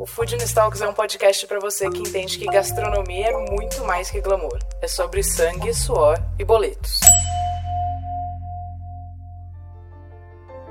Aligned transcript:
O 0.00 0.06
Food 0.06 0.34
Talks 0.54 0.80
é 0.80 0.88
um 0.88 0.94
podcast 0.94 1.46
para 1.46 1.60
você 1.60 1.90
que 1.90 1.98
entende 1.98 2.38
que 2.38 2.46
gastronomia 2.46 3.26
é 3.26 3.50
muito 3.50 3.84
mais 3.84 4.10
que 4.10 4.18
glamour. 4.18 4.58
É 4.80 4.88
sobre 4.88 5.22
sangue, 5.22 5.74
suor 5.74 6.16
e 6.38 6.44
boletos. 6.44 7.00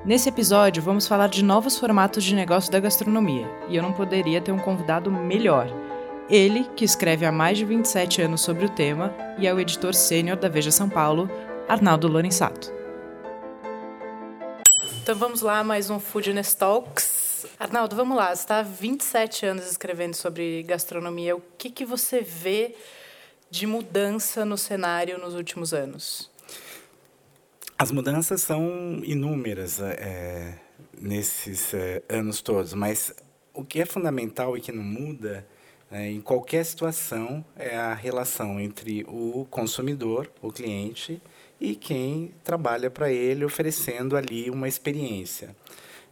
Nesse 0.04 0.30
episódio, 0.30 0.82
vamos 0.82 1.08
falar 1.08 1.28
de 1.28 1.44
novos 1.44 1.78
formatos 1.78 2.24
de 2.24 2.34
negócio 2.34 2.72
da 2.72 2.80
gastronomia, 2.80 3.48
e 3.68 3.76
eu 3.76 3.84
não 3.84 3.94
poderia 3.94 4.42
ter 4.42 4.52
um 4.52 4.58
convidado 4.58 5.12
melhor. 5.12 5.68
Ele, 6.28 6.64
que 6.76 6.84
escreve 6.84 7.24
há 7.24 7.32
mais 7.32 7.60
de 7.60 7.66
27 7.66 8.24
anos 8.24 8.42
sobre 8.42 8.66
o 8.66 8.70
tema 8.70 9.16
e 9.38 9.46
é 9.46 9.54
o 9.54 9.60
editor 9.60 9.94
sênior 9.94 10.38
da 10.38 10.50
Veja 10.50 10.72
São 10.72 10.90
Paulo, 10.90 11.30
Arnaldo 11.68 12.08
Lorenzato. 12.08 12.74
Então 15.04 15.16
vamos 15.16 15.42
lá, 15.42 15.64
mais 15.64 15.92
um 15.92 16.00
Food 16.00 16.34
Talks. 16.58 17.29
Arnaldo, 17.60 17.94
vamos 17.94 18.16
lá. 18.16 18.34
Você 18.34 18.44
está 18.44 18.60
há 18.60 18.64
27 18.64 19.46
anos 19.46 19.70
escrevendo 19.70 20.14
sobre 20.14 20.64
gastronomia. 20.64 21.36
O 21.36 21.42
que, 21.58 21.70
que 21.70 21.84
você 21.84 22.22
vê 22.22 22.74
de 23.52 23.68
mudança 23.68 24.46
no 24.46 24.58
cenário 24.58 25.18
nos 25.18 25.36
últimos 25.36 25.74
anos? 25.74 26.32
As 27.78 27.92
mudanças 27.92 28.42
são 28.44 29.02
inúmeras 29.04 29.82
é, 29.82 30.58
nesses 30.98 31.74
é, 31.74 32.02
anos 32.08 32.42
todos, 32.42 32.74
mas 32.74 33.14
o 33.54 33.66
que 33.66 33.82
é 33.82 33.86
fundamental 33.86 34.56
e 34.56 34.62
que 34.62 34.72
não 34.72 34.84
muda 34.84 35.46
é, 35.92 36.10
em 36.10 36.22
qualquer 36.22 36.64
situação 36.64 37.44
é 37.58 37.76
a 37.76 37.94
relação 37.94 38.58
entre 38.58 39.04
o 39.06 39.46
consumidor, 39.50 40.32
o 40.42 40.50
cliente, 40.50 41.22
e 41.60 41.76
quem 41.76 42.32
trabalha 42.42 42.90
para 42.90 43.12
ele, 43.12 43.44
oferecendo 43.44 44.16
ali 44.16 44.50
uma 44.50 44.70
experiência 44.70 45.54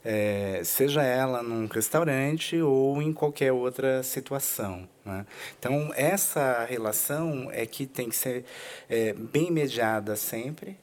é, 0.09 0.61
seja 0.63 1.03
ela 1.03 1.43
num 1.43 1.67
restaurante 1.67 2.61
ou 2.61 3.01
em 3.01 3.11
qualquer 3.11 3.51
outra 3.51 4.01
situação. 4.03 4.87
Né? 5.03 5.25
Então, 5.59 5.91
essa 5.97 6.63
relação 6.63 7.49
é 7.51 7.65
que 7.65 7.85
tem 7.85 8.07
que 8.07 8.15
ser 8.15 8.45
é, 8.89 9.11
bem 9.11 9.51
mediada 9.51 10.15
sempre, 10.15 10.77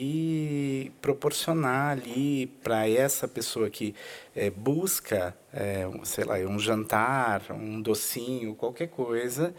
e 0.00 0.92
proporcionar 1.00 1.92
ali 1.92 2.46
para 2.62 2.88
essa 2.88 3.28
pessoa 3.28 3.70
que 3.70 3.94
é, 4.34 4.50
busca, 4.50 5.36
é, 5.52 5.88
sei 6.02 6.24
lá, 6.24 6.36
um 6.38 6.58
jantar, 6.58 7.42
um 7.50 7.80
docinho, 7.80 8.54
qualquer 8.54 8.88
coisa, 8.88 9.54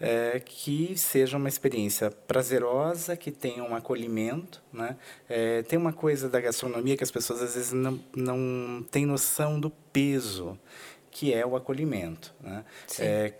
é, 0.00 0.40
que 0.44 0.96
seja 0.96 1.36
uma 1.36 1.48
experiência 1.48 2.10
prazerosa, 2.10 3.16
que 3.16 3.30
tenha 3.30 3.64
um 3.64 3.74
acolhimento. 3.74 4.62
Né? 4.72 4.96
tem 5.68 5.76
uma 5.76 5.92
coisa 5.92 6.28
da 6.28 6.40
gastronomia 6.40 6.96
que 6.96 7.02
as 7.02 7.10
pessoas 7.10 7.42
às 7.42 7.54
vezes 7.56 7.72
não, 7.72 7.98
não 8.14 8.84
têm 8.88 9.04
noção 9.04 9.58
do 9.58 9.68
peso 9.92 10.56
que 11.10 11.34
é 11.34 11.44
o 11.44 11.56
acolhimento. 11.56 12.32
Né? 12.40 12.64
É, 12.98 13.34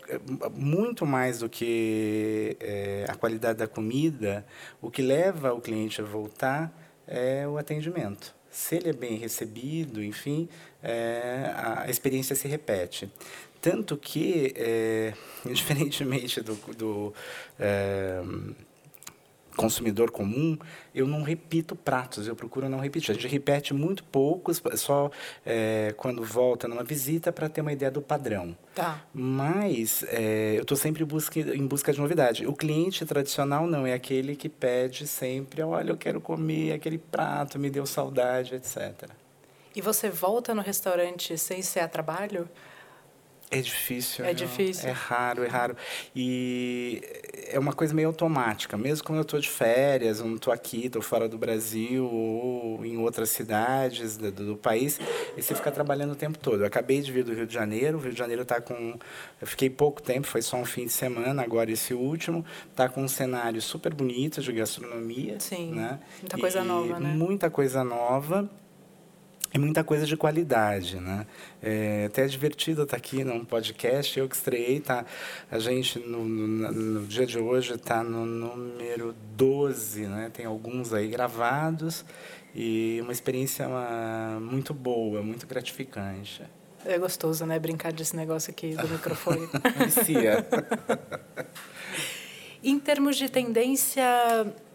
muito 0.53 1.05
mais 1.05 1.39
do 1.39 1.49
que 1.49 2.57
é, 2.59 3.05
a 3.07 3.15
qualidade 3.15 3.59
da 3.59 3.67
comida, 3.67 4.45
o 4.81 4.91
que 4.91 5.01
leva 5.01 5.53
o 5.53 5.61
cliente 5.61 6.01
a 6.01 6.03
voltar 6.03 6.71
é 7.07 7.47
o 7.47 7.57
atendimento. 7.57 8.35
Se 8.49 8.75
ele 8.75 8.89
é 8.89 8.93
bem 8.93 9.17
recebido, 9.17 10.03
enfim, 10.03 10.49
é, 10.83 11.53
a 11.55 11.89
experiência 11.89 12.35
se 12.35 12.47
repete. 12.47 13.09
Tanto 13.61 13.95
que, 13.95 14.53
é, 14.57 15.13
diferentemente 15.45 16.41
do, 16.41 16.55
do 16.75 17.13
é, 17.59 18.21
consumidor 19.61 20.11
comum, 20.11 20.57
eu 20.93 21.07
não 21.07 21.21
repito 21.21 21.75
pratos, 21.75 22.27
eu 22.27 22.35
procuro 22.35 22.67
não 22.67 22.79
repetir. 22.79 23.11
A 23.11 23.13
gente 23.13 23.27
repete 23.27 23.73
muito 23.73 24.03
poucos, 24.03 24.61
só 24.75 25.11
é, 25.45 25.93
quando 25.97 26.23
volta 26.23 26.67
numa 26.67 26.83
visita 26.83 27.31
para 27.31 27.47
ter 27.47 27.61
uma 27.61 27.71
ideia 27.71 27.91
do 27.91 28.01
padrão. 28.01 28.55
Tá. 28.73 29.01
Mas 29.13 30.03
é, 30.07 30.55
eu 30.57 30.63
estou 30.63 30.77
sempre 30.77 31.05
busca, 31.05 31.39
em 31.39 31.65
busca 31.67 31.93
de 31.93 31.99
novidade. 31.99 32.47
O 32.47 32.53
cliente 32.53 33.05
tradicional 33.05 33.67
não, 33.67 33.85
é 33.85 33.93
aquele 33.93 34.35
que 34.35 34.49
pede 34.49 35.05
sempre, 35.07 35.61
olha, 35.61 35.91
eu 35.91 35.97
quero 35.97 36.19
comer 36.19 36.73
aquele 36.73 36.97
prato, 36.97 37.59
me 37.59 37.69
deu 37.69 37.85
saudade, 37.85 38.55
etc. 38.55 39.09
E 39.75 39.81
você 39.81 40.09
volta 40.09 40.53
no 40.53 40.61
restaurante 40.61 41.37
sem 41.37 41.61
ser 41.61 41.79
a 41.79 41.87
trabalho? 41.87 42.49
É 43.53 43.59
difícil. 43.59 44.23
É 44.23 44.33
viu? 44.33 44.47
difícil. 44.47 44.87
É 44.87 44.93
raro, 44.93 45.43
é 45.43 45.47
raro. 45.47 45.75
E 46.15 47.03
é 47.49 47.59
uma 47.59 47.73
coisa 47.73 47.93
meio 47.93 48.07
automática. 48.07 48.77
Mesmo 48.77 49.05
quando 49.05 49.17
eu 49.17 49.23
estou 49.23 49.41
de 49.41 49.49
férias, 49.49 50.21
eu 50.21 50.25
não 50.25 50.37
estou 50.37 50.53
aqui, 50.53 50.85
estou 50.85 51.01
fora 51.01 51.27
do 51.27 51.37
Brasil 51.37 52.05
ou 52.05 52.85
em 52.85 52.97
outras 52.97 53.29
cidades 53.29 54.15
do, 54.15 54.31
do, 54.31 54.55
país, 54.55 55.01
e 55.35 55.41
você 55.41 55.53
fica 55.53 55.69
trabalhando 55.69 56.13
o 56.13 56.15
tempo 56.15 56.39
todo. 56.39 56.61
Eu 56.61 56.65
acabei 56.65 57.01
de 57.01 57.11
vir 57.11 57.25
do 57.25 57.33
Rio 57.33 57.45
de 57.45 57.53
Janeiro. 57.53 57.97
O 57.97 58.01
Rio 58.01 58.13
de 58.13 58.17
Janeiro 58.17 58.43
está 58.43 58.61
com... 58.61 58.97
Eu 59.41 59.47
fiquei 59.47 59.69
pouco 59.69 60.01
tempo, 60.01 60.27
foi 60.27 60.41
só 60.41 60.55
um 60.55 60.65
fim 60.65 60.85
de 60.85 60.93
semana, 60.93 61.43
agora 61.43 61.69
esse 61.69 61.93
último. 61.93 62.45
Está 62.69 62.87
com 62.87 63.03
um 63.03 63.07
cenário 63.09 63.61
super 63.61 63.93
bonito 63.93 64.39
de 64.41 64.53
gastronomia. 64.53 65.37
Sim, 65.41 65.73
né? 65.73 65.99
muita 66.21 66.37
coisa 66.37 66.61
e 66.61 66.63
nova, 66.63 66.99
né? 67.01 67.13
Muita 67.13 67.49
coisa 67.49 67.83
nova 67.83 68.49
e 69.53 69.59
muita 69.59 69.83
coisa 69.83 70.05
de 70.05 70.15
qualidade, 70.15 70.99
né? 70.99 71.25
É 71.61 72.05
até 72.05 72.23
é 72.23 72.27
divertido 72.27 72.83
estar 72.83 72.97
aqui 72.97 73.23
num 73.23 73.43
podcast, 73.43 74.17
eu 74.17 74.27
que 74.27 74.35
estreiei, 74.35 74.79
tá? 74.79 75.05
A 75.49 75.59
gente, 75.59 75.99
no, 75.99 76.23
no, 76.23 76.71
no 76.71 77.05
dia 77.05 77.25
de 77.25 77.37
hoje, 77.37 77.73
está 77.73 78.03
no 78.03 78.25
número 78.25 79.13
12, 79.35 80.07
né? 80.07 80.31
Tem 80.33 80.45
alguns 80.45 80.93
aí 80.93 81.07
gravados 81.07 82.05
e 82.55 82.99
uma 83.01 83.11
experiência 83.11 83.67
uma, 83.67 84.39
muito 84.39 84.73
boa, 84.73 85.21
muito 85.21 85.45
gratificante. 85.45 86.43
É 86.85 86.97
gostoso, 86.97 87.45
né? 87.45 87.59
Brincar 87.59 87.93
desse 87.93 88.15
negócio 88.15 88.51
aqui 88.51 88.75
do 88.75 88.87
microfone. 88.89 89.47
Vicia. 89.85 90.45
em 92.63 92.79
termos 92.79 93.17
de 93.17 93.29
tendência 93.29 94.05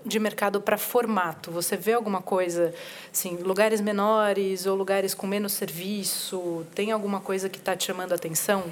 de 0.04 0.18
mercado 0.18 0.60
para 0.60 0.78
formato? 0.78 1.50
Você 1.50 1.76
vê 1.76 1.92
alguma 1.92 2.22
coisa, 2.22 2.72
assim, 3.12 3.36
lugares 3.36 3.80
menores 3.80 4.66
ou 4.66 4.76
lugares 4.76 5.14
com 5.14 5.26
menos 5.26 5.52
serviço? 5.52 6.66
Tem 6.74 6.92
alguma 6.92 7.20
coisa 7.20 7.48
que 7.48 7.58
está 7.58 7.76
te 7.76 7.84
chamando 7.84 8.12
a 8.12 8.14
atenção? 8.14 8.64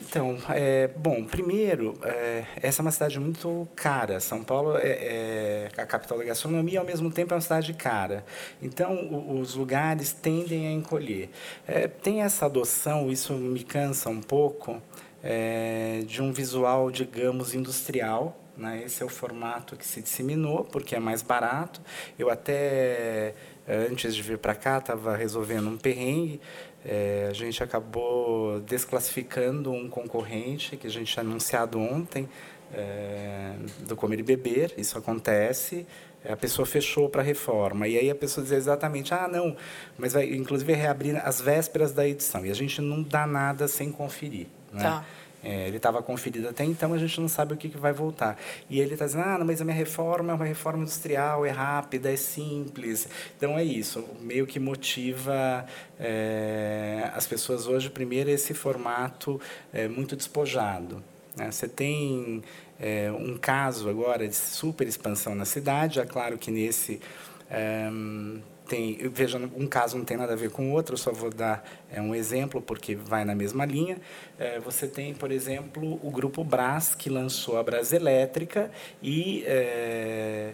Então, 0.00 0.38
é, 0.50 0.88
bom, 0.88 1.24
primeiro, 1.24 1.98
é, 2.02 2.44
essa 2.62 2.80
é 2.80 2.82
uma 2.82 2.90
cidade 2.90 3.18
muito 3.18 3.68
cara. 3.74 4.20
São 4.20 4.42
Paulo 4.42 4.76
é, 4.78 4.88
é, 4.88 5.68
a 5.76 5.84
capital 5.84 6.18
da 6.18 6.24
gastronomia 6.24 6.80
ao 6.80 6.86
mesmo 6.86 7.10
tempo, 7.10 7.34
é 7.34 7.36
uma 7.36 7.40
cidade 7.40 7.74
cara. 7.74 8.24
Então, 8.62 8.94
o, 8.94 9.40
os 9.40 9.54
lugares 9.54 10.12
tendem 10.12 10.68
a 10.68 10.72
encolher. 10.72 11.30
É, 11.66 11.88
tem 11.88 12.22
essa 12.22 12.46
adoção, 12.46 13.10
isso 13.10 13.34
me 13.34 13.62
cansa 13.64 14.08
um 14.08 14.20
pouco, 14.20 14.80
é, 15.22 16.02
de 16.06 16.22
um 16.22 16.32
visual, 16.32 16.90
digamos, 16.90 17.54
industrial, 17.54 18.38
né? 18.58 18.82
Esse 18.84 19.02
é 19.02 19.06
o 19.06 19.08
formato 19.08 19.76
que 19.76 19.86
se 19.86 20.02
disseminou, 20.02 20.64
porque 20.64 20.94
é 20.94 20.98
mais 20.98 21.22
barato. 21.22 21.80
Eu 22.18 22.30
até, 22.30 23.34
antes 23.66 24.14
de 24.14 24.22
vir 24.22 24.38
para 24.38 24.54
cá, 24.54 24.78
estava 24.78 25.16
resolvendo 25.16 25.68
um 25.68 25.76
perrengue. 25.76 26.40
É, 26.84 27.28
a 27.30 27.32
gente 27.32 27.62
acabou 27.62 28.60
desclassificando 28.60 29.70
um 29.70 29.88
concorrente 29.88 30.76
que 30.76 30.86
a 30.86 30.90
gente 30.90 31.12
tinha 31.12 31.24
anunciado 31.24 31.78
ontem, 31.78 32.28
é, 32.72 33.54
do 33.86 33.96
Comer 33.96 34.20
e 34.20 34.22
Beber. 34.22 34.74
Isso 34.76 34.98
acontece 34.98 35.86
a 36.28 36.36
pessoa 36.36 36.66
fechou 36.66 37.08
para 37.08 37.22
reforma 37.22 37.86
e 37.86 37.96
aí 37.96 38.10
a 38.10 38.14
pessoa 38.14 38.42
diz 38.42 38.52
exatamente 38.52 39.14
ah 39.14 39.28
não 39.28 39.56
mas 39.96 40.14
vai 40.14 40.28
inclusive 40.34 40.72
reabrir 40.72 41.16
as 41.16 41.40
vésperas 41.40 41.92
da 41.92 42.06
edição 42.08 42.44
e 42.44 42.50
a 42.50 42.54
gente 42.54 42.80
não 42.80 43.02
dá 43.02 43.26
nada 43.26 43.68
sem 43.68 43.92
conferir 43.92 44.48
né? 44.72 44.82
Tá. 44.82 45.04
É, 45.42 45.68
ele 45.68 45.76
estava 45.76 46.02
conferido 46.02 46.48
até 46.48 46.64
então, 46.64 46.92
a 46.92 46.98
gente 46.98 47.20
não 47.20 47.28
sabe 47.28 47.54
o 47.54 47.56
que, 47.56 47.68
que 47.68 47.78
vai 47.78 47.92
voltar. 47.92 48.36
E 48.68 48.80
ele 48.80 48.94
está 48.94 49.06
dizendo, 49.06 49.24
ah, 49.24 49.42
mas 49.44 49.60
a 49.60 49.64
minha 49.64 49.76
reforma 49.76 50.32
é 50.32 50.34
uma 50.34 50.44
reforma 50.44 50.82
industrial, 50.82 51.46
é 51.46 51.50
rápida, 51.50 52.12
é 52.12 52.16
simples. 52.16 53.08
Então 53.36 53.56
é 53.58 53.64
isso, 53.64 54.04
meio 54.20 54.46
que 54.46 54.58
motiva 54.58 55.64
é, 55.98 57.10
as 57.14 57.26
pessoas 57.26 57.66
hoje, 57.66 57.88
primeiro, 57.88 58.30
esse 58.30 58.52
formato 58.52 59.40
é, 59.72 59.86
muito 59.86 60.16
despojado. 60.16 61.02
Né? 61.36 61.50
Você 61.50 61.68
tem 61.68 62.42
é, 62.80 63.10
um 63.12 63.36
caso 63.36 63.88
agora 63.88 64.26
de 64.26 64.34
super 64.34 64.86
expansão 64.88 65.34
na 65.34 65.44
cidade, 65.44 66.00
é 66.00 66.06
claro 66.06 66.36
que 66.36 66.50
nesse 66.50 67.00
é, 67.48 67.88
tem, 68.68 68.98
veja, 69.08 69.38
um 69.38 69.66
caso 69.66 69.96
não 69.96 70.04
tem 70.04 70.16
nada 70.16 70.34
a 70.34 70.36
ver 70.36 70.50
com 70.50 70.70
o 70.70 70.72
outro, 70.72 70.94
eu 70.94 70.98
só 70.98 71.10
vou 71.10 71.30
dar 71.30 71.64
é, 71.90 72.00
um 72.00 72.14
exemplo 72.14 72.60
porque 72.60 72.94
vai 72.94 73.24
na 73.24 73.34
mesma 73.34 73.64
linha. 73.64 73.98
É, 74.38 74.60
você 74.60 74.86
tem, 74.86 75.14
por 75.14 75.32
exemplo, 75.32 75.98
o 76.02 76.10
grupo 76.10 76.44
Brás, 76.44 76.94
que 76.94 77.08
lançou 77.08 77.58
a 77.58 77.62
Brás 77.62 77.92
Elétrica 77.92 78.70
e 79.02 79.42
é, 79.46 80.52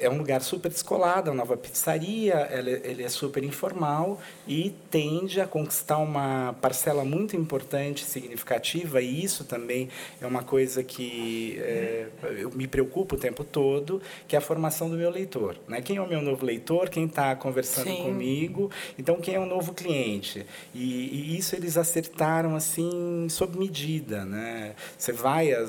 é 0.00 0.08
um 0.08 0.16
lugar 0.16 0.40
super 0.40 0.70
descolado, 0.70 1.28
é 1.28 1.32
uma 1.32 1.38
nova 1.38 1.56
pizzaria, 1.56 2.48
ele, 2.50 2.80
ele, 2.84 3.02
é 3.02 3.08
super 3.08 3.44
informal 3.44 4.20
e 4.46 4.74
tende 4.90 5.40
a 5.40 5.46
conquistar 5.46 5.98
uma 5.98 6.54
parcela 6.60 7.04
muito 7.04 7.36
importante, 7.36 8.04
significativa, 8.04 9.00
e 9.00 9.22
isso 9.22 9.44
também 9.44 9.88
é 10.20 10.26
uma 10.26 10.42
coisa 10.42 10.82
que 10.82 11.58
é, 11.60 12.08
eu 12.38 12.50
me 12.50 12.66
preocupo 12.66 13.16
o 13.16 13.18
tempo 13.18 13.44
todo, 13.44 14.00
que 14.26 14.34
é 14.34 14.38
a 14.38 14.42
formação 14.42 14.88
do 14.88 14.96
meu 14.96 15.10
leitor. 15.10 15.56
Né? 15.68 15.80
Quem 15.80 15.96
é 15.96 16.00
o 16.00 16.08
meu 16.08 16.22
novo 16.22 16.44
leitor? 16.44 16.88
Quem 16.88 17.04
está 17.04 17.36
conversando 17.36 17.88
Sim. 17.88 18.02
comigo? 18.02 18.70
Então, 18.98 19.16
quem 19.16 19.34
é 19.34 19.40
o 19.40 19.46
novo 19.46 19.72
cliente? 19.72 20.46
E, 20.74 20.80
e, 20.80 21.38
isso 21.38 21.54
eles 21.54 21.76
acertaram 21.76 22.56
assim 22.56 23.26
sob 23.28 23.58
medida. 23.58 24.24
Né? 24.24 24.74
Você 24.96 25.12
vai 25.12 25.52
a 25.52 25.66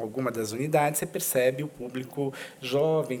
alguma 0.00 0.30
das 0.30 0.52
unidades, 0.52 0.98
você 0.98 1.06
percebe 1.06 1.62
o 1.62 1.68
público 1.68 2.32
jovem, 2.60 3.18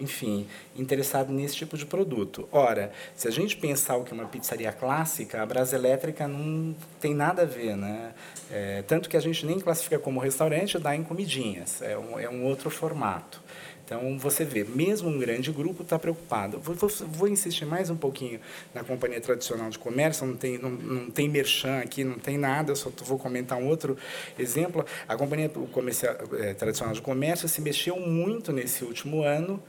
enfim, 0.00 0.46
interessado 0.76 1.32
nesse 1.32 1.56
tipo 1.56 1.76
de 1.76 1.86
produto. 1.86 2.48
Ora, 2.52 2.92
se 3.14 3.26
a 3.26 3.30
gente 3.30 3.56
pensar 3.56 3.96
o 3.96 4.04
que 4.04 4.12
é 4.12 4.14
uma 4.14 4.26
pizzaria 4.26 4.72
clássica, 4.72 5.42
a 5.42 5.46
Brasa 5.46 5.76
Elétrica 5.76 6.28
não 6.28 6.74
tem 7.00 7.14
nada 7.14 7.42
a 7.42 7.44
ver, 7.44 7.76
né? 7.76 8.14
É, 8.50 8.82
tanto 8.82 9.08
que 9.08 9.16
a 9.16 9.20
gente 9.20 9.44
nem 9.44 9.58
classifica 9.58 9.98
como 9.98 10.20
restaurante, 10.20 10.78
dá 10.78 10.94
em 10.94 11.02
comidinhas, 11.02 11.82
é 11.82 11.96
um, 11.96 12.18
é 12.18 12.28
um 12.28 12.44
outro 12.44 12.70
formato. 12.70 13.42
Então, 13.86 14.18
você 14.18 14.44
vê, 14.44 14.64
mesmo 14.64 15.08
um 15.08 15.16
grande 15.16 15.52
grupo 15.52 15.84
está 15.84 15.96
preocupado. 15.96 16.58
Vou, 16.58 16.74
vou, 16.74 16.90
vou, 17.06 17.28
insistir 17.28 17.64
mais 17.64 17.88
um 17.88 17.96
pouquinho 17.96 18.40
na 18.74 18.82
companhia 18.82 19.20
tradicional 19.20 19.70
de 19.70 19.78
comércio, 19.78 20.26
não 20.26 20.36
tem, 20.36 20.58
não, 20.58 20.70
não 20.70 21.08
tem 21.08 21.28
merchan 21.28 21.78
aqui, 21.78 22.02
não 22.02 22.18
tem 22.18 22.36
nada, 22.36 22.74
só 22.74 22.90
vou 23.04 23.16
comentar 23.16 23.56
um 23.56 23.68
outro 23.68 23.96
exemplo. 24.36 24.84
A 25.06 25.16
companhia 25.16 25.48
comercial, 25.70 26.16
é, 26.36 26.52
tradicional 26.52 26.92
de 26.96 27.00
comércio 27.00 27.48
se 27.48 27.60
mexeu 27.60 28.00
muito 28.00 28.52
nesse 28.52 28.82
último 28.82 29.22
ano, 29.22 29.62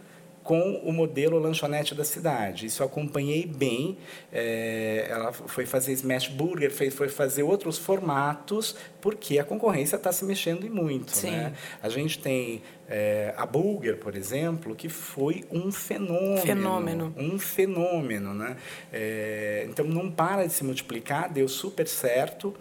com 0.48 0.80
o 0.82 0.94
modelo 0.94 1.38
lanchonete 1.38 1.94
da 1.94 2.06
cidade. 2.06 2.68
Isso 2.68 2.82
eu 2.82 2.88
acompanhei 2.88 3.46
bem. 3.46 3.98
É, 4.32 5.06
ela 5.10 5.34
foi 5.34 5.66
fazer 5.66 5.92
smash 5.92 6.30
burger, 6.30 6.72
foi, 6.72 6.90
foi 6.90 7.10
fazer 7.10 7.44
outros 7.44 7.78
formatos, 7.78 8.74
porque 9.02 9.40
a 9.40 9.44
concorrência 9.44 9.98
está 9.98 10.10
se 10.10 10.24
mexendo 10.24 10.66
e 10.66 10.70
muito. 10.70 11.12
Sim. 11.12 11.32
Né? 11.32 11.54
A 11.84 11.90
gente 11.90 12.20
tem 12.20 12.62
é, 12.88 13.34
a 13.36 13.46
Bulger, 13.46 13.98
por 13.98 14.16
exemplo, 14.16 14.74
que 14.74 14.88
foi 14.88 15.44
um 15.52 15.70
fenômeno. 15.70 16.38
Fenômeno. 16.38 17.14
Um 17.18 17.38
fenômeno. 17.38 18.34
Né? 18.34 18.56
É, 18.94 19.68
então, 19.70 19.86
não 19.86 20.10
para 20.10 20.48
de 20.48 20.54
se 20.54 20.64
multiplicar, 20.64 21.30
deu 21.30 21.50
super 21.50 21.90
certo 21.90 22.56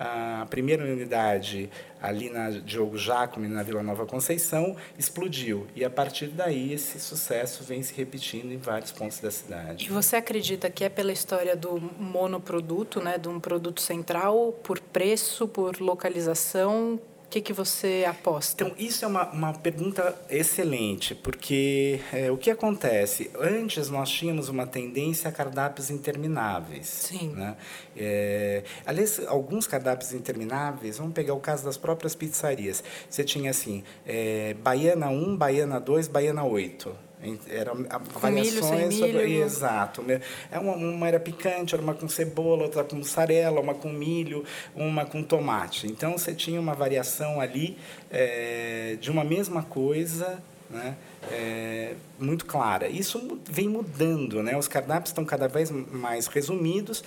a 0.00 0.46
primeira 0.48 0.82
unidade 0.82 1.70
ali 2.02 2.30
na 2.30 2.50
Diogo 2.50 2.96
Jacome, 2.96 3.48
na 3.48 3.62
Vila 3.62 3.82
Nova 3.82 4.06
Conceição, 4.06 4.76
explodiu. 4.98 5.66
E 5.74 5.84
a 5.84 5.90
partir 5.90 6.28
daí 6.28 6.72
esse 6.72 6.98
sucesso 6.98 7.62
vem 7.64 7.82
se 7.82 7.94
repetindo 7.94 8.52
em 8.52 8.58
vários 8.58 8.92
pontos 8.92 9.20
da 9.20 9.30
cidade. 9.30 9.86
E 9.86 9.88
você 9.88 10.16
acredita 10.16 10.70
que 10.70 10.84
é 10.84 10.88
pela 10.88 11.12
história 11.12 11.56
do 11.56 11.80
monoproduto, 11.98 13.00
né, 13.00 13.18
de 13.18 13.28
um 13.28 13.38
produto 13.38 13.80
central, 13.80 14.52
por 14.62 14.80
preço, 14.80 15.46
por 15.46 15.80
localização? 15.80 17.00
O 17.30 17.32
que, 17.32 17.40
que 17.40 17.52
você 17.52 18.04
aposta? 18.08 18.64
Então, 18.64 18.76
isso 18.76 19.04
é 19.04 19.08
uma, 19.08 19.30
uma 19.30 19.52
pergunta 19.52 20.20
excelente, 20.28 21.14
porque 21.14 22.00
é, 22.12 22.28
o 22.28 22.36
que 22.36 22.50
acontece? 22.50 23.30
Antes 23.38 23.88
nós 23.88 24.10
tínhamos 24.10 24.48
uma 24.48 24.66
tendência 24.66 25.28
a 25.28 25.32
cardápios 25.32 25.90
intermináveis. 25.90 26.88
Sim. 26.88 27.28
Né? 27.28 27.56
É, 27.96 28.64
aliás, 28.84 29.20
alguns 29.28 29.68
cardápios 29.68 30.12
intermináveis, 30.12 30.98
vamos 30.98 31.14
pegar 31.14 31.34
o 31.34 31.38
caso 31.38 31.64
das 31.64 31.76
próprias 31.76 32.16
pizzarias. 32.16 32.82
Você 33.08 33.22
tinha 33.22 33.52
assim, 33.52 33.84
é, 34.04 34.54
Baiana 34.54 35.08
1, 35.08 35.36
Baiana 35.36 35.78
2, 35.78 36.08
Baiana 36.08 36.42
8 36.42 37.09
era 37.48 37.72
variações 38.18 38.88
milho, 38.88 39.06
sobre 39.06 39.26
milho. 39.26 39.42
exato 39.42 40.02
né? 40.02 40.20
é 40.50 40.58
uma, 40.58 40.74
uma 40.74 41.08
era 41.08 41.20
picante 41.20 41.74
era 41.74 41.82
uma 41.82 41.94
com 41.94 42.08
cebola 42.08 42.64
outra 42.64 42.82
com 42.82 42.96
mussarela 42.96 43.60
uma 43.60 43.74
com 43.74 43.90
milho 43.90 44.44
uma 44.74 45.04
com 45.04 45.22
tomate 45.22 45.86
então 45.86 46.12
você 46.12 46.34
tinha 46.34 46.58
uma 46.58 46.74
variação 46.74 47.40
ali 47.40 47.76
é, 48.10 48.96
de 49.00 49.10
uma 49.10 49.24
mesma 49.24 49.62
coisa 49.62 50.42
né? 50.70 50.96
É, 51.30 51.94
muito 52.18 52.46
clara 52.46 52.88
isso 52.88 53.40
vem 53.50 53.68
mudando 53.68 54.42
né 54.42 54.56
os 54.56 54.68
cardápios 54.68 55.10
estão 55.10 55.24
cada 55.24 55.48
vez 55.48 55.70
mais 55.70 56.26
resumidos 56.26 57.04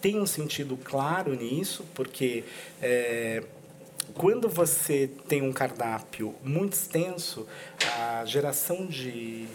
tem 0.00 0.20
um 0.20 0.26
sentido 0.26 0.76
claro 0.76 1.34
nisso 1.34 1.84
porque 1.94 2.44
é, 2.80 3.42
quando 4.18 4.48
você 4.48 5.08
tem 5.28 5.42
um 5.42 5.52
cardápio 5.52 6.34
muito 6.42 6.72
extenso, 6.72 7.46
a 7.96 8.24
geração 8.24 8.84
de 8.84 9.46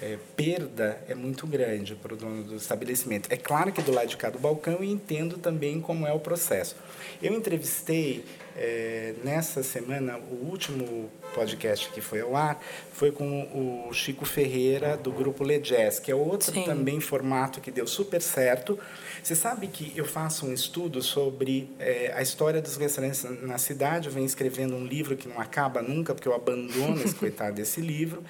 é, 0.00 0.16
perda 0.36 1.02
é 1.08 1.14
muito 1.14 1.44
grande 1.44 1.96
para 1.96 2.14
o 2.14 2.16
dono 2.16 2.44
do 2.44 2.54
estabelecimento. 2.54 3.28
É 3.32 3.36
claro 3.36 3.72
que 3.72 3.82
do 3.82 3.92
lado 3.92 4.06
de 4.06 4.16
cá 4.16 4.30
do 4.30 4.38
balcão 4.38 4.74
eu 4.74 4.84
entendo 4.84 5.38
também 5.38 5.80
como 5.80 6.06
é 6.06 6.12
o 6.12 6.20
processo. 6.20 6.76
Eu 7.20 7.34
entrevistei 7.34 8.24
é, 8.56 9.14
nessa 9.24 9.62
semana, 9.62 10.18
o 10.18 10.46
último 10.50 11.10
podcast 11.34 11.88
que 11.90 12.00
foi 12.00 12.20
ao 12.20 12.36
ar 12.36 12.62
foi 12.92 13.10
com 13.10 13.88
o 13.88 13.92
Chico 13.92 14.24
Ferreira, 14.24 14.96
do 14.96 15.10
grupo 15.10 15.42
Le 15.42 15.58
Jazz, 15.58 15.98
que 15.98 16.10
é 16.10 16.14
outro 16.14 16.52
Sim. 16.52 16.64
também 16.64 17.00
formato 17.00 17.60
que 17.60 17.70
deu 17.70 17.86
super 17.86 18.20
certo. 18.20 18.78
Você 19.22 19.34
sabe 19.34 19.68
que 19.68 19.92
eu 19.96 20.04
faço 20.04 20.46
um 20.46 20.52
estudo 20.52 21.02
sobre 21.02 21.70
é, 21.78 22.12
a 22.14 22.22
história 22.22 22.60
dos 22.60 22.76
restaurantes 22.76 23.24
na 23.42 23.56
cidade. 23.56 24.08
Eu 24.08 24.12
venho 24.12 24.26
escrevendo 24.26 24.74
um 24.74 24.84
livro 24.84 25.16
que 25.16 25.28
não 25.28 25.40
acaba 25.40 25.80
nunca, 25.80 26.14
porque 26.14 26.28
eu 26.28 26.34
abandono 26.34 27.02
esse 27.02 27.14
coitado 27.16 27.56
desse 27.56 27.80
livro. 27.80 28.22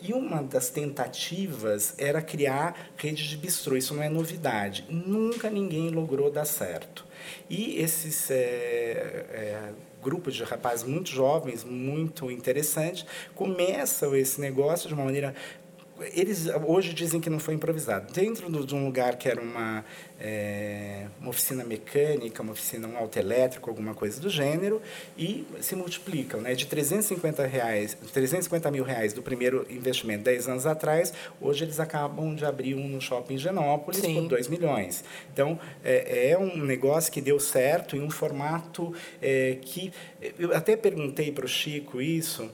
E 0.00 0.12
uma 0.12 0.42
das 0.42 0.70
tentativas 0.70 1.94
era 1.98 2.22
criar 2.22 2.90
redes 2.96 3.26
de 3.26 3.36
bistrô. 3.36 3.76
Isso 3.76 3.94
não 3.94 4.02
é 4.02 4.08
novidade. 4.08 4.84
Nunca 4.88 5.50
ninguém 5.50 5.90
logrou 5.90 6.30
dar 6.30 6.44
certo. 6.44 7.07
E 7.48 7.80
esses 7.80 8.30
é, 8.30 8.34
é, 8.34 9.72
grupos 10.02 10.34
de 10.34 10.44
rapazes 10.44 10.86
muito 10.86 11.10
jovens, 11.10 11.64
muito 11.64 12.30
interessantes, 12.30 13.04
começam 13.34 14.14
esse 14.14 14.40
negócio 14.40 14.88
de 14.88 14.94
uma 14.94 15.04
maneira 15.04 15.34
eles 16.14 16.46
hoje 16.66 16.92
dizem 16.94 17.20
que 17.20 17.28
não 17.28 17.38
foi 17.38 17.54
improvisado. 17.54 18.12
Dentro 18.12 18.48
de 18.64 18.74
um 18.74 18.84
lugar 18.84 19.16
que 19.16 19.28
era 19.28 19.40
uma, 19.40 19.84
é, 20.20 21.06
uma 21.20 21.30
oficina 21.30 21.64
mecânica, 21.64 22.42
uma 22.42 22.52
oficina, 22.52 22.86
um 22.86 22.96
auto 22.96 23.18
elétrico, 23.18 23.68
alguma 23.68 23.94
coisa 23.94 24.20
do 24.20 24.28
gênero, 24.28 24.80
e 25.16 25.46
se 25.60 25.74
multiplicam. 25.74 26.40
Né? 26.40 26.54
De 26.54 26.66
350, 26.66 27.46
reais, 27.46 27.96
350 28.12 28.70
mil 28.70 28.84
reais 28.84 29.12
do 29.12 29.22
primeiro 29.22 29.66
investimento 29.70 30.24
10 30.24 30.48
anos 30.48 30.66
atrás, 30.66 31.12
hoje 31.40 31.64
eles 31.64 31.80
acabam 31.80 32.34
de 32.34 32.44
abrir 32.44 32.74
um 32.74 32.88
no 32.88 33.00
shopping 33.00 33.38
Genópolis 33.38 34.00
Sim. 34.00 34.14
por 34.14 34.28
2 34.28 34.48
milhões. 34.48 35.04
Então, 35.32 35.58
é, 35.84 36.30
é, 36.30 36.38
um 36.38 36.56
negócio 36.64 37.12
que 37.12 37.20
deu 37.20 37.40
certo 37.40 37.96
em 37.96 38.00
um 38.00 38.10
formato 38.10 38.94
é, 39.20 39.58
que... 39.60 39.92
Eu 40.38 40.54
até 40.54 40.76
perguntei 40.76 41.32
para 41.32 41.44
o 41.44 41.48
Chico 41.48 42.00
isso... 42.00 42.50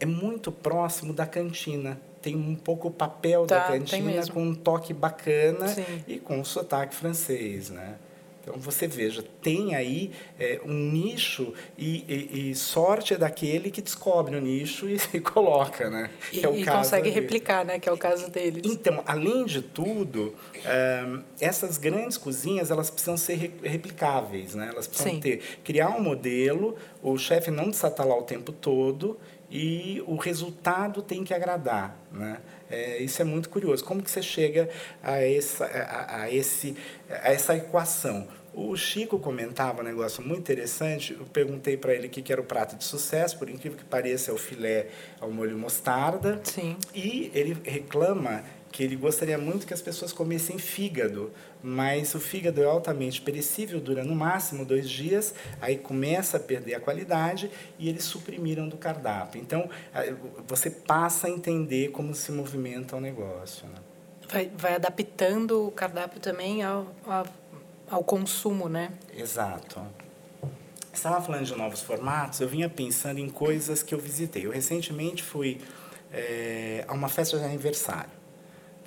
É, 0.00 0.04
é 0.04 0.06
muito 0.06 0.50
próximo 0.50 1.12
da 1.12 1.26
cantina. 1.26 2.00
Tem 2.20 2.34
um 2.34 2.54
pouco 2.54 2.88
o 2.88 2.90
papel 2.90 3.46
tá, 3.46 3.58
da 3.58 3.78
cantina 3.78 4.26
com 4.28 4.42
um 4.42 4.54
toque 4.54 4.92
bacana 4.92 5.68
Sim. 5.68 6.04
e 6.06 6.18
com 6.18 6.40
um 6.40 6.44
sotaque 6.44 6.94
francês, 6.94 7.70
né? 7.70 7.96
Então 8.48 8.58
você 8.58 8.86
veja, 8.86 9.22
tem 9.42 9.74
aí 9.74 10.10
é, 10.38 10.58
um 10.64 10.72
nicho 10.72 11.52
e, 11.76 12.04
e, 12.08 12.50
e, 12.50 12.54
sorte 12.54 13.12
é 13.12 13.18
daquele 13.18 13.70
que 13.70 13.82
descobre 13.82 14.36
o 14.36 14.40
nicho 14.40 14.88
e 14.88 14.98
se 14.98 15.20
coloca, 15.20 15.90
né? 15.90 16.08
E, 16.32 16.44
é 16.44 16.58
e 16.58 16.64
consegue 16.64 17.10
replicar, 17.10 17.64
né? 17.64 17.78
Que 17.78 17.90
é 17.90 17.92
o 17.92 17.98
caso 17.98 18.30
deles. 18.30 18.62
Então, 18.64 19.02
além 19.06 19.44
de 19.44 19.60
tudo, 19.60 20.34
um, 20.56 21.22
essas 21.38 21.76
grandes 21.76 22.16
cozinhas 22.16 22.70
elas 22.70 22.88
precisam 22.88 23.18
ser 23.18 23.54
replicáveis, 23.62 24.54
né? 24.54 24.70
Elas 24.72 24.86
precisam 24.86 25.12
Sim. 25.14 25.20
ter 25.20 25.42
criar 25.62 25.90
um 25.90 26.00
modelo, 26.00 26.74
o 27.02 27.18
chefe 27.18 27.50
não 27.50 27.70
lá 28.04 28.16
o 28.16 28.22
tempo 28.22 28.50
todo 28.50 29.18
e 29.50 30.02
o 30.06 30.16
resultado 30.16 31.00
tem 31.02 31.24
que 31.24 31.32
agradar, 31.32 31.96
né? 32.12 32.38
É, 32.70 32.98
isso 32.98 33.22
é 33.22 33.24
muito 33.24 33.48
curioso. 33.48 33.82
Como 33.82 34.02
que 34.02 34.10
você 34.10 34.22
chega 34.22 34.68
a 35.02 35.22
essa, 35.22 35.64
a, 35.64 36.22
a, 36.22 36.30
esse, 36.30 36.76
a 37.08 37.32
essa 37.32 37.56
equação? 37.56 38.28
O 38.52 38.76
Chico 38.76 39.18
comentava 39.18 39.80
um 39.80 39.84
negócio 39.84 40.22
muito 40.22 40.40
interessante. 40.40 41.14
Eu 41.18 41.24
perguntei 41.26 41.76
para 41.76 41.94
ele 41.94 42.08
o 42.08 42.10
que 42.10 42.30
era 42.30 42.40
o 42.40 42.44
prato 42.44 42.76
de 42.76 42.84
sucesso, 42.84 43.38
por 43.38 43.48
incrível 43.48 43.78
que 43.78 43.84
pareça, 43.84 44.30
é 44.30 44.34
o 44.34 44.38
filé 44.38 44.88
ao 45.20 45.30
molho 45.30 45.56
mostarda. 45.56 46.40
Sim. 46.44 46.76
E 46.94 47.30
ele 47.34 47.56
reclama 47.64 48.42
que 48.70 48.82
ele 48.82 48.96
gostaria 48.96 49.38
muito 49.38 49.66
que 49.66 49.72
as 49.72 49.80
pessoas 49.80 50.12
comessem 50.12 50.58
fígado, 50.58 51.32
mas 51.62 52.14
o 52.14 52.20
fígado 52.20 52.62
é 52.62 52.66
altamente 52.66 53.20
perecível, 53.20 53.80
dura 53.80 54.04
no 54.04 54.14
máximo 54.14 54.64
dois 54.64 54.88
dias, 54.88 55.34
aí 55.60 55.76
começa 55.76 56.36
a 56.36 56.40
perder 56.40 56.74
a 56.74 56.80
qualidade 56.80 57.50
e 57.78 57.88
eles 57.88 58.04
suprimiram 58.04 58.68
do 58.68 58.76
cardápio. 58.76 59.40
Então, 59.40 59.68
você 60.46 60.70
passa 60.70 61.26
a 61.26 61.30
entender 61.30 61.90
como 61.90 62.14
se 62.14 62.30
movimenta 62.32 62.96
o 62.96 63.00
negócio. 63.00 63.66
Né? 63.66 63.74
Vai, 64.30 64.50
vai 64.56 64.74
adaptando 64.74 65.66
o 65.66 65.70
cardápio 65.70 66.20
também 66.20 66.62
ao, 66.62 66.86
ao, 67.06 67.26
ao 67.90 68.04
consumo, 68.04 68.68
né? 68.68 68.92
Exato. 69.16 69.80
estava 70.92 71.20
falando 71.20 71.44
de 71.44 71.56
novos 71.56 71.80
formatos, 71.80 72.40
eu 72.40 72.48
vinha 72.48 72.68
pensando 72.68 73.18
em 73.18 73.28
coisas 73.28 73.82
que 73.82 73.94
eu 73.94 73.98
visitei. 73.98 74.46
Eu 74.46 74.50
recentemente 74.50 75.22
fui 75.22 75.60
é, 76.12 76.84
a 76.86 76.92
uma 76.92 77.08
festa 77.08 77.38
de 77.38 77.44
aniversário. 77.44 78.17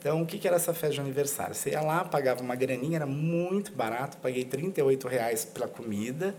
Então, 0.01 0.24
o 0.24 0.25
que, 0.25 0.48
era 0.48 0.55
essa 0.55 0.74
festa 0.74 0.96
de 0.96 1.00
aniversário? 1.00 1.53
Você 1.53 1.70
ia 1.70 1.81
lá, 1.81 2.03
pagava 2.03 2.41
uma 2.41 2.55
graninha, 2.55 2.98
era 2.98 3.05
muito 3.05 3.72
barato, 3.72 4.17
paguei 4.17 4.41
R$ 4.51 4.98
reais 5.08 5.46
pela 5.46 5.67
comida. 5.67 6.34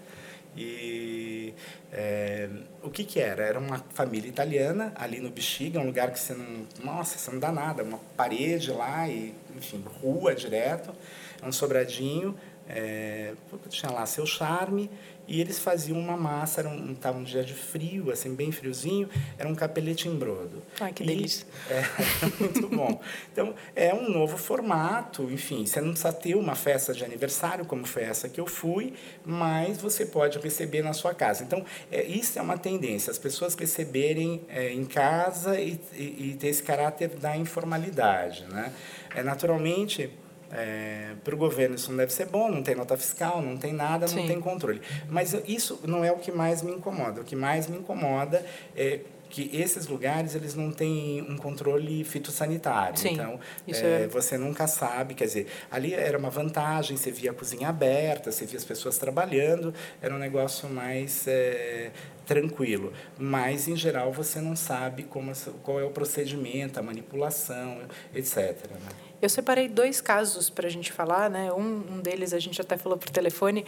E 0.56 1.54
é, 1.92 2.48
o 2.82 2.90
que, 2.90 3.04
que 3.04 3.20
era? 3.20 3.44
Era 3.44 3.60
uma 3.60 3.78
família 3.94 4.28
italiana 4.28 4.92
ali 4.96 5.20
no 5.20 5.30
Bexiga, 5.30 5.78
um 5.78 5.86
lugar 5.86 6.10
que 6.10 6.18
você 6.18 6.34
não. 6.34 6.66
Nossa, 6.82 7.16
você 7.16 7.30
não 7.30 7.38
dá 7.38 7.52
nada, 7.52 7.84
uma 7.84 8.00
parede 8.16 8.72
lá 8.72 9.08
e, 9.08 9.32
enfim, 9.56 9.80
rua 10.02 10.34
direto, 10.34 10.92
um 11.40 11.52
sobradinho. 11.52 12.36
É, 12.68 13.34
tinha 13.68 13.90
lá 13.90 14.06
seu 14.06 14.24
charme 14.24 14.88
e 15.26 15.40
eles 15.40 15.58
faziam 15.58 15.98
uma 15.98 16.16
massa, 16.16 16.60
era 16.60 16.68
um, 16.68 16.94
tava 16.94 17.18
um 17.18 17.22
dia 17.22 17.44
de 17.44 17.54
frio, 17.54 18.10
assim, 18.10 18.34
bem 18.34 18.50
friozinho, 18.50 19.08
era 19.38 19.48
um 19.48 19.54
capelete 19.54 20.08
em 20.08 20.16
brodo. 20.16 20.62
Ai, 20.80 20.92
que 20.92 21.04
delícia. 21.04 21.46
E, 21.70 21.72
é, 21.72 21.84
muito 22.40 22.68
bom. 22.68 23.00
Então, 23.32 23.54
é 23.74 23.94
um 23.94 24.10
novo 24.10 24.36
formato, 24.36 25.30
enfim, 25.30 25.64
você 25.64 25.80
não 25.80 25.90
precisa 25.90 26.12
ter 26.12 26.34
uma 26.34 26.54
festa 26.54 26.92
de 26.92 27.04
aniversário, 27.04 27.64
como 27.64 27.86
foi 27.86 28.02
essa 28.02 28.28
que 28.28 28.40
eu 28.40 28.46
fui, 28.46 28.94
mas 29.24 29.78
você 29.80 30.04
pode 30.04 30.38
receber 30.38 30.82
na 30.82 30.92
sua 30.92 31.14
casa. 31.14 31.44
Então, 31.44 31.64
é, 31.90 32.04
isso 32.04 32.38
é 32.38 32.42
uma 32.42 32.58
tendência, 32.58 33.10
as 33.10 33.18
pessoas 33.18 33.54
receberem 33.54 34.42
é, 34.48 34.72
em 34.72 34.84
casa 34.84 35.58
e, 35.58 35.80
e, 35.94 36.30
e 36.30 36.36
ter 36.38 36.48
esse 36.48 36.62
caráter 36.62 37.08
da 37.10 37.36
informalidade, 37.36 38.44
né? 38.50 38.72
É, 39.14 39.22
naturalmente 39.22 40.10
é, 40.52 41.12
para 41.24 41.34
o 41.34 41.38
governo 41.38 41.74
isso 41.74 41.90
não 41.90 41.96
deve 41.96 42.12
ser 42.12 42.26
bom, 42.26 42.50
não 42.50 42.62
tem 42.62 42.74
nota 42.74 42.96
fiscal, 42.96 43.40
não 43.40 43.56
tem 43.56 43.72
nada, 43.72 44.06
Sim. 44.06 44.16
não 44.20 44.26
tem 44.26 44.40
controle. 44.40 44.82
Mas 45.08 45.34
isso 45.46 45.80
não 45.84 46.04
é 46.04 46.12
o 46.12 46.18
que 46.18 46.30
mais 46.30 46.62
me 46.62 46.72
incomoda. 46.72 47.22
O 47.22 47.24
que 47.24 47.34
mais 47.34 47.68
me 47.68 47.78
incomoda 47.78 48.44
é 48.76 49.00
que 49.32 49.48
esses 49.54 49.86
lugares 49.86 50.34
eles 50.34 50.54
não 50.54 50.70
têm 50.70 51.22
um 51.22 51.38
controle 51.38 52.04
fitossanitário. 52.04 52.98
Sim, 52.98 53.14
então, 53.14 53.40
é, 53.66 54.02
é... 54.02 54.06
você 54.06 54.36
nunca 54.36 54.66
sabe, 54.66 55.14
quer 55.14 55.24
dizer, 55.24 55.46
ali 55.70 55.94
era 55.94 56.18
uma 56.18 56.28
vantagem, 56.28 56.98
você 56.98 57.10
via 57.10 57.30
a 57.30 57.34
cozinha 57.34 57.70
aberta, 57.70 58.30
você 58.30 58.44
via 58.44 58.58
as 58.58 58.64
pessoas 58.64 58.98
trabalhando, 58.98 59.72
era 60.02 60.14
um 60.14 60.18
negócio 60.18 60.68
mais 60.68 61.26
é, 61.26 61.92
tranquilo. 62.26 62.92
Mas, 63.18 63.68
em 63.68 63.76
geral, 63.76 64.12
você 64.12 64.38
não 64.38 64.54
sabe 64.54 65.04
como, 65.04 65.32
qual 65.62 65.80
é 65.80 65.84
o 65.84 65.90
procedimento, 65.90 66.78
a 66.78 66.82
manipulação, 66.82 67.78
etc. 68.14 68.36
Né? 68.70 69.11
Eu 69.22 69.28
separei 69.28 69.68
dois 69.68 70.00
casos 70.00 70.50
para 70.50 70.66
a 70.66 70.70
gente 70.70 70.90
falar, 70.90 71.30
né? 71.30 71.52
Um, 71.52 71.84
um 71.92 72.00
deles 72.00 72.34
a 72.34 72.40
gente 72.40 72.60
até 72.60 72.76
falou 72.76 72.98
por 72.98 73.08
telefone 73.08 73.64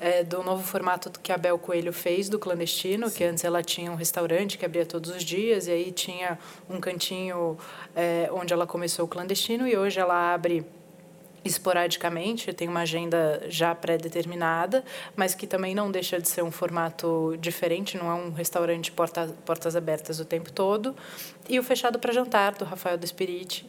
é, 0.00 0.24
do 0.24 0.42
novo 0.42 0.64
formato 0.64 1.08
que 1.20 1.30
a 1.30 1.38
Bel 1.38 1.56
Coelho 1.60 1.92
fez 1.92 2.28
do 2.28 2.40
clandestino, 2.40 3.08
Sim. 3.08 3.16
que 3.16 3.24
antes 3.24 3.44
ela 3.44 3.62
tinha 3.62 3.88
um 3.92 3.94
restaurante 3.94 4.58
que 4.58 4.64
abria 4.64 4.84
todos 4.84 5.10
os 5.10 5.22
dias 5.22 5.68
e 5.68 5.70
aí 5.70 5.92
tinha 5.92 6.36
um 6.68 6.80
cantinho 6.80 7.56
é, 7.94 8.28
onde 8.32 8.52
ela 8.52 8.66
começou 8.66 9.04
o 9.04 9.08
clandestino 9.08 9.68
e 9.68 9.76
hoje 9.76 10.00
ela 10.00 10.34
abre 10.34 10.66
esporadicamente, 11.44 12.52
tem 12.52 12.66
uma 12.66 12.80
agenda 12.80 13.44
já 13.48 13.72
pré-determinada, 13.72 14.84
mas 15.14 15.34
que 15.36 15.46
também 15.46 15.74
não 15.74 15.90
deixa 15.90 16.20
de 16.20 16.28
ser 16.28 16.42
um 16.42 16.50
formato 16.50 17.36
diferente, 17.40 17.96
não 17.96 18.10
é 18.10 18.14
um 18.14 18.32
restaurante 18.32 18.90
porta, 18.90 19.32
portas 19.44 19.76
abertas 19.76 20.18
o 20.18 20.24
tempo 20.24 20.50
todo. 20.50 20.96
E 21.48 21.60
o 21.60 21.62
Fechado 21.62 21.98
para 22.00 22.12
Jantar, 22.12 22.54
do 22.54 22.64
Rafael 22.64 22.98
do 22.98 23.04
Espirite, 23.04 23.64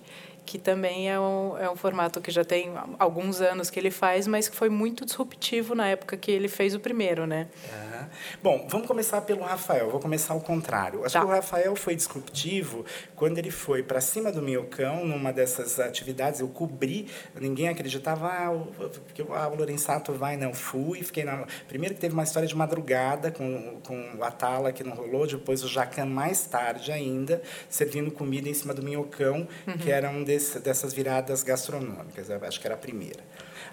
que 0.48 0.58
também 0.58 1.12
é 1.12 1.20
um, 1.20 1.58
é 1.58 1.70
um 1.70 1.76
formato 1.76 2.22
que 2.22 2.32
já 2.32 2.44
tem 2.44 2.74
alguns 2.98 3.42
anos 3.42 3.70
que 3.70 3.78
ele 3.78 3.92
faz, 3.92 4.26
mas 4.26 4.48
que 4.48 4.56
foi 4.56 4.70
muito 4.70 5.06
disruptivo 5.06 5.76
na 5.76 5.90
época 5.90 6.16
que 6.16 6.32
ele 6.32 6.48
fez 6.48 6.74
o 6.74 6.80
primeiro, 6.80 7.28
né? 7.28 7.50
É. 7.70 8.06
Bom, 8.42 8.66
vamos 8.70 8.88
começar 8.88 9.20
pelo 9.22 9.42
Rafael. 9.42 9.90
Vou 9.90 10.00
começar 10.00 10.34
ao 10.34 10.40
contrário. 10.40 11.04
Acho 11.04 11.14
tá. 11.14 11.20
que 11.20 11.26
o 11.26 11.30
Rafael 11.30 11.76
foi 11.76 11.96
disruptivo 11.96 12.86
quando 13.14 13.38
ele 13.38 13.52
foi 13.52 13.84
para 13.84 14.00
cima 14.00 14.32
do 14.32 14.42
Minhocão, 14.42 15.06
numa 15.06 15.34
dessas 15.34 15.82
atividades. 15.82 16.40
Eu 16.40 16.48
cobri, 16.48 17.10
ninguém 17.40 17.68
acreditava 17.68 18.28
ah, 18.28 18.90
que 19.14 19.22
ah, 19.22 19.50
o 19.50 19.56
Lorenzato 19.56 20.14
vai, 20.14 20.38
não 20.38 20.54
fui. 20.54 21.04
Fiquei 21.04 21.26
na... 21.26 21.46
Primeiro 21.68 21.94
que 21.94 22.00
teve 22.00 22.14
uma 22.14 22.24
história 22.24 22.48
de 22.48 22.56
madrugada 22.56 23.32
com, 23.32 23.82
com 23.86 24.16
o 24.18 24.24
Atala 24.24 24.72
que 24.72 24.84
não 24.84 24.96
rolou, 24.96 25.28
depois 25.28 25.62
o 25.62 25.68
Jacan 25.68 26.06
mais 26.06 26.46
tarde 26.46 26.90
ainda, 26.90 27.42
servindo 27.70 28.10
comida 28.12 28.48
em 28.48 28.54
cima 28.54 28.74
do 28.74 28.82
Minhocão, 28.82 29.46
uhum. 29.68 29.78
que 29.78 29.92
era 29.92 30.10
um 30.10 30.24
desses 30.24 30.37
desse, 30.38 30.60
dessas 30.60 30.94
viradas 30.94 31.44
gastronômicas, 31.44 32.30
acho 32.30 32.60
que 32.60 32.68
era 32.68 32.76
a 32.76 32.78
primeira. 32.78 33.20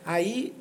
Aí 0.04 0.54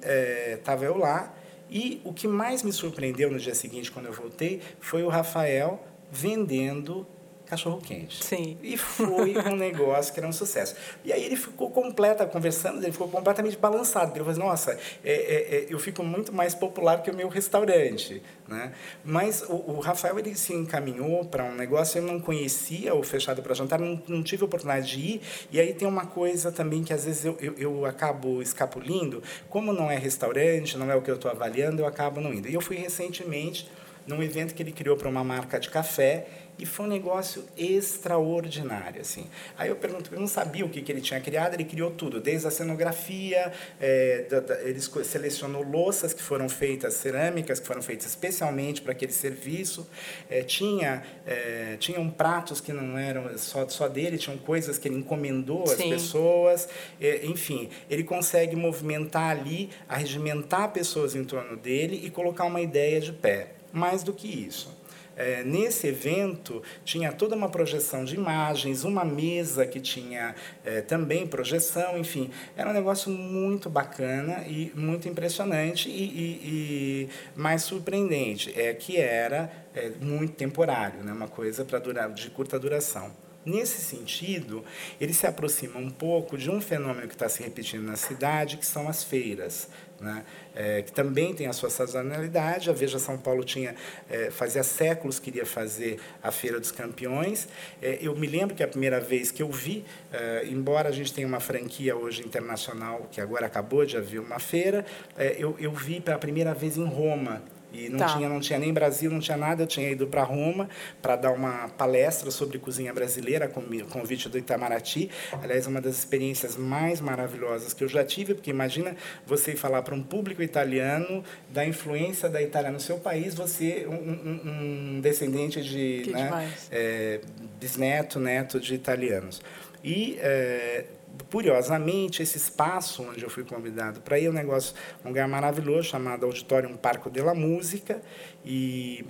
estava 0.57 0.85
é, 0.85 0.87
eu 0.87 0.97
lá, 0.97 1.33
e 1.69 2.01
o 2.03 2.13
que 2.13 2.27
mais 2.27 2.61
me 2.61 2.71
surpreendeu 2.71 3.31
no 3.31 3.39
dia 3.39 3.55
seguinte, 3.55 3.91
quando 3.91 4.05
eu 4.05 4.13
voltei, 4.13 4.61
foi 4.79 5.03
o 5.03 5.09
Rafael 5.09 5.81
vendendo 6.11 7.07
cachorro 7.45 7.79
quente. 7.81 8.23
Sim. 8.23 8.57
E 8.61 8.77
foi 8.77 9.35
um 9.51 9.55
negócio 9.55 10.13
que 10.13 10.19
era 10.19 10.27
um 10.27 10.33
sucesso. 10.33 10.75
E 11.03 11.11
aí 11.11 11.23
ele 11.23 11.35
ficou 11.35 11.69
completa, 11.69 12.25
conversando, 12.25 12.81
ele 12.83 12.91
ficou 12.91 13.07
completamente 13.07 13.57
balançado. 13.57 14.11
Ele 14.11 14.19
falou 14.19 14.31
assim, 14.31 14.39
nossa, 14.39 14.79
é, 15.03 15.13
é, 15.13 15.55
é, 15.55 15.65
eu 15.69 15.79
fico 15.79 16.03
muito 16.03 16.33
mais 16.33 16.55
popular 16.55 17.01
que 17.01 17.11
o 17.11 17.15
meu 17.15 17.27
restaurante. 17.27 18.21
Né? 18.47 18.73
Mas 19.03 19.43
o, 19.43 19.53
o 19.53 19.79
Rafael 19.79 20.17
ele 20.19 20.35
se 20.35 20.53
encaminhou 20.53 21.25
para 21.25 21.43
um 21.43 21.55
negócio, 21.55 21.99
eu 21.99 22.03
não 22.03 22.19
conhecia 22.19 22.93
o 22.93 23.03
Fechado 23.03 23.41
para 23.41 23.53
Jantar, 23.53 23.79
não, 23.79 24.01
não, 24.07 24.23
tive 24.23 24.43
oportunidade 24.43 24.91
de 24.91 24.99
ir. 24.99 25.21
E 25.51 25.59
aí 25.59 25.73
tem 25.73 25.87
uma 25.87 26.05
coisa 26.05 26.51
também 26.51 26.83
que 26.83 26.93
às 26.93 27.05
vezes 27.05 27.25
eu, 27.25 27.37
eu, 27.39 27.53
eu 27.57 27.85
acabo 27.85 28.41
escapulindo, 28.41 29.21
como 29.49 29.73
não 29.73 29.89
é 29.89 29.97
restaurante, 29.97 30.77
não 30.77 30.89
é 30.89 30.95
o 30.95 31.01
que 31.01 31.11
eu 31.11 31.15
estou 31.15 31.29
avaliando, 31.29 31.81
eu 31.81 31.87
acabo 31.87 32.19
não 32.19 32.33
indo. 32.33 32.49
E 32.49 32.53
eu 32.53 32.61
fui 32.61 32.77
recentemente 32.77 33.69
num 34.05 34.21
evento 34.21 34.53
que 34.53 34.61
ele 34.61 34.71
criou 34.71 34.97
para 34.97 35.07
uma 35.07 35.23
marca 35.23 35.59
de 35.59 35.69
café 35.69 36.27
e 36.57 36.65
foi 36.65 36.85
um 36.85 36.89
negócio 36.89 37.43
extraordinário, 37.57 39.01
assim. 39.01 39.25
Aí 39.57 39.69
eu 39.69 39.75
pergunto, 39.75 40.13
eu 40.13 40.19
não 40.19 40.27
sabia 40.27 40.63
o 40.63 40.69
que, 40.69 40.81
que 40.81 40.91
ele 40.91 41.01
tinha 41.01 41.19
criado, 41.19 41.55
ele 41.55 41.65
criou 41.65 41.91
tudo, 41.91 42.19
desde 42.19 42.47
a 42.47 42.51
cenografia, 42.51 43.51
é, 43.81 44.25
da, 44.29 44.39
da, 44.39 44.61
ele 44.61 44.79
selecionou 44.79 45.63
louças 45.63 46.13
que 46.13 46.21
foram 46.21 46.47
feitas, 46.47 46.93
cerâmicas 46.93 47.59
que 47.59 47.65
foram 47.65 47.81
feitas 47.81 48.07
especialmente 48.07 48.81
para 48.81 48.91
aquele 48.91 49.11
serviço, 49.11 49.87
é, 50.29 50.43
tinha, 50.43 51.03
é, 51.25 51.75
tinham 51.79 52.07
pratos 52.09 52.61
que 52.61 52.71
não 52.71 52.97
eram 52.97 53.35
só, 53.37 53.67
só 53.67 53.87
dele, 53.87 54.17
tinham 54.17 54.37
coisas 54.37 54.77
que 54.77 54.87
ele 54.87 54.97
encomendou 54.97 55.63
às 55.63 55.75
pessoas, 55.75 56.69
é, 57.01 57.25
enfim, 57.25 57.69
ele 57.89 58.03
consegue 58.03 58.55
movimentar 58.55 59.31
ali, 59.31 59.69
arregimentar 59.89 60.71
pessoas 60.71 61.15
em 61.15 61.23
torno 61.23 61.57
dele 61.57 61.99
e 62.03 62.09
colocar 62.09 62.45
uma 62.45 62.61
ideia 62.61 63.01
de 63.01 63.11
pé. 63.11 63.53
Mais 63.71 64.03
do 64.03 64.13
que 64.13 64.27
isso 64.27 64.82
é, 65.15 65.43
nesse 65.43 65.87
evento 65.87 66.61
tinha 66.83 67.11
toda 67.11 67.35
uma 67.35 67.49
projeção 67.49 68.03
de 68.03 68.15
imagens, 68.15 68.83
uma 68.83 69.05
mesa 69.05 69.65
que 69.65 69.79
tinha 69.79 70.35
é, 70.63 70.81
também 70.81 71.27
projeção, 71.27 71.97
enfim, 71.97 72.29
era 72.55 72.69
um 72.69 72.73
negócio 72.73 73.11
muito 73.11 73.69
bacana 73.69 74.43
e 74.47 74.71
muito 74.75 75.07
impressionante 75.07 75.89
e, 75.89 76.03
e, 76.03 76.39
e 76.43 77.09
mais 77.35 77.63
surpreendente, 77.63 78.53
é 78.59 78.73
que 78.73 78.97
era 78.97 79.51
é, 79.73 79.91
muito 80.01 80.33
temporário, 80.33 81.03
né, 81.03 81.11
uma 81.11 81.27
coisa 81.27 81.63
para 81.63 81.79
durar 81.79 82.11
de 82.11 82.29
curta 82.29 82.59
duração. 82.59 83.11
Nesse 83.45 83.81
sentido, 83.81 84.63
ele 85.01 85.13
se 85.13 85.27
aproxima 85.27 85.77
um 85.77 85.89
pouco 85.89 86.37
de 86.37 86.49
um 86.49 86.61
fenômeno 86.61 87.09
que 87.09 87.13
está 87.13 87.27
se 87.27 87.43
repetindo 87.43 87.83
na 87.83 87.97
cidade, 87.97 88.55
que 88.55 88.65
são 88.65 88.87
as 88.87 89.03
feiras 89.03 89.67
né? 90.03 90.25
É, 90.55 90.81
que 90.81 90.91
também 90.91 91.33
tem 91.33 91.47
a 91.47 91.53
sua 91.53 91.69
sazonalidade. 91.69 92.69
A 92.69 92.73
Veja 92.73 92.99
São 92.99 93.17
Paulo 93.17 93.43
tinha 93.43 93.75
é, 94.09 94.29
fazia 94.29 94.63
séculos 94.63 95.19
queria 95.19 95.45
fazer 95.45 95.99
a 96.21 96.31
Feira 96.31 96.59
dos 96.59 96.71
Campeões. 96.71 97.47
É, 97.81 97.97
eu 98.01 98.15
me 98.15 98.27
lembro 98.27 98.55
que 98.55 98.63
a 98.63 98.67
primeira 98.67 98.99
vez 98.99 99.31
que 99.31 99.41
eu 99.41 99.51
vi, 99.51 99.83
é, 100.11 100.45
embora 100.47 100.89
a 100.89 100.91
gente 100.91 101.13
tenha 101.13 101.27
uma 101.27 101.39
franquia 101.39 101.95
hoje 101.95 102.23
internacional 102.23 103.07
que 103.11 103.19
agora 103.19 103.45
acabou 103.45 103.85
de 103.85 103.97
haver 103.97 104.19
uma 104.19 104.39
feira, 104.39 104.85
é, 105.17 105.35
eu, 105.37 105.55
eu 105.59 105.71
vi 105.71 105.99
pela 105.99 106.17
primeira 106.17 106.53
vez 106.53 106.77
em 106.77 106.85
Roma 106.85 107.41
e 107.73 107.89
não, 107.89 107.97
tá. 107.97 108.05
tinha, 108.15 108.29
não 108.29 108.39
tinha 108.39 108.59
nem 108.59 108.71
Brasil, 108.71 109.09
não 109.09 109.19
tinha 109.19 109.35
nada. 109.35 109.63
Eu 109.63 109.67
tinha 109.67 109.89
ido 109.89 110.05
para 110.05 110.23
Roma 110.23 110.69
para 111.01 111.15
dar 111.15 111.31
uma 111.31 111.69
palestra 111.69 112.29
sobre 112.29 112.59
cozinha 112.59 112.93
brasileira, 112.93 113.47
com 113.47 113.63
convite 113.89 114.29
do 114.29 114.37
Itamaraty. 114.37 115.09
Aliás, 115.41 115.65
uma 115.65 115.81
das 115.81 115.97
experiências 115.97 116.55
mais 116.55 117.01
maravilhosas 117.01 117.73
que 117.73 117.83
eu 117.83 117.87
já 117.87 118.03
tive, 118.03 118.35
porque 118.35 118.51
imagina 118.51 118.95
você 119.25 119.55
falar 119.55 119.81
para 119.81 119.95
um 119.95 120.03
público 120.03 120.43
italiano 120.43 121.23
da 121.49 121.65
influência 121.65 122.29
da 122.29 122.41
Itália 122.41 122.71
no 122.71 122.79
seu 122.79 122.97
país, 122.97 123.33
você, 123.33 123.87
um, 123.87 124.97
um, 124.97 125.01
descendente 125.01 125.61
de. 125.61 126.11
né, 126.11 126.53
é, 126.71 127.19
bisneto, 127.59 128.19
neto 128.19 128.59
de 128.59 128.75
italianos. 128.75 129.41
E. 129.83 130.17
É, 130.19 130.85
curiosamente, 131.31 132.23
esse 132.23 132.37
espaço 132.37 133.03
onde 133.03 133.23
eu 133.23 133.29
fui 133.29 133.43
convidado 133.43 134.01
para 134.01 134.19
ir, 134.19 134.25
é 134.25 134.29
um 134.29 134.33
negócio, 134.33 134.75
um 135.03 135.09
lugar 135.09 135.27
maravilhoso 135.27 135.89
chamado 135.89 136.25
Auditório 136.25 136.69
Parco 136.77 137.09
de 137.09 137.21
la 137.21 137.33
Música 137.33 138.01
e 138.43 139.05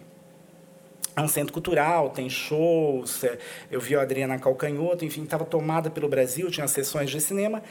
é 1.16 1.22
um 1.22 1.28
centro 1.28 1.54
cultural, 1.54 2.10
tem 2.10 2.30
shows, 2.30 3.24
é, 3.24 3.38
eu 3.70 3.80
vi 3.80 3.96
a 3.96 4.02
Adriana 4.02 4.40
Calcanhoto, 4.40 5.06
enfim, 5.06 5.24
estava 5.24 5.46
tomada 5.46 5.90
pelo 5.90 6.10
Brasil, 6.10 6.50
tinha 6.50 6.68
sessões 6.68 7.10
de 7.10 7.22
cinema. 7.22 7.62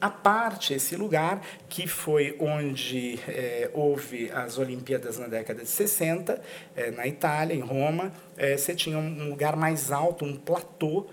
a 0.00 0.10
parte 0.10 0.74
esse 0.74 0.96
lugar 0.96 1.40
que 1.66 1.86
foi 1.86 2.36
onde 2.38 3.18
é, 3.26 3.70
houve 3.72 4.30
as 4.32 4.58
Olimpíadas 4.58 5.18
na 5.18 5.28
década 5.28 5.62
de 5.62 5.68
60, 5.68 6.42
é, 6.76 6.90
na 6.90 7.06
Itália, 7.06 7.54
em 7.54 7.60
Roma. 7.60 8.12
É, 8.36 8.54
você 8.54 8.74
tinha 8.74 8.98
um 8.98 9.30
lugar 9.30 9.56
mais 9.56 9.90
alto, 9.90 10.26
um 10.26 10.36
platô, 10.36 11.06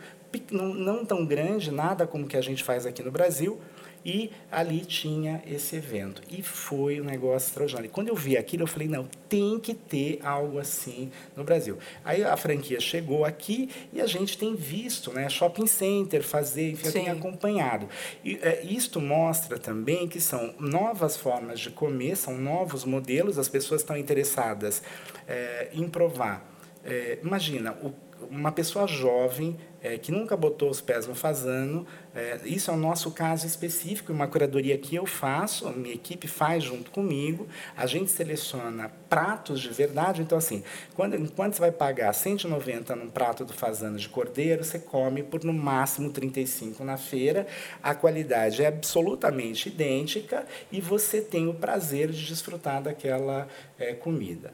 não, 0.51 0.73
não 0.73 1.05
tão 1.05 1.25
grande, 1.25 1.71
nada 1.71 2.07
como 2.07 2.27
que 2.27 2.37
a 2.37 2.41
gente 2.41 2.63
faz 2.63 2.85
aqui 2.85 3.03
no 3.03 3.11
Brasil, 3.11 3.59
e 4.05 4.31
ali 4.51 4.79
tinha 4.81 5.41
esse 5.45 5.75
evento. 5.75 6.21
E 6.29 6.41
foi 6.41 6.99
um 6.99 7.03
negócio 7.03 7.47
extraordinário. 7.47 7.87
E 7.87 7.89
quando 7.89 8.07
eu 8.07 8.15
vi 8.15 8.37
aquilo, 8.37 8.63
eu 8.63 8.67
falei, 8.67 8.87
não, 8.87 9.07
tem 9.29 9.59
que 9.59 9.73
ter 9.73 10.19
algo 10.23 10.59
assim 10.59 11.11
no 11.35 11.43
Brasil. 11.43 11.77
Aí 12.03 12.23
a 12.23 12.35
franquia 12.35 12.79
chegou 12.79 13.23
aqui 13.23 13.69
e 13.93 14.01
a 14.01 14.07
gente 14.07 14.37
tem 14.37 14.55
visto, 14.55 15.11
né, 15.11 15.29
shopping 15.29 15.67
center 15.67 16.23
fazer, 16.23 16.71
enfim, 16.71 16.87
eu 16.87 16.93
tenho 16.93 17.11
acompanhado. 17.11 17.87
E 18.23 18.39
é, 18.41 18.63
isto 18.63 18.99
mostra 18.99 19.59
também 19.59 20.07
que 20.07 20.19
são 20.19 20.53
novas 20.59 21.15
formas 21.15 21.59
de 21.59 21.69
comer, 21.69 22.15
são 22.17 22.37
novos 22.37 22.83
modelos, 22.83 23.37
as 23.37 23.47
pessoas 23.47 23.81
estão 23.81 23.95
interessadas 23.95 24.81
é, 25.27 25.69
em 25.73 25.87
provar. 25.87 26.49
É, 26.83 27.19
imagina, 27.23 27.73
o 27.83 27.93
uma 28.29 28.51
pessoa 28.51 28.87
jovem 28.87 29.57
é, 29.81 29.97
que 29.97 30.11
nunca 30.11 30.37
botou 30.37 30.69
os 30.69 30.79
pés 30.79 31.07
no 31.07 31.15
fazano, 31.15 31.87
é, 32.13 32.39
isso 32.45 32.69
é 32.69 32.73
o 32.73 32.77
nosso 32.77 33.09
caso 33.11 33.47
específico, 33.47 34.13
uma 34.13 34.27
curadoria 34.27 34.77
que 34.77 34.95
eu 34.95 35.05
faço, 35.05 35.67
a 35.67 35.71
minha 35.71 35.95
equipe 35.95 36.27
faz 36.27 36.63
junto 36.63 36.91
comigo, 36.91 37.47
a 37.75 37.87
gente 37.87 38.11
seleciona 38.11 38.91
pratos 39.09 39.59
de 39.59 39.69
verdade, 39.69 40.21
então 40.21 40.37
assim, 40.37 40.63
quando, 40.93 41.15
enquanto 41.15 41.55
você 41.55 41.61
vai 41.61 41.71
pagar 41.71 42.13
190 42.13 42.95
num 42.95 43.09
prato 43.09 43.43
do 43.43 43.53
fazano 43.53 43.97
de 43.97 44.07
cordeiro, 44.07 44.63
você 44.63 44.77
come 44.77 45.23
por 45.23 45.43
no 45.43 45.53
máximo 45.53 46.11
35 46.11 46.83
na 46.83 46.97
feira, 46.97 47.47
a 47.81 47.95
qualidade 47.95 48.63
é 48.63 48.67
absolutamente 48.67 49.69
idêntica 49.69 50.45
e 50.71 50.79
você 50.79 51.21
tem 51.21 51.47
o 51.47 51.53
prazer 51.53 52.11
de 52.11 52.25
desfrutar 52.27 52.83
daquela 52.83 53.47
é, 53.79 53.93
comida. 53.93 54.53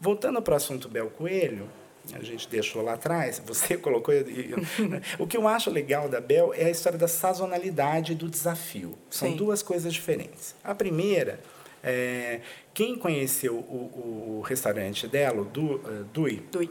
Voltando 0.00 0.40
para 0.40 0.52
o 0.52 0.56
assunto 0.56 0.88
Bel 0.88 1.10
Coelho, 1.10 1.68
a 2.14 2.22
gente 2.22 2.48
deixou 2.48 2.82
lá 2.82 2.94
atrás, 2.94 3.42
você 3.46 3.76
colocou. 3.76 4.14
Né? 4.14 5.02
o 5.18 5.26
que 5.26 5.36
eu 5.36 5.46
acho 5.46 5.70
legal 5.70 6.08
da 6.08 6.20
Bel 6.20 6.52
é 6.54 6.66
a 6.66 6.70
história 6.70 6.98
da 6.98 7.08
sazonalidade 7.08 8.12
e 8.12 8.14
do 8.14 8.28
desafio. 8.28 8.96
São 9.10 9.30
Sim. 9.30 9.36
duas 9.36 9.62
coisas 9.62 9.92
diferentes. 9.92 10.54
A 10.62 10.74
primeira, 10.74 11.40
é, 11.82 12.40
quem 12.74 12.96
conheceu 12.96 13.54
o, 13.54 14.38
o 14.38 14.44
restaurante 14.46 15.06
dela, 15.06 15.42
o 15.42 15.44
du, 15.44 15.76
uh, 15.76 16.04
Dui, 16.12 16.42
Dui. 16.50 16.70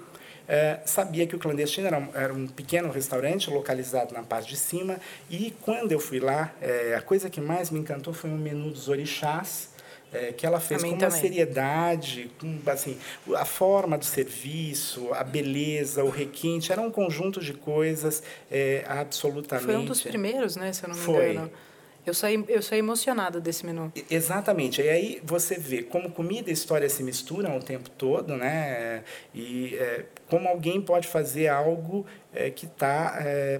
É, 0.49 0.79
sabia 0.85 1.27
que 1.27 1.35
o 1.35 1.39
clandestino 1.39 1.87
era 1.87 1.99
um, 1.99 2.09
era 2.13 2.33
um, 2.33 2.47
pequeno 2.47 2.89
restaurante 2.89 3.49
localizado 3.49 4.13
na 4.13 4.23
parte 4.23 4.47
de 4.47 4.55
cima 4.55 4.97
e 5.29 5.51
quando 5.61 5.91
eu 5.91 5.99
fui 5.99 6.21
lá, 6.21 6.53
é, 6.61 6.95
a 6.95 7.01
coisa 7.01 7.29
que 7.29 7.41
mais 7.41 7.69
me 7.69 7.79
encantou 7.79 8.13
foi 8.13 8.29
um 8.29 8.37
menu 8.37 8.71
dos 8.71 8.87
orixás, 8.87 9.71
é, 10.11 10.31
que 10.31 10.45
ela 10.45 10.59
fez 10.59 10.83
com 10.83 10.89
uma 10.89 10.97
também. 10.97 11.19
seriedade, 11.19 12.31
com, 12.39 12.59
assim, 12.67 12.97
a 13.35 13.45
forma 13.45 13.97
do 13.97 14.05
serviço, 14.05 15.13
a 15.13 15.23
beleza, 15.23 16.03
o 16.03 16.09
requinte, 16.09 16.71
era 16.71 16.81
um 16.81 16.91
conjunto 16.91 17.39
de 17.39 17.53
coisas 17.53 18.23
é, 18.49 18.83
absolutamente... 18.87 19.65
Foi 19.65 19.75
um 19.75 19.85
dos 19.85 20.01
primeiros, 20.01 20.55
né, 20.55 20.71
se 20.73 20.83
eu 20.83 20.89
não 20.89 20.95
me 20.95 21.01
Foi. 21.01 21.31
engano. 21.31 21.51
Eu 22.05 22.13
saí, 22.13 22.41
eu 22.47 22.61
saí 22.61 22.79
emocionada 22.79 23.37
desse 23.41 23.65
menu. 23.65 23.91
Exatamente. 24.09 24.81
E 24.81 24.87
aí 24.87 25.21
você 25.25 25.55
vê 25.55 25.83
como 25.83 26.09
comida 26.09 26.49
e 26.49 26.53
história 26.53 26.87
se 26.87 27.03
misturam 27.03 27.57
o 27.57 27.59
tempo 27.61 27.89
todo, 27.89 28.37
né? 28.37 29.03
E 29.35 29.75
é, 29.75 30.05
como 30.29 30.47
alguém 30.47 30.79
pode 30.79 31.05
fazer 31.05 31.49
algo 31.49 32.05
é, 32.33 32.49
que 32.49 32.65
está 32.65 33.17
é, 33.19 33.59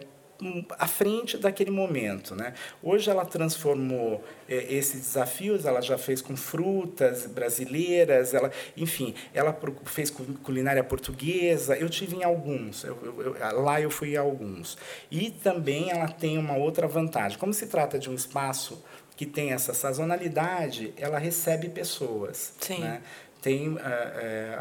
à 0.77 0.87
frente 0.87 1.37
daquele 1.37 1.71
momento. 1.71 2.35
Né? 2.35 2.53
Hoje 2.81 3.09
ela 3.09 3.25
transformou 3.25 4.23
é, 4.47 4.73
esses 4.73 5.01
desafios, 5.01 5.65
ela 5.65 5.81
já 5.81 5.97
fez 5.97 6.21
com 6.21 6.35
frutas 6.35 7.25
brasileiras, 7.25 8.33
ela, 8.33 8.51
enfim, 8.75 9.13
ela 9.33 9.57
fez 9.85 10.09
culinária 10.43 10.83
portuguesa, 10.83 11.75
eu 11.75 11.89
tive 11.89 12.17
em 12.17 12.23
alguns, 12.23 12.83
eu, 12.83 12.97
eu, 13.19 13.61
lá 13.63 13.81
eu 13.81 13.89
fui 13.89 14.13
em 14.13 14.17
alguns. 14.17 14.77
E 15.09 15.31
também 15.31 15.89
ela 15.89 16.07
tem 16.07 16.37
uma 16.37 16.55
outra 16.55 16.87
vantagem, 16.87 17.37
como 17.37 17.53
se 17.53 17.67
trata 17.67 17.97
de 17.97 18.09
um 18.09 18.13
espaço 18.13 18.83
que 19.17 19.25
tem 19.25 19.51
essa 19.51 19.73
sazonalidade, 19.73 20.93
ela 20.95 21.17
recebe 21.17 21.69
pessoas. 21.69 22.53
Sim. 22.59 22.81
Né? 22.81 23.01
Tem, 23.41 23.69
uh, 23.69 23.73
uh, 23.75 23.77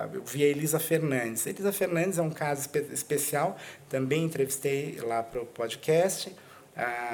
a 0.03 0.39
Elisa 0.39 0.79
Fernandes. 0.79 1.47
Elisa 1.47 1.73
Fernandes 1.73 2.19
é 2.19 2.23
um 2.23 2.31
caso 2.31 2.63
espe 2.63 2.79
especial, 2.93 3.57
também 3.89 4.25
entrevistei 4.25 4.99
lá 5.03 5.23
para 5.23 5.43
o 5.43 5.47
podcast. 5.47 6.35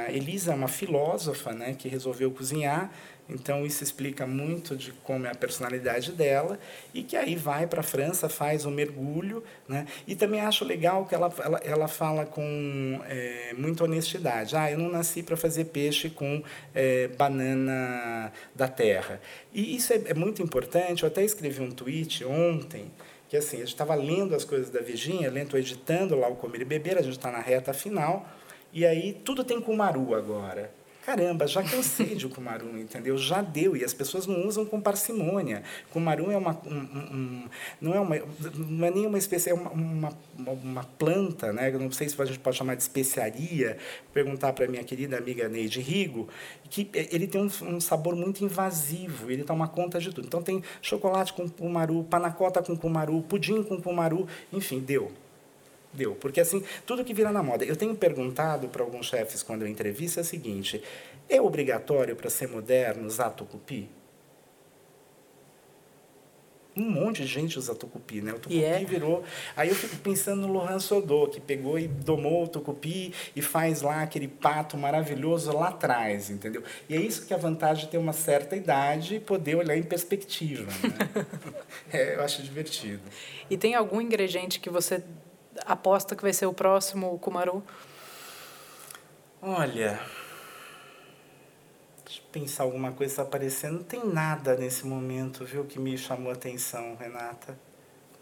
Elisa 0.08 0.50
é 0.50 0.54
uma 0.56 0.66
filósofa 0.66 1.52
né, 1.52 1.74
que 1.78 1.88
resolveu 1.88 2.32
cozinhar 2.32 2.90
então, 3.32 3.64
isso 3.64 3.82
explica 3.82 4.26
muito 4.26 4.76
de 4.76 4.92
como 5.04 5.26
é 5.26 5.30
a 5.30 5.34
personalidade 5.34 6.12
dela 6.12 6.58
e 6.92 7.02
que 7.02 7.16
aí 7.16 7.34
vai 7.34 7.66
para 7.66 7.80
a 7.80 7.82
França, 7.82 8.28
faz 8.28 8.64
um 8.64 8.70
mergulho. 8.70 9.42
Né? 9.66 9.86
E 10.06 10.14
também 10.14 10.40
acho 10.40 10.64
legal 10.64 11.06
que 11.06 11.14
ela, 11.14 11.32
ela, 11.42 11.58
ela 11.64 11.88
fala 11.88 12.26
com 12.26 13.00
é, 13.08 13.54
muita 13.56 13.84
honestidade. 13.84 14.56
Ah, 14.56 14.70
eu 14.70 14.78
não 14.78 14.90
nasci 14.90 15.22
para 15.22 15.36
fazer 15.36 15.66
peixe 15.66 16.10
com 16.10 16.42
é, 16.74 17.08
banana 17.08 18.32
da 18.54 18.68
terra. 18.68 19.20
E 19.52 19.76
isso 19.76 19.92
é, 19.92 20.02
é 20.06 20.14
muito 20.14 20.42
importante. 20.42 21.02
Eu 21.02 21.08
até 21.08 21.24
escrevi 21.24 21.62
um 21.62 21.70
tweet 21.70 22.24
ontem 22.24 22.90
que 23.28 23.36
assim, 23.38 23.56
a 23.56 23.60
gente 23.60 23.68
estava 23.68 23.94
lendo 23.94 24.34
as 24.34 24.44
coisas 24.44 24.68
da 24.68 24.80
Virginia, 24.80 25.30
lendo, 25.30 25.56
editando 25.56 26.14
lá 26.14 26.28
o 26.28 26.36
Comer 26.36 26.60
e 26.60 26.64
Beber, 26.66 26.98
a 26.98 27.02
gente 27.02 27.16
está 27.16 27.30
na 27.30 27.40
reta 27.40 27.72
final, 27.72 28.28
e 28.74 28.84
aí 28.84 29.18
tudo 29.24 29.42
tem 29.42 29.58
Kumaru 29.58 30.14
agora 30.14 30.70
caramba, 31.04 31.46
já 31.46 31.62
cansei 31.62 32.14
de 32.14 32.28
Kumarum, 32.28 32.78
entendeu? 32.78 33.18
Já 33.18 33.42
deu, 33.42 33.76
e 33.76 33.84
as 33.84 33.92
pessoas 33.92 34.26
não 34.26 34.46
usam 34.46 34.64
com 34.64 34.80
parcimônia. 34.80 35.62
Kumarum 35.90 36.30
é 36.30 36.36
uma, 36.36 36.58
um, 36.66 36.76
um, 36.76 37.48
não, 37.80 37.94
é 37.94 38.00
uma, 38.00 38.16
não 38.56 38.86
é 38.86 38.90
nem 38.90 39.06
uma 39.06 39.18
espécie, 39.18 39.50
é 39.50 39.54
uma, 39.54 39.70
uma, 39.70 40.12
uma 40.38 40.84
planta, 40.84 41.52
né? 41.52 41.70
Eu 41.72 41.78
não 41.78 41.90
sei 41.90 42.08
se 42.08 42.20
a 42.20 42.24
gente 42.24 42.38
pode 42.38 42.56
chamar 42.56 42.76
de 42.76 42.82
especiaria, 42.82 43.76
perguntar 44.12 44.52
para 44.52 44.66
minha 44.68 44.84
querida 44.84 45.18
amiga 45.18 45.48
Neide 45.48 45.80
Rigo, 45.80 46.28
que 46.70 46.88
ele 46.94 47.26
tem 47.26 47.40
um, 47.40 47.74
um 47.74 47.80
sabor 47.80 48.14
muito 48.14 48.44
invasivo, 48.44 49.30
ele 49.30 49.44
toma 49.44 49.66
conta 49.68 49.98
de 49.98 50.12
tudo. 50.12 50.26
Então 50.26 50.42
tem 50.42 50.62
chocolate 50.80 51.32
com 51.32 51.48
kumaru, 51.48 52.04
panacota 52.04 52.62
com 52.62 52.76
kumaru, 52.76 53.22
pudim 53.22 53.62
com 53.62 53.80
kumaru, 53.80 54.26
enfim, 54.52 54.78
deu 54.80 55.10
deu. 55.92 56.14
Porque, 56.14 56.40
assim, 56.40 56.64
tudo 56.86 57.04
que 57.04 57.14
vira 57.14 57.30
na 57.30 57.42
moda. 57.42 57.64
Eu 57.64 57.76
tenho 57.76 57.94
perguntado 57.94 58.68
para 58.68 58.82
alguns 58.82 59.06
chefes, 59.06 59.42
quando 59.42 59.62
eu 59.62 59.68
entrevisto, 59.68 60.20
é 60.20 60.22
o 60.22 60.24
seguinte: 60.24 60.82
é 61.28 61.40
obrigatório 61.40 62.16
para 62.16 62.30
ser 62.30 62.48
moderno 62.48 63.06
usar 63.06 63.30
tucupi? 63.30 63.88
Um 66.74 66.90
monte 66.90 67.20
de 67.22 67.28
gente 67.28 67.58
usa 67.58 67.74
tucupi, 67.74 68.22
né? 68.22 68.32
O 68.32 68.36
tucupi 68.36 68.56
yeah. 68.56 68.80
É? 68.80 68.84
virou. 68.84 69.22
Aí 69.54 69.68
eu 69.68 69.74
fico 69.74 69.96
pensando 69.96 70.46
no 70.46 70.52
Lohan 70.52 70.78
Sodô, 70.78 71.26
que 71.26 71.38
pegou 71.38 71.78
e 71.78 71.86
domou 71.86 72.44
o 72.44 72.48
tucupi 72.48 73.12
e 73.36 73.42
faz 73.42 73.82
lá 73.82 74.02
aquele 74.02 74.26
pato 74.26 74.76
maravilhoso 74.78 75.52
lá 75.52 75.68
atrás, 75.68 76.30
entendeu? 76.30 76.62
E 76.88 76.96
é 76.96 77.00
isso 77.00 77.26
que 77.26 77.34
é 77.34 77.36
a 77.36 77.38
vantagem 77.38 77.84
de 77.84 77.90
ter 77.90 77.98
uma 77.98 78.14
certa 78.14 78.56
idade 78.56 79.16
e 79.16 79.20
poder 79.20 79.56
olhar 79.56 79.76
em 79.76 79.82
perspectiva. 79.82 80.64
Né? 80.64 81.26
é, 81.92 82.14
eu 82.14 82.22
acho 82.22 82.42
divertido. 82.42 83.02
E 83.50 83.56
tem 83.58 83.74
algum 83.74 84.00
ingrediente 84.00 84.58
que 84.58 84.70
você 84.70 85.02
aposta 85.66 86.16
que 86.16 86.22
vai 86.22 86.32
ser 86.32 86.46
o 86.46 86.52
próximo 86.52 87.18
Kumaru? 87.18 87.62
Olha, 89.40 90.00
deixa 92.04 92.20
eu 92.20 92.24
pensar 92.30 92.62
alguma 92.62 92.92
coisa 92.92 93.12
está 93.12 93.22
aparecendo. 93.22 93.78
Não 93.78 93.84
tem 93.84 94.06
nada 94.06 94.56
nesse 94.56 94.86
momento, 94.86 95.44
viu, 95.44 95.64
que 95.64 95.78
me 95.78 95.98
chamou 95.98 96.30
a 96.30 96.34
atenção, 96.34 96.96
Renata. 96.96 97.58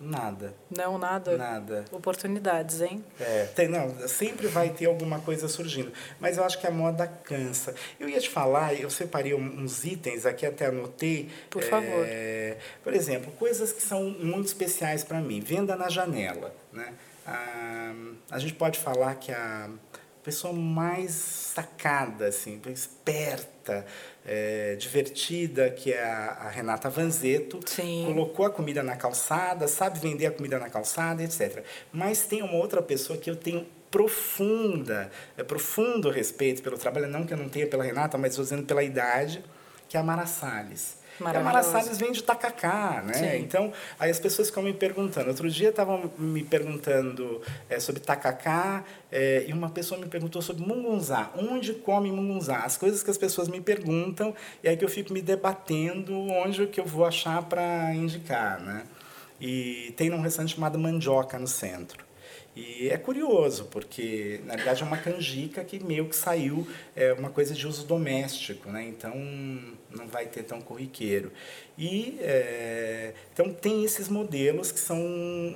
Nada. 0.00 0.54
Não, 0.74 0.96
nada? 0.96 1.36
Nada. 1.36 1.84
Oportunidades, 1.92 2.80
hein? 2.80 3.04
É, 3.20 3.44
tem, 3.54 3.68
não, 3.68 4.08
sempre 4.08 4.46
vai 4.46 4.70
ter 4.70 4.86
alguma 4.86 5.20
coisa 5.20 5.46
surgindo. 5.46 5.92
Mas 6.18 6.38
eu 6.38 6.44
acho 6.44 6.58
que 6.58 6.66
a 6.66 6.70
moda 6.70 7.06
cansa. 7.06 7.74
Eu 7.98 8.08
ia 8.08 8.18
te 8.18 8.30
falar, 8.30 8.72
eu 8.72 8.88
separei 8.88 9.34
uns 9.34 9.84
itens 9.84 10.24
aqui, 10.24 10.46
até 10.46 10.66
anotei. 10.66 11.28
Por 11.50 11.62
favor. 11.62 12.06
É, 12.08 12.56
por 12.82 12.94
exemplo, 12.94 13.30
coisas 13.32 13.74
que 13.74 13.82
são 13.82 14.04
muito 14.04 14.46
especiais 14.46 15.04
para 15.04 15.20
mim. 15.20 15.38
Venda 15.38 15.76
na 15.76 15.90
janela, 15.90 16.54
né? 16.72 16.94
Ah, 17.30 17.94
a 18.32 18.38
gente 18.38 18.54
pode 18.54 18.78
falar 18.78 19.14
que 19.14 19.30
a 19.30 19.70
pessoa 20.22 20.52
mais 20.52 21.12
sacada, 21.12 22.26
assim, 22.26 22.60
esperta, 22.66 23.86
é, 24.26 24.74
divertida, 24.76 25.70
que 25.70 25.92
é 25.92 26.02
a, 26.02 26.38
a 26.42 26.48
Renata 26.48 26.90
Vanzeto, 26.90 27.60
Sim. 27.64 28.04
colocou 28.06 28.44
a 28.44 28.50
comida 28.50 28.82
na 28.82 28.96
calçada, 28.96 29.68
sabe 29.68 30.00
vender 30.00 30.26
a 30.26 30.30
comida 30.30 30.58
na 30.58 30.68
calçada, 30.68 31.22
etc. 31.22 31.64
Mas 31.92 32.24
tem 32.24 32.42
uma 32.42 32.54
outra 32.54 32.82
pessoa 32.82 33.18
que 33.18 33.30
eu 33.30 33.36
tenho 33.36 33.66
profunda, 33.90 35.10
é, 35.36 35.42
profundo 35.42 36.10
respeito 36.10 36.62
pelo 36.62 36.78
trabalho, 36.78 37.08
não 37.08 37.24
que 37.24 37.32
eu 37.32 37.38
não 37.38 37.48
tenha 37.48 37.66
pela 37.66 37.84
Renata, 37.84 38.18
mas 38.18 38.32
estou 38.32 38.44
dizendo 38.44 38.64
pela 38.64 38.82
idade, 38.82 39.42
que 39.88 39.96
é 39.96 40.00
a 40.00 40.02
Mara 40.02 40.26
Salles. 40.26 40.99
A 41.24 41.40
Mara 41.40 41.62
Salles 41.62 41.98
vem 41.98 42.12
de 42.12 42.22
tacacá, 42.22 43.02
né? 43.04 43.14
Sim. 43.14 43.42
Então, 43.42 43.72
aí 43.98 44.10
as 44.10 44.18
pessoas 44.18 44.48
ficam 44.48 44.62
me 44.62 44.72
perguntando. 44.72 45.28
Outro 45.28 45.50
dia 45.50 45.70
estavam 45.70 46.10
me 46.18 46.42
perguntando 46.42 47.40
é, 47.68 47.78
sobre 47.78 48.00
tacacá 48.00 48.84
é, 49.10 49.44
e 49.46 49.52
uma 49.52 49.70
pessoa 49.70 50.00
me 50.00 50.06
perguntou 50.06 50.40
sobre 50.40 50.64
mungunzá. 50.64 51.30
Onde 51.36 51.74
come 51.74 52.10
mungunzá? 52.10 52.58
As 52.58 52.76
coisas 52.76 53.02
que 53.02 53.10
as 53.10 53.18
pessoas 53.18 53.48
me 53.48 53.60
perguntam 53.60 54.34
e 54.62 54.68
aí 54.68 54.76
que 54.76 54.84
eu 54.84 54.88
fico 54.88 55.12
me 55.12 55.20
debatendo 55.20 56.18
onde 56.18 56.66
que 56.66 56.80
eu 56.80 56.86
vou 56.86 57.04
achar 57.04 57.42
para 57.42 57.94
indicar, 57.94 58.60
né? 58.60 58.84
E 59.40 59.94
tem 59.96 60.12
um 60.12 60.20
restaurante 60.20 60.54
chamado 60.54 60.78
Mandioca 60.78 61.38
no 61.38 61.46
centro. 61.46 62.09
E 62.54 62.88
é 62.90 62.96
curioso, 62.96 63.66
porque 63.66 64.40
na 64.44 64.56
verdade 64.56 64.82
é 64.82 64.86
uma 64.86 64.96
canjica 64.96 65.62
que 65.62 65.82
meio 65.82 66.08
que 66.08 66.16
saiu 66.16 66.66
é 66.96 67.12
uma 67.12 67.30
coisa 67.30 67.54
de 67.54 67.64
uso 67.66 67.86
doméstico, 67.86 68.68
né? 68.70 68.82
então 68.82 69.14
não 69.88 70.08
vai 70.08 70.26
ter 70.26 70.42
tão 70.42 70.60
corriqueiro. 70.60 71.32
E 71.78 72.18
é, 72.20 73.14
então 73.32 73.52
tem 73.52 73.84
esses 73.84 74.08
modelos 74.08 74.72
que 74.72 74.80
são 74.80 75.00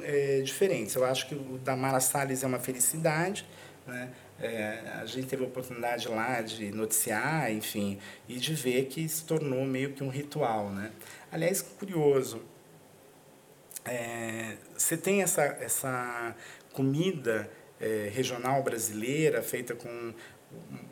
é, 0.05 0.41
diferentes. 0.43 0.95
Eu 0.95 1.05
acho 1.05 1.29
que 1.29 1.35
o 1.35 1.59
da 1.59 1.75
Mara 1.75 1.99
Salles 1.99 2.45
é 2.45 2.47
uma 2.47 2.61
felicidade, 2.61 3.45
né? 3.87 4.11
É, 4.41 4.81
a 5.01 5.07
gente 5.07 5.29
teve 5.29 5.45
a 5.45 5.47
oportunidade 5.47 6.09
lá 6.09 6.41
de 6.43 6.73
noticiar, 6.73 7.53
enfim, 7.53 7.99
e 8.29 8.35
de 8.35 8.53
ver 8.53 8.87
que 8.87 9.09
se 9.09 9.25
tornou 9.25 9.65
meio 9.65 9.93
que 9.93 10.03
um 10.03 10.09
ritual, 10.09 10.71
né? 10.71 10.91
Aliás, 11.31 11.63
curioso, 11.63 12.43
é, 13.85 14.57
você 14.77 14.97
tem 14.97 15.23
essa, 15.23 15.43
essa 15.61 16.35
comida 16.75 17.49
é, 17.81 18.11
regional 18.13 18.63
brasileira 18.63 19.43
feita 19.43 19.75
com 19.75 19.89
um 19.89 20.13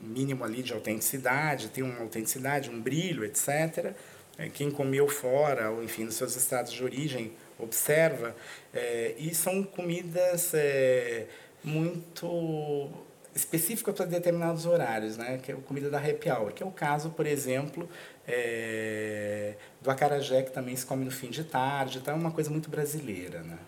mínimo 0.03 0.45
ali 0.45 0.63
de 0.63 0.73
autenticidade, 0.73 1.69
tem 1.69 1.85
uma 1.85 2.01
autenticidade, 2.01 2.71
um 2.71 2.81
brilho, 2.81 3.25
etc. 3.25 3.93
É, 4.39 4.49
quem 4.49 4.71
comeu 4.71 5.09
fora, 5.09 5.71
ou 5.71 5.83
enfim, 5.83 6.05
nos 6.05 6.15
seus 6.15 6.35
estados 6.37 6.73
de 6.73 6.83
origem, 6.83 7.33
observa. 7.59 8.35
É, 8.73 9.15
e 9.19 9.35
são 9.35 9.63
comidas 9.63 10.53
é, 10.55 11.27
muito 11.63 12.91
específicas 13.35 13.95
para 13.95 14.05
determinados 14.05 14.67
horários, 14.67 15.17
né? 15.17 15.39
que 15.43 15.53
é 15.53 15.55
a 15.55 15.59
comida 15.59 15.89
da 15.89 15.99
happy 15.99 16.31
hour, 16.31 16.53
que 16.53 16.63
é 16.63 16.67
o 16.67 16.71
caso, 16.71 17.11
por 17.11 17.27
exemplo, 17.27 17.89
é, 18.27 19.55
do 19.81 19.91
acarajé, 19.91 20.43
que 20.43 20.51
também 20.51 20.77
se 20.77 20.85
come 20.85 21.05
no 21.05 21.11
fim 21.11 21.31
de 21.31 21.45
tarde, 21.45 21.99
então 21.99 22.15
é 22.15 22.17
uma 22.17 22.31
coisa 22.31 22.51
muito 22.51 22.69
brasileira. 22.69 23.41
Né? 23.43 23.59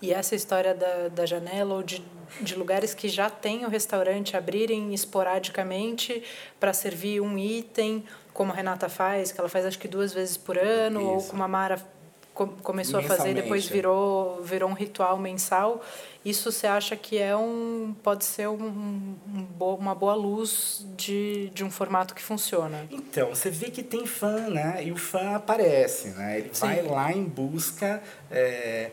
E 0.00 0.12
essa 0.12 0.34
história 0.34 0.74
da, 0.74 1.08
da 1.08 1.26
janela 1.26 1.74
ou 1.74 1.82
de, 1.82 2.04
de 2.40 2.54
lugares 2.54 2.94
que 2.94 3.08
já 3.08 3.28
têm 3.28 3.64
o 3.64 3.68
restaurante 3.68 4.36
abrirem 4.36 4.94
esporadicamente 4.94 6.22
para 6.60 6.72
servir 6.72 7.20
um 7.20 7.36
item, 7.36 8.04
como 8.32 8.52
a 8.52 8.54
Renata 8.54 8.88
faz, 8.88 9.32
que 9.32 9.40
ela 9.40 9.48
faz 9.48 9.66
acho 9.66 9.78
que 9.78 9.88
duas 9.88 10.12
vezes 10.12 10.36
por 10.36 10.56
ano, 10.56 11.00
Isso. 11.00 11.08
ou 11.10 11.22
como 11.24 11.42
a 11.42 11.48
Mara 11.48 11.78
começou 12.46 13.00
a 13.00 13.02
fazer 13.02 13.34
depois 13.34 13.66
virou 13.66 14.42
virou 14.42 14.68
um 14.68 14.74
ritual 14.74 15.18
mensal 15.18 15.82
isso 16.24 16.52
você 16.52 16.66
acha 16.66 16.96
que 16.96 17.18
é 17.18 17.36
um 17.36 17.94
pode 18.02 18.24
ser 18.24 18.48
um, 18.48 18.54
um, 18.54 19.46
uma 19.60 19.94
boa 19.94 20.14
luz 20.14 20.86
de, 20.96 21.50
de 21.50 21.64
um 21.64 21.70
formato 21.70 22.14
que 22.14 22.22
funciona 22.22 22.86
então 22.90 23.30
você 23.30 23.50
vê 23.50 23.70
que 23.70 23.82
tem 23.82 24.06
fã 24.06 24.48
né 24.48 24.84
e 24.84 24.92
o 24.92 24.96
fã 24.96 25.36
aparece 25.36 26.08
né 26.10 26.38
ele 26.38 26.50
Sim. 26.52 26.66
vai 26.66 26.82
lá 26.82 27.12
em 27.12 27.24
busca 27.24 28.02
é, 28.30 28.90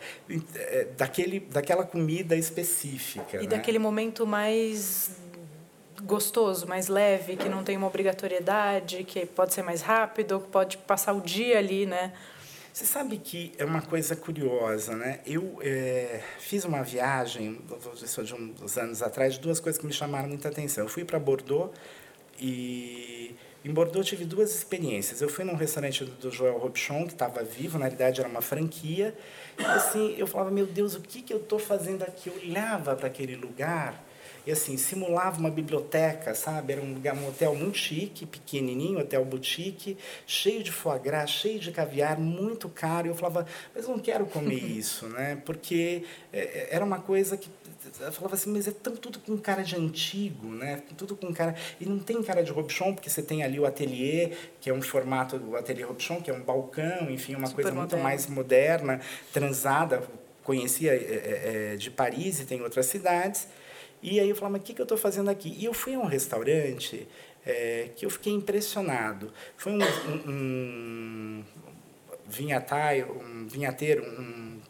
é, 0.54 0.88
daquele 0.96 1.40
daquela 1.40 1.84
comida 1.84 2.36
específica 2.36 3.38
e 3.38 3.42
né? 3.42 3.46
daquele 3.46 3.78
momento 3.78 4.26
mais 4.26 5.10
gostoso, 6.02 6.66
mais 6.66 6.88
leve, 6.88 7.36
que 7.36 7.48
não 7.48 7.62
tem 7.62 7.76
uma 7.76 7.86
obrigatoriedade, 7.86 9.04
que 9.04 9.24
pode 9.26 9.54
ser 9.54 9.62
mais 9.62 9.82
rápido, 9.82 10.40
que 10.40 10.48
pode 10.48 10.78
passar 10.78 11.12
o 11.12 11.20
dia 11.20 11.58
ali, 11.58 11.86
né? 11.86 12.12
Você 12.76 12.84
sabe 12.84 13.16
que 13.16 13.54
é 13.56 13.64
uma 13.64 13.80
coisa 13.80 14.14
curiosa, 14.14 14.94
né? 14.94 15.20
Eu 15.24 15.58
é, 15.62 16.22
fiz 16.38 16.62
uma 16.66 16.82
viagem, 16.82 17.58
isso 18.04 18.22
de 18.22 18.34
uns 18.34 18.76
anos 18.76 19.00
atrás, 19.00 19.38
duas 19.38 19.58
coisas 19.58 19.80
que 19.80 19.86
me 19.86 19.94
chamaram 19.94 20.28
muita 20.28 20.48
atenção. 20.48 20.84
Eu 20.84 20.88
fui 20.90 21.02
para 21.02 21.18
Bordeaux 21.18 21.74
e 22.38 23.34
em 23.64 23.72
Bordeaux 23.72 24.06
tive 24.06 24.26
duas 24.26 24.54
experiências. 24.54 25.22
Eu 25.22 25.28
fui 25.30 25.42
num 25.42 25.54
restaurante 25.54 26.04
do 26.04 26.30
Joel 26.30 26.58
Robichon, 26.58 27.06
que 27.06 27.14
estava 27.14 27.42
vivo, 27.42 27.78
na 27.78 27.86
realidade 27.86 28.20
era 28.20 28.28
uma 28.28 28.42
franquia. 28.42 29.16
E 29.58 29.64
assim, 29.64 30.14
eu 30.18 30.26
falava, 30.26 30.50
meu 30.50 30.66
Deus, 30.66 30.94
o 30.96 31.00
que, 31.00 31.22
que 31.22 31.32
eu 31.32 31.38
estou 31.38 31.58
fazendo 31.58 32.02
aqui? 32.02 32.28
Eu 32.28 32.34
olhava 32.34 32.94
para 32.94 33.06
aquele 33.06 33.36
lugar 33.36 34.05
e 34.46 34.52
assim, 34.52 34.76
simulava 34.76 35.40
uma 35.40 35.50
biblioteca, 35.50 36.34
sabe? 36.34 36.74
Era 36.74 36.82
um, 36.82 36.94
lugar, 36.94 37.16
um 37.16 37.26
hotel 37.26 37.54
muito 37.56 37.76
chique, 37.76 38.24
pequenininho, 38.24 39.00
hotel 39.00 39.24
boutique, 39.24 39.98
cheio 40.24 40.62
de 40.62 40.70
foie 40.70 41.00
gras, 41.00 41.28
cheio 41.30 41.58
de 41.58 41.72
caviar, 41.72 42.16
muito 42.16 42.68
caro. 42.68 43.08
E 43.08 43.10
eu 43.10 43.14
falava, 43.16 43.44
mas 43.74 43.84
eu 43.84 43.90
não 43.90 43.98
quero 43.98 44.24
comer 44.26 44.62
isso, 44.62 45.08
né? 45.08 45.42
Porque 45.44 46.04
é, 46.32 46.38
é, 46.38 46.68
era 46.70 46.84
uma 46.84 47.00
coisa 47.00 47.36
que 47.36 47.50
eu 48.00 48.12
falava 48.12 48.34
assim, 48.34 48.52
mas 48.52 48.68
é 48.68 48.70
tão, 48.70 48.94
tudo 48.94 49.18
com 49.18 49.36
cara 49.36 49.62
de 49.62 49.74
antigo, 49.74 50.48
né? 50.48 50.80
Tudo 50.96 51.16
com 51.16 51.32
cara. 51.32 51.56
E 51.80 51.84
não 51.84 51.98
tem 51.98 52.22
cara 52.22 52.42
de 52.42 52.52
Robichon, 52.52 52.94
porque 52.94 53.10
você 53.10 53.22
tem 53.22 53.42
ali 53.42 53.58
o 53.58 53.66
ateliê, 53.66 54.32
que 54.60 54.70
é 54.70 54.72
um 54.72 54.82
formato 54.82 55.38
do 55.38 55.56
ateliê 55.56 55.84
Robichon, 55.84 56.20
que 56.20 56.30
é 56.30 56.34
um 56.34 56.42
balcão, 56.42 57.10
enfim, 57.10 57.34
uma 57.34 57.48
Super 57.48 57.62
coisa 57.62 57.74
moderno. 57.74 57.80
muito 57.80 57.98
mais 57.98 58.26
moderna, 58.28 59.00
transada. 59.32 60.02
Conhecia 60.44 60.92
é, 60.92 60.96
é, 60.96 61.72
é, 61.72 61.76
de 61.76 61.90
Paris 61.90 62.38
e 62.38 62.44
tem 62.44 62.62
outras 62.62 62.86
cidades. 62.86 63.48
E 64.02 64.20
aí 64.20 64.28
eu 64.28 64.36
falava, 64.36 64.52
mas 64.52 64.62
o 64.62 64.64
que, 64.64 64.74
que 64.74 64.80
eu 64.80 64.84
estou 64.84 64.98
fazendo 64.98 65.30
aqui? 65.30 65.54
E 65.58 65.64
eu 65.64 65.74
fui 65.74 65.94
a 65.94 65.98
um 65.98 66.06
restaurante 66.06 67.08
é, 67.44 67.90
que 67.96 68.04
eu 68.04 68.10
fiquei 68.10 68.32
impressionado. 68.32 69.32
Foi 69.56 69.72
um, 69.72 69.78
um, 69.78 70.30
um 70.30 71.44
vinhataio, 72.26 73.20
um 73.20 73.46
vinhateiro, 73.46 74.04
um, 74.04 74.60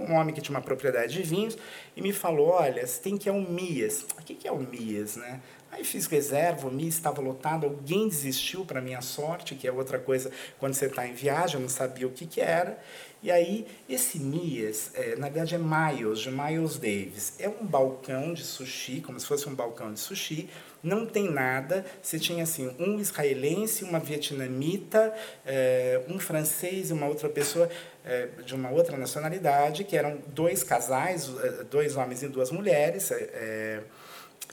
um 0.00 0.14
homem 0.14 0.34
que 0.34 0.40
tinha 0.40 0.56
uma 0.56 0.62
propriedade 0.62 1.12
de 1.12 1.22
vinhos, 1.22 1.56
e 1.96 2.02
me 2.02 2.12
falou, 2.12 2.48
olha, 2.48 2.86
você 2.86 3.00
tem 3.00 3.16
que 3.16 3.28
ir 3.28 3.30
ao 3.30 3.40
Mias. 3.40 4.04
O 4.18 4.22
que, 4.22 4.34
que 4.34 4.48
é 4.48 4.52
o 4.52 4.58
Mias, 4.58 5.16
né? 5.16 5.40
Aí 5.70 5.82
fiz 5.82 6.06
reserva, 6.06 6.68
o 6.68 6.70
Mias 6.70 6.94
estava 6.94 7.20
lotado, 7.20 7.66
alguém 7.66 8.08
desistiu, 8.08 8.64
para 8.64 8.80
minha 8.80 9.00
sorte, 9.00 9.54
que 9.54 9.66
é 9.66 9.72
outra 9.72 9.98
coisa, 9.98 10.30
quando 10.58 10.74
você 10.74 10.86
está 10.86 11.06
em 11.06 11.14
viagem, 11.14 11.56
eu 11.56 11.60
não 11.60 11.68
sabia 11.68 12.06
o 12.06 12.10
que, 12.10 12.26
que 12.26 12.40
era. 12.40 12.78
E 13.24 13.30
aí, 13.30 13.66
esse 13.88 14.18
Mias, 14.18 14.90
é, 14.92 15.16
na 15.16 15.30
verdade 15.30 15.54
é 15.54 15.58
Miles, 15.58 16.18
de 16.18 16.30
Miles 16.30 16.76
Davis. 16.76 17.32
É 17.38 17.48
um 17.48 17.64
balcão 17.64 18.34
de 18.34 18.44
sushi, 18.44 19.00
como 19.00 19.18
se 19.18 19.24
fosse 19.24 19.48
um 19.48 19.54
balcão 19.54 19.94
de 19.94 19.98
sushi. 19.98 20.50
Não 20.82 21.06
tem 21.06 21.30
nada. 21.30 21.86
Você 22.02 22.18
tinha, 22.18 22.42
assim, 22.42 22.76
um 22.78 23.00
israelense, 23.00 23.82
uma 23.82 23.98
vietnamita, 23.98 25.10
é, 25.46 26.02
um 26.06 26.18
francês 26.18 26.90
e 26.90 26.92
uma 26.92 27.06
outra 27.06 27.30
pessoa 27.30 27.70
é, 28.04 28.28
de 28.44 28.54
uma 28.54 28.68
outra 28.68 28.98
nacionalidade, 28.98 29.84
que 29.84 29.96
eram 29.96 30.18
dois 30.26 30.62
casais, 30.62 31.32
é, 31.42 31.64
dois 31.64 31.96
homens 31.96 32.22
e 32.22 32.28
duas 32.28 32.50
mulheres. 32.50 33.10
É, 33.10 33.16
é, 33.16 33.80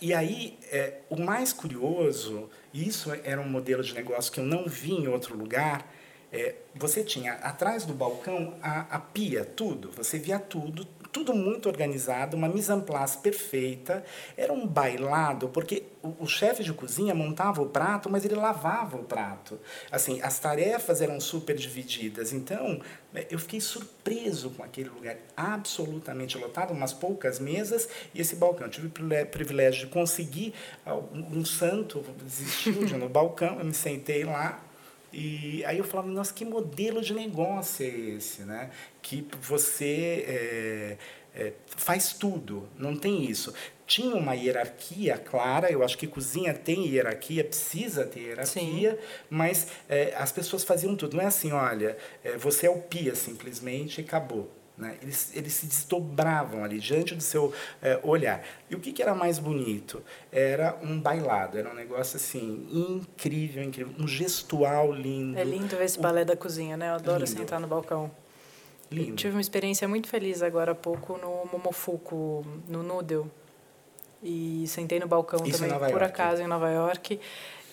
e 0.01 0.13
aí, 0.13 0.57
o 1.09 1.21
mais 1.21 1.51
curioso, 1.51 2.49
isso 2.73 3.11
era 3.25 3.41
um 3.41 3.49
modelo 3.49 3.83
de 3.83 3.93
negócio 3.93 4.31
que 4.31 4.39
eu 4.39 4.45
não 4.45 4.65
vi 4.65 4.93
em 4.93 5.09
outro 5.09 5.37
lugar, 5.37 5.85
é, 6.31 6.55
você 6.73 7.03
tinha 7.03 7.33
atrás 7.33 7.83
do 7.83 7.93
balcão 7.93 8.53
a, 8.61 8.95
a 8.95 8.99
pia, 8.99 9.43
tudo. 9.43 9.91
Você 9.91 10.17
via 10.17 10.39
tudo, 10.39 10.85
tudo 11.11 11.33
muito 11.33 11.67
organizado, 11.67 12.37
uma 12.37 12.47
mise 12.47 12.71
en 12.71 12.79
place 12.79 13.17
perfeita. 13.17 14.03
Era 14.37 14.53
um 14.53 14.65
bailado, 14.65 15.49
porque 15.49 15.83
o, 16.01 16.23
o 16.23 16.27
chefe 16.27 16.63
de 16.63 16.71
cozinha 16.71 17.13
montava 17.13 17.61
o 17.61 17.65
prato, 17.65 18.09
mas 18.09 18.23
ele 18.23 18.35
lavava 18.35 18.95
o 18.95 19.03
prato. 19.03 19.59
Assim, 19.91 20.21
as 20.21 20.39
tarefas 20.39 21.01
eram 21.01 21.19
super 21.19 21.55
divididas. 21.55 22.31
Então, 22.31 22.79
é, 23.13 23.27
eu 23.29 23.37
fiquei 23.37 23.59
surpreso 23.59 24.51
com 24.51 24.63
aquele 24.63 24.87
lugar 24.87 25.17
absolutamente 25.35 26.37
lotado, 26.37 26.71
umas 26.71 26.93
poucas 26.93 27.39
mesas 27.39 27.89
e 28.13 28.21
esse 28.21 28.37
balcão. 28.37 28.67
Eu 28.67 28.71
tive 28.71 28.87
o 28.87 29.25
privilégio 29.27 29.87
de 29.87 29.91
conseguir 29.91 30.53
ah, 30.85 30.95
um 30.95 31.43
santo 31.43 32.05
desistiu 32.23 32.85
de 32.85 32.95
no 32.95 33.09
balcão, 33.09 33.59
eu 33.59 33.65
me 33.65 33.73
sentei 33.73 34.23
lá 34.23 34.70
e 35.13 35.63
aí 35.65 35.77
eu 35.77 35.83
falava, 35.83 36.09
nossa, 36.09 36.33
que 36.33 36.45
modelo 36.45 37.01
de 37.01 37.13
negócio 37.13 37.85
é 37.85 37.89
esse, 37.89 38.43
né? 38.43 38.69
Que 39.01 39.27
você 39.41 40.23
é, 40.27 40.97
é, 41.35 41.53
faz 41.65 42.13
tudo, 42.13 42.69
não 42.77 42.95
tem 42.95 43.25
isso. 43.25 43.53
Tinha 43.85 44.15
uma 44.15 44.33
hierarquia 44.33 45.17
clara, 45.17 45.69
eu 45.69 45.83
acho 45.83 45.97
que 45.97 46.07
cozinha 46.07 46.53
tem 46.53 46.87
hierarquia, 46.87 47.43
precisa 47.43 48.05
ter 48.05 48.21
hierarquia, 48.21 48.91
Sim. 48.91 48.97
mas 49.29 49.67
é, 49.89 50.13
as 50.15 50.31
pessoas 50.31 50.63
faziam 50.63 50.95
tudo. 50.95 51.17
Não 51.17 51.23
é 51.23 51.27
assim, 51.27 51.51
olha, 51.51 51.97
é, 52.23 52.37
você 52.37 52.67
é 52.67 52.69
o 52.69 52.77
pia 52.77 53.15
simplesmente 53.15 53.99
e 53.99 54.03
acabou. 54.03 54.49
Né? 54.77 54.97
Eles, 55.01 55.31
eles 55.35 55.53
se 55.53 55.65
desdobravam 55.65 56.63
ali 56.63 56.79
diante 56.79 57.13
do 57.13 57.21
seu 57.21 57.53
é, 57.81 57.99
olhar. 58.03 58.43
E 58.69 58.75
o 58.75 58.79
que, 58.79 58.91
que 58.91 59.01
era 59.01 59.13
mais 59.13 59.37
bonito? 59.37 60.01
Era 60.31 60.77
um 60.81 60.99
bailado, 60.99 61.57
era 61.57 61.69
um 61.69 61.75
negócio 61.75 62.17
assim 62.17 62.67
incrível, 62.71 63.63
incrível, 63.63 63.93
um 63.99 64.07
gestual 64.07 64.91
lindo. 64.91 65.37
É 65.37 65.43
lindo 65.43 65.75
ver 65.75 65.85
esse 65.85 65.99
balé 65.99 66.25
da 66.25 66.35
cozinha, 66.35 66.75
né? 66.77 66.89
Eu 66.89 66.95
adoro 66.95 67.23
lindo. 67.23 67.37
sentar 67.37 67.59
no 67.59 67.67
balcão. 67.67 68.09
Lindo. 68.89 69.11
Eu 69.11 69.15
tive 69.15 69.35
uma 69.35 69.41
experiência 69.41 69.87
muito 69.87 70.07
feliz 70.07 70.41
agora 70.41 70.71
há 70.71 70.75
pouco 70.75 71.17
no 71.17 71.49
Momofuku, 71.51 72.45
no 72.67 72.81
Noodle. 72.81 73.29
E 74.23 74.65
sentei 74.67 74.99
no 74.99 75.07
balcão 75.07 75.43
Isso 75.45 75.57
também, 75.57 75.91
por 75.91 76.03
acaso, 76.03 76.43
em 76.43 76.47
Nova 76.47 76.69
York. 76.69 77.19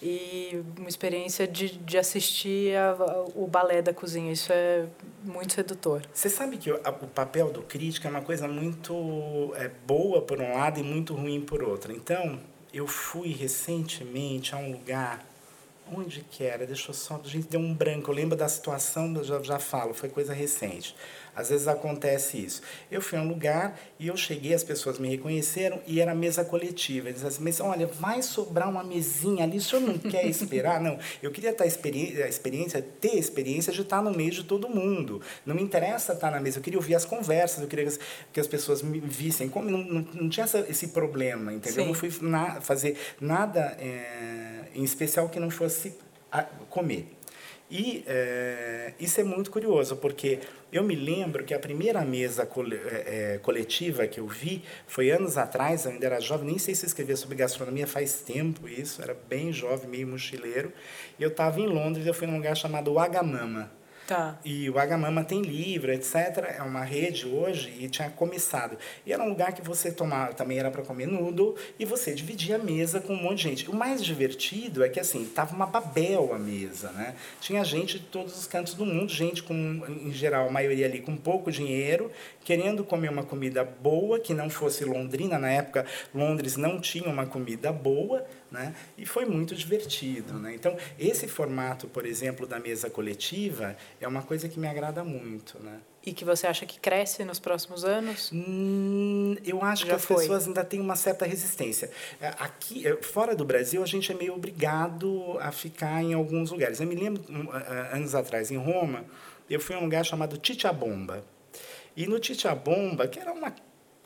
E 0.02 0.62
uma 0.76 0.88
experiência 0.88 1.46
de, 1.46 1.78
de 1.78 1.98
assistir 1.98 2.76
a, 2.76 2.90
a, 2.90 3.24
o 3.34 3.46
balé 3.46 3.82
da 3.82 3.92
cozinha. 3.92 4.32
Isso 4.32 4.52
é 4.52 4.87
muito 5.24 5.52
sedutor. 5.52 6.02
Você 6.12 6.28
sabe 6.28 6.56
que 6.56 6.70
o, 6.70 6.80
a, 6.84 6.90
o 6.90 7.06
papel 7.08 7.50
do 7.50 7.62
crítico 7.62 8.06
é 8.06 8.11
uma 8.11 8.22
coisa 8.22 8.46
muito 8.46 9.52
é, 9.56 9.70
boa 9.87 10.22
por 10.22 10.40
um 10.40 10.54
lado 10.54 10.80
e 10.80 10.82
muito 10.82 11.14
ruim 11.14 11.40
por 11.40 11.62
outro. 11.62 11.92
Então, 11.92 12.38
eu 12.72 12.87
fui 12.87 13.32
recentemente 13.32 14.54
a 14.54 14.58
um 14.58 14.72
lugar 14.72 15.24
onde 15.94 16.20
que 16.31 16.44
era? 16.44 16.66
Deixa 16.66 16.90
eu 16.90 16.94
só, 16.94 17.20
a 17.22 17.29
gente 17.29 17.48
deu 17.48 17.61
um 17.61 17.74
branco. 17.74 18.11
Eu 18.11 18.14
lembro 18.14 18.37
da 18.37 18.48
situação, 18.48 19.14
eu 19.14 19.24
já, 19.24 19.42
já 19.42 19.59
falo, 19.59 19.94
foi 19.94 20.09
coisa 20.09 20.33
recente. 20.33 20.94
Às 21.38 21.51
vezes 21.51 21.68
acontece 21.68 22.37
isso. 22.37 22.62
Eu 22.90 23.01
fui 23.01 23.16
a 23.16 23.22
um 23.22 23.29
lugar 23.29 23.79
e 23.96 24.09
eu 24.09 24.16
cheguei, 24.16 24.53
as 24.53 24.64
pessoas 24.64 24.98
me 24.98 25.09
reconheceram 25.09 25.81
e 25.87 26.01
era 26.01 26.12
mesa 26.12 26.44
coletiva. 26.44 27.09
Eles 27.09 27.24
assim, 27.24 27.62
olha, 27.62 27.87
vai 27.87 28.22
sobrar 28.22 28.68
uma 28.68 28.83
mesinha 28.83 29.44
ali, 29.44 29.59
o 29.59 29.61
senhor 29.61 29.83
não 29.83 29.96
quer 29.96 30.27
esperar? 30.27 30.81
Não, 30.88 30.98
eu 31.22 31.31
queria 31.31 31.51
estar 31.51 31.66
experi 31.66 32.20
a 32.22 32.29
experiência, 32.29 32.83
ter 32.83 33.12
a 33.12 33.18
experiência 33.18 33.72
de 33.72 33.83
estar 33.83 34.03
no 34.03 34.11
meio 34.11 34.31
de 34.31 34.44
todo 34.44 34.68
mundo. 34.68 35.20
Não 35.46 35.55
me 35.55 35.62
interessa 35.62 36.12
estar 36.12 36.31
na 36.31 36.40
mesa, 36.40 36.59
eu 36.59 36.62
queria 36.62 36.79
ouvir 36.79 36.94
as 36.94 37.05
conversas, 37.05 37.62
eu 37.62 37.68
queria 37.68 37.85
que 37.85 37.90
as, 37.90 38.01
que 38.33 38.40
as 38.40 38.46
pessoas 38.46 38.83
me 38.83 38.98
vissem. 38.98 39.48
Como 39.48 39.70
não, 39.70 39.79
não, 39.79 40.07
não 40.12 40.29
tinha 40.29 40.44
essa, 40.44 40.66
esse 40.68 40.88
problema, 40.88 41.53
entendeu? 41.53 41.74
Sim. 41.74 41.81
Eu 41.83 41.87
não 41.87 41.94
fui 41.94 42.12
na, 42.20 42.61
fazer 42.61 42.96
nada 43.20 43.77
é, 43.81 44.64
em 44.74 44.83
especial 44.83 45.29
que 45.29 45.38
não 45.38 45.51
fosse 45.51 45.77
comer. 46.68 47.18
E 47.70 48.02
é, 48.06 48.94
isso 48.98 49.20
é 49.20 49.24
muito 49.24 49.50
curioso, 49.50 49.96
porque 49.96 50.38
eu 50.72 50.82
me 50.82 50.94
lembro 50.94 51.44
que 51.44 51.52
a 51.52 51.58
primeira 51.58 52.02
mesa 52.02 52.48
é, 53.06 53.38
coletiva 53.42 54.06
que 54.06 54.20
eu 54.20 54.26
vi 54.26 54.62
foi 54.86 55.10
anos 55.10 55.36
atrás, 55.36 55.84
eu 55.84 55.90
ainda 55.90 56.06
era 56.06 56.20
jovem, 56.20 56.46
nem 56.46 56.58
sei 56.58 56.74
se 56.74 56.86
escrever 56.86 57.16
sobre 57.16 57.36
gastronomia 57.36 57.86
faz 57.86 58.20
tempo 58.20 58.66
isso, 58.66 59.02
era 59.02 59.14
bem 59.28 59.52
jovem, 59.52 59.88
meio 59.88 60.06
mochileiro. 60.06 60.72
E 61.18 61.22
eu 61.22 61.28
estava 61.28 61.60
em 61.60 61.66
Londres, 61.66 62.06
eu 62.06 62.14
fui 62.14 62.26
num 62.26 62.36
lugar 62.36 62.56
chamado 62.56 62.98
Agamama. 62.98 63.77
Tá. 64.08 64.38
E 64.42 64.70
o 64.70 64.78
Agamama 64.78 65.22
tem 65.22 65.42
livro, 65.42 65.92
etc. 65.92 66.56
É 66.56 66.62
uma 66.62 66.82
rede 66.82 67.26
hoje 67.26 67.74
e 67.78 67.90
tinha 67.90 68.08
começado. 68.08 68.78
E 69.04 69.12
era 69.12 69.22
um 69.22 69.28
lugar 69.28 69.52
que 69.52 69.60
você 69.60 69.92
tomava, 69.92 70.32
também 70.32 70.58
era 70.58 70.70
para 70.70 70.82
comer 70.82 71.06
nudo, 71.06 71.54
e 71.78 71.84
você 71.84 72.14
dividia 72.14 72.56
a 72.56 72.58
mesa 72.58 73.02
com 73.02 73.12
um 73.12 73.22
monte 73.22 73.36
de 73.36 73.42
gente. 73.42 73.70
O 73.70 73.76
mais 73.76 74.02
divertido 74.02 74.82
é 74.82 74.88
que, 74.88 74.98
assim, 74.98 75.26
tava 75.26 75.54
uma 75.54 75.66
babel 75.66 76.32
a 76.32 76.38
mesa, 76.38 76.90
né? 76.92 77.16
Tinha 77.38 77.62
gente 77.62 77.98
de 77.98 78.06
todos 78.06 78.34
os 78.38 78.46
cantos 78.46 78.72
do 78.72 78.86
mundo, 78.86 79.12
gente 79.12 79.42
com, 79.42 79.54
em 79.54 80.10
geral, 80.10 80.48
a 80.48 80.50
maioria 80.50 80.86
ali 80.86 81.02
com 81.02 81.14
pouco 81.14 81.52
dinheiro, 81.52 82.10
querendo 82.42 82.82
comer 82.84 83.10
uma 83.10 83.24
comida 83.24 83.62
boa, 83.62 84.18
que 84.18 84.32
não 84.32 84.48
fosse 84.48 84.86
londrina. 84.86 85.38
Na 85.38 85.50
época, 85.50 85.84
Londres 86.14 86.56
não 86.56 86.80
tinha 86.80 87.10
uma 87.10 87.26
comida 87.26 87.70
boa, 87.70 88.24
né? 88.50 88.74
E 88.96 89.04
foi 89.04 89.24
muito 89.24 89.54
divertido. 89.54 90.34
Né? 90.34 90.54
Então, 90.54 90.76
esse 90.98 91.28
formato, 91.28 91.87
por 91.87 92.06
exemplo, 92.06 92.46
da 92.46 92.58
mesa 92.58 92.88
coletiva, 92.88 93.76
é 94.00 94.08
uma 94.08 94.22
coisa 94.22 94.48
que 94.48 94.58
me 94.58 94.66
agrada 94.66 95.04
muito. 95.04 95.58
Né? 95.62 95.80
E 96.04 96.12
que 96.12 96.24
você 96.24 96.46
acha 96.46 96.64
que 96.64 96.80
cresce 96.80 97.24
nos 97.24 97.38
próximos 97.38 97.84
anos? 97.84 98.30
Hum, 98.32 99.37
eu 99.44 99.62
acho 99.62 99.82
Já 99.82 99.88
que 99.88 99.94
as 99.96 100.04
foi. 100.04 100.16
pessoas 100.16 100.46
ainda 100.46 100.64
têm 100.64 100.80
uma 100.80 100.96
certa 100.96 101.26
resistência. 101.26 101.90
É, 102.20 102.28
aqui, 102.38 102.87
é, 102.87 102.96
fora 103.02 103.34
do 103.34 103.44
Brasil, 103.44 103.82
a 103.82 103.87
gente 103.87 104.11
é 104.11 104.14
meio 104.14 104.34
obrigado 104.34 105.37
a 105.40 105.52
ficar 105.52 106.02
em 106.02 106.14
alguns 106.14 106.50
lugares. 106.50 106.80
Eu 106.80 106.87
me 106.87 106.94
lembro, 106.94 107.22
anos 107.92 108.14
atrás, 108.14 108.50
em 108.50 108.56
Roma, 108.56 109.04
eu 109.50 109.61
fui 109.61 109.74
a 109.74 109.78
um 109.78 109.84
lugar 109.84 110.04
chamado 110.04 110.40
Bomba 110.74 111.24
E 111.96 112.06
no 112.06 112.18
Bomba 112.64 113.08
que 113.08 113.18
era 113.18 113.32
uma 113.32 113.52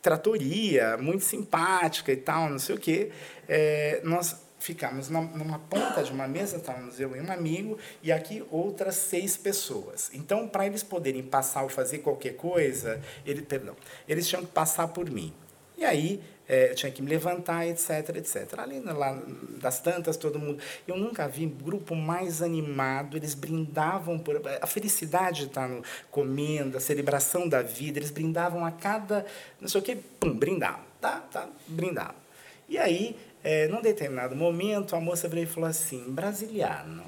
tratoria, 0.02 0.96
muito 0.96 1.22
simpática 1.22 2.10
e 2.12 2.16
tal, 2.16 2.50
não 2.50 2.58
sei 2.58 2.74
o 2.74 2.78
quê. 2.78 3.12
É, 3.54 4.00
nós 4.02 4.34
ficamos 4.58 5.10
numa 5.10 5.58
ponta 5.58 6.02
de 6.02 6.10
uma 6.10 6.26
mesa, 6.26 6.56
estávamos 6.56 6.98
eu 6.98 7.14
e 7.14 7.20
um 7.20 7.30
amigo, 7.30 7.76
e 8.02 8.10
aqui 8.10 8.42
outras 8.50 8.94
seis 8.94 9.36
pessoas. 9.36 10.10
Então, 10.14 10.48
para 10.48 10.66
eles 10.66 10.82
poderem 10.82 11.22
passar 11.22 11.62
ou 11.62 11.68
fazer 11.68 11.98
qualquer 11.98 12.34
coisa, 12.34 12.98
ele, 13.26 13.42
perdão, 13.42 13.76
eles 14.08 14.26
tinham 14.26 14.42
que 14.42 14.50
passar 14.52 14.88
por 14.88 15.10
mim. 15.10 15.34
E 15.76 15.84
aí, 15.84 16.22
é, 16.48 16.70
eu 16.70 16.74
tinha 16.74 16.90
que 16.90 17.02
me 17.02 17.10
levantar, 17.10 17.66
etc, 17.66 18.16
etc. 18.16 18.58
Ali 18.58 18.80
lá 18.80 19.20
das 19.60 19.80
tantas, 19.80 20.16
todo 20.16 20.38
mundo. 20.38 20.62
Eu 20.88 20.96
nunca 20.96 21.28
vi 21.28 21.44
grupo 21.44 21.94
mais 21.94 22.40
animado. 22.40 23.18
Eles 23.18 23.34
brindavam 23.34 24.18
por 24.18 24.40
a 24.62 24.66
felicidade 24.66 25.40
de 25.40 25.46
estar 25.48 25.68
no, 25.68 25.82
comendo, 26.10 26.78
a 26.78 26.80
celebração 26.80 27.46
da 27.46 27.60
vida. 27.60 27.98
Eles 27.98 28.10
brindavam 28.10 28.64
a 28.64 28.70
cada, 28.70 29.26
não 29.60 29.68
sei 29.68 29.78
o 29.78 29.84
que, 29.84 29.96
pum, 29.96 30.34
brindavam, 30.34 30.80
tá, 31.02 31.20
tá, 31.30 31.48
brindavam. 31.68 32.22
E 32.68 32.78
aí, 32.78 33.14
é, 33.42 33.68
num 33.68 33.82
determinado 33.82 34.36
momento, 34.36 34.94
a 34.94 35.00
moça 35.00 35.28
veio 35.28 35.44
e 35.44 35.46
falou 35.46 35.68
assim, 35.68 36.04
brasiliano. 36.08 37.04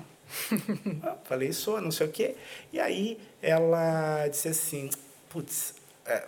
falei, 1.25 1.53
sou, 1.53 1.81
não 1.81 1.90
sei 1.90 2.07
o 2.07 2.11
quê. 2.11 2.35
E 2.73 2.81
aí 2.81 3.18
ela 3.40 4.27
disse 4.29 4.49
assim, 4.49 4.90
putz, 5.29 5.75
é, 6.07 6.23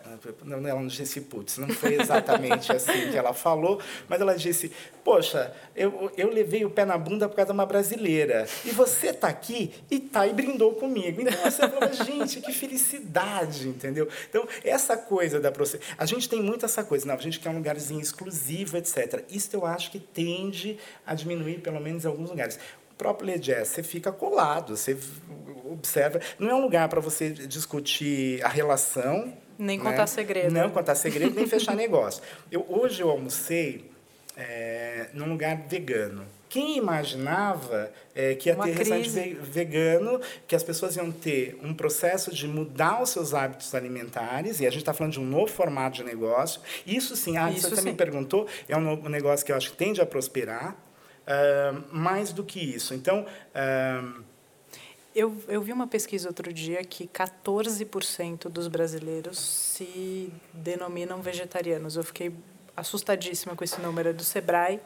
ela 0.51 0.61
não 0.61 0.87
disse 0.87 1.21
putz, 1.21 1.59
não 1.59 1.69
foi 1.69 2.01
exatamente 2.01 2.73
assim 2.73 3.11
que 3.11 3.17
ela 3.17 3.35
falou, 3.35 3.81
mas 4.09 4.21
ela 4.21 4.35
disse: 4.35 4.73
Poxa, 5.05 5.55
eu, 5.75 6.11
eu 6.17 6.31
levei 6.33 6.65
o 6.65 6.71
pé 6.71 6.87
na 6.87 6.97
bunda 6.97 7.29
por 7.29 7.37
causa 7.37 7.53
de 7.53 7.53
uma 7.53 7.67
brasileira, 7.67 8.47
e 8.65 8.71
você 8.71 9.09
está 9.09 9.29
aqui 9.29 9.75
e 9.91 10.01
tá 10.01 10.27
e 10.27 10.33
brindou 10.33 10.75
comigo. 10.75 11.21
Então 11.21 11.51
você 11.51 11.69
falou: 11.69 11.93
Gente, 11.93 12.41
que 12.41 12.53
felicidade, 12.53 13.69
entendeu? 13.69 14.09
Então, 14.29 14.49
essa 14.65 14.97
coisa 14.97 15.39
da 15.41 15.53
A 15.99 16.07
gente 16.07 16.29
tem 16.29 16.43
muito 16.43 16.65
essa 16.65 16.83
coisa, 16.83 17.07
não, 17.07 17.15
a 17.15 17.19
gente 17.19 17.39
quer 17.39 17.51
um 17.51 17.57
lugarzinho 17.57 18.01
exclusivo, 18.01 18.79
etc. 18.79 19.25
Isso 19.31 19.55
eu 19.55 19.67
acho 19.67 19.91
que 19.91 19.99
tende 19.99 20.79
a 21.07 21.15
diminuir, 21.15 21.61
pelo 21.61 21.81
menos 21.81 22.05
em 22.05 22.09
alguns 22.09 22.31
lugares. 22.31 22.59
O 22.93 22.95
próprio 22.97 23.31
Le 23.31 23.39
Jazz, 23.39 23.69
você 23.69 23.83
fica 23.83 24.11
colado, 24.11 24.75
você 24.75 24.97
observa. 25.71 26.19
Não 26.39 26.49
é 26.49 26.55
um 26.55 26.63
lugar 26.63 26.89
para 26.89 27.01
você 27.01 27.29
discutir 27.29 28.43
a 28.43 28.49
relação 28.49 29.37
nem 29.59 29.79
contar 29.79 29.99
né? 29.99 30.07
segredo. 30.07 30.53
Não 30.53 30.71
contar 30.71 30.95
segredo, 30.95 31.35
nem 31.35 31.47
fechar 31.47 31.75
negócio. 31.77 32.23
Eu, 32.51 32.65
hoje 32.69 33.03
eu 33.03 33.11
almocei 33.11 33.91
é, 34.37 35.09
num 35.13 35.29
lugar 35.29 35.57
vegano. 35.69 36.27
Quem 36.49 36.79
imaginava 36.79 37.91
é, 38.15 38.35
que 38.35 38.49
ia 38.49 38.55
Uma 38.55 38.65
ter 38.65 38.77
restaurante 38.77 39.35
vegano, 39.43 40.21
que 40.47 40.55
as 40.55 40.63
pessoas 40.63 40.97
iam 40.97 41.11
ter 41.11 41.59
um 41.63 41.75
processo 41.75 42.33
de 42.33 42.47
mudar 42.47 43.03
os 43.03 43.11
seus 43.11 43.35
hábitos 43.35 43.75
alimentares, 43.75 44.61
e 44.61 44.67
a 44.67 44.71
gente 44.71 44.81
está 44.81 44.95
falando 44.95 45.15
de 45.15 45.21
um 45.21 45.27
novo 45.27 45.49
formato 45.49 45.97
de 45.97 46.05
negócio. 46.05 46.61
Isso 46.87 47.17
sim, 47.17 47.37
ah, 47.37 47.51
Isso 47.51 47.69
você 47.69 47.75
também 47.75 47.95
perguntou, 47.95 48.47
é 48.69 48.77
um 48.77 49.09
negócio 49.09 49.45
que 49.45 49.53
eu 49.53 49.57
acho 49.57 49.73
que 49.73 49.77
tende 49.77 50.01
a 50.01 50.07
prosperar. 50.07 50.77
Uh, 51.27 51.83
mais 51.91 52.33
do 52.33 52.45
que 52.45 52.61
isso. 52.61 52.95
Então, 52.95 53.27
uh, 53.27 54.23
eu, 55.17 55.35
eu 55.49 55.63
vi 55.63 55.73
uma 55.73 55.87
pesquisa 55.87 56.29
outro 56.29 56.53
dia 56.53 56.85
que 56.85 57.09
14% 57.09 58.51
dos 58.51 58.69
brasileiros 58.69 59.39
se 59.39 60.31
denominam 60.53 61.23
vegetarianos. 61.23 61.97
Eu 61.97 62.05
fiquei 62.05 62.35
assustadíssima 62.77 63.57
com 63.57 63.65
esse 63.65 63.81
número. 63.81 64.11
É 64.11 64.13
do 64.13 64.23
Sebrae. 64.23 64.79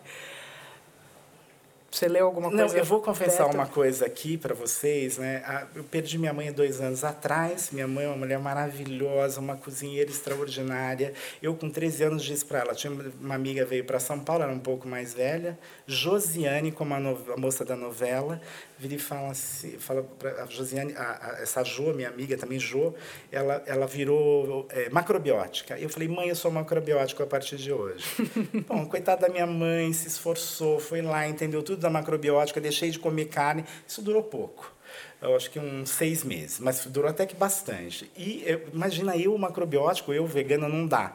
Você 1.91 2.07
leu 2.07 2.27
alguma 2.27 2.49
coisa? 2.49 2.65
Não, 2.65 2.75
eu 2.77 2.85
vou 2.85 3.01
confessar 3.01 3.47
uma 3.47 3.67
coisa 3.67 4.07
aqui 4.07 4.37
para 4.37 4.55
vocês, 4.55 5.19
né? 5.19 5.67
Eu 5.75 5.83
perdi 5.83 6.17
minha 6.19 6.33
mãe 6.33 6.53
dois 6.53 6.81
anos 6.81 7.03
atrás. 7.03 7.71
Minha 7.73 7.89
mãe 7.89 8.05
é 8.05 8.09
uma 8.09 8.17
mulher 8.17 8.39
maravilhosa, 8.39 9.41
uma 9.41 9.57
cozinheira 9.57 10.09
extraordinária. 10.09 11.13
Eu, 11.43 11.53
com 11.57 11.69
13 11.69 12.05
anos, 12.05 12.23
disse 12.23 12.45
para 12.45 12.61
ela: 12.61 12.75
tinha 12.77 12.93
uma 13.21 13.35
amiga 13.35 13.65
veio 13.65 13.85
para 13.85 13.99
São 13.99 14.21
Paulo, 14.21 14.45
era 14.45 14.53
um 14.53 14.61
pouco 14.61 14.87
mais 14.87 15.15
velha, 15.15 15.59
Josiane, 15.85 16.71
como 16.71 16.95
a, 16.95 17.01
no, 17.01 17.33
a 17.33 17.37
moça 17.37 17.65
da 17.65 17.75
novela, 17.75 18.41
vira 18.81 18.95
e 18.95 18.99
fala 18.99 19.31
assim, 19.31 19.79
fala 19.79 20.03
para 20.03 20.45
a 20.45 20.47
Josiane, 20.47 20.95
a, 20.97 21.03
a, 21.03 21.43
essa 21.43 21.63
Jo, 21.63 21.93
minha 21.93 22.09
amiga 22.09 22.35
também 22.39 22.59
Jo, 22.59 22.95
ela, 23.31 23.63
ela 23.67 23.87
virou 23.87 24.67
é, 24.71 24.89
macrobiótica. 24.89 25.79
Eu 25.79 25.91
falei, 25.91 26.09
mãe, 26.09 26.31
eu 26.31 26.35
sou 26.35 26.51
macrobiótico 26.51 27.23
a 27.23 27.27
partir 27.27 27.59
de 27.59 27.71
hoje. 27.71 28.07
Bom, 28.67 28.87
coitada 28.87 29.27
da 29.27 29.29
minha 29.29 29.47
mãe, 29.47 29.93
se 29.93 30.09
esforçou, 30.09 30.81
foi 30.81 31.03
lá, 31.03 31.29
entendeu 31.29 31.63
tudo 31.63 31.83
da 31.83 31.91
macrobiótica, 31.91 32.59
deixei 32.59 32.91
de 32.91 32.99
comer 32.99 33.27
carne, 33.27 33.67
isso 33.87 34.01
durou 34.01 34.23
pouco. 34.23 34.73
Eu 35.21 35.37
acho 35.37 35.51
que 35.51 35.59
uns 35.59 35.91
seis 35.91 36.25
meses, 36.25 36.59
mas 36.59 36.87
durou 36.87 37.11
até 37.11 37.27
que 37.27 37.37
bastante. 37.37 38.11
E 38.17 38.43
imagina 38.73 39.15
eu, 39.15 39.37
macrobiótico, 39.37 40.15
eu 40.15 40.27
vegano, 40.27 40.67
não 40.67 40.87
dá. 40.87 41.15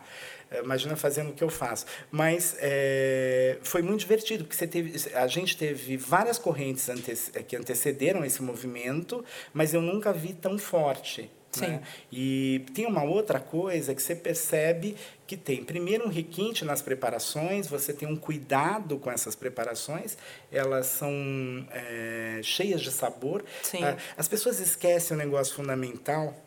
É, 0.56 0.62
imagina 0.64 0.96
fazendo 0.96 1.32
o 1.32 1.34
que 1.34 1.44
eu 1.44 1.50
faço. 1.50 1.86
Mas 2.10 2.56
é, 2.60 3.58
foi 3.62 3.82
muito 3.82 4.00
divertido, 4.00 4.44
porque 4.44 4.56
você 4.56 4.68
teve, 4.68 5.14
a 5.14 5.28
gente 5.28 5.58
teve 5.58 5.98
várias 5.98 6.38
correntes 6.38 6.90
que 7.48 7.56
antecederam 7.56 8.24
esse 8.24 8.42
movimento, 8.42 9.24
mas 9.54 9.74
eu 9.74 9.82
nunca 9.82 10.14
vi 10.14 10.34
tão 10.34 10.58
forte. 10.58 11.30
Sim. 11.52 11.68
Né? 11.68 11.82
E 12.12 12.66
tem 12.74 12.86
uma 12.86 13.04
outra 13.04 13.40
coisa 13.40 13.96
que 13.96 14.02
você 14.02 14.16
percebe 14.16 14.96
que 15.26 15.38
tem, 15.38 15.64
primeiro, 15.64 16.06
um 16.06 16.10
requinte 16.10 16.64
nas 16.66 16.82
preparações, 16.82 17.68
você 17.68 17.94
tem 17.94 18.08
um 18.08 18.16
cuidado 18.16 18.98
com 18.98 19.10
essas 19.10 19.36
preparações, 19.36 20.18
elas 20.52 20.86
são 20.88 21.12
é, 21.72 22.42
cheias 22.44 22.82
de 22.82 22.92
sabor. 22.92 23.44
Sim. 23.64 23.84
Ah, 23.84 23.98
as 24.18 24.28
pessoas 24.28 24.60
esquecem 24.60 25.16
um 25.16 25.18
negócio 25.18 25.56
fundamental 25.56 26.45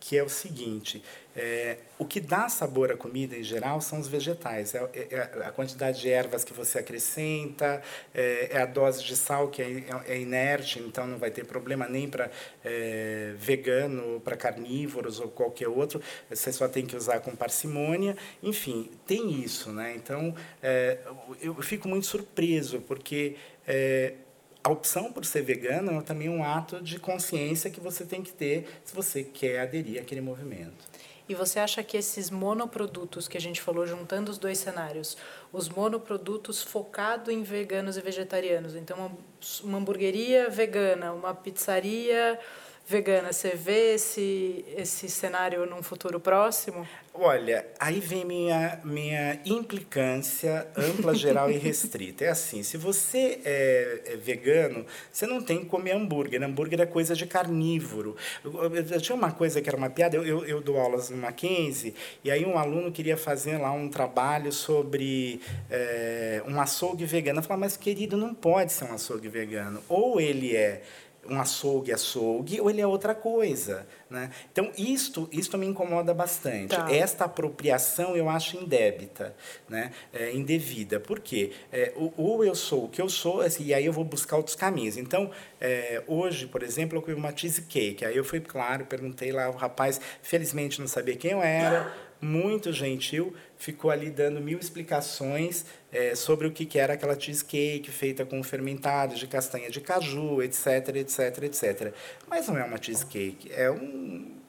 que 0.00 0.16
é 0.16 0.22
o 0.22 0.28
seguinte: 0.28 1.02
é, 1.36 1.76
o 1.98 2.04
que 2.04 2.18
dá 2.18 2.48
sabor 2.48 2.90
à 2.90 2.96
comida 2.96 3.36
em 3.36 3.42
geral 3.42 3.80
são 3.80 4.00
os 4.00 4.08
vegetais. 4.08 4.74
É, 4.74 4.78
é, 4.94 5.06
é 5.10 5.46
a 5.46 5.52
quantidade 5.52 6.00
de 6.00 6.10
ervas 6.10 6.42
que 6.42 6.52
você 6.52 6.78
acrescenta, 6.78 7.82
é, 8.12 8.48
é 8.52 8.62
a 8.62 8.66
dose 8.66 9.04
de 9.04 9.14
sal 9.14 9.48
que 9.48 9.62
é, 9.62 9.84
é, 10.08 10.18
inerte, 10.18 10.80
então 10.80 11.06
não 11.06 11.18
vai 11.18 11.30
ter 11.30 11.44
problema 11.44 11.86
nem 11.86 12.08
para 12.08 12.30
vegano, 13.36 14.20
para 14.20 14.36
carnívoros 14.36 15.20
ou 15.20 15.28
qualquer 15.28 15.68
outro. 15.68 16.00
Você 16.28 16.52
só 16.52 16.66
tem 16.66 16.86
que 16.86 16.96
usar 16.96 17.20
com 17.20 17.36
parcimônia. 17.36 18.16
Enfim, 18.42 18.90
tem 19.06 19.30
isso. 19.42 19.70
Né? 19.70 19.94
Então, 19.96 20.34
eu 21.40 21.54
fico 21.62 21.88
muito 21.88 22.06
surpreso, 22.06 22.80
porque 22.80 23.36
a 24.62 24.70
opção 24.70 25.12
por 25.12 25.24
ser 25.24 25.42
vegano 25.42 25.98
é 25.98 26.02
também 26.02 26.28
um 26.28 26.44
ato 26.44 26.80
de 26.82 26.98
consciência 26.98 27.70
que 27.70 27.80
você 27.80 28.04
tem 28.04 28.22
que 28.22 28.32
ter 28.32 28.68
se 28.84 28.94
você 28.94 29.24
quer 29.24 29.60
aderir 29.60 30.00
àquele 30.00 30.20
movimento. 30.20 30.88
E 31.28 31.34
você 31.34 31.60
acha 31.60 31.82
que 31.84 31.96
esses 31.96 32.28
monoprodutos 32.28 33.28
que 33.28 33.38
a 33.38 33.40
gente 33.40 33.62
falou, 33.62 33.86
juntando 33.86 34.32
os 34.32 34.36
dois 34.36 34.58
cenários, 34.58 35.16
os 35.52 35.68
monoprodutos 35.68 36.60
focado 36.60 37.30
em 37.30 37.44
veganos 37.44 37.96
e 37.96 38.00
vegetarianos, 38.00 38.74
então 38.74 38.96
uma, 38.96 39.12
uma 39.62 39.78
hamburgueria 39.78 40.50
vegana, 40.50 41.12
uma 41.12 41.32
pizzaria 41.32 42.36
vegana, 42.90 43.32
você 43.32 43.50
vê 43.50 43.94
esse, 43.94 44.64
esse 44.76 45.08
cenário 45.08 45.64
num 45.64 45.80
futuro 45.80 46.18
próximo? 46.18 46.86
Olha, 47.14 47.64
aí 47.78 48.00
vem 48.00 48.24
minha, 48.24 48.80
minha 48.82 49.38
implicância 49.44 50.66
ampla, 50.76 51.14
geral 51.14 51.50
e 51.50 51.56
restrita. 51.56 52.24
É 52.24 52.28
assim, 52.28 52.64
se 52.64 52.76
você 52.76 53.40
é, 53.44 54.00
é 54.06 54.16
vegano, 54.16 54.84
você 55.12 55.24
não 55.24 55.40
tem 55.40 55.60
que 55.60 55.66
comer 55.66 55.92
hambúrguer. 55.92 56.42
Hambúrguer 56.42 56.80
é 56.80 56.86
coisa 56.86 57.14
de 57.14 57.26
carnívoro. 57.26 58.16
Eu, 58.44 58.74
eu, 58.74 58.74
eu 58.74 59.00
tinha 59.00 59.14
uma 59.14 59.30
coisa 59.30 59.60
que 59.60 59.68
era 59.68 59.76
uma 59.76 59.90
piada, 59.90 60.16
eu, 60.16 60.24
eu, 60.24 60.44
eu, 60.44 60.60
dou 60.60 60.78
aulas 60.78 61.10
no 61.10 61.16
Mackenzie, 61.16 61.94
e 62.24 62.30
aí 62.30 62.44
um 62.44 62.58
aluno 62.58 62.90
queria 62.90 63.16
fazer 63.16 63.58
lá 63.58 63.70
um 63.70 63.88
trabalho 63.88 64.50
sobre 64.50 65.40
é, 65.70 66.42
um 66.46 66.60
açougue 66.60 67.04
vegano. 67.04 67.38
Eu 67.38 67.42
falei, 67.44 67.60
mas 67.60 67.76
querido, 67.76 68.16
não 68.16 68.34
pode 68.34 68.72
ser 68.72 68.84
um 68.84 68.94
açougue 68.94 69.28
vegano. 69.28 69.80
Ou 69.88 70.20
ele 70.20 70.56
é 70.56 70.82
um 71.30 71.40
açougue 71.40 71.92
açougue 71.92 72.60
ou 72.60 72.68
ele 72.68 72.80
é 72.80 72.86
outra 72.86 73.14
coisa, 73.14 73.86
né? 74.10 74.30
Então 74.52 74.72
isto 74.76 75.28
isto 75.30 75.56
me 75.56 75.66
incomoda 75.66 76.12
bastante. 76.12 76.74
Tá. 76.74 76.92
Esta 76.92 77.24
apropriação 77.26 78.16
eu 78.16 78.28
acho 78.28 78.56
indébita, 78.56 79.34
né? 79.68 79.92
É, 80.12 80.32
indevida. 80.32 80.98
Por 80.98 81.20
quê? 81.20 81.52
É, 81.72 81.92
ou 82.16 82.44
eu 82.44 82.54
sou 82.54 82.86
o 82.86 82.88
que 82.88 83.00
eu 83.00 83.08
sou 83.08 83.40
assim, 83.40 83.64
e 83.66 83.72
aí 83.72 83.86
eu 83.86 83.92
vou 83.92 84.04
buscar 84.04 84.36
outros 84.36 84.56
caminhos. 84.56 84.96
Então 84.96 85.30
é, 85.60 86.02
hoje, 86.08 86.46
por 86.48 86.62
exemplo, 86.62 86.98
eu 86.98 87.02
comi 87.02 87.14
uma 87.14 87.34
cheesecake. 87.34 88.04
Aí 88.04 88.16
eu 88.16 88.24
fui 88.24 88.40
claro, 88.40 88.84
perguntei 88.86 89.30
lá 89.30 89.48
o 89.48 89.52
rapaz, 89.52 90.00
felizmente 90.22 90.80
não 90.80 90.88
sabia 90.88 91.14
quem 91.14 91.30
eu 91.30 91.42
era 91.42 92.10
muito 92.20 92.72
gentil, 92.72 93.34
ficou 93.56 93.90
ali 93.90 94.10
dando 94.10 94.40
mil 94.40 94.58
explicações 94.58 95.64
é, 95.92 96.14
sobre 96.14 96.46
o 96.46 96.52
que, 96.52 96.78
era 96.78 96.94
aquela 96.94 97.18
cheesecake 97.18 97.90
feita 97.90 98.24
com 98.24 98.42
fermentado 98.42 99.14
de 99.14 99.26
castanha 99.26 99.70
de 99.70 99.80
caju, 99.80 100.42
etc, 100.42 100.96
etc, 100.96 101.42
etc. 101.42 101.94
Mas 102.28 102.48
não 102.48 102.56
é 102.56 102.64
uma 102.64 102.80
cheesecake, 102.80 103.50
é 103.52 103.70
um 103.70 104.40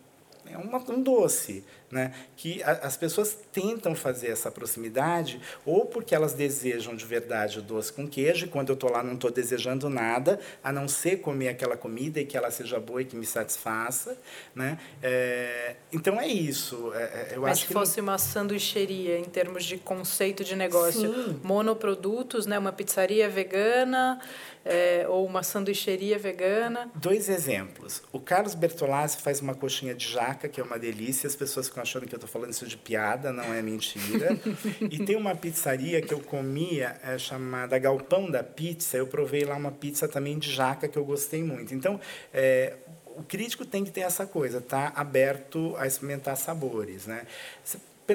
é 0.52 0.58
uma, 0.58 0.80
um 0.92 1.02
doce, 1.02 1.64
né? 1.92 2.14
que 2.38 2.64
a, 2.64 2.72
as 2.72 2.96
pessoas 2.98 3.38
tentam 3.52 3.94
fazer 3.94 4.28
essa 4.28 4.50
proximidade 4.50 5.42
ou 5.66 5.86
porque 5.86 6.16
elas 6.16 6.34
desejam 6.34 6.96
de 6.96 7.06
verdade 7.06 7.60
o 7.60 7.62
doce 7.62 7.92
com 7.92 8.08
queijo, 8.08 8.46
e 8.46 8.50
quando 8.50 8.70
eu 8.70 8.74
estou 8.74 8.90
lá 8.90 9.04
não 9.04 9.14
estou 9.14 9.32
desejando 9.32 9.90
nada, 9.90 10.40
a 10.64 10.72
não 10.72 10.88
ser 10.88 11.18
comer 11.18 11.50
aquela 11.50 11.76
comida 11.76 12.20
e 12.20 12.26
que 12.26 12.38
ela 12.38 12.50
seja 12.50 12.80
boa 12.80 13.02
e 13.02 13.06
que 13.06 13.16
me 13.16 13.26
satisfaça. 13.26 14.18
Né? 14.56 14.80
É, 15.02 15.76
então 15.92 16.20
é 16.20 16.28
isso. 16.28 16.92
É, 16.94 17.04
é 17.04 17.32
eu 17.36 17.42
Mas 17.42 17.54
acho 17.54 17.68
se 17.68 17.74
fosse 17.74 17.98
não... 17.98 18.10
uma 18.10 18.18
sanduicheria 18.18 19.20
em 19.20 19.26
termos 19.26 19.66
de 19.66 19.78
conceito 19.78 20.44
de 20.44 20.56
negócio, 20.56 21.14
Sim. 21.14 21.40
monoprodutos, 21.44 22.46
né? 22.46 22.58
uma 22.58 22.72
pizzaria 22.72 23.30
vegana 23.30 24.20
é, 24.63 25.06
ou 25.08 25.26
uma 25.26 25.43
sanduicheria 25.43 26.17
vegana. 26.17 26.89
Dois 26.95 27.30
exemplos. 27.30 28.02
O 28.12 28.19
Carlos 28.19 28.56
Bertolazzi 28.56 29.17
faz 29.17 29.39
uma 29.39 29.54
coxinha 29.54 29.93
de 29.93 30.08
jaca, 30.08 30.47
que 30.47 30.60
é 30.60 30.63
uma 30.63 30.78
delícia. 30.78 31.28
As 31.28 31.36
pessoas 31.36 31.67
ficam 31.67 31.82
achando 31.82 32.06
que 32.06 32.13
eu 32.13 32.17
estou 32.17 32.30
falando 32.30 32.52
isso 32.52 32.65
de 32.65 32.78
piada, 32.78 33.32
não 33.32 33.54
é 33.54 33.62
mentira. 33.62 34.38
e 34.82 35.00
tem 35.04 35.15
uma 35.15 35.36
pizzaria 35.36 36.02
que 36.02 36.13
eu 36.13 36.19
comia, 36.19 37.00
é, 37.04 37.17
chamada 37.17 37.78
Galpão 37.80 38.30
da 38.30 38.43
Pizza. 38.43 38.97
Eu 38.97 39.08
provei 39.08 39.43
lá 39.43 39.56
uma 39.56 39.71
pizza 39.71 40.08
também 40.08 40.38
de 40.38 40.52
jaca 40.52 40.88
que 40.88 40.97
eu 40.97 41.06
gostei 41.06 41.43
muito. 41.43 41.74
Então, 41.74 42.00
é, 42.34 42.76
o 43.15 43.24
crítico 43.24 43.65
tem 43.65 43.84
que 43.84 43.91
ter 43.91 44.02
essa 44.02 44.26
coisa, 44.26 44.62
tá 44.62 44.91
aberto 44.95 45.76
a 45.78 45.86
experimentar 45.86 46.38
sabores, 46.38 47.06
né? 47.06 47.26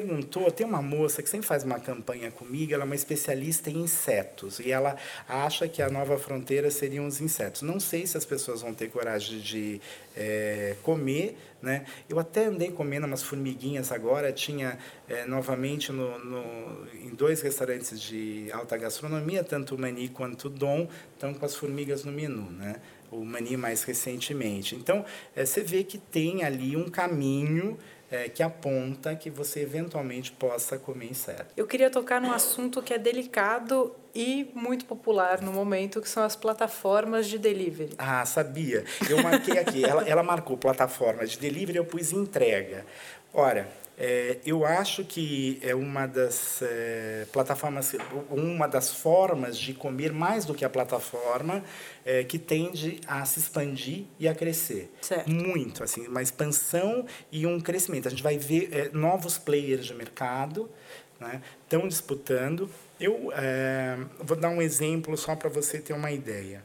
Perguntou, 0.01 0.51
tem 0.51 0.67
uma 0.67 0.83
moça 0.83 1.23
que 1.23 1.29
sempre 1.29 1.47
faz 1.47 1.65
uma 1.65 1.81
campanha 1.81 2.31
comigo, 2.31 2.75
ela 2.75 2.83
é 2.83 2.87
uma 2.87 2.95
especialista 2.95 3.71
em 3.71 3.79
insetos 3.79 4.61
e 4.61 4.71
ela 4.71 4.97
acha 5.27 5.67
que 5.67 5.81
a 5.81 5.89
nova 5.89 6.19
fronteira 6.19 6.71
seriam 6.71 7.07
os 7.07 7.21
insetos. 7.21 7.63
Não 7.63 7.81
sei 7.81 8.07
se 8.07 8.17
as 8.17 8.25
pessoas 8.25 8.61
vão 8.61 8.75
ter 8.75 8.91
coragem 8.91 9.39
de 9.39 9.81
é, 10.15 10.77
comer, 10.83 11.39
né? 11.63 11.87
Eu 12.09 12.19
até 12.19 12.45
andei 12.45 12.71
comendo 12.71 13.07
umas 13.07 13.23
formiguinhas 13.23 13.91
agora, 13.91 14.31
tinha 14.33 14.79
é, 15.09 15.25
novamente 15.25 15.91
no, 15.91 16.19
no, 16.19 16.87
em 16.95 17.15
dois 17.15 17.41
restaurantes 17.41 17.99
de 17.99 18.51
alta 18.53 18.77
gastronomia, 18.77 19.43
tanto 19.43 19.75
o 19.75 19.79
Mani 19.79 20.09
quanto 20.09 20.49
o 20.49 20.51
Dom, 20.51 20.89
estão 21.15 21.33
com 21.33 21.47
as 21.47 21.55
formigas 21.55 22.05
no 22.05 22.13
menu, 22.13 22.51
né? 22.51 22.77
O 23.11 23.25
Mani 23.25 23.57
mais 23.57 23.83
recentemente. 23.85 24.75
Então, 24.75 25.05
é, 25.35 25.47
você 25.47 25.63
vê 25.63 25.83
que 25.83 25.97
tem 25.97 26.45
ali 26.45 26.77
um 26.77 26.89
caminho 26.91 27.79
é, 28.11 28.29
que 28.29 28.43
aponta 28.43 29.15
que 29.15 29.29
você 29.29 29.61
eventualmente 29.61 30.33
possa 30.33 30.79
comer 30.79 31.11
inseto. 31.11 31.47
Eu 31.57 31.67
queria 31.67 31.91
tocar 31.91 32.21
num 32.21 32.33
assunto 32.33 32.83
que 32.83 32.95
é 32.95 32.99
delicado 32.99 33.95
e 34.15 34.51
muito 34.55 34.85
popular 34.85 35.43
no 35.43 35.53
momento, 35.53 36.01
que 36.01 36.09
são 36.09 36.23
as 36.23 36.35
plataformas 36.35 37.27
de 37.27 37.39
delivery. 37.39 37.95
Ah, 37.99 38.25
sabia. 38.25 38.85
Eu 39.09 39.23
marquei 39.23 39.59
aqui. 39.59 39.85
ela, 39.85 40.03
ela 40.09 40.23
marcou 40.23 40.57
plataforma 40.57 41.27
de 41.27 41.39
delivery, 41.39 41.79
eu 41.79 41.85
pus 41.85 42.13
entrega. 42.13 42.87
Ora, 43.35 43.69
é, 43.99 44.39
eu 44.45 44.67
acho 44.67 45.05
que 45.05 45.59
é 45.63 45.75
uma 45.75 46.07
das 46.07 46.61
é, 46.61 47.27
plataformas, 47.33 47.95
uma 48.31 48.67
das 48.67 48.91
formas 48.91 49.57
de 49.57 49.73
comer 49.73 50.13
mais 50.13 50.45
do 50.45 50.55
que 50.55 50.65
a 50.65 50.69
plataforma 50.69 51.65
é, 52.05 52.23
que 52.23 52.39
tende 52.39 53.01
a 53.07 53.25
se 53.25 53.39
expandir 53.39 54.05
e 54.19 54.29
a 54.29 54.35
crescer. 54.35 54.93
Certo. 55.01 55.31
Muito, 55.31 55.83
assim, 55.83 56.07
uma 56.07 56.23
expansão 56.23 57.07
e 57.33 57.47
um 57.47 57.59
crescimento. 57.59 58.07
A 58.07 58.11
gente 58.11 58.23
vai 58.23 58.37
ver 58.37 58.69
é, 58.71 58.91
novos 58.93 59.39
players 59.39 59.87
de 59.87 59.95
mercado 59.95 60.71
né, 61.19 61.41
estão 61.63 61.89
disputando. 61.89 62.69
Eu 63.01 63.33
é, 63.35 63.97
vou 64.21 64.37
dar 64.37 64.51
um 64.51 64.61
exemplo 64.61 65.17
só 65.17 65.35
para 65.35 65.49
você 65.49 65.79
ter 65.79 65.93
uma 65.93 66.11
ideia. 66.11 66.63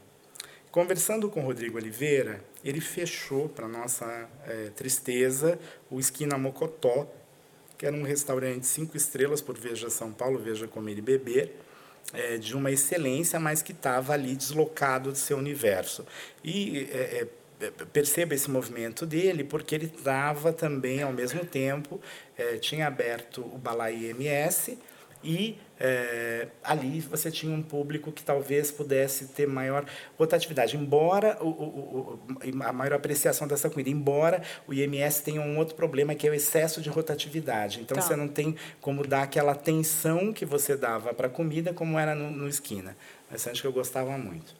Conversando 0.70 1.28
com 1.28 1.40
o 1.40 1.44
Rodrigo 1.44 1.76
Oliveira, 1.76 2.42
ele 2.64 2.80
fechou, 2.80 3.48
para 3.48 3.68
nossa 3.68 4.28
é, 4.46 4.70
tristeza, 4.70 5.58
o 5.90 6.00
Esquina 6.00 6.38
Mocotó, 6.38 7.06
que 7.82 7.86
era 7.86 7.96
um 7.96 8.04
restaurante 8.04 8.64
cinco 8.64 8.96
estrelas 8.96 9.40
por 9.40 9.58
Veja 9.58 9.90
São 9.90 10.12
Paulo, 10.12 10.38
Veja 10.38 10.68
Comer 10.68 10.98
e 10.98 11.00
Beber, 11.00 11.50
é, 12.12 12.38
de 12.38 12.54
uma 12.54 12.70
excelência, 12.70 13.40
mas 13.40 13.60
que 13.60 13.72
estava 13.72 14.12
ali 14.12 14.36
deslocado 14.36 15.10
do 15.10 15.18
seu 15.18 15.36
universo. 15.36 16.06
E 16.44 16.88
é, 16.92 17.26
é, 17.60 17.70
perceba 17.92 18.36
esse 18.36 18.48
movimento 18.48 19.04
dele, 19.04 19.42
porque 19.42 19.74
ele 19.74 19.86
estava 19.86 20.52
também, 20.52 21.02
ao 21.02 21.12
mesmo 21.12 21.44
tempo, 21.44 22.00
é, 22.38 22.56
tinha 22.56 22.86
aberto 22.86 23.40
o 23.40 23.58
Balai 23.58 24.04
MS, 24.04 24.78
e 25.22 25.58
é, 25.78 26.48
ali 26.62 27.00
você 27.00 27.30
tinha 27.30 27.52
um 27.52 27.62
público 27.62 28.12
que 28.12 28.22
talvez 28.22 28.70
pudesse 28.70 29.26
ter 29.26 29.48
maior 29.48 29.84
rotatividade, 30.16 30.76
embora 30.76 31.36
o, 31.40 31.48
o, 31.48 32.20
o, 32.40 32.62
a 32.62 32.72
maior 32.72 32.92
apreciação 32.92 33.48
dessa 33.48 33.68
comida, 33.68 33.90
embora 33.90 34.42
o 34.66 34.72
IMS 34.72 35.22
tenha 35.22 35.40
um 35.40 35.58
outro 35.58 35.74
problema 35.74 36.14
que 36.14 36.26
é 36.26 36.30
o 36.30 36.34
excesso 36.34 36.80
de 36.80 36.88
rotatividade. 36.88 37.80
Então 37.80 37.96
tá. 37.96 38.00
você 38.02 38.14
não 38.14 38.28
tem 38.28 38.54
como 38.80 39.06
dar 39.06 39.22
aquela 39.22 39.52
atenção 39.52 40.32
que 40.32 40.44
você 40.44 40.76
dava 40.76 41.12
para 41.12 41.26
a 41.26 41.30
comida 41.30 41.72
como 41.72 41.98
era 41.98 42.14
no, 42.14 42.30
no 42.30 42.48
esquina. 42.48 42.96
Mas 43.30 43.46
acho 43.48 43.60
que 43.60 43.66
eu 43.66 43.72
gostava 43.72 44.16
muito. 44.16 44.54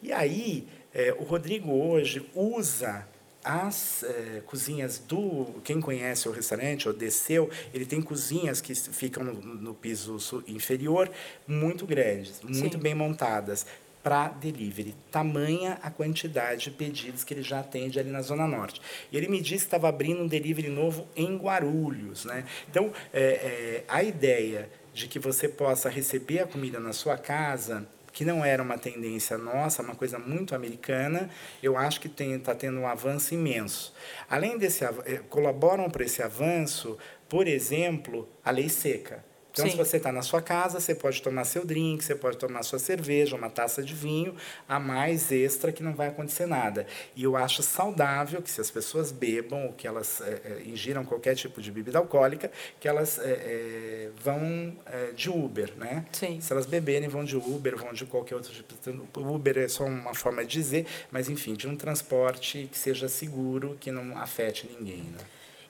E 0.00 0.12
aí 0.12 0.68
é, 0.94 1.12
o 1.18 1.24
Rodrigo 1.24 1.72
hoje 1.72 2.28
usa 2.34 3.06
as 3.48 4.02
é, 4.02 4.42
cozinhas 4.44 4.98
do 4.98 5.46
quem 5.64 5.80
conhece 5.80 6.28
o 6.28 6.32
restaurante 6.32 6.86
ou 6.86 6.92
desceu 6.92 7.48
ele 7.72 7.86
tem 7.86 8.02
cozinhas 8.02 8.60
que 8.60 8.74
ficam 8.74 9.24
no, 9.24 9.32
no 9.32 9.74
piso 9.74 10.18
inferior 10.46 11.10
muito 11.46 11.86
grandes 11.86 12.42
muito 12.42 12.76
Sim. 12.76 12.82
bem 12.82 12.94
montadas 12.94 13.64
para 14.02 14.28
delivery. 14.28 14.94
Tamanha 15.10 15.78
a 15.82 15.90
quantidade 15.90 16.64
de 16.64 16.70
pedidos 16.70 17.24
que 17.24 17.34
ele 17.34 17.42
já 17.42 17.60
atende 17.60 17.98
ali 17.98 18.10
na 18.10 18.22
zona 18.22 18.46
norte. 18.46 18.80
E 19.10 19.16
ele 19.16 19.28
me 19.28 19.40
disse 19.40 19.64
que 19.64 19.66
estava 19.66 19.88
abrindo 19.88 20.22
um 20.22 20.26
delivery 20.26 20.68
novo 20.68 21.06
em 21.16 21.36
Guarulhos 21.36 22.24
né? 22.24 22.44
Então 22.70 22.92
é, 23.12 23.22
é, 23.22 23.84
a 23.88 24.02
ideia 24.02 24.70
de 24.94 25.08
que 25.08 25.18
você 25.18 25.48
possa 25.48 25.88
receber 25.88 26.40
a 26.40 26.46
comida 26.46 26.80
na 26.80 26.92
sua 26.92 27.18
casa 27.18 27.86
que 28.18 28.24
não 28.24 28.44
era 28.44 28.60
uma 28.60 28.76
tendência 28.76 29.38
nossa, 29.38 29.80
uma 29.80 29.94
coisa 29.94 30.18
muito 30.18 30.52
americana, 30.52 31.30
eu 31.62 31.76
acho 31.76 32.00
que 32.00 32.08
está 32.08 32.52
tendo 32.52 32.80
um 32.80 32.88
avanço 32.88 33.32
imenso. 33.32 33.94
Além 34.28 34.58
desse, 34.58 34.84
eh, 34.84 35.22
colaboram 35.28 35.88
para 35.88 36.04
esse 36.04 36.20
avanço, 36.20 36.98
por 37.28 37.46
exemplo, 37.46 38.28
a 38.44 38.50
lei 38.50 38.68
seca. 38.68 39.24
Então, 39.58 39.66
Sim. 39.66 39.72
se 39.72 39.76
você 39.76 39.96
está 39.96 40.12
na 40.12 40.22
sua 40.22 40.40
casa, 40.40 40.78
você 40.78 40.94
pode 40.94 41.20
tomar 41.20 41.44
seu 41.44 41.64
drink, 41.64 42.04
você 42.04 42.14
pode 42.14 42.36
tomar 42.36 42.62
sua 42.62 42.78
cerveja, 42.78 43.34
uma 43.34 43.50
taça 43.50 43.82
de 43.82 43.92
vinho, 43.92 44.36
a 44.68 44.78
mais 44.78 45.32
extra 45.32 45.72
que 45.72 45.82
não 45.82 45.94
vai 45.94 46.06
acontecer 46.06 46.46
nada. 46.46 46.86
E 47.16 47.24
eu 47.24 47.36
acho 47.36 47.60
saudável 47.62 48.40
que 48.40 48.48
se 48.48 48.60
as 48.60 48.70
pessoas 48.70 49.10
bebam 49.10 49.66
ou 49.66 49.72
que 49.72 49.88
elas 49.88 50.20
é, 50.20 50.62
ingiram 50.64 51.04
qualquer 51.04 51.34
tipo 51.34 51.60
de 51.60 51.72
bebida 51.72 51.98
alcoólica, 51.98 52.52
que 52.78 52.86
elas 52.86 53.18
é, 53.18 54.10
vão 54.22 54.76
de 55.16 55.28
Uber, 55.28 55.72
né? 55.76 56.04
Sim. 56.12 56.40
Se 56.40 56.52
elas 56.52 56.66
beberem, 56.66 57.08
vão 57.08 57.24
de 57.24 57.36
Uber, 57.36 57.76
vão 57.76 57.92
de 57.92 58.06
qualquer 58.06 58.36
outro 58.36 58.52
tipo. 58.52 58.74
Uber 59.20 59.58
é 59.58 59.66
só 59.66 59.84
uma 59.84 60.14
forma 60.14 60.44
de 60.44 60.52
dizer, 60.52 60.86
mas 61.10 61.28
enfim, 61.28 61.54
de 61.54 61.66
um 61.66 61.74
transporte 61.74 62.68
que 62.70 62.78
seja 62.78 63.08
seguro, 63.08 63.76
que 63.80 63.90
não 63.90 64.16
afete 64.16 64.68
ninguém, 64.70 65.02
né? 65.02 65.18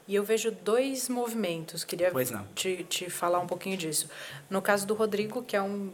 E 0.08 0.14
eu 0.14 0.24
vejo 0.24 0.50
dois 0.50 1.06
movimentos, 1.06 1.84
queria 1.84 2.10
te, 2.54 2.82
te 2.84 3.10
falar 3.10 3.40
um 3.40 3.46
pouquinho 3.46 3.76
disso. 3.76 4.08
No 4.48 4.62
caso 4.62 4.86
do 4.86 4.94
Rodrigo, 4.94 5.42
que 5.42 5.54
é 5.54 5.60
um, 5.60 5.90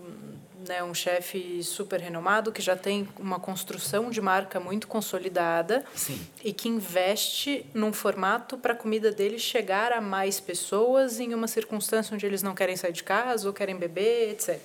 né, 0.68 0.84
um 0.84 0.94
chefe 0.94 1.60
super 1.64 1.98
renomado, 1.98 2.52
que 2.52 2.62
já 2.62 2.76
tem 2.76 3.08
uma 3.18 3.40
construção 3.40 4.10
de 4.10 4.20
marca 4.20 4.60
muito 4.60 4.86
consolidada 4.86 5.84
Sim. 5.96 6.24
e 6.44 6.52
que 6.52 6.68
investe 6.68 7.66
num 7.74 7.92
formato 7.92 8.56
para 8.56 8.72
a 8.72 8.76
comida 8.76 9.10
dele 9.10 9.36
chegar 9.36 9.90
a 9.90 10.00
mais 10.00 10.38
pessoas 10.38 11.18
em 11.18 11.34
uma 11.34 11.48
circunstância 11.48 12.14
onde 12.14 12.24
eles 12.24 12.40
não 12.40 12.54
querem 12.54 12.76
sair 12.76 12.92
de 12.92 13.02
casa 13.02 13.48
ou 13.48 13.52
querem 13.52 13.76
beber, 13.76 14.30
etc. 14.30 14.60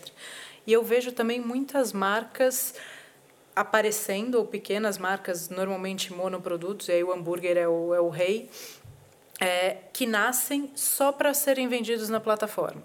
E 0.68 0.72
eu 0.72 0.84
vejo 0.84 1.12
também 1.12 1.42
muitas 1.42 1.92
marcas 1.92 2.76
aparecendo, 3.56 4.36
ou 4.36 4.46
pequenas 4.46 4.98
marcas, 4.98 5.50
normalmente 5.50 6.14
monoprodutos, 6.14 6.88
e 6.88 6.94
aí 6.94 7.04
o 7.04 7.12
hambúrguer 7.12 7.58
é 7.58 7.68
o, 7.68 7.94
é 7.94 8.00
o 8.00 8.08
rei, 8.08 8.50
é, 9.40 9.78
que 9.94 10.06
nascem 10.06 10.72
só 10.76 11.12
para 11.12 11.34
serem 11.34 11.68
vendidos 11.68 12.10
na 12.10 12.20
plataforma. 12.20 12.84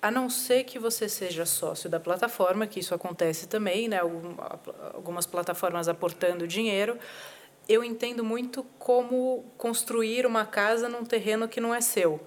A 0.00 0.10
não 0.10 0.30
ser 0.30 0.64
que 0.64 0.78
você 0.78 1.08
seja 1.08 1.44
sócio 1.44 1.88
da 1.88 1.98
plataforma, 1.98 2.66
que 2.66 2.80
isso 2.80 2.94
acontece 2.94 3.48
também, 3.48 3.88
né? 3.88 3.98
algumas 3.98 5.26
plataformas 5.26 5.88
aportando 5.88 6.46
dinheiro, 6.46 6.98
eu 7.68 7.84
entendo 7.84 8.24
muito 8.24 8.64
como 8.78 9.44
construir 9.58 10.24
uma 10.24 10.46
casa 10.46 10.88
num 10.88 11.04
terreno 11.04 11.48
que 11.48 11.60
não 11.60 11.74
é 11.74 11.80
seu. 11.80 12.20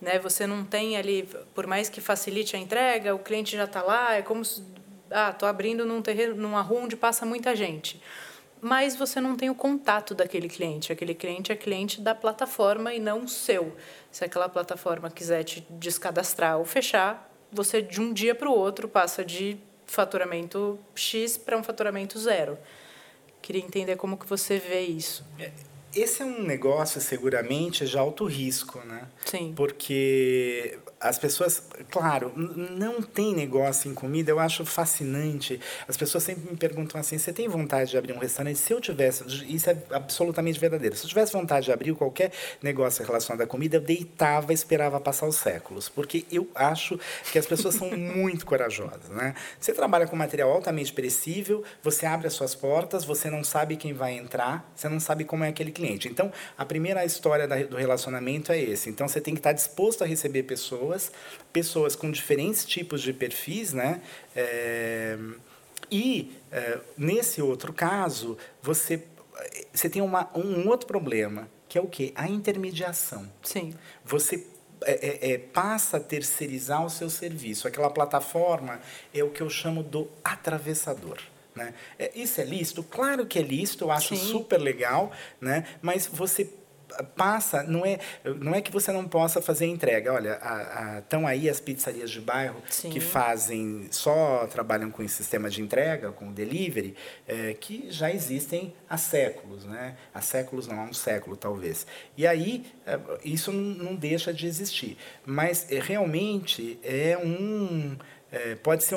Né? 0.00 0.18
Você 0.18 0.46
não 0.46 0.64
tem 0.64 0.96
ali, 0.96 1.28
por 1.54 1.66
mais 1.66 1.88
que 1.88 2.00
facilite 2.00 2.54
a 2.54 2.58
entrega, 2.58 3.14
o 3.14 3.18
cliente 3.18 3.56
já 3.56 3.64
está 3.64 3.82
lá, 3.82 4.14
é 4.14 4.22
como 4.22 4.44
se, 4.44 4.62
ah, 5.10 5.30
estou 5.30 5.48
abrindo 5.48 5.86
num 5.86 6.02
terreno, 6.02 6.34
numa 6.34 6.60
rua 6.60 6.82
onde 6.82 6.96
passa 6.96 7.24
muita 7.24 7.56
gente 7.56 8.00
mas 8.66 8.96
você 8.96 9.20
não 9.20 9.36
tem 9.36 9.48
o 9.48 9.54
contato 9.54 10.12
daquele 10.12 10.48
cliente. 10.48 10.92
Aquele 10.92 11.14
cliente 11.14 11.52
é 11.52 11.56
cliente 11.56 12.00
da 12.00 12.16
plataforma 12.16 12.92
e 12.92 12.98
não 12.98 13.28
seu. 13.28 13.76
Se 14.10 14.24
aquela 14.24 14.48
plataforma 14.48 15.08
quiser 15.08 15.44
te 15.44 15.64
descadastrar 15.70 16.58
ou 16.58 16.64
fechar, 16.64 17.30
você 17.52 17.80
de 17.80 18.00
um 18.00 18.12
dia 18.12 18.34
para 18.34 18.48
o 18.48 18.52
outro 18.52 18.88
passa 18.88 19.24
de 19.24 19.56
faturamento 19.86 20.76
X 20.96 21.36
para 21.36 21.56
um 21.56 21.62
faturamento 21.62 22.18
zero. 22.18 22.58
Queria 23.40 23.62
entender 23.62 23.94
como 23.94 24.16
que 24.16 24.26
você 24.26 24.58
vê 24.58 24.80
isso. 24.80 25.24
É, 25.38 25.52
esse 25.94 26.22
é 26.22 26.24
um 26.24 26.42
negócio 26.42 27.00
seguramente 27.00 27.86
de 27.86 27.96
alto 27.96 28.24
risco, 28.24 28.80
né? 28.80 29.06
Sim. 29.24 29.52
Porque 29.54 30.76
as 31.08 31.18
pessoas, 31.18 31.62
claro, 31.90 32.32
não 32.36 33.00
tem 33.00 33.34
negócio 33.34 33.90
em 33.90 33.94
comida, 33.94 34.30
eu 34.30 34.38
acho 34.38 34.64
fascinante. 34.64 35.60
As 35.86 35.96
pessoas 35.96 36.24
sempre 36.24 36.50
me 36.50 36.56
perguntam 36.56 37.00
assim: 37.00 37.18
você 37.18 37.32
tem 37.32 37.48
vontade 37.48 37.90
de 37.90 37.98
abrir 37.98 38.12
um 38.12 38.18
restaurante? 38.18 38.58
Se 38.58 38.72
eu 38.72 38.80
tivesse, 38.80 39.24
isso 39.52 39.70
é 39.70 39.76
absolutamente 39.90 40.58
verdadeiro. 40.58 40.96
Se 40.96 41.04
eu 41.04 41.08
tivesse 41.08 41.32
vontade 41.32 41.66
de 41.66 41.72
abrir 41.72 41.94
qualquer 41.94 42.32
negócio 42.62 43.04
relacionado 43.04 43.42
à 43.42 43.46
comida, 43.46 43.76
eu 43.76 43.80
deitava 43.80 44.52
e 44.52 44.54
esperava 44.54 45.00
passar 45.00 45.26
os 45.26 45.36
séculos, 45.36 45.88
porque 45.88 46.24
eu 46.30 46.48
acho 46.54 46.98
que 47.30 47.38
as 47.38 47.46
pessoas 47.46 47.74
são 47.74 47.90
muito 47.96 48.44
corajosas, 48.44 49.08
né? 49.10 49.34
Você 49.60 49.72
trabalha 49.72 50.06
com 50.06 50.16
material 50.16 50.50
altamente 50.50 50.92
perecível, 50.92 51.62
você 51.82 52.06
abre 52.06 52.26
as 52.26 52.32
suas 52.32 52.54
portas, 52.54 53.04
você 53.04 53.30
não 53.30 53.44
sabe 53.44 53.76
quem 53.76 53.92
vai 53.92 54.16
entrar, 54.16 54.70
você 54.74 54.88
não 54.88 55.00
sabe 55.00 55.24
como 55.24 55.44
é 55.44 55.48
aquele 55.48 55.70
cliente. 55.70 56.08
Então, 56.08 56.32
a 56.56 56.64
primeira 56.64 57.04
história 57.04 57.46
do 57.46 57.76
relacionamento 57.76 58.52
é 58.52 58.60
esse. 58.60 58.90
Então, 58.90 59.06
você 59.06 59.20
tem 59.20 59.34
que 59.34 59.40
estar 59.40 59.52
disposto 59.52 60.02
a 60.02 60.06
receber 60.06 60.42
pessoas 60.44 60.95
pessoas, 60.96 61.12
pessoas 61.52 61.96
com 61.96 62.10
diferentes 62.10 62.64
tipos 62.64 63.02
de 63.02 63.12
perfis, 63.12 63.72
né? 63.72 64.00
É, 64.34 65.18
e 65.90 66.32
é, 66.50 66.78
nesse 66.96 67.40
outro 67.40 67.72
caso, 67.72 68.36
você, 68.62 69.04
você 69.72 69.88
tem 69.88 70.02
uma, 70.02 70.30
um 70.34 70.68
outro 70.68 70.86
problema, 70.86 71.48
que 71.68 71.78
é 71.78 71.80
o 71.80 71.86
quê? 71.86 72.12
A 72.14 72.28
intermediação. 72.28 73.30
Sim. 73.42 73.74
Você 74.04 74.46
é, 74.82 74.92
é, 74.92 75.32
é, 75.32 75.38
passa 75.38 75.98
a 75.98 76.00
terceirizar 76.00 76.84
o 76.84 76.90
seu 76.90 77.08
serviço. 77.08 77.68
Aquela 77.68 77.90
plataforma 77.90 78.80
é 79.14 79.22
o 79.22 79.30
que 79.30 79.40
eu 79.40 79.48
chamo 79.48 79.82
do 79.82 80.08
atravessador. 80.24 81.18
Né? 81.54 81.72
É, 81.98 82.10
isso 82.14 82.40
é 82.40 82.44
lícito? 82.44 82.82
Claro 82.82 83.24
que 83.26 83.38
é 83.38 83.42
lícito, 83.42 83.84
eu 83.84 83.90
acho 83.90 84.14
Sim. 84.14 84.32
super 84.32 84.58
legal, 84.58 85.10
né? 85.40 85.64
mas 85.80 86.06
você 86.06 86.50
passa, 87.16 87.62
não 87.62 87.84
é, 87.84 87.98
não 88.40 88.54
é 88.54 88.60
que 88.60 88.70
você 88.70 88.92
não 88.92 89.06
possa 89.06 89.40
fazer 89.42 89.66
entrega. 89.66 90.12
Olha, 90.12 90.40
estão 90.98 91.26
aí 91.26 91.48
as 91.48 91.60
pizzarias 91.60 92.10
de 92.10 92.20
bairro 92.20 92.62
Sim. 92.68 92.90
que 92.90 93.00
fazem, 93.00 93.88
só 93.90 94.46
trabalham 94.46 94.90
com 94.90 95.02
esse 95.02 95.14
sistema 95.14 95.48
de 95.50 95.62
entrega, 95.62 96.12
com 96.12 96.32
delivery, 96.32 96.94
é, 97.26 97.54
que 97.54 97.90
já 97.90 98.10
existem 98.10 98.74
há 98.88 98.96
séculos, 98.96 99.64
né? 99.64 99.96
Há 100.14 100.20
séculos 100.20 100.66
não, 100.66 100.80
há 100.80 100.84
um 100.84 100.94
século 100.94 101.36
talvez. 101.36 101.86
E 102.16 102.26
aí, 102.26 102.64
é, 102.86 102.98
isso 103.24 103.52
não 103.52 103.94
deixa 103.94 104.32
de 104.32 104.46
existir. 104.46 104.96
Mas 105.24 105.70
é, 105.70 105.78
realmente 105.80 106.78
é 106.82 107.18
um... 107.18 107.96
É, 108.32 108.56
pode 108.56 108.82
ser 108.82 108.96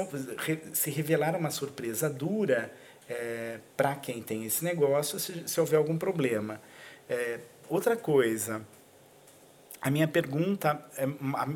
se 0.74 0.90
revelar 0.90 1.36
uma 1.36 1.52
surpresa 1.52 2.10
dura 2.10 2.74
é, 3.08 3.60
para 3.78 3.96
quem 3.96 4.22
tem 4.22 4.44
esse 4.44 4.64
negócio 4.66 5.20
se, 5.20 5.48
se 5.48 5.60
houver 5.60 5.78
algum 5.78 5.98
problema. 5.98 6.60
É, 7.08 7.40
Outra 7.70 7.96
coisa, 7.96 8.66
a 9.82 9.90
minha 9.90 10.08
pergunta, 10.08 10.84
é, 10.98 11.06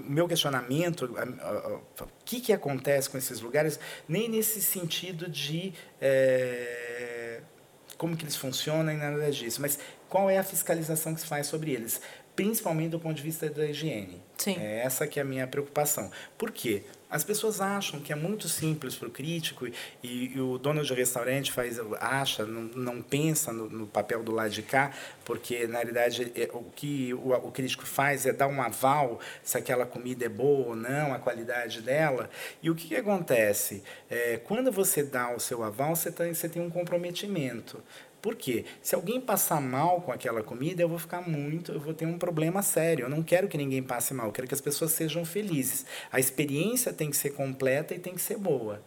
meu 0.07 0.27
questionamento, 0.27 1.05
o 1.05 2.07
que, 2.23 2.39
que 2.39 2.53
acontece 2.53 3.09
com 3.09 3.17
esses 3.17 3.41
lugares, 3.41 3.79
nem 4.07 4.29
nesse 4.29 4.61
sentido 4.61 5.29
de 5.29 5.73
é, 5.99 7.41
como 7.97 8.15
que 8.15 8.23
eles 8.23 8.35
funcionam 8.35 8.93
e 8.93 8.95
nada 8.95 9.31
disso, 9.31 9.61
mas 9.61 9.77
qual 10.07 10.29
é 10.29 10.37
a 10.37 10.43
fiscalização 10.43 11.13
que 11.13 11.21
se 11.21 11.27
faz 11.27 11.47
sobre 11.47 11.71
eles, 11.71 11.99
principalmente 12.35 12.91
do 12.91 12.99
ponto 12.99 13.15
de 13.15 13.23
vista 13.23 13.49
da 13.49 13.65
higiene. 13.65 14.21
Sim. 14.37 14.55
É 14.57 14.79
essa 14.79 15.07
que 15.07 15.19
é 15.19 15.21
a 15.21 15.25
minha 15.25 15.47
preocupação. 15.47 16.11
Por 16.37 16.51
quê? 16.51 16.83
As 17.13 17.23
pessoas 17.23 17.61
acham 17.61 17.99
que 17.99 18.11
é 18.11 18.15
muito 18.15 18.49
simples 18.49 18.95
para 18.95 19.07
o 19.07 19.11
crítico 19.11 19.67
e, 19.67 19.73
e, 20.01 20.41
o 20.41 20.57
dono 20.57 20.83
de 20.83 20.95
restaurante 20.95 21.51
faz, 21.51 21.79
acha, 21.99 22.43
não, 22.43 22.63
não 22.63 23.01
pensa 23.03 23.53
no, 23.53 23.69
no, 23.69 23.85
papel 23.85 24.23
do 24.23 24.31
lado 24.31 24.49
de 24.49 24.63
cá, 24.63 24.91
porque 25.23 25.67
na 25.67 25.77
realidade 25.77 26.31
é, 26.35 26.49
o 26.51 26.63
que 26.75 27.13
o, 27.13 27.33
o, 27.33 27.51
crítico 27.51 27.85
faz 27.85 28.25
é 28.25 28.33
dar 28.33 28.47
um 28.47 28.59
aval 28.59 29.19
se 29.43 29.55
aquela 29.55 29.85
comida 29.85 30.25
é 30.25 30.29
boa 30.29 30.69
ou 30.69 30.75
não, 30.75 31.13
a 31.13 31.19
qualidade 31.19 31.83
dela. 31.83 32.31
E 32.63 32.71
o 32.71 32.73
que, 32.73 32.87
que 32.87 32.95
acontece? 32.95 33.83
É, 34.09 34.37
quando 34.37 34.71
você 34.71 35.03
dá 35.03 35.35
o 35.35 35.39
seu 35.39 35.63
aval, 35.63 35.95
você, 35.95 36.11
tá, 36.11 36.25
você 36.25 36.49
tem 36.49 36.63
um 36.63 36.69
comprometimento. 36.71 37.79
Por 38.23 38.35
quê? 38.35 38.63
Se 38.81 38.95
alguém 38.95 39.19
passar 39.19 39.59
mal 39.59 39.99
com 39.99 40.09
aquela 40.09 40.41
comida, 40.41 40.81
eu 40.81 40.87
vou 40.87 40.97
ficar 40.97 41.19
muito, 41.27 41.73
eu 41.73 41.79
vou 41.81 41.93
ter 41.93 42.05
um 42.05 42.17
problema 42.17 42.61
sério. 42.61 43.03
Eu 43.03 43.09
não 43.09 43.21
quero 43.21 43.49
que 43.49 43.57
ninguém 43.57 43.83
passe 43.83 44.13
mal, 44.13 44.27
eu 44.27 44.31
quero 44.31 44.47
que 44.47 44.53
as 44.53 44.61
pessoas 44.61 44.93
sejam 44.93 45.25
felizes. 45.25 45.85
A 46.09 46.21
experiência 46.21 46.93
tem 46.93 47.09
que 47.09 47.17
ser 47.17 47.31
completa 47.31 47.93
e 47.93 47.99
tem 47.99 48.15
que 48.15 48.21
ser 48.21 48.37
boa. 48.37 48.81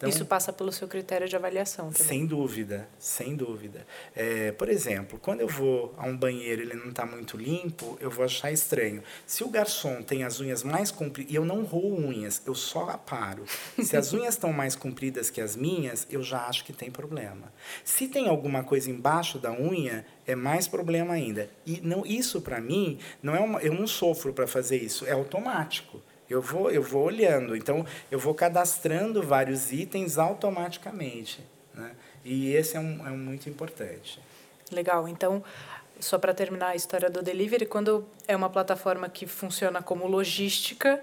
Então, 0.00 0.08
Isso 0.08 0.24
passa 0.24 0.50
pelo 0.50 0.72
seu 0.72 0.88
critério 0.88 1.28
de 1.28 1.36
avaliação 1.36 1.92
também. 1.92 2.08
Sem 2.08 2.24
dúvida, 2.24 2.88
sem 2.98 3.36
dúvida. 3.36 3.86
É, 4.16 4.50
por 4.52 4.70
exemplo, 4.70 5.18
quando 5.20 5.42
eu 5.42 5.46
vou 5.46 5.94
a 5.98 6.06
um 6.06 6.16
banheiro 6.16 6.62
e 6.62 6.64
ele 6.64 6.74
não 6.74 6.88
está 6.88 7.04
muito 7.04 7.36
limpo, 7.36 7.98
eu 8.00 8.10
vou 8.10 8.24
achar 8.24 8.50
estranho. 8.50 9.02
Se 9.26 9.44
o 9.44 9.50
garçom 9.50 10.00
tem 10.00 10.24
as 10.24 10.40
unhas 10.40 10.62
mais 10.62 10.90
compridas, 10.90 11.30
e 11.30 11.36
eu 11.36 11.44
não 11.44 11.64
roo 11.64 12.00
unhas, 12.00 12.40
eu 12.46 12.54
só 12.54 12.88
aparo. 12.88 13.44
Se 13.78 13.94
as 13.94 14.14
unhas 14.14 14.36
estão 14.36 14.54
mais 14.54 14.74
compridas 14.74 15.28
que 15.28 15.38
as 15.38 15.54
minhas, 15.54 16.06
eu 16.08 16.22
já 16.22 16.46
acho 16.46 16.64
que 16.64 16.72
tem 16.72 16.90
problema. 16.90 17.52
Se 17.84 18.08
tem 18.08 18.26
alguma 18.26 18.64
coisa 18.64 18.90
embaixo 18.90 19.38
da 19.38 19.52
unha, 19.52 20.06
é 20.26 20.34
mais 20.34 20.66
problema 20.66 21.12
ainda. 21.12 21.50
E 21.66 21.78
não, 21.82 22.06
isso 22.06 22.40
para 22.40 22.58
mim 22.58 22.98
não 23.22 23.36
é 23.36 23.40
uma, 23.40 23.60
eu 23.60 23.74
não 23.74 23.86
sofro 23.86 24.32
para 24.32 24.46
fazer 24.46 24.78
isso, 24.78 25.04
é 25.04 25.12
automático. 25.12 26.00
Eu 26.30 26.40
vou, 26.40 26.70
eu 26.70 26.80
vou 26.80 27.02
olhando, 27.02 27.56
então 27.56 27.84
eu 28.08 28.18
vou 28.18 28.32
cadastrando 28.32 29.20
vários 29.20 29.72
itens 29.72 30.16
automaticamente. 30.16 31.44
Né? 31.74 31.90
E 32.24 32.52
esse 32.52 32.76
é, 32.76 32.80
um, 32.80 33.06
é 33.06 33.10
um 33.10 33.18
muito 33.18 33.50
importante. 33.50 34.20
Legal. 34.70 35.08
Então, 35.08 35.42
só 35.98 36.18
para 36.18 36.32
terminar 36.32 36.68
a 36.68 36.76
história 36.76 37.10
do 37.10 37.20
delivery, 37.20 37.66
quando 37.66 38.06
é 38.28 38.36
uma 38.36 38.48
plataforma 38.48 39.08
que 39.08 39.26
funciona 39.26 39.82
como 39.82 40.06
logística, 40.06 41.02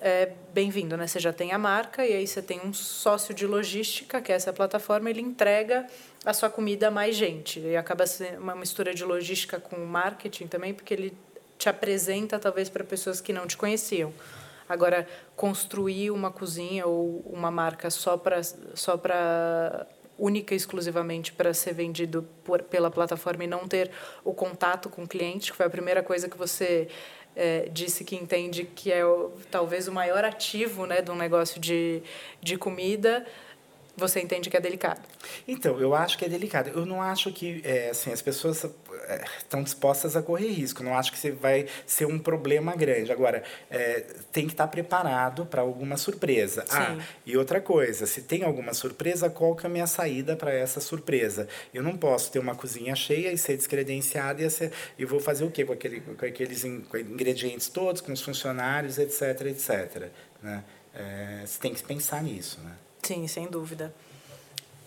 é 0.00 0.32
bem-vindo, 0.54 0.96
né? 0.96 1.06
Você 1.06 1.18
já 1.18 1.32
tem 1.32 1.52
a 1.52 1.58
marca 1.58 2.06
e 2.06 2.14
aí 2.14 2.26
você 2.26 2.40
tem 2.40 2.60
um 2.60 2.72
sócio 2.72 3.34
de 3.34 3.46
logística, 3.46 4.20
que 4.20 4.30
é 4.30 4.34
essa 4.34 4.52
plataforma, 4.52 5.10
ele 5.10 5.20
entrega 5.20 5.86
a 6.24 6.32
sua 6.32 6.48
comida 6.48 6.88
a 6.88 6.90
mais 6.90 7.16
gente. 7.16 7.60
E 7.60 7.76
acaba 7.76 8.06
sendo 8.06 8.38
uma 8.38 8.54
mistura 8.54 8.94
de 8.94 9.04
logística 9.04 9.58
com 9.58 9.76
marketing 9.84 10.46
também, 10.46 10.72
porque 10.72 10.94
ele 10.94 11.18
te 11.58 11.68
apresenta 11.68 12.38
talvez 12.38 12.68
para 12.68 12.84
pessoas 12.84 13.20
que 13.20 13.32
não 13.32 13.46
te 13.46 13.56
conheciam. 13.56 14.12
Agora, 14.68 15.08
construir 15.34 16.10
uma 16.10 16.30
cozinha 16.30 16.86
ou 16.86 17.20
uma 17.26 17.50
marca 17.50 17.90
só 17.90 18.16
para 18.16 18.42
só 18.74 18.96
para 18.96 19.86
única 20.18 20.52
e 20.52 20.56
exclusivamente 20.56 21.32
para 21.32 21.54
ser 21.54 21.72
vendido 21.72 22.26
por, 22.42 22.62
pela 22.62 22.90
plataforma 22.90 23.44
e 23.44 23.46
não 23.46 23.68
ter 23.68 23.90
o 24.24 24.34
contato 24.34 24.88
com 24.88 25.04
o 25.04 25.08
cliente, 25.08 25.52
que 25.52 25.56
foi 25.56 25.66
a 25.66 25.70
primeira 25.70 26.02
coisa 26.02 26.28
que 26.28 26.36
você 26.36 26.88
é, 27.36 27.68
disse 27.72 28.04
que 28.04 28.16
entende 28.16 28.64
que 28.64 28.92
é 28.92 29.06
o, 29.06 29.30
talvez 29.48 29.86
o 29.86 29.92
maior 29.92 30.24
ativo 30.24 30.86
né, 30.86 31.00
de 31.00 31.10
um 31.10 31.16
negócio 31.16 31.60
de, 31.60 32.02
de 32.42 32.58
comida, 32.58 33.24
você 33.96 34.20
entende 34.20 34.50
que 34.50 34.56
é 34.56 34.60
delicado? 34.60 35.00
Então, 35.46 35.80
eu 35.80 35.94
acho 35.94 36.18
que 36.18 36.24
é 36.24 36.28
delicado. 36.28 36.70
Eu 36.70 36.86
não 36.86 37.02
acho 37.02 37.32
que 37.32 37.60
é, 37.64 37.90
assim, 37.90 38.12
as 38.12 38.22
pessoas 38.22 38.64
estão 39.38 39.62
dispostas 39.62 40.16
a 40.16 40.22
correr 40.22 40.48
risco. 40.48 40.82
Não 40.82 40.96
acho 40.96 41.12
que 41.12 41.18
você 41.18 41.30
vai 41.30 41.66
ser 41.86 42.06
um 42.06 42.18
problema 42.18 42.74
grande. 42.74 43.12
Agora, 43.12 43.42
é, 43.70 44.04
tem 44.32 44.46
que 44.46 44.52
estar 44.52 44.66
preparado 44.68 45.46
para 45.46 45.62
alguma 45.62 45.96
surpresa. 45.96 46.64
Ah, 46.68 46.86
Sim. 46.86 46.98
Ah, 47.00 47.04
e 47.26 47.36
outra 47.36 47.60
coisa, 47.60 48.06
se 48.06 48.22
tem 48.22 48.42
alguma 48.44 48.74
surpresa, 48.74 49.30
qual 49.30 49.54
que 49.54 49.66
é 49.66 49.68
a 49.68 49.72
minha 49.72 49.86
saída 49.86 50.36
para 50.36 50.52
essa 50.52 50.80
surpresa? 50.80 51.48
Eu 51.72 51.82
não 51.82 51.96
posso 51.96 52.30
ter 52.30 52.38
uma 52.38 52.54
cozinha 52.54 52.94
cheia 52.94 53.32
e 53.32 53.38
ser 53.38 53.56
descredenciada 53.56 54.42
e, 54.42 54.50
ser, 54.50 54.72
e 54.98 55.04
vou 55.04 55.20
fazer 55.20 55.44
o 55.44 55.50
quê 55.50 55.64
com, 55.64 55.72
aquele, 55.72 56.00
com 56.00 56.24
aqueles 56.24 56.64
ingredientes 56.64 57.68
todos, 57.68 58.00
com 58.00 58.12
os 58.12 58.22
funcionários, 58.22 58.98
etc, 58.98 59.46
etc. 59.46 60.10
Né? 60.42 60.64
É, 60.94 61.42
você 61.44 61.60
tem 61.60 61.74
que 61.74 61.82
pensar 61.82 62.22
nisso, 62.22 62.60
né? 62.60 62.72
Sim, 63.02 63.26
sem 63.26 63.46
dúvida. 63.46 63.94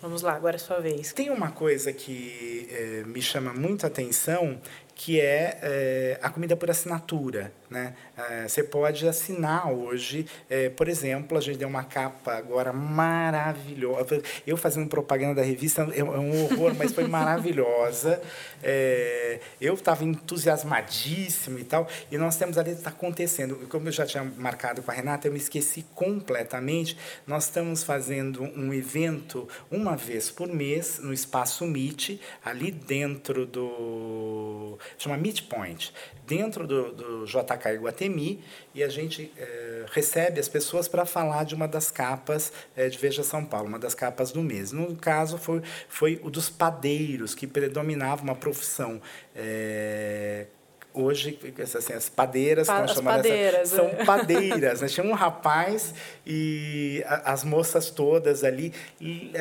Vamos 0.02 0.20
lá, 0.20 0.32
agora 0.32 0.56
é 0.56 0.58
sua 0.58 0.80
vez. 0.80 1.12
Tem 1.12 1.30
uma 1.30 1.52
coisa 1.52 1.92
que 1.92 2.66
é, 2.72 3.04
me 3.06 3.22
chama 3.22 3.54
muito 3.54 3.86
atenção, 3.86 4.60
que 4.96 5.20
é, 5.20 5.60
é, 5.62 6.18
a 6.20 6.28
comida 6.28 6.56
por 6.56 6.68
assinatura. 6.68 7.52
Né? 7.72 7.94
É, 8.18 8.46
você 8.46 8.62
pode 8.62 9.08
assinar 9.08 9.72
hoje, 9.72 10.26
é, 10.50 10.68
por 10.68 10.88
exemplo, 10.88 11.38
a 11.38 11.40
gente 11.40 11.56
deu 11.56 11.66
uma 11.66 11.82
capa 11.82 12.34
agora 12.34 12.70
maravilhosa. 12.70 14.22
Eu 14.46 14.58
fazendo 14.58 14.88
propaganda 14.88 15.36
da 15.36 15.42
revista 15.42 15.88
é, 15.90 16.00
é 16.00 16.04
um 16.04 16.44
horror, 16.44 16.74
mas 16.76 16.92
foi 16.92 17.08
maravilhosa. 17.08 18.20
É, 18.64 19.40
eu 19.60 19.74
estava 19.74 20.04
entusiasmadíssimo 20.04 21.58
e 21.58 21.64
tal, 21.64 21.88
e 22.12 22.16
nós 22.16 22.36
temos 22.36 22.56
ali, 22.56 22.70
está 22.70 22.90
acontecendo, 22.90 23.56
como 23.68 23.88
eu 23.88 23.92
já 23.92 24.06
tinha 24.06 24.22
marcado 24.22 24.80
com 24.82 24.90
a 24.92 24.94
Renata, 24.94 25.26
eu 25.26 25.32
me 25.32 25.38
esqueci 25.38 25.84
completamente. 25.96 26.96
Nós 27.26 27.46
estamos 27.46 27.82
fazendo 27.82 28.44
um 28.56 28.72
evento 28.72 29.48
uma 29.68 29.96
vez 29.96 30.30
por 30.30 30.46
mês 30.46 31.00
no 31.00 31.12
espaço 31.12 31.66
Meet, 31.66 32.20
ali 32.44 32.70
dentro 32.70 33.44
do 33.44 34.78
chama 34.96 35.16
Meet 35.16 35.48
Point, 35.48 35.92
dentro 36.26 36.66
do, 36.66 36.92
do 36.92 37.24
JK 37.26 37.61
Iguatemi, 37.70 38.42
e 38.74 38.82
a 38.82 38.88
gente 38.88 39.32
é, 39.36 39.84
recebe 39.92 40.40
as 40.40 40.48
pessoas 40.48 40.88
para 40.88 41.04
falar 41.04 41.44
de 41.44 41.54
uma 41.54 41.68
das 41.68 41.90
capas 41.90 42.52
é, 42.76 42.88
de 42.88 42.98
Veja 42.98 43.22
São 43.22 43.44
Paulo, 43.44 43.68
uma 43.68 43.78
das 43.78 43.94
capas 43.94 44.32
do 44.32 44.42
mês. 44.42 44.72
No 44.72 44.96
caso, 44.96 45.36
foi, 45.36 45.62
foi 45.88 46.20
o 46.22 46.30
dos 46.30 46.48
padeiros, 46.48 47.34
que 47.34 47.46
predominava 47.46 48.22
uma 48.22 48.34
profissão. 48.34 49.00
É, 49.36 50.46
hoje 50.94 51.38
assim, 51.62 51.92
as 51.92 52.08
padeiras 52.08 52.66
pa 52.66 52.84
as 52.84 53.00
padeiras, 53.00 53.68
são 53.70 53.86
é. 53.86 54.04
padeiras 54.04 54.80
né? 54.80 54.88
tinha 54.92 55.06
um 55.06 55.14
rapaz 55.14 55.94
e 56.26 57.02
as 57.06 57.44
moças 57.44 57.90
todas 57.90 58.44
ali 58.44 58.72
e, 59.00 59.32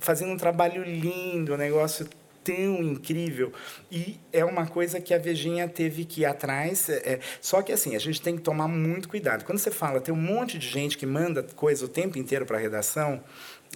fazendo 0.00 0.32
um 0.32 0.36
trabalho 0.36 0.82
lindo 0.82 1.54
um 1.54 1.56
negócio 1.56 2.08
tão 2.46 2.80
incrível. 2.80 3.52
E 3.90 4.20
é 4.32 4.44
uma 4.44 4.68
coisa 4.68 5.00
que 5.00 5.12
a 5.12 5.18
Vejinha 5.18 5.66
teve 5.66 6.04
que 6.04 6.20
ir 6.20 6.24
atrás. 6.24 6.88
É, 6.88 7.14
é, 7.14 7.20
só 7.40 7.60
que, 7.60 7.72
assim, 7.72 7.96
a 7.96 7.98
gente 7.98 8.22
tem 8.22 8.36
que 8.36 8.42
tomar 8.42 8.68
muito 8.68 9.08
cuidado. 9.08 9.44
Quando 9.44 9.58
você 9.58 9.72
fala, 9.72 10.00
tem 10.00 10.14
um 10.14 10.16
monte 10.16 10.56
de 10.56 10.68
gente 10.68 10.96
que 10.96 11.04
manda 11.04 11.42
coisa 11.42 11.84
o 11.84 11.88
tempo 11.88 12.16
inteiro 12.16 12.46
para 12.46 12.56
a 12.56 12.60
redação. 12.60 13.20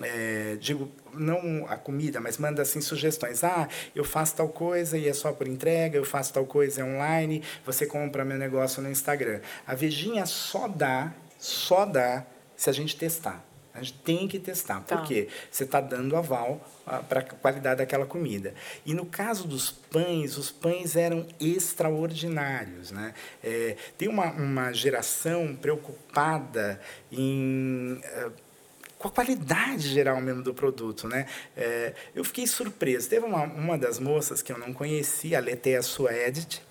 É, 0.01 0.57
digo, 0.61 0.89
não 1.12 1.66
a 1.68 1.77
comida, 1.77 2.21
mas 2.21 2.39
manda 2.39 2.62
assim 2.62 2.81
sugestões. 2.81 3.43
Ah, 3.43 3.68
eu 3.93 4.05
faço 4.05 4.37
tal 4.37 4.49
coisa 4.49 4.97
e 4.97 5.09
é 5.09 5.12
só 5.12 5.33
por 5.33 5.49
entrega, 5.49 5.99
eu 5.99 6.05
faço 6.05 6.33
tal 6.33 6.47
coisa 6.47 6.85
online, 6.85 7.43
você 7.66 7.85
compra 7.85 8.25
meu 8.25 8.39
negócio 8.39 8.81
no 8.81 8.89
Instagram. 8.89 9.41
A 9.66 9.75
Vejinha 9.75 10.25
só 10.27 10.68
dá, 10.68 11.12
só 11.39 11.85
dá 11.85 12.25
se 12.57 12.71
a 12.71 12.73
gente 12.73 12.97
testar. 12.97 13.49
A 13.73 13.83
gente 13.83 13.99
tem 14.01 14.27
que 14.27 14.39
testar, 14.39 14.81
tá. 14.81 14.97
porque 14.97 15.29
você 15.51 15.64
está 15.64 15.81
dando 15.81 16.16
aval 16.16 16.61
ah, 16.85 16.99
para 16.99 17.21
a 17.21 17.23
qualidade 17.23 17.79
daquela 17.79 18.05
comida. 18.05 18.53
E 18.85 18.93
no 18.93 19.07
caso 19.07 19.47
dos 19.47 19.71
pães, 19.71 20.37
os 20.37 20.51
pães 20.51 20.97
eram 20.97 21.27
extraordinários. 21.39 22.91
Né? 22.91 23.14
É, 23.43 23.77
tem 23.97 24.09
uma, 24.09 24.33
uma 24.33 24.73
geração 24.73 25.55
preocupada 25.55 26.81
em. 27.12 28.01
Uh, 28.27 28.51
com 28.99 29.09
a 29.09 29.11
qualidade 29.11 29.89
geral 29.89 30.21
mesmo 30.21 30.43
do 30.43 30.53
produto, 30.53 31.09
né? 31.09 31.25
É, 31.57 31.95
eu 32.14 32.23
fiquei 32.23 32.47
surpreso. 32.47 33.09
Teve 33.09 33.25
uma, 33.25 33.45
uma 33.45 33.79
das 33.79 33.99
moças 33.99 34.43
que 34.43 34.53
eu 34.53 34.59
não 34.59 34.75
conhecia, 34.75 35.39
a 35.39 35.41
Letéia 35.41 35.81
Suedit, 35.81 36.62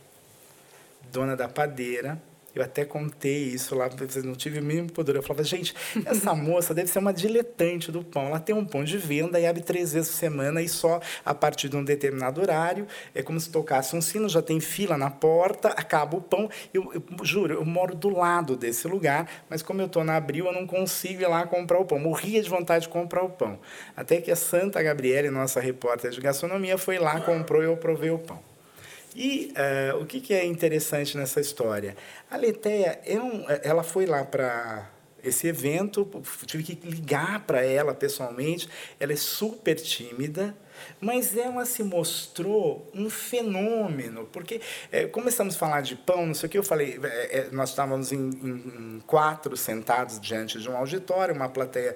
dona 1.11 1.35
da 1.35 1.49
padeira, 1.49 2.21
eu 2.59 2.65
até 2.65 2.85
contei 2.85 3.43
isso 3.43 3.75
lá, 3.75 3.89
não 4.23 4.35
tive 4.35 4.59
o 4.59 4.63
mínimo 4.63 4.91
poder. 4.91 5.15
Eu 5.15 5.23
falava, 5.23 5.43
gente, 5.43 5.73
essa 6.05 6.33
moça 6.35 6.73
deve 6.73 6.89
ser 6.89 6.99
uma 6.99 7.13
diletante 7.13 7.91
do 7.91 8.03
pão. 8.03 8.27
Ela 8.27 8.39
tem 8.39 8.55
um 8.55 8.65
pão 8.65 8.83
de 8.83 8.97
venda 8.97 9.39
e 9.39 9.45
abre 9.45 9.61
três 9.61 9.93
vezes 9.93 10.11
por 10.11 10.17
semana 10.17 10.61
e 10.61 10.67
só 10.67 10.99
a 11.25 11.33
partir 11.33 11.69
de 11.69 11.77
um 11.77 11.83
determinado 11.83 12.41
horário. 12.41 12.87
É 13.15 13.23
como 13.23 13.39
se 13.39 13.49
tocasse 13.49 13.95
um 13.95 14.01
sino, 14.01 14.27
já 14.27 14.41
tem 14.41 14.59
fila 14.59 14.97
na 14.97 15.09
porta, 15.09 15.69
acaba 15.69 16.17
o 16.17 16.21
pão. 16.21 16.49
Eu, 16.73 16.91
eu 16.93 17.25
juro, 17.25 17.53
eu 17.53 17.65
moro 17.65 17.95
do 17.95 18.09
lado 18.09 18.55
desse 18.55 18.87
lugar, 18.87 19.29
mas 19.49 19.61
como 19.61 19.81
eu 19.81 19.85
estou 19.85 20.03
na 20.03 20.15
Abril, 20.15 20.45
eu 20.47 20.53
não 20.53 20.67
consigo 20.67 21.21
ir 21.21 21.27
lá 21.27 21.45
comprar 21.47 21.79
o 21.79 21.85
pão. 21.85 21.99
Morria 21.99 22.41
de 22.41 22.49
vontade 22.49 22.83
de 22.83 22.89
comprar 22.89 23.23
o 23.23 23.29
pão. 23.29 23.59
Até 23.95 24.21
que 24.21 24.31
a 24.31 24.35
Santa 24.35 24.81
Gabriele, 24.81 25.29
nossa 25.29 25.59
repórter 25.59 26.11
de 26.11 26.19
gastronomia, 26.19 26.77
foi 26.77 26.97
lá, 26.97 27.19
comprou 27.21 27.61
e 27.61 27.65
eu 27.65 27.77
provei 27.77 28.09
o 28.09 28.19
pão. 28.19 28.48
E 29.15 29.53
uh, 29.93 30.01
o 30.01 30.05
que, 30.05 30.19
que, 30.19 30.33
é 30.33 30.45
interessante 30.45 31.17
nessa 31.17 31.41
história? 31.41 31.95
A 32.29 32.37
Letéia, 32.37 32.99
é 33.05 33.19
um, 33.19 33.43
ela 33.63 33.83
foi 33.83 34.05
lá 34.05 34.23
para 34.23 34.89
esse 35.23 35.47
evento, 35.47 36.07
tive 36.45 36.63
que 36.63 36.87
ligar 36.87 37.45
para 37.45 37.63
ela 37.63 37.93
pessoalmente. 37.93 38.69
Ela 38.99 39.13
é 39.13 39.17
super 39.17 39.75
tímida, 39.75 40.55
mas 40.99 41.35
ela 41.35 41.65
se 41.65 41.83
mostrou 41.83 42.89
um 42.93 43.09
fenômeno, 43.09 44.27
porque 44.31 44.61
é, 44.91 45.05
começamos 45.05 45.55
a 45.55 45.57
falar 45.57 45.81
de 45.81 45.95
pão, 45.95 46.25
não 46.25 46.33
sei 46.33 46.47
o 46.47 46.49
que, 46.49 46.57
eu 46.57 46.63
falei, 46.63 46.99
é, 47.03 47.39
é, 47.39 47.49
nós 47.51 47.69
estávamos 47.69 48.11
em, 48.11 48.17
em, 48.17 48.97
em, 48.97 49.03
quatro 49.05 49.55
sentados 49.55 50.19
diante 50.19 50.59
de 50.59 50.69
um 50.69 50.75
auditório, 50.75 51.33
uma 51.33 51.49
plateia 51.49 51.95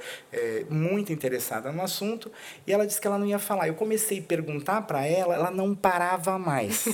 muito 0.69 1.11
interessada 1.11 1.71
no 1.71 1.81
assunto, 1.81 2.31
e 2.65 2.73
ela 2.73 2.86
disse 2.86 2.99
que 2.99 3.07
ela 3.07 3.17
não 3.17 3.25
ia 3.25 3.39
falar. 3.39 3.67
Eu 3.67 3.75
comecei 3.75 4.19
a 4.19 4.21
perguntar 4.21 4.81
para 4.84 5.05
ela, 5.05 5.36
ela 5.36 5.51
não 5.51 5.75
parava 5.75 6.38
mais. 6.38 6.86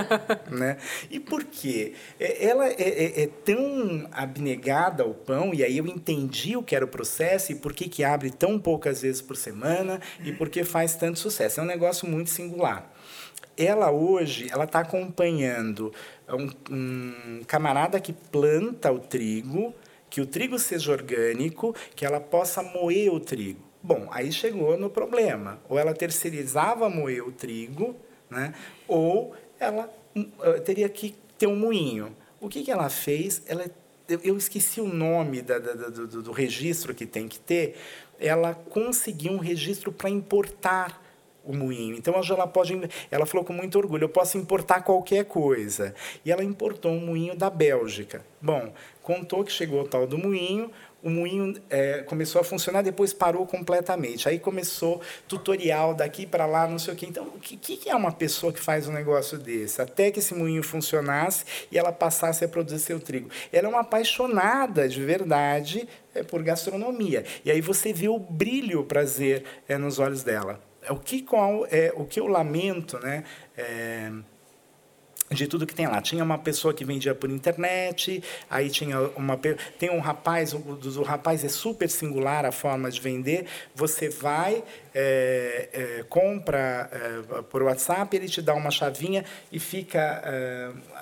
né? 0.50 0.76
E 1.10 1.18
por 1.18 1.44
quê? 1.44 1.94
Ela 2.18 2.68
é, 2.68 2.74
é, 2.78 3.22
é, 3.22 3.26
tão 3.44 4.08
abnegada 4.12 5.02
ao 5.02 5.14
pão, 5.14 5.52
e 5.52 5.62
aí 5.62 5.78
eu 5.78 5.86
entendi 5.86 6.56
o 6.56 6.62
que 6.62 6.74
era 6.74 6.84
o 6.84 6.88
processo 6.88 7.52
e 7.52 7.54
por 7.54 7.72
que, 7.72 7.88
que 7.88 8.04
abre 8.04 8.30
tão 8.30 8.58
poucas 8.58 9.02
vezes 9.02 9.20
por 9.20 9.36
semana 9.36 10.00
e 10.24 10.32
por 10.32 10.48
que 10.48 10.64
faz 10.64 10.94
tanto 10.94 11.18
sucesso 11.18 11.33
sucesso. 11.34 11.60
É 11.60 11.62
um 11.62 11.66
negócio 11.66 12.08
muito 12.08 12.30
singular. 12.30 12.90
Ela 13.56 13.90
hoje 13.90 14.48
ela 14.50 14.64
está 14.64 14.80
acompanhando 14.80 15.92
um, 16.28 16.50
um 16.74 17.44
camarada 17.46 18.00
que 18.00 18.12
planta 18.12 18.90
o 18.90 18.98
trigo, 18.98 19.74
que 20.08 20.20
o 20.20 20.26
trigo 20.26 20.58
seja 20.58 20.92
orgânico, 20.92 21.74
que 21.94 22.06
ela 22.06 22.20
possa 22.20 22.62
moer 22.62 23.12
o 23.12 23.20
trigo. 23.20 23.60
Bom, 23.82 24.08
aí 24.10 24.32
chegou 24.32 24.76
no 24.78 24.88
problema. 24.88 25.60
Ou 25.68 25.78
ela 25.78 25.92
terceirizava 25.92 26.88
moer 26.88 27.26
o 27.26 27.32
trigo, 27.32 27.94
né? 28.30 28.54
ou 28.88 29.34
ela 29.60 29.92
uh, 30.16 30.60
teria 30.64 30.88
que 30.88 31.14
ter 31.36 31.46
um 31.46 31.56
moinho. 31.56 32.16
O 32.40 32.48
que, 32.48 32.62
que 32.62 32.70
ela 32.70 32.88
fez? 32.88 33.42
Ela, 33.46 33.66
eu 34.08 34.36
esqueci 34.36 34.80
o 34.80 34.88
nome 34.88 35.42
da, 35.42 35.58
da, 35.58 35.72
do, 35.72 36.22
do 36.22 36.32
registro 36.32 36.94
que 36.94 37.06
tem 37.06 37.28
que 37.28 37.38
ter. 37.38 37.76
Ela 38.18 38.54
conseguiu 38.54 39.32
um 39.32 39.38
registro 39.38 39.92
para 39.92 40.08
importar 40.08 41.03
o 41.44 41.54
moinho. 41.56 41.96
Então 41.96 42.18
hoje 42.18 42.32
ela 42.32 42.46
pode, 42.46 42.78
ela 43.10 43.26
falou 43.26 43.44
com 43.44 43.52
muito 43.52 43.76
orgulho, 43.78 44.04
eu 44.04 44.08
posso 44.08 44.38
importar 44.38 44.82
qualquer 44.82 45.24
coisa. 45.24 45.94
E 46.24 46.32
ela 46.32 46.42
importou 46.42 46.92
um 46.92 47.00
moinho 47.00 47.36
da 47.36 47.50
Bélgica. 47.50 48.24
Bom, 48.40 48.72
contou 49.02 49.44
que 49.44 49.52
chegou 49.52 49.82
o 49.82 49.88
tal 49.88 50.06
do 50.06 50.18
moinho, 50.18 50.70
o 51.04 51.10
moinho 51.10 51.54
é, 51.68 51.98
começou 51.98 52.40
a 52.40 52.44
funcionar, 52.44 52.80
depois 52.80 53.12
parou 53.12 53.46
completamente. 53.46 54.26
Aí 54.26 54.38
começou 54.38 55.02
tutorial 55.28 55.94
daqui 55.94 56.24
para 56.24 56.46
lá, 56.46 56.66
não 56.66 56.78
sei 56.78 56.94
o 56.94 56.96
quê. 56.96 57.04
Então, 57.06 57.24
o 57.24 57.38
que, 57.38 57.58
que 57.58 57.90
é 57.90 57.94
uma 57.94 58.10
pessoa 58.10 58.50
que 58.50 58.58
faz 58.58 58.88
um 58.88 58.92
negócio 58.92 59.36
desse? 59.36 59.82
Até 59.82 60.10
que 60.10 60.20
esse 60.20 60.34
moinho 60.34 60.62
funcionasse 60.62 61.44
e 61.70 61.76
ela 61.76 61.92
passasse 61.92 62.42
a 62.42 62.48
produzir 62.48 62.78
seu 62.78 62.98
trigo. 62.98 63.28
Ela 63.52 63.66
é 63.66 63.70
uma 63.70 63.80
apaixonada 63.80 64.88
de 64.88 65.04
verdade 65.04 65.86
é, 66.14 66.22
por 66.22 66.42
gastronomia. 66.42 67.22
E 67.44 67.50
aí 67.50 67.60
você 67.60 67.92
vê 67.92 68.08
o 68.08 68.18
brilho, 68.18 68.80
o 68.80 68.84
prazer 68.84 69.44
é, 69.68 69.76
nos 69.76 69.98
olhos 69.98 70.22
dela. 70.22 70.58
O 70.90 70.96
que, 70.96 71.22
qual, 71.22 71.66
é, 71.66 71.92
o 71.96 72.04
que 72.04 72.20
eu 72.20 72.26
lamento, 72.26 72.98
né? 72.98 73.24
É, 73.56 74.10
de 75.34 75.46
tudo 75.46 75.66
que 75.66 75.74
tem 75.74 75.86
lá. 75.86 76.00
Tinha 76.00 76.22
uma 76.22 76.38
pessoa 76.38 76.72
que 76.72 76.84
vendia 76.84 77.14
por 77.14 77.30
internet, 77.30 78.22
aí 78.48 78.70
tinha 78.70 79.00
uma 79.16 79.38
tem 79.78 79.90
um 79.90 80.00
rapaz, 80.00 80.52
o, 80.52 80.58
o 80.58 81.02
rapaz 81.02 81.44
é 81.44 81.48
super 81.48 81.88
singular 81.88 82.44
a 82.44 82.52
forma 82.52 82.90
de 82.90 83.00
vender. 83.00 83.46
Você 83.74 84.08
vai 84.08 84.62
é, 84.94 85.68
é, 85.72 86.04
compra 86.08 86.88
é, 86.92 87.42
por 87.42 87.62
WhatsApp, 87.62 88.16
ele 88.16 88.28
te 88.28 88.40
dá 88.40 88.54
uma 88.54 88.70
chavinha 88.70 89.24
e 89.50 89.58
fica. 89.58 90.22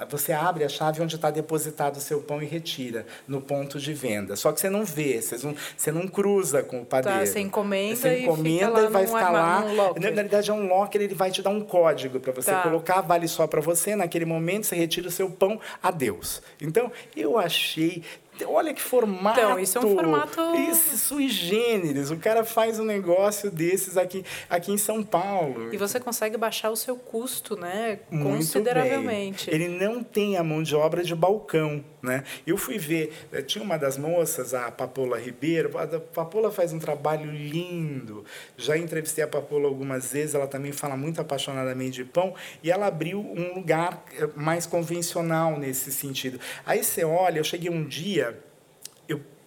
Você 0.09 0.33
abre 0.33 0.65
a 0.65 0.69
chave 0.69 1.03
onde 1.03 1.15
está 1.15 1.31
depositado 1.31 1.97
o 1.97 2.01
seu 2.01 2.21
pão 2.21 2.43
e 2.43 2.47
retira 2.47 3.07
no 3.29 3.41
ponto 3.41 3.79
de 3.79 3.93
venda. 3.93 4.35
Só 4.35 4.51
que 4.51 4.61
você 4.61 4.71
não 4.71 4.85
vê, 4.85 5.21
você 5.21 5.47
não, 5.47 5.55
você 5.77 5.93
não 5.93 6.09
cruza 6.09 6.63
com 6.63 6.79
o 6.79 6.85
tá, 6.85 7.03
padeiro. 7.03 7.19
Tá, 7.19 7.27
você 7.27 7.41
encomenda, 7.41 7.97
você 7.97 8.21
encomenda 8.21 8.81
e, 8.81 8.85
e 8.85 8.89
vai 8.89 9.07
ficar 9.07 9.31
lá. 9.31 9.65
Na 10.01 10.11
verdade, 10.11 10.51
é 10.51 10.55
um 10.55 10.67
locker, 10.67 11.03
ele 11.03 11.15
vai 11.15 11.31
te 11.31 11.43
dar 11.43 11.51
um 11.51 11.61
código 11.61 12.19
para 12.19 12.33
você 12.33 12.51
tá. 12.51 12.63
colocar, 12.63 13.03
vale 13.03 13.29
só 13.29 13.47
para 13.47 13.61
você. 13.61 13.95
Naquele 13.95 14.22
momento, 14.25 14.67
você 14.67 14.77
retira 14.77 15.09
o 15.09 15.11
seu 15.11 15.31
pão, 15.31 15.61
adeus. 15.83 16.43
Então, 16.61 16.91
eu 17.17 17.39
achei 17.39 18.03
Olha 18.47 18.73
que 18.73 18.81
formato. 18.81 19.39
Então, 19.39 19.59
isso 19.59 19.79
é 19.79 19.81
um 19.85 19.95
formato. 19.95 20.41
Isso, 20.57 20.97
sui 20.97 21.29
generis. 21.29 22.11
O 22.11 22.17
cara 22.17 22.45
faz 22.45 22.79
um 22.79 22.85
negócio 22.85 23.51
desses 23.51 23.97
aqui, 23.97 24.25
aqui 24.49 24.73
em 24.73 24.79
São 24.79 25.03
Paulo. 25.03 25.73
E 25.73 25.77
você 25.77 26.01
consegue 26.01 26.37
baixar 26.37 26.71
o 26.71 26.77
seu 26.77 26.97
custo, 26.97 27.57
né? 27.57 28.01
Muito 28.11 28.37
consideravelmente. 28.37 29.51
Bem. 29.51 29.55
Ele 29.55 29.69
não 29.69 30.03
tem 30.03 30.37
a 30.37 30.43
mão 30.43 30.63
de 30.63 30.75
obra 30.75 31.05
de 31.05 31.15
balcão. 31.15 31.85
Né? 32.03 32.25
Eu 32.45 32.57
fui 32.57 32.79
ver, 32.79 33.13
eh, 33.33 33.43
tinha 33.43 33.63
uma 33.63 33.77
das 33.79 33.97
moças, 33.97 34.55
a 34.55 34.73
Papola 34.73 35.21
Ribeiro. 35.21 35.79
A 35.79 35.87
Papola 35.87 36.51
faz 36.51 36.73
um 36.73 36.79
trabalho 36.79 37.31
lindo. 37.31 38.25
Já 38.57 38.77
entrevistei 38.77 39.23
a 39.23 39.29
Papola 39.29 39.69
algumas 39.69 40.13
vezes, 40.13 40.35
ela 40.35 40.49
também 40.49 40.73
fala 40.73 40.97
muito 40.97 41.21
apaixonadamente 41.21 41.93
de 41.93 42.05
pão. 42.05 42.35
E 42.61 42.73
ela 42.73 42.87
abriu 42.87 43.21
um 43.21 43.55
lugar 43.55 44.05
eh, 44.19 44.29
mais 44.35 44.67
convencional 44.67 45.57
nesse 45.59 45.93
sentido. 45.93 46.41
Aí 46.67 46.83
você 46.83 47.05
olha, 47.05 47.39
eu 47.39 47.45
cheguei 47.45 47.71
um 47.71 47.85
dia 47.85 48.22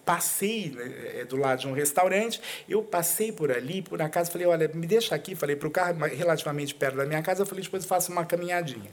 passei 0.06 0.72
né, 0.72 1.20
é, 1.22 1.26
do 1.26 1.36
lado 1.36 1.62
de 1.62 1.68
um 1.68 1.74
restaurante, 1.74 2.39
eu 2.70 2.84
passei 2.84 3.32
por 3.32 3.51
ali, 3.51 3.82
por 3.82 4.01
acaso, 4.01 4.32
falei, 4.32 4.47
olha, 4.47 4.70
me 4.74 4.86
deixa 4.86 5.16
aqui, 5.16 5.36
falei 5.36 5.56
para 5.56 5.68
o 5.68 5.72
carro, 5.72 5.97
relativamente 6.06 6.76
perto 6.76 6.97
da 6.97 7.06
minha 7.06 7.22
casa, 7.22 7.41
eu 7.41 7.45
falei, 7.45 7.64
depois 7.64 7.84
eu 7.84 7.89
faço 7.89 8.12
uma 8.12 8.24
caminhadinha. 8.24 8.91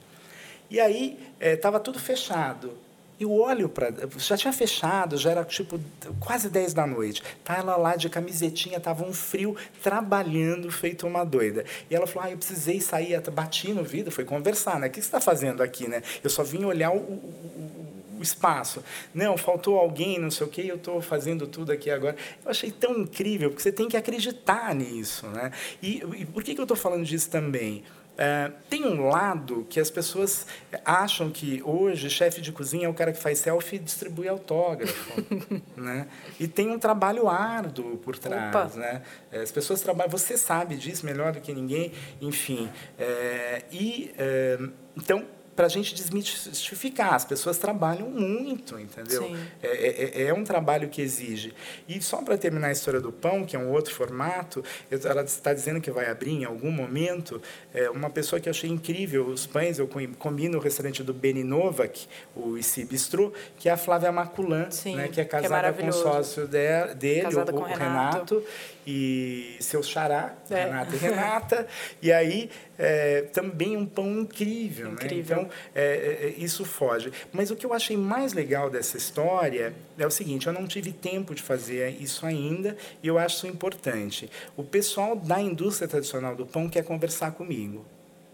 E 0.71 0.81
aí, 0.81 1.19
estava 1.39 1.77
é, 1.77 1.81
tudo 1.81 1.99
fechado. 1.99 2.73
Eu 3.21 3.31
olho 3.31 3.69
para. 3.69 3.93
Já 4.17 4.37
tinha 4.37 4.53
fechado, 4.53 5.17
já 5.17 5.31
era 5.31 5.45
tipo 5.45 5.79
quase 6.19 6.49
10 6.49 6.75
da 6.75 6.87
noite. 6.87 7.23
Tá 7.45 7.57
ela 7.57 7.77
lá 7.77 7.95
de 7.95 8.09
camisetinha, 8.09 8.81
tava 8.81 9.05
um 9.05 9.13
frio, 9.13 9.55
trabalhando, 9.83 10.73
feito 10.73 11.07
uma 11.07 11.23
doida. 11.23 11.65
E 11.89 11.95
ela 11.95 12.07
falou: 12.07 12.29
ah, 12.29 12.33
eu 12.33 12.39
precisei 12.39 12.81
sair, 12.81 13.21
bati 13.31 13.73
no 13.73 13.85
vidro, 13.85 14.11
foi 14.11 14.25
conversar, 14.25 14.81
né? 14.81 14.89
O 14.89 14.91
que 14.91 15.01
você 15.01 15.07
está 15.07 15.21
fazendo 15.21 15.63
aqui, 15.63 15.87
né? 15.87 16.03
Eu 16.25 16.31
só 16.31 16.43
vim 16.43 16.65
olhar 16.65 16.91
o, 16.91 16.97
o, 16.97 17.92
o 18.23 18.25
espaço. 18.25 18.83
Não, 19.13 19.37
faltou 19.37 19.79
alguém, 19.79 20.19
não 20.19 20.31
sei 20.31 20.47
o 20.47 20.51
quê, 20.51 20.65
eu 20.67 20.77
estou 20.77 21.03
fazendo 21.03 21.47
tudo 21.47 21.73
aqui 21.73 21.91
agora. 21.91 22.17
Eu 22.45 22.51
achei 22.51 22.71
tão 22.71 22.99
incrível, 22.99 23.51
porque 23.51 23.63
você 23.63 23.73
tem 23.73 23.89
que 23.89 23.97
acreditar 23.97 24.75
nisso. 24.75 25.27
Né? 25.27 25.51
E, 25.83 26.03
e 26.17 26.25
por 26.25 26.43
que, 26.43 26.55
que 26.55 26.61
eu 26.61 26.65
estou 26.65 26.77
falando 26.77 27.05
disso 27.05 27.29
também? 27.29 27.85
Uh, 28.13 28.53
tem 28.69 28.85
um 28.85 29.09
lado 29.09 29.67
que 29.71 29.81
as 29.81 29.91
pessoas 29.91 30.47
acham 30.85 31.31
que 31.31 31.63
hoje 31.65 32.11
chefe 32.11 32.43
de 32.43 32.53
cozinha 32.53 32.87
é 32.87 32.89
o 32.89 32.93
cara 32.93 33.11
que 33.11 33.19
faz 33.19 33.39
selfie 33.39 33.77
e 33.77 33.79
distribui 33.79 34.29
autógrafo, 34.29 35.25
né? 35.75 36.07
E 36.39 36.47
tem 36.47 36.69
um 36.71 36.79
trabalho 36.79 37.27
árduo 37.27 37.97
por 37.97 38.19
trás, 38.19 38.55
Opa. 38.55 38.79
né? 38.79 39.03
As 39.33 39.51
pessoas 39.51 39.81
trabalham, 39.81 40.11
você 40.11 40.37
sabe 40.37 40.77
disso 40.77 41.07
melhor 41.07 41.33
do 41.33 41.41
que 41.41 41.55
ninguém, 41.55 41.91
enfim. 42.21 42.67
Uh, 42.99 43.65
e 43.73 44.15
uh, 44.19 44.73
então 44.95 45.25
para 45.55 45.67
a 45.67 45.69
gente 45.69 45.95
desmistificar. 45.95 47.15
As 47.15 47.25
pessoas 47.25 47.59
trabalham 47.59 48.09
muito, 48.09 48.79
entendeu? 48.79 49.37
É, 49.63 49.67
é, 49.67 50.23
é, 50.23 50.27
é, 50.29 50.35
um 50.35 50.45
trabalho 50.45 50.89
que 50.89 51.03
exige. 51.03 51.55
E 51.89 52.01
só 52.01 52.19
para 52.23 52.39
terminar 52.39 52.69
a 52.69 52.73
história 52.73 53.01
do 53.01 53.13
pão, 53.13 53.45
que 53.45 53.55
é 53.55 53.59
um 53.59 53.71
outro 53.71 53.95
formato, 53.95 54.65
ela 54.91 55.23
está 55.23 55.53
dizendo 55.53 55.81
que 55.81 55.91
vai 55.91 56.11
abrir 56.11 56.33
em 56.33 56.45
algum 56.45 56.71
momento. 56.71 57.41
É, 57.75 57.91
uma 57.91 58.11
pessoa 58.11 58.41
que 58.41 58.49
eu 58.49 58.51
achei 58.51 58.71
incrível, 58.71 59.27
os 59.27 59.47
pães, 59.47 59.79
eu 59.79 59.89
comi 60.19 60.49
no 60.49 60.59
restaurante 60.59 61.03
do 61.03 61.13
Beni 61.13 61.45
Novak, 61.45 62.07
o 62.35 62.57
Ici 62.57 62.85
Bistrô, 62.85 63.33
que 63.59 63.69
é 63.69 63.73
a 63.73 63.77
Flávia 63.77 64.11
Maculan, 64.11 64.69
né, 64.97 65.09
que 65.09 65.21
é 65.21 65.25
casada 65.25 65.73
que 65.73 65.81
é 65.81 65.83
com 65.83 65.89
o 65.89 65.93
sócio 65.93 66.47
de, 66.47 66.95
dele, 66.95 67.35
o, 67.35 67.57
o 67.57 67.63
Renato. 67.63 67.79
Renato 67.79 68.43
e 68.87 69.57
seu 69.61 69.83
xará, 69.83 70.35
é. 70.51 70.65
Renata 70.65 70.95
e 70.95 70.99
Renata. 70.99 71.69
e 72.03 72.13
aí, 72.13 72.51
é, 72.79 73.23
também 73.33 73.77
um 73.77 73.87
pão 73.87 74.21
incrível. 74.21 74.89
Né? 74.89 74.95
incrível. 74.95 75.37
Né? 75.37 75.43
Então, 75.43 75.57
é, 75.75 75.83
é, 75.83 76.27
é, 76.27 76.35
isso 76.37 76.65
foge. 76.65 77.13
Mas 77.33 77.51
o 77.51 77.57
que 77.57 77.65
eu 77.65 77.73
achei 77.73 77.97
mais 77.97 78.33
legal 78.33 78.69
dessa 78.69 78.97
história 78.97 79.73
é 79.99 80.07
o 80.07 80.11
seguinte: 80.11 80.47
eu 80.47 80.53
não 80.53 80.67
tive 80.67 80.93
tempo 80.93 81.35
de 81.35 81.43
fazer 81.43 81.91
isso 82.01 82.27
ainda 82.27 82.77
e 83.03 83.09
eu 83.09 83.19
acho 83.19 83.37
isso 83.37 83.47
importante. 83.47 84.31
O 84.57 84.65
pessoal 84.65 85.15
da 85.15 85.41
indústria 85.41 85.87
tradicional 85.87 86.35
do 86.35 86.47
pão 86.47 86.69
quer 86.69 86.85
conversar 86.85 87.33
comigo. 87.33 87.85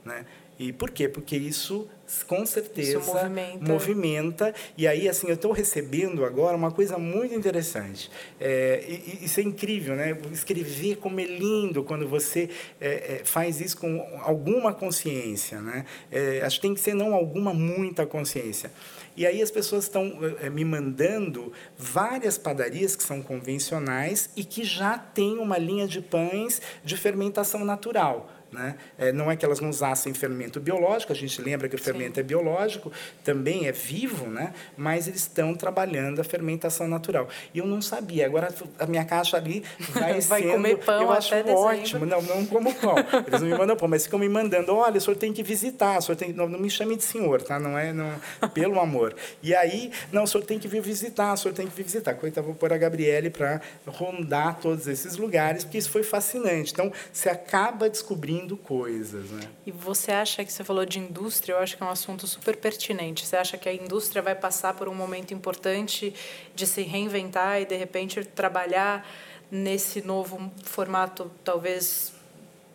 Né? 0.05 0.25
E 0.59 0.73
por 0.73 0.91
quê? 0.91 1.09
Porque 1.09 1.37
isso 1.37 1.89
com 2.27 2.45
certeza 2.47 2.99
isso 2.99 3.13
movimenta. 3.13 3.73
movimenta. 3.73 4.55
E 4.77 4.89
aí, 4.89 5.09
assim, 5.09 5.29
eu 5.29 5.35
estou 5.35 5.53
recebendo 5.53 6.25
agora 6.25 6.57
uma 6.57 6.71
coisa 6.71 6.97
muito 6.97 7.35
interessante. 7.35 8.11
É, 8.41 8.83
e, 8.89 9.25
isso 9.25 9.41
é 9.41 9.43
incrível, 9.43 9.95
né? 9.95 10.17
Escrever 10.33 10.97
como 10.97 11.21
é 11.21 11.25
lindo 11.25 11.85
quando 11.85 12.09
você 12.09 12.49
é, 12.81 13.21
é, 13.21 13.23
faz 13.25 13.61
isso 13.61 13.77
com 13.77 14.01
alguma 14.23 14.73
consciência, 14.73 15.61
né? 15.61 15.85
É, 16.11 16.41
acho 16.43 16.57
que 16.57 16.63
tem 16.63 16.75
que 16.75 16.81
ser 16.81 16.95
não 16.95 17.15
alguma, 17.15 17.53
muita 17.53 18.07
consciência. 18.07 18.71
E 19.17 19.27
aí 19.27 19.43
as 19.43 19.51
pessoas 19.51 19.85
estão 19.85 20.17
é, 20.41 20.49
me 20.49 20.65
mandando 20.65 21.53
várias 21.77 22.39
padarias 22.39 22.95
que 22.95 23.03
são 23.03 23.21
convencionais 23.21 24.31
e 24.37 24.45
que 24.45 24.63
já 24.63 24.97
têm 24.97 25.39
uma 25.39 25.59
linha 25.59 25.89
de 25.89 26.01
pães 26.01 26.63
de 26.85 26.97
fermentação 26.97 27.65
natural. 27.65 28.31
Né? 28.51 28.77
É, 28.97 29.13
não 29.13 29.31
é 29.31 29.37
que 29.37 29.45
elas 29.45 29.61
não 29.61 29.69
usassem 29.69 30.15
fermento 30.15 30.59
biológico, 30.59 31.13
a 31.13 31.15
gente 31.15 31.41
lembra 31.43 31.69
que 31.69 31.75
o 31.75 31.79
fermento 31.79 32.15
Sim. 32.15 32.21
é 32.21 32.23
biológico, 32.23 32.91
também 33.23 33.67
é 33.67 33.73
vivo, 33.73 34.27
né? 34.27 34.55
mas 34.75 35.07
eles 35.07 35.21
estão 35.21 35.55
trabalhando 35.55 36.21
a 36.21 36.25
fermentação 36.25 36.89
natural. 36.89 37.29
E 37.53 37.59
eu 37.59 37.67
não 37.67 37.83
sabia, 37.83 38.25
agora 38.25 38.49
a 38.79 38.87
minha 38.87 39.05
caixa 39.05 39.37
ali 39.37 39.63
vai, 39.91 40.21
vai 40.23 40.41
sendo... 40.41 40.53
comer 40.53 40.79
pão 40.79 41.03
Eu 41.03 41.13
acho 41.13 41.35
ótimo, 41.35 42.07
não, 42.07 42.23
não 42.23 42.47
como 42.47 42.75
pão, 42.75 42.95
eles 43.27 43.41
não 43.43 43.49
me 43.49 43.59
mandam 43.59 43.77
pão, 43.77 43.87
mas 43.87 44.05
ficam 44.05 44.19
me 44.19 44.29
mandando, 44.31 44.75
olha, 44.75 44.97
o 44.97 45.01
senhor 45.01 45.17
tem 45.17 45.31
que 45.31 45.43
visitar, 45.43 45.99
o 45.99 46.03
senhor 46.03 46.17
tem... 46.17 46.33
não, 46.33 46.49
não 46.49 46.59
me 46.59 46.71
chame 46.71 46.97
de 46.97 47.05
senhor, 47.05 47.43
tá? 47.43 47.59
não 47.59 47.79
é, 47.79 47.93
não... 47.93 48.19
pelo 48.55 48.81
amor. 48.81 49.15
E 49.43 49.55
aí, 49.55 49.93
não, 50.11 50.23
o 50.23 50.27
senhor 50.27 50.45
tem 50.45 50.59
que 50.59 50.67
vir 50.67 50.81
visitar, 50.81 51.35
o 51.35 51.37
senhor 51.37 51.55
tem 51.55 51.67
que 51.67 51.77
vir 51.77 51.83
visitar. 51.83 52.15
Coitado, 52.15 52.47
vou 52.47 52.57
pôr 52.57 52.73
a 52.73 52.79
Gabriele 52.79 53.29
para 53.29 53.61
rondar 53.87 54.59
todos 54.59 54.87
esses 54.87 55.17
lugares, 55.17 55.65
porque 55.65 55.77
isso 55.77 55.91
foi 55.91 56.03
fascinante. 56.03 56.73
Então, 56.73 56.91
você 57.13 57.29
acaba 57.29 57.91
descobrindo 57.91 58.38
coisas. 58.57 59.31
Né? 59.31 59.41
E 59.67 59.73
você 59.73 60.13
acha 60.13 60.45
que 60.45 60.53
você 60.53 60.63
falou 60.63 60.85
de 60.85 60.99
indústria, 60.99 61.55
eu 61.55 61.59
acho 61.59 61.77
que 61.77 61.83
é 61.83 61.87
um 61.87 61.91
assunto 61.91 62.27
super 62.27 62.57
pertinente. 62.57 63.27
Você 63.27 63.37
acha 63.37 63.57
que 63.57 63.69
a 63.69 63.75
indústria 63.75 64.23
vai 64.23 64.35
passar 64.35 64.75
por 64.75 64.89
um 64.89 64.95
momento 64.95 65.35
importante 65.35 66.15
de 66.55 66.67
se 66.67 66.83
reinventar 66.83 67.61
e, 67.61 67.65
de 67.65 67.77
repente, 67.77 68.25
trabalhar 68.25 69.09
nesse 69.51 70.03
novo 70.03 70.53
formato, 70.63 71.31
talvez 71.43 72.13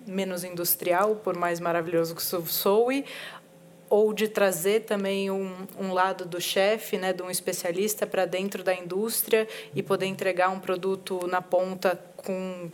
menos 0.06 0.44
industrial, 0.44 1.16
por 1.18 1.36
mais 1.36 1.60
maravilhoso 1.60 2.16
que 2.16 2.22
isso 2.22 2.46
soe, 2.48 3.06
ou 3.90 4.12
de 4.12 4.28
trazer 4.28 4.82
também 4.82 5.30
um, 5.30 5.68
um 5.80 5.94
lado 5.94 6.26
do 6.26 6.42
chefe, 6.42 6.98
né, 6.98 7.14
de 7.14 7.22
um 7.22 7.30
especialista 7.30 8.08
para 8.08 8.26
dentro 8.26 8.64
da 8.64 8.74
indústria 8.74 9.48
e 9.76 9.84
poder 9.84 10.08
entregar 10.08 10.50
um 10.50 10.60
produto 10.60 11.28
na 11.28 11.42
ponta 11.42 12.00
com 12.18 12.72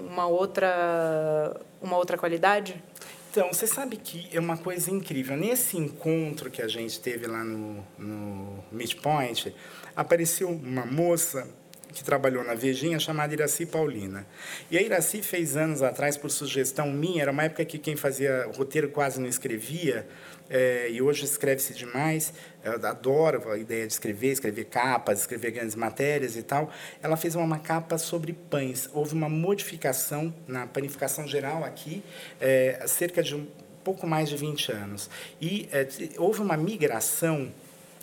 uma 0.00 0.26
outra 0.26 1.54
uma 1.80 1.96
outra 1.96 2.16
qualidade? 2.16 2.82
Então, 3.30 3.52
você 3.52 3.66
sabe 3.66 3.96
que 3.96 4.28
é 4.32 4.38
uma 4.38 4.56
coisa 4.56 4.92
incrível. 4.92 5.36
Nesse 5.36 5.76
encontro 5.76 6.50
que 6.52 6.62
a 6.62 6.68
gente 6.68 7.00
teve 7.00 7.26
lá 7.26 7.42
no, 7.42 7.84
no 7.98 8.64
Midpoint, 8.70 9.52
apareceu 9.96 10.48
uma 10.48 10.86
moça 10.86 11.44
que 11.92 12.04
trabalhou 12.04 12.44
na 12.44 12.54
Vejinha, 12.54 12.98
chamada 12.98 13.32
Iraci 13.32 13.66
Paulina. 13.66 14.26
E 14.70 14.76
a 14.76 14.82
Iraci 14.82 15.22
fez 15.22 15.56
anos 15.56 15.82
atrás, 15.82 16.16
por 16.16 16.30
sugestão 16.30 16.90
minha, 16.90 17.22
era 17.22 17.32
uma 17.32 17.44
época 17.44 17.64
que 17.64 17.78
quem 17.78 17.96
fazia 17.96 18.48
roteiro 18.54 18.88
quase 18.88 19.20
não 19.20 19.28
escrevia, 19.28 20.06
é, 20.48 20.88
e 20.90 21.00
hoje 21.00 21.24
escreve-se 21.24 21.74
demais. 21.74 22.32
Eu 22.62 22.74
adoro 22.86 23.50
a 23.50 23.58
ideia 23.58 23.86
de 23.86 23.92
escrever, 23.92 24.32
escrever 24.32 24.64
capas, 24.64 25.20
escrever 25.20 25.50
grandes 25.52 25.74
matérias 25.74 26.36
e 26.36 26.42
tal. 26.42 26.70
Ela 27.02 27.16
fez 27.16 27.34
uma 27.34 27.58
capa 27.58 27.98
sobre 27.98 28.32
pães. 28.32 28.88
Houve 28.92 29.14
uma 29.14 29.28
modificação 29.28 30.34
na 30.46 30.66
panificação 30.66 31.26
geral 31.26 31.64
aqui, 31.64 32.02
é, 32.40 32.84
cerca 32.86 33.22
de 33.22 33.34
um 33.34 33.46
pouco 33.82 34.06
mais 34.06 34.28
de 34.28 34.36
20 34.36 34.72
anos. 34.72 35.10
E 35.40 35.68
é, 35.72 35.86
houve 36.18 36.40
uma 36.40 36.56
migração 36.56 37.52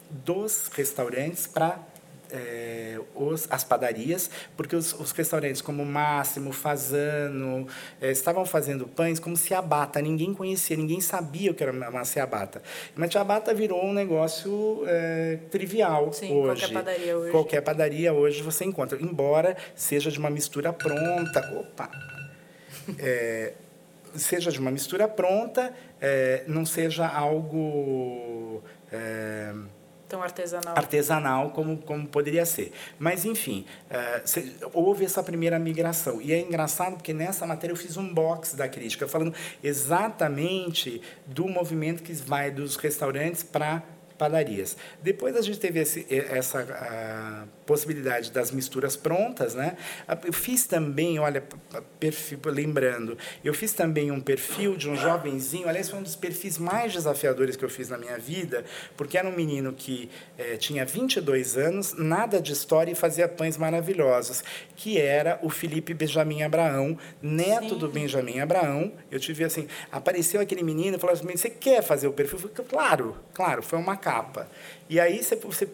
dos 0.09 0.67
restaurantes 0.73 1.47
para 1.47 1.79
é, 2.31 2.99
os, 3.15 3.47
as 3.49 3.63
padarias, 3.63 4.29
porque 4.55 4.75
os, 4.75 4.93
os, 4.93 5.11
restaurantes 5.11 5.61
como 5.61 5.85
Máximo, 5.85 6.51
Fazano, 6.51 7.67
é, 8.01 8.11
estavam 8.11 8.45
fazendo 8.45 8.87
pães 8.87 9.19
como 9.19 9.35
ciabatta. 9.35 10.01
Ninguém 10.01 10.33
conhecia, 10.33 10.75
ninguém 10.77 11.01
sabia 11.01 11.51
o 11.51 11.53
que 11.53 11.63
era 11.63 11.71
uma 11.71 12.05
ciabatta. 12.05 12.61
Mas 12.95 13.11
ciabatta 13.11 13.53
virou 13.53 13.83
um 13.83 13.93
negócio 13.93 14.83
é, 14.87 15.39
trivial 15.49 16.11
Sim, 16.13 16.33
hoje. 16.33 16.61
qualquer 16.61 16.73
padaria 16.73 17.17
hoje. 17.17 17.31
Qualquer 17.31 17.61
padaria 17.61 18.13
hoje 18.13 18.41
você 18.41 18.65
encontra, 18.65 18.97
embora 19.01 19.57
seja 19.75 20.09
de 20.09 20.19
uma 20.19 20.29
mistura 20.29 20.71
pronta. 20.71 21.39
Opa! 21.59 21.89
É, 22.97 23.53
seja 24.15 24.51
de 24.51 24.59
uma 24.59 24.71
mistura 24.71 25.07
pronta, 25.07 25.73
não 26.47 26.65
seja 26.65 27.07
algo 27.07 28.61
tão 30.11 30.21
artesanal. 30.21 30.77
Artesanal 30.77 31.49
como, 31.51 31.77
como 31.77 32.05
poderia 32.05 32.45
ser. 32.45 32.73
Mas, 32.99 33.23
enfim, 33.23 33.65
se, 34.25 34.57
houve 34.73 35.05
essa 35.05 35.23
primeira 35.23 35.57
migração. 35.57 36.21
E 36.21 36.33
é 36.33 36.39
engraçado 36.39 36.97
porque 36.97 37.13
nessa 37.13 37.47
matéria 37.47 37.71
eu 37.71 37.77
fiz 37.77 37.95
um 37.95 38.13
box 38.13 38.55
da 38.55 38.67
crítica, 38.67 39.07
falando 39.07 39.33
exatamente 39.63 41.01
do 41.25 41.47
movimento 41.47 42.03
que 42.03 42.11
vai 42.13 42.51
dos 42.51 42.75
restaurantes 42.75 43.41
para 43.41 43.81
padarias. 44.17 44.77
Depois 45.01 45.35
a 45.35 45.41
gente 45.41 45.59
teve 45.59 45.79
esse, 45.79 46.05
essa 46.09 47.47
possibilidade 47.71 48.31
das 48.31 48.51
misturas 48.51 48.97
prontas, 48.97 49.55
né? 49.55 49.77
Eu 50.25 50.33
fiz 50.33 50.65
também, 50.65 51.17
olha, 51.19 51.41
perfil, 52.01 52.37
lembrando, 52.47 53.17
eu 53.45 53.53
fiz 53.53 53.71
também 53.71 54.11
um 54.11 54.19
perfil 54.19 54.75
de 54.75 54.89
um 54.89 54.95
jovenzinho, 54.97 55.69
aliás, 55.69 55.89
foi 55.89 55.99
um 55.99 56.03
dos 56.03 56.17
perfis 56.17 56.57
mais 56.57 56.91
desafiadores 56.91 57.55
que 57.55 57.63
eu 57.63 57.69
fiz 57.69 57.87
na 57.87 57.97
minha 57.97 58.17
vida, 58.17 58.65
porque 58.97 59.17
era 59.17 59.25
um 59.25 59.31
menino 59.31 59.71
que 59.71 60.09
é, 60.37 60.57
tinha 60.57 60.83
22 60.83 61.55
anos, 61.55 61.93
nada 61.93 62.41
de 62.41 62.51
história 62.51 62.91
e 62.91 62.95
fazia 62.95 63.25
pães 63.25 63.55
maravilhosos, 63.55 64.43
que 64.75 64.99
era 64.99 65.39
o 65.41 65.49
Felipe 65.49 65.93
Benjamin 65.93 66.43
Abraão, 66.43 66.97
neto 67.21 67.69
Sim. 67.69 67.77
do 67.77 67.87
Benjamin 67.87 68.41
Abraão. 68.41 68.91
Eu 69.09 69.17
tive 69.17 69.45
assim, 69.45 69.65
apareceu 69.89 70.41
aquele 70.41 70.61
menino 70.61 70.97
e 70.97 70.99
falou 70.99 71.13
assim, 71.13 71.25
você 71.25 71.49
quer 71.49 71.81
fazer 71.81 72.07
o 72.07 72.11
perfil? 72.11 72.37
Eu 72.37 72.49
falei, 72.49 72.69
claro, 72.69 73.17
claro, 73.33 73.63
foi 73.63 73.79
uma 73.79 73.95
capa. 73.95 74.49
E 74.89 74.99
aí 74.99 75.23
você, 75.23 75.37
você 75.37 75.69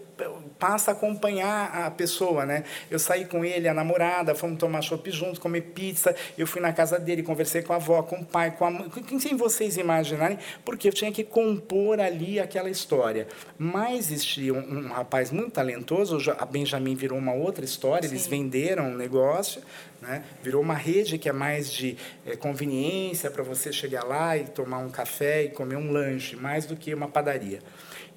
passa 0.60 0.92
a 0.92 0.94
acompanhar 0.94 1.86
a 1.86 1.92
pessoa, 1.92 2.46
né? 2.46 2.64
Eu 2.90 3.00
saí 3.00 3.26
com 3.26 3.46
ele, 3.46 3.68
a 3.68 3.74
namorada, 3.74 4.34
fomos 4.34 4.58
tomar 4.58 4.82
chopp 4.82 5.10
juntos, 5.12 5.40
comer 5.40 5.62
pizza, 5.62 6.16
eu 6.38 6.48
fui 6.48 6.62
na 6.62 6.74
casa 6.74 6.98
dele, 7.00 7.24
conversei 7.24 7.62
com 7.62 7.74
a 7.74 7.76
avó, 7.76 8.02
com 8.02 8.18
o 8.18 8.26
pai, 8.26 8.52
com 8.52 8.66
a 8.66 8.72
mãe, 8.72 8.90
sem 9.20 9.36
vocês 9.36 9.78
imaginarem, 9.78 10.38
porque 10.66 10.88
eu 10.88 10.94
tinha 10.94 11.12
que 11.12 11.24
compor 11.24 12.00
ali 12.00 12.40
aquela 12.40 12.70
história. 12.70 13.28
Mas 13.58 14.12
existia 14.12 14.54
um, 14.54 14.86
um 14.86 14.88
rapaz 14.90 15.32
muito 15.32 15.52
talentoso, 15.52 16.18
a 16.38 16.46
Benjamin 16.46 16.96
virou 16.96 17.18
uma 17.18 17.34
outra 17.34 17.64
história, 17.64 18.08
Sim. 18.08 18.16
eles 18.16 18.28
venderam 18.28 18.88
um 18.90 18.96
negócio, 18.96 19.62
né? 20.02 20.24
Virou 20.44 20.62
uma 20.62 20.76
rede 20.76 21.18
que 21.18 21.30
é 21.30 21.34
mais 21.34 21.72
de 21.72 21.98
é, 22.26 22.36
conveniência 22.36 23.32
para 23.32 23.44
você 23.44 23.72
chegar 23.72 24.04
lá 24.04 24.38
e 24.38 24.46
tomar 24.46 24.80
um 24.80 24.90
café 24.90 25.44
e 25.44 25.50
comer 25.50 25.76
um 25.76 25.92
lanche, 25.92 26.36
mais 26.36 26.66
do 26.66 26.76
que 26.76 26.94
uma 26.94 27.08
padaria. 27.08 27.60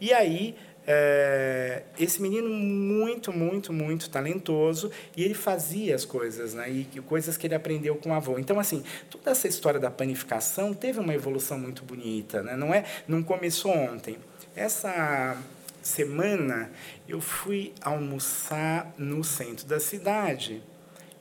E 0.01 0.12
aí 0.14 0.57
é, 0.93 1.84
esse 2.01 2.20
menino 2.20 2.49
muito, 2.51 3.32
muito, 3.32 3.72
muito 3.72 4.11
talentoso 4.11 4.91
e 5.16 5.22
ele 5.22 5.34
fazia 5.34 5.95
as 5.95 6.05
coisas, 6.05 6.53
né? 6.53 6.68
E 6.68 6.84
coisas 7.03 7.36
que 7.36 7.47
ele 7.47 7.55
aprendeu 7.55 7.95
com 7.95 8.11
o 8.11 8.12
avô. 8.12 8.41
Então, 8.41 8.59
assim, 8.59 8.82
toda 9.09 9.30
essa 9.30 9.47
história 9.47 9.78
da 9.78 9.88
panificação 9.88 10.74
teve 10.74 10.99
uma 10.99 11.14
evolução 11.14 11.57
muito 11.61 11.84
bonita, 11.84 12.43
né? 12.43 12.57
Não 12.57 12.74
é, 12.74 12.84
não 13.07 13.22
começou 13.22 13.70
ontem. 13.70 14.18
Essa 14.57 15.36
semana 15.80 16.72
eu 17.09 17.20
fui 17.20 17.72
almoçar 17.80 18.93
no 18.99 19.22
centro 19.22 19.66
da 19.66 19.78
cidade 19.78 20.61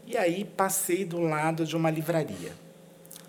e 0.07 0.17
aí 0.17 0.45
passei 0.45 1.05
do 1.05 1.21
lado 1.21 1.63
de 1.63 1.75
uma 1.75 1.91
livraria 1.91 2.51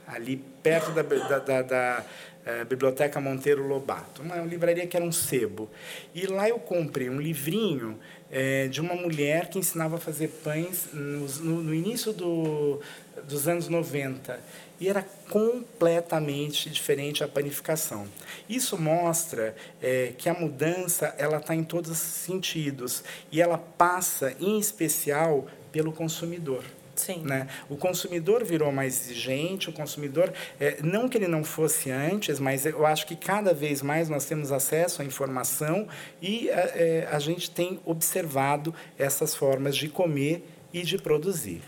ali 0.07 0.39
perto 0.63 0.91
da, 0.91 1.03
da, 1.03 1.39
da, 1.39 1.63
da 1.63 2.05
é, 2.45 2.65
Biblioteca 2.65 3.21
Monteiro 3.21 3.67
Lobato, 3.67 4.23
uma 4.23 4.37
livraria 4.37 4.87
que 4.87 4.97
era 4.97 5.05
um 5.05 5.13
sebo. 5.13 5.69
E 6.15 6.27
lá 6.27 6.49
eu 6.49 6.59
comprei 6.59 7.09
um 7.09 7.21
livrinho 7.21 7.99
é, 8.31 8.69
de 8.69 8.81
uma 8.81 8.95
mulher 8.95 9.49
que 9.49 9.59
ensinava 9.59 9.97
a 9.97 9.99
fazer 9.99 10.29
pães 10.43 10.89
no, 10.93 11.27
no, 11.27 11.63
no 11.63 11.75
início 11.75 12.13
do, 12.13 12.81
dos 13.29 13.49
anos 13.49 13.69
90 13.69 14.41
e 14.81 14.89
era 14.89 15.03
completamente 15.29 16.71
diferente 16.71 17.23
a 17.23 17.29
panificação. 17.29 18.09
Isso 18.49 18.79
mostra 18.79 19.55
é, 19.83 20.15
que 20.17 20.29
a 20.29 20.35
mudança 20.35 21.15
ela 21.19 21.37
está 21.37 21.55
em 21.55 21.63
todos 21.63 21.91
os 21.91 21.99
sentidos 21.99 23.05
e 23.31 23.43
ela 23.43 23.59
passa, 23.59 24.35
em 24.41 24.59
especial, 24.59 25.47
pelo 25.71 25.93
consumidor. 25.93 26.65
Sim. 27.01 27.23
Né? 27.23 27.49
O 27.69 27.77
consumidor 27.77 28.45
virou 28.45 28.71
mais 28.71 29.01
exigente, 29.01 29.71
o 29.71 29.73
consumidor, 29.73 30.33
é, 30.59 30.79
não 30.83 31.09
que 31.09 31.17
ele 31.17 31.29
não 31.29 31.43
fosse 31.43 31.91
antes, 31.91 32.39
mas 32.39 32.67
eu 32.67 32.85
acho 32.85 33.07
que 33.07 33.17
cada 33.17 33.55
vez 33.55 33.81
mais 33.83 34.09
nós 34.09 34.25
temos 34.25 34.53
acesso 34.53 35.03
à 35.03 35.05
informação 35.05 35.89
e 36.21 36.49
é, 36.51 36.53
é 36.53 37.09
a 37.11 37.19
gente 37.19 37.51
tem 37.51 37.81
observado 37.85 38.75
essas 38.99 39.35
formas 39.35 39.77
de 39.77 39.89
comer 39.89 40.45
e 40.73 40.83
de 40.83 40.99
produzir. 40.99 41.63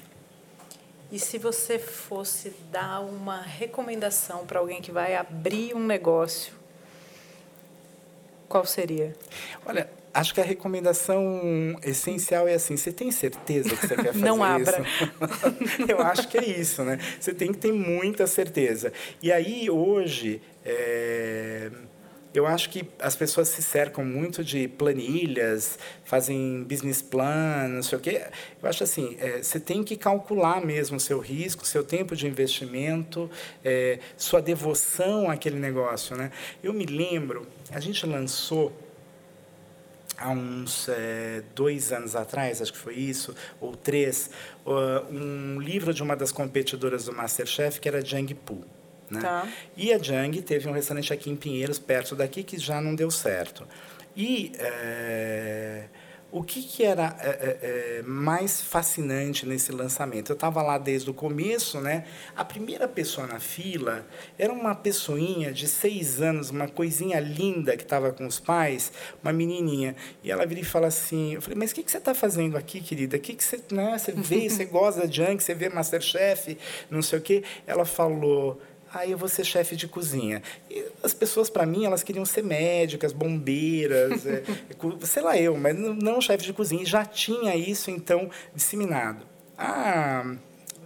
E 1.10 1.18
se 1.18 1.36
você 1.36 1.78
fosse 1.78 2.54
dar 2.70 3.00
uma 3.00 3.40
recomendação 3.40 4.46
para 4.46 4.60
alguém 4.60 4.80
que 4.80 4.90
vai 4.90 5.14
abrir 5.14 5.74
um 5.74 5.84
negócio, 5.84 6.54
qual 8.48 8.64
seria? 8.64 9.14
Olha, 9.64 9.90
Acho 10.14 10.34
que 10.34 10.40
a 10.40 10.44
recomendação 10.44 11.78
essencial 11.82 12.46
é 12.46 12.54
assim: 12.54 12.76
você 12.76 12.92
tem 12.92 13.10
certeza 13.10 13.70
que 13.70 13.86
você 13.86 13.96
quer 13.96 14.12
fazer 14.12 14.24
Não 14.24 14.42
abra. 14.42 14.82
isso? 14.82 15.86
Eu 15.88 16.00
acho 16.00 16.28
que 16.28 16.36
é 16.38 16.44
isso, 16.44 16.82
né? 16.82 16.98
Você 17.18 17.32
tem 17.32 17.50
que 17.52 17.58
ter 17.58 17.72
muita 17.72 18.26
certeza. 18.26 18.92
E 19.22 19.32
aí, 19.32 19.70
hoje, 19.70 20.42
é... 20.64 21.70
eu 22.34 22.46
acho 22.46 22.68
que 22.68 22.84
as 22.98 23.16
pessoas 23.16 23.48
se 23.48 23.62
cercam 23.62 24.04
muito 24.04 24.44
de 24.44 24.68
planilhas, 24.68 25.78
fazem 26.04 26.62
business 26.64 27.00
plan, 27.00 27.68
não 27.68 27.82
sei 27.82 27.96
o 27.98 28.00
quê. 28.00 28.22
Eu 28.62 28.68
acho 28.68 28.84
assim: 28.84 29.16
é, 29.18 29.42
você 29.42 29.58
tem 29.58 29.82
que 29.82 29.96
calcular 29.96 30.64
mesmo 30.64 30.98
o 30.98 31.00
seu 31.00 31.20
risco, 31.20 31.66
seu 31.66 31.82
tempo 31.82 32.14
de 32.14 32.26
investimento, 32.26 33.30
é, 33.64 33.98
sua 34.16 34.42
devoção 34.42 35.30
àquele 35.30 35.58
negócio, 35.58 36.14
né? 36.16 36.30
Eu 36.62 36.74
me 36.74 36.84
lembro, 36.84 37.46
a 37.70 37.80
gente 37.80 38.04
lançou 38.04 38.70
há 40.22 40.30
uns 40.30 40.88
é, 40.88 41.42
dois 41.54 41.92
anos 41.92 42.14
atrás, 42.14 42.62
acho 42.62 42.72
que 42.72 42.78
foi 42.78 42.94
isso, 42.94 43.34
ou 43.60 43.74
três, 43.74 44.30
um 45.10 45.60
livro 45.60 45.92
de 45.92 46.02
uma 46.02 46.14
das 46.16 46.30
competidoras 46.30 47.06
do 47.06 47.12
Masterchef, 47.12 47.80
que 47.80 47.88
era 47.88 48.04
Jang 48.04 48.32
Poo. 48.34 48.64
Né? 49.10 49.20
Tá. 49.20 49.46
E 49.76 49.92
a 49.92 49.98
Jang 49.98 50.40
teve 50.42 50.68
um 50.68 50.72
restaurante 50.72 51.12
aqui 51.12 51.30
em 51.30 51.36
Pinheiros, 51.36 51.78
perto 51.78 52.14
daqui, 52.14 52.42
que 52.42 52.58
já 52.58 52.80
não 52.80 52.94
deu 52.94 53.10
certo. 53.10 53.66
E... 54.16 54.52
É, 54.58 55.84
o 56.32 56.42
que, 56.42 56.62
que 56.62 56.82
era 56.82 57.14
é, 57.20 57.28
é, 57.28 57.58
é, 57.98 58.02
mais 58.02 58.62
fascinante 58.62 59.44
nesse 59.44 59.70
lançamento? 59.70 60.32
Eu 60.32 60.34
estava 60.34 60.62
lá 60.62 60.78
desde 60.78 61.10
o 61.10 61.14
começo, 61.14 61.78
né? 61.78 62.06
A 62.34 62.42
primeira 62.42 62.88
pessoa 62.88 63.26
na 63.26 63.38
fila 63.38 64.06
era 64.38 64.50
uma 64.50 64.74
pessoinha 64.74 65.52
de 65.52 65.68
seis 65.68 66.22
anos, 66.22 66.48
uma 66.48 66.66
coisinha 66.66 67.20
linda 67.20 67.76
que 67.76 67.82
estava 67.82 68.10
com 68.12 68.26
os 68.26 68.40
pais, 68.40 68.90
uma 69.22 69.30
menininha. 69.30 69.94
E 70.24 70.30
ela 70.30 70.46
vira 70.46 70.62
e 70.62 70.64
fala 70.64 70.86
assim: 70.86 71.34
eu 71.34 71.42
falei, 71.42 71.58
mas 71.58 71.70
o 71.70 71.74
que, 71.74 71.82
que 71.82 71.90
você 71.90 71.98
está 71.98 72.14
fazendo 72.14 72.56
aqui, 72.56 72.80
querida? 72.80 73.18
O 73.18 73.20
que, 73.20 73.34
que 73.34 73.44
você, 73.44 73.60
né? 73.70 73.98
Você 73.98 74.12
vê, 74.12 74.48
você 74.50 74.64
gosta 74.64 75.06
de 75.06 75.18
Junk, 75.18 75.42
você 75.42 75.54
vê 75.54 75.68
Masterchef, 75.68 76.56
não 76.90 77.02
sei 77.02 77.18
o 77.18 77.22
quê. 77.22 77.44
Ela 77.66 77.84
falou 77.84 78.58
aí 78.92 79.10
eu 79.10 79.18
vou 79.18 79.28
ser 79.28 79.44
chefe 79.44 79.76
de 79.76 79.88
cozinha. 79.88 80.42
E 80.70 80.84
as 81.02 81.14
pessoas, 81.14 81.48
para 81.48 81.66
mim, 81.66 81.84
elas 81.84 82.02
queriam 82.02 82.24
ser 82.24 82.42
médicas, 82.42 83.12
bombeiras, 83.12 84.24
é, 84.26 84.42
sei 85.02 85.22
lá 85.22 85.38
eu, 85.38 85.56
mas 85.56 85.76
não 85.78 86.20
chefe 86.20 86.44
de 86.44 86.52
cozinha. 86.52 86.82
E 86.82 86.86
já 86.86 87.04
tinha 87.04 87.56
isso, 87.56 87.90
então, 87.90 88.30
disseminado. 88.54 89.26
Ah, 89.56 90.36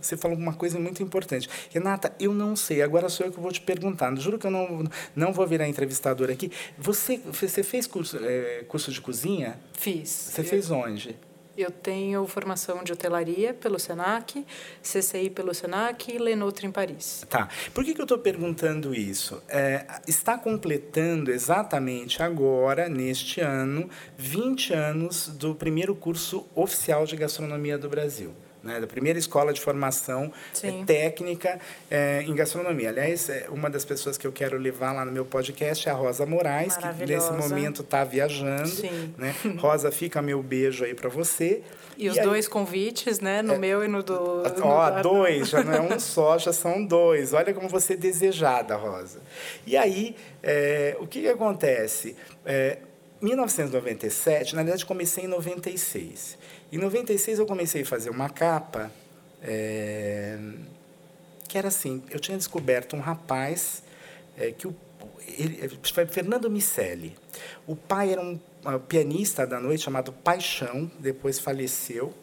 você 0.01 0.17
falou 0.17 0.37
uma 0.37 0.55
coisa 0.55 0.79
muito 0.79 1.03
importante. 1.03 1.49
Renata, 1.71 2.15
eu 2.21 2.33
não 2.33 2.55
sei, 2.55 2.83
agora 2.83 3.09
sou 3.09 3.27
eu 3.27 3.33
que 3.33 3.41
vou 3.41 3.51
te 3.51 3.61
perguntar. 3.61 4.15
Juro 4.17 4.39
que 4.39 4.47
eu 4.47 4.51
não, 4.51 4.85
não 5.15 5.33
vou 5.33 5.47
virar 5.47 5.69
entrevistadora 5.69 6.33
aqui. 6.33 6.51
Você, 6.79 7.19
você 7.19 7.63
fez 7.63 7.87
curso, 7.87 8.19
é, 8.23 8.65
curso 8.69 8.93
de 8.93 9.01
cozinha? 9.01 9.59
Fiz. 9.73 10.09
Você 10.09 10.43
eu... 10.43 10.45
fez 10.45 10.71
onde? 10.71 11.17
Eu 11.57 11.71
tenho 11.71 12.27
formação 12.27 12.85
de 12.85 12.93
hotelaria 12.93 13.55
pelo 13.55 13.79
Senac, 13.79 14.45
CCI 14.83 15.31
pelo 15.31 15.55
Senac 15.55 16.13
e 16.13 16.19
Lenoutre 16.19 16.67
em 16.67 16.71
Paris. 16.71 17.25
Tá. 17.31 17.49
Por 17.73 17.83
que, 17.83 17.95
que 17.95 18.01
eu 18.01 18.05
estou 18.05 18.19
perguntando 18.19 18.95
isso? 18.95 19.43
É, 19.49 19.87
está 20.07 20.37
completando 20.37 21.31
exatamente 21.31 22.23
agora, 22.23 22.89
neste 22.89 23.41
ano, 23.41 23.89
20 24.19 24.75
anos 24.75 25.29
do 25.29 25.55
primeiro 25.55 25.95
curso 25.95 26.47
oficial 26.55 27.07
de 27.07 27.17
gastronomia 27.17 27.79
do 27.79 27.89
Brasil 27.89 28.35
né, 28.63 28.81
da 28.81 28.87
primeira 28.87 29.19
escola 29.19 29.53
de 29.53 29.61
formação 29.61 30.33
é, 30.63 30.85
técnica 30.85 31.61
é, 31.91 32.23
em 32.23 32.35
gastronomia. 32.35 32.89
Aliás, 32.89 33.29
é, 33.29 33.47
uma 33.51 33.71
das 33.71 33.85
pessoas 33.85 34.19
que 34.19 34.27
eu 34.27 34.33
quero 34.33 34.59
levar 34.59 34.93
lá 34.93 35.05
no 35.05 35.13
meu 35.13 35.25
podcast 35.25 35.89
é 35.89 35.93
a 35.93 35.95
Rosa 35.95 36.27
Moraes, 36.27 36.77
que 36.77 37.07
nesse 37.07 37.33
momento 37.33 37.83
está 37.83 38.05
viajando. 38.05 38.71
Né? 39.17 39.35
Rosa, 39.59 39.91
fica 39.91 40.21
meu 40.21 40.43
beijo 40.43 40.85
aí 40.85 40.95
para 40.95 41.09
você. 41.09 41.63
E, 41.97 42.07
e 42.07 42.11
os 42.11 42.19
aí, 42.19 42.25
dois 42.25 42.47
convites, 42.47 43.21
né? 43.21 43.41
No 43.43 43.55
é, 43.55 43.59
meu 43.59 43.85
e 43.85 43.89
no 43.89 44.03
do. 44.03 44.43
Ó, 44.63 44.91
no 44.91 45.03
dois, 45.03 45.49
já 45.49 45.63
não 45.63 45.73
é 45.73 45.81
um 45.95 45.99
só, 45.99 46.39
já 46.39 46.53
são 46.53 46.85
dois. 46.85 47.33
Olha 47.33 47.55
como 47.55 47.69
você 47.69 47.95
é 47.95 47.97
desejada, 47.97 48.77
Rosa. 48.77 49.21
E 49.67 49.77
aí, 49.77 50.15
é, 50.43 50.97
o 51.01 51.07
que, 51.07 51.23
que 51.23 51.29
acontece? 51.29 52.17
É, 52.45 52.79
1997, 53.21 54.55
na 54.55 54.63
verdade, 54.63 54.85
comecei 54.85 55.25
em 55.25 55.29
96. 55.29 56.37
Em 56.73 56.79
96 56.79 57.39
eu 57.39 57.47
comecei 57.47 57.83
a 57.83 57.87
fazer 57.87 58.11
uma 58.11 58.29
capa 58.29 58.91
é, 59.43 60.39
que 61.49 61.57
era 61.57 61.69
assim, 61.69 62.03
eu 62.11 62.19
tinha 62.19 62.37
descoberto 62.37 62.97
um 62.97 63.01
rapaz 63.01 63.83
é, 64.37 64.51
que 64.51 64.67
o 64.67 64.75
ele, 65.27 65.79
foi 65.93 66.07
Fernando 66.07 66.51
Micelli. 66.51 67.17
O 67.67 67.75
pai 67.75 68.13
era 68.13 68.21
um 68.21 68.39
pianista 68.89 69.47
da 69.47 69.61
noite 69.61 69.83
chamado 69.83 70.13
Paixão, 70.13 70.91
depois 70.99 71.39
faleceu. 71.39 72.15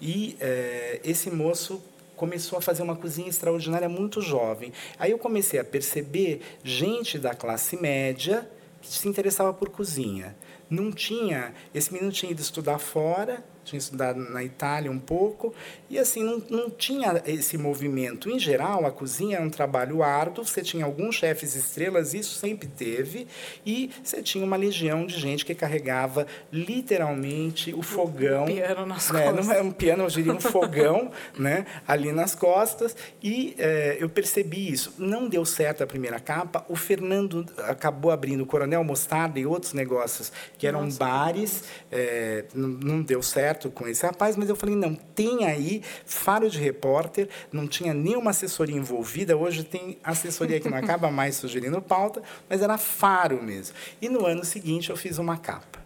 E 0.00 0.36
é, 0.40 1.00
esse 1.04 1.30
moço 1.30 1.82
começou 2.16 2.58
a 2.58 2.62
fazer 2.62 2.82
uma 2.82 2.96
cozinha 2.96 3.28
extraordinária 3.28 3.88
muito 3.88 4.20
jovem. 4.20 4.72
Aí 4.98 5.10
eu 5.10 5.18
comecei 5.18 5.58
a 5.58 5.64
perceber 5.64 6.40
gente 6.62 7.18
da 7.18 7.34
classe 7.34 7.76
média 7.76 8.48
que 8.80 8.88
se 8.88 9.08
interessava 9.08 9.52
por 9.52 9.68
cozinha. 9.68 10.36
Não 10.70 10.92
tinha, 10.92 11.54
esse 11.74 11.92
menino 11.92 12.12
tinha 12.12 12.30
ido 12.30 12.40
estudar 12.40 12.78
fora, 12.78 13.44
tinha 13.68 13.78
estudado 13.78 14.18
na 14.18 14.42
Itália 14.42 14.90
um 14.90 14.98
pouco, 14.98 15.54
e 15.90 15.98
assim, 15.98 16.22
não, 16.22 16.42
não 16.50 16.70
tinha 16.70 17.22
esse 17.26 17.56
movimento. 17.56 18.30
Em 18.30 18.38
geral, 18.38 18.86
a 18.86 18.90
cozinha 18.90 19.36
era 19.36 19.44
um 19.44 19.50
trabalho 19.50 20.02
árduo, 20.02 20.44
você 20.44 20.62
tinha 20.62 20.84
alguns 20.84 21.16
chefes 21.16 21.54
estrelas, 21.54 22.14
isso 22.14 22.38
sempre 22.38 22.68
teve, 22.68 23.26
e 23.64 23.90
você 24.02 24.22
tinha 24.22 24.44
uma 24.44 24.56
legião 24.56 25.06
de 25.06 25.18
gente 25.18 25.44
que 25.44 25.54
carregava 25.54 26.26
literalmente 26.52 27.74
o 27.74 27.82
fogão. 27.82 28.44
Um 28.44 28.46
piano 28.46 28.86
nas 28.86 29.10
né, 29.10 29.24
costas. 29.24 29.46
Não 29.46 29.54
é 29.54 29.62
um 29.62 29.70
piano, 29.70 30.04
eu 30.04 30.08
diria 30.08 30.32
um 30.32 30.40
fogão 30.40 31.10
né, 31.38 31.66
ali 31.86 32.12
nas 32.12 32.34
costas, 32.34 32.96
e 33.22 33.54
é, 33.58 33.96
eu 34.00 34.08
percebi 34.08 34.70
isso. 34.70 34.94
Não 34.98 35.28
deu 35.28 35.44
certo 35.44 35.82
a 35.82 35.86
primeira 35.86 36.20
capa, 36.20 36.64
o 36.68 36.76
Fernando 36.76 37.46
acabou 37.58 38.10
abrindo 38.10 38.42
o 38.42 38.46
Coronel 38.46 38.84
Mostarda 38.84 39.38
e 39.40 39.46
outros 39.46 39.72
negócios 39.72 40.32
que 40.56 40.66
eram 40.66 40.84
Nossa, 40.84 40.98
bares, 40.98 41.64
é, 41.90 42.44
não, 42.54 42.68
não 42.68 43.02
deu 43.02 43.22
certo 43.22 43.57
com 43.70 43.88
esse 43.88 44.04
rapaz, 44.06 44.36
mas 44.36 44.48
eu 44.48 44.56
falei, 44.56 44.76
não, 44.76 44.94
tem 44.94 45.44
aí 45.44 45.82
faro 46.06 46.48
de 46.48 46.58
repórter, 46.58 47.28
não 47.50 47.66
tinha 47.66 47.92
nenhuma 47.92 48.30
assessoria 48.30 48.76
envolvida, 48.76 49.36
hoje 49.36 49.64
tem 49.64 49.98
assessoria 50.04 50.60
que 50.60 50.68
não 50.68 50.78
acaba 50.78 51.10
mais 51.10 51.36
sugerindo 51.36 51.80
pauta, 51.82 52.22
mas 52.48 52.62
era 52.62 52.78
faro 52.78 53.42
mesmo. 53.42 53.74
E 54.00 54.08
no 54.08 54.24
ano 54.24 54.44
seguinte 54.44 54.90
eu 54.90 54.96
fiz 54.96 55.18
uma 55.18 55.36
capa. 55.36 55.80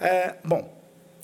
É, 0.00 0.36
bom, 0.44 0.72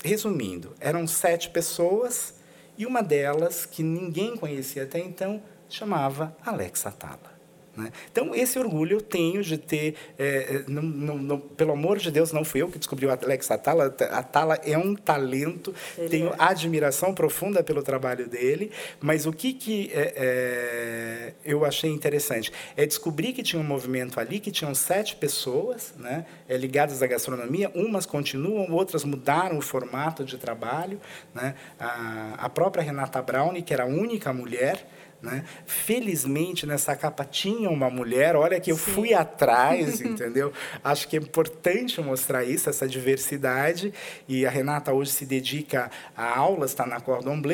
resumindo, 0.03 0.75
eram 0.79 1.07
sete 1.07 1.49
pessoas 1.49 2.33
e 2.77 2.85
uma 2.85 3.01
delas, 3.01 3.65
que 3.65 3.83
ninguém 3.83 4.35
conhecia 4.35 4.83
até 4.83 4.99
então, 4.99 5.41
chamava 5.69 6.35
Alexa 6.43 6.89
Atala. 6.89 7.32
Né? 7.75 7.91
Então, 8.11 8.35
esse 8.35 8.59
orgulho 8.59 8.97
eu 8.97 9.01
tenho 9.01 9.41
de 9.41 9.57
ter, 9.57 9.95
é, 10.17 10.63
não, 10.67 10.83
não, 10.83 11.17
não, 11.17 11.39
pelo 11.39 11.71
amor 11.71 11.97
de 11.97 12.11
Deus, 12.11 12.31
não 12.31 12.45
fui 12.45 12.61
eu 12.61 12.69
que 12.69 12.77
descobri 12.77 13.05
o 13.07 13.11
Alex 13.11 13.49
Atala, 13.49 13.95
Atala 14.11 14.55
é 14.63 14.77
um 14.77 14.93
talento, 14.95 15.73
Ele 15.97 16.09
tenho 16.09 16.27
é. 16.29 16.35
admiração 16.37 17.13
profunda 17.15 17.63
pelo 17.63 17.81
trabalho 17.81 18.27
dele, 18.27 18.71
mas 19.01 19.25
o 19.25 19.33
que, 19.33 19.53
que 19.53 19.91
é, 19.93 20.13
é, 20.15 21.33
eu 21.43 21.65
achei 21.65 21.89
interessante 21.89 22.51
é 22.77 22.85
descobrir 22.85 23.33
que 23.33 23.41
tinha 23.41 23.59
um 23.59 23.65
movimento 23.65 24.19
ali, 24.19 24.39
que 24.39 24.51
tinham 24.51 24.75
sete 24.75 25.15
pessoas 25.15 25.93
né, 25.97 26.25
é, 26.47 26.55
ligadas 26.55 27.01
à 27.01 27.07
gastronomia, 27.07 27.71
umas 27.73 28.05
continuam, 28.05 28.71
outras 28.71 29.03
mudaram 29.03 29.57
o 29.57 29.61
formato 29.61 30.23
de 30.23 30.37
trabalho. 30.37 30.99
Né? 31.33 31.55
A, 31.79 32.35
a 32.37 32.49
própria 32.49 32.83
Renata 32.83 33.21
Brown, 33.21 33.59
que 33.61 33.73
era 33.73 33.83
a 33.83 33.87
única 33.87 34.31
mulher, 34.31 34.85
né? 35.23 35.45
Felizmente, 35.65 36.67
nessa 36.67 36.93
capa 36.97 37.23
tinha 37.23 37.69
uma 37.69 37.89
mulher, 37.89 38.35
olha 38.35 38.59
que 38.59 38.69
eu 38.69 38.75
Sim. 38.75 38.91
fui 38.91 39.13
atrás, 39.13 40.01
entendeu? 40.03 40.51
Acho 40.83 41.07
que 41.07 41.15
é 41.15 41.19
importante 41.19 42.01
mostrar 42.01 42.43
isso, 42.43 42.69
essa 42.69 42.85
diversidade. 42.85 43.93
E 44.27 44.45
a 44.45 44.49
Renata 44.49 44.91
hoje 44.91 45.11
se 45.11 45.25
dedica 45.25 45.89
a 46.15 46.37
aulas, 46.37 46.71
está 46.71 46.85
na 46.85 46.99
Cordon 46.99 47.41
Bleu, 47.41 47.53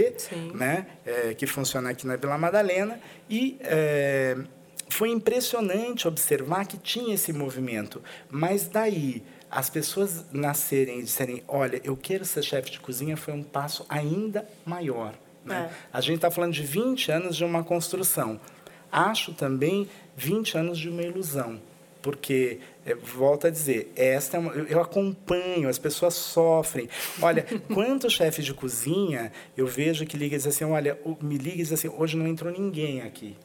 né? 0.56 0.88
É, 1.06 1.36
que 1.36 1.46
funciona 1.46 1.92
aqui 1.92 2.08
na 2.08 2.16
Vila 2.16 2.38
Madalena. 2.40 3.00
E 3.30 3.60
é, 3.62 4.36
foi 4.90 5.10
impressionante 5.10 6.08
observar 6.08 6.66
que 6.66 6.78
tinha 6.78 7.14
esse 7.14 7.32
movimento. 7.32 8.02
Mas 8.32 8.68
daí 8.68 9.24
as 9.52 9.70
pessoas 9.70 10.26
nascerem 10.32 11.00
e 11.00 11.04
disserem, 11.04 11.44
olha, 11.48 11.80
eu 11.84 11.96
quero 11.96 12.26
ser 12.26 12.44
chefe 12.44 12.72
de 12.72 12.80
cozinha, 12.80 13.16
foi 13.16 13.34
um 13.34 13.44
passo 13.44 13.86
ainda 13.88 14.48
maior. 14.66 15.14
Né? 15.50 15.70
É. 15.72 15.88
A 15.92 16.02
gente 16.02 16.16
está 16.16 16.32
falando 16.32 16.54
de 16.54 16.64
20 16.64 17.12
anos 17.12 17.36
de 17.36 17.44
uma 17.44 17.64
construção. 17.64 18.40
Acho 18.92 19.34
também 19.34 19.88
20 20.16 20.58
anos 20.58 20.78
de 20.78 20.90
uma 20.90 21.02
ilusão, 21.02 21.62
porque, 22.02 22.60
é, 22.86 22.96
volto 22.96 23.48
a 23.48 23.50
dizer, 23.50 23.92
esta 23.96 24.38
é 24.38 24.40
uma, 24.40 24.52
eu, 24.54 24.66
eu 24.66 24.82
acompanho, 24.82 25.70
as 25.70 25.78
pessoas 25.78 26.16
sofrem. 26.16 26.90
Olha, 27.22 27.46
quantos 27.74 28.14
chefes 28.14 28.46
de 28.46 28.54
cozinha 28.54 29.32
eu 29.56 29.68
vejo 29.68 30.06
que 30.06 30.18
ligam 30.18 30.36
e 30.36 30.38
dizem 30.38 30.50
assim, 30.50 30.64
olha, 30.66 30.98
me 31.22 31.38
liga 31.38 31.56
e 31.56 31.58
diz 31.58 31.74
assim, 31.74 31.90
hoje 31.90 32.18
não 32.18 32.28
entrou 32.28 32.52
ninguém 32.52 33.02
aqui. 33.02 33.36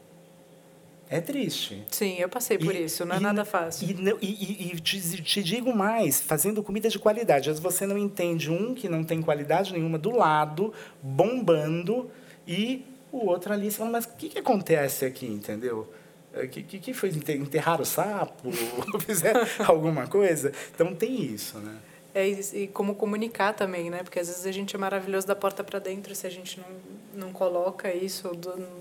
É 1.15 1.21
triste. 1.21 1.81
Sim, 1.93 2.17
eu 2.19 2.29
passei 2.29 2.59
por 2.59 2.75
e, 2.75 2.87
isso, 2.87 3.05
não 3.05 3.15
é 3.15 3.21
nada 3.21 3.45
fácil. 3.45 3.89
E, 3.89 3.93
e, 4.21 4.73
e 4.73 4.81
te, 4.81 5.23
te, 5.23 5.45
digo 5.45 5.73
mais, 5.73 6.21
fazendo 6.21 6.61
comida 6.61 6.89
de 6.89 6.99
qualidade. 6.99 7.49
Às 7.49 7.61
vezes 7.61 7.63
você 7.63 7.87
não 7.87 7.97
entende 7.97 8.51
um 8.51 8.75
que 8.75 8.89
não 8.89 9.05
tem 9.05 9.23
qualidade 9.23 9.73
nenhuma 9.73 9.97
do 9.97 10.11
lado, 10.11 10.75
bombando, 11.01 12.11
e 12.49 12.85
o 13.13 13.27
outro 13.27 13.53
ali, 13.53 13.71
você 13.71 13.79
fala, 13.79 13.91
mas 13.91 14.07
o 14.07 14.17
que, 14.17 14.29
que 14.29 14.41
acontece 14.41 15.05
aqui, 15.05 15.27
entendeu? 15.27 15.89
O 16.35 16.41
é, 16.41 16.49
que, 16.49 16.65
que, 16.65 16.81
que 16.81 16.93
foi? 16.93 17.11
Enterrar 17.11 17.81
o 17.81 17.85
sapo? 17.85 18.51
Fizeram 19.07 19.47
alguma 19.69 20.09
coisa? 20.09 20.51
Então 20.75 20.97
tem 20.97 21.23
isso, 21.23 21.59
né? 21.59 21.77
É, 22.15 22.29
e 22.29 22.69
como 22.69 22.95
comunicar 22.95 23.53
também, 23.55 23.91
né? 23.91 24.05
Porque 24.05 24.21
às 24.21 24.29
vezes 24.29 24.47
a 24.47 24.53
gente 24.53 24.77
é 24.77 24.79
maravilhoso 24.79 25.27
da 25.27 25.35
porta 25.35 25.65
para 25.65 25.81
dentro, 25.81 26.15
se 26.15 26.27
a 26.27 26.31
gente 26.31 26.61
não, 26.61 27.27
não 27.27 27.33
coloca 27.33 27.93
isso, 27.93 28.31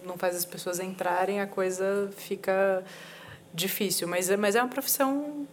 não 0.05 0.17
faz 0.17 0.35
as 0.35 0.45
pessoas 0.45 0.79
entrarem, 0.79 1.41
a 1.41 1.47
coisa 1.47 2.11
fica 2.15 2.83
difícil. 3.51 4.07
Mas, 4.07 4.29
é, 4.29 4.37
mas 4.37 4.55
é 4.55 4.61
uma 4.61 4.69
profissão 4.69 5.47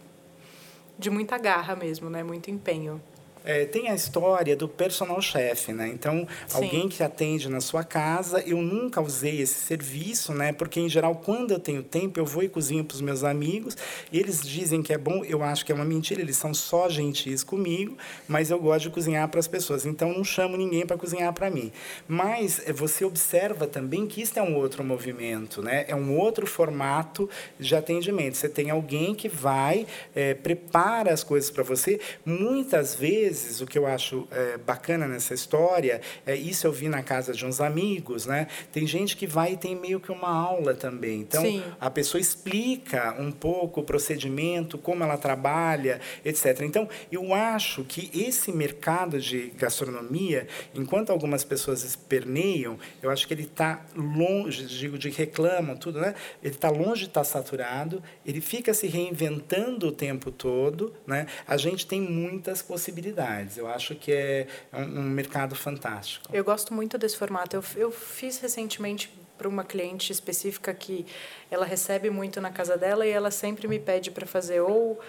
de 0.99 1.09
muita 1.09 1.39
garra 1.39 1.75
mesmo, 1.75 2.11
né? 2.11 2.23
Muito 2.23 2.51
empenho. 2.51 3.01
É, 3.45 3.65
tem 3.65 3.89
a 3.89 3.95
história 3.95 4.55
do 4.55 4.69
personal 4.69 5.21
chef, 5.23 5.73
né? 5.73 5.89
Então, 5.89 6.27
Sim. 6.47 6.57
alguém 6.57 6.89
que 6.89 7.03
atende 7.03 7.49
na 7.49 7.61
sua 7.61 7.83
casa. 7.83 8.43
Eu 8.47 8.59
nunca 8.59 9.01
usei 9.01 9.41
esse 9.41 9.55
serviço, 9.55 10.35
né? 10.35 10.53
Porque, 10.53 10.79
em 10.79 10.89
geral, 10.89 11.15
quando 11.17 11.53
eu 11.53 11.59
tenho 11.59 11.83
tempo, 11.83 12.21
eu 12.21 12.27
vou 12.27 12.43
e 12.43 12.49
cozinho 12.49 12.85
para 12.85 12.95
os 12.95 13.01
meus 13.01 13.25
amigos. 13.25 13.77
Eles 14.13 14.43
dizem 14.43 14.83
que 14.83 14.93
é 14.93 14.99
bom. 14.99 15.25
Eu 15.25 15.43
acho 15.43 15.65
que 15.65 15.73
é 15.73 15.75
uma 15.75 15.85
mentira. 15.85 16.21
Eles 16.21 16.37
são 16.37 16.53
só 16.53 16.89
gentis 16.89 17.43
comigo, 17.43 17.97
mas 18.29 18.51
eu 18.51 18.59
gosto 18.59 18.85
de 18.85 18.91
cozinhar 18.91 19.29
para 19.29 19.41
as 19.41 19.49
pessoas. 19.49 19.87
Então, 19.87 20.13
não 20.13 20.25
chamo 20.25 20.57
ninguém 20.57 20.87
para 20.87 20.99
cozinhar 20.99 21.33
para 21.33 21.51
mim. 21.51 21.73
Mas 22.07 22.61
é, 22.67 22.73
você 22.73 23.05
observa 23.05 23.67
também 23.67 24.07
que 24.07 24.21
isso 24.21 24.39
é 24.39 24.43
um 24.43 24.55
outro 24.57 24.85
movimento, 24.85 25.63
né? 25.63 25.85
É 25.89 25.95
um 25.95 26.17
outro 26.19 26.47
formato 26.47 27.29
de 27.59 27.75
atendimento. 27.75 28.37
Você 28.37 28.49
tem 28.49 28.71
alguém 28.71 29.15
que 29.15 29.29
vai, 29.29 29.87
é, 30.15 30.35
prepara 30.35 31.13
as 31.13 31.25
coisas 31.25 31.51
para 31.51 31.63
você. 31.63 32.01
Muitas 32.25 32.95
vezes 32.95 33.30
vezes, 33.31 33.61
o 33.61 33.67
que 33.67 33.79
eu 33.79 33.87
acho 33.87 34.27
é, 34.33 34.59
bacana 34.59 35.07
nessa 35.07 35.33
história, 35.33 36.01
é 36.27 36.35
isso 36.35 36.67
eu 36.67 36.73
vi 36.73 36.89
na 36.89 37.03
casa 37.03 37.33
de 37.33 37.47
uns 37.47 37.61
amigos, 37.61 38.27
né? 38.27 38.49
Tem 38.73 38.87
gente 38.87 39.17
que 39.17 39.27
vai 39.27 39.53
e 39.53 39.57
tem 39.57 39.77
meio 39.77 40.01
que 40.01 40.11
uma 40.11 40.29
aula 40.29 40.75
também. 40.75 41.21
Então, 41.21 41.43
Sim. 41.43 41.63
a 41.81 41.89
pessoa 41.89 42.21
explica 42.21 43.15
um 43.19 43.31
pouco 43.31 43.81
o 43.81 43.85
procedimento, 43.85 44.77
como 44.77 45.05
ela 45.05 45.17
trabalha, 45.17 46.01
etc. 46.25 46.63
Então, 46.63 46.89
eu 47.11 47.33
acho 47.33 47.85
que 47.85 48.11
esse 48.13 48.51
mercado 48.51 49.21
de 49.21 49.53
gastronomia, 49.57 50.49
enquanto 50.75 51.11
algumas 51.11 51.45
pessoas 51.45 51.85
esperneiam, 51.85 52.79
eu 53.01 53.11
acho 53.11 53.29
que 53.29 53.35
ele 53.35 53.45
está 53.45 53.85
longe, 53.95 54.67
digo, 54.67 54.99
de 54.99 55.09
reclamam, 55.11 55.77
tudo, 55.77 56.01
né? 56.01 56.15
Ele 56.43 56.55
está 56.55 56.69
longe 56.69 57.03
de 57.03 57.09
estar 57.09 57.21
tá 57.21 57.25
saturado, 57.25 58.03
ele 58.27 58.41
fica 58.41 58.75
se 58.75 58.89
reinventando 58.89 59.89
o 59.89 59.93
tempo 59.93 60.33
todo, 60.33 60.93
né? 61.07 61.27
A 61.47 61.57
gente 61.57 61.87
tem 61.87 62.01
muitas 62.01 62.61
possibilidades 62.61 63.20
oportunidades. 63.21 63.57
Eu 63.57 63.69
acho 63.69 63.95
que 63.95 64.13
é 64.13 64.47
um, 64.73 65.01
um 65.01 65.03
mercado 65.03 65.55
fantástico. 65.55 66.29
Eu 66.33 66.45
gosto 66.45 66.73
muito 66.73 66.97
desse 66.97 67.17
formato. 67.17 67.57
Eu, 67.57 67.65
eu 67.77 67.91
fiz 67.91 68.39
recentemente 68.39 69.13
para 69.37 69.49
uma 69.49 69.65
cliente 69.65 70.13
específica 70.13 70.73
que 70.75 71.07
ela 71.51 71.65
recebe 71.65 72.11
muito 72.11 72.41
na 72.41 72.51
casa 72.51 72.77
dela 72.77 73.07
e 73.07 73.11
ela 73.11 73.31
sempre 73.31 73.67
me 73.69 73.79
pede 73.79 74.11
para 74.11 74.27
fazer 74.27 74.61
ou 74.61 75.01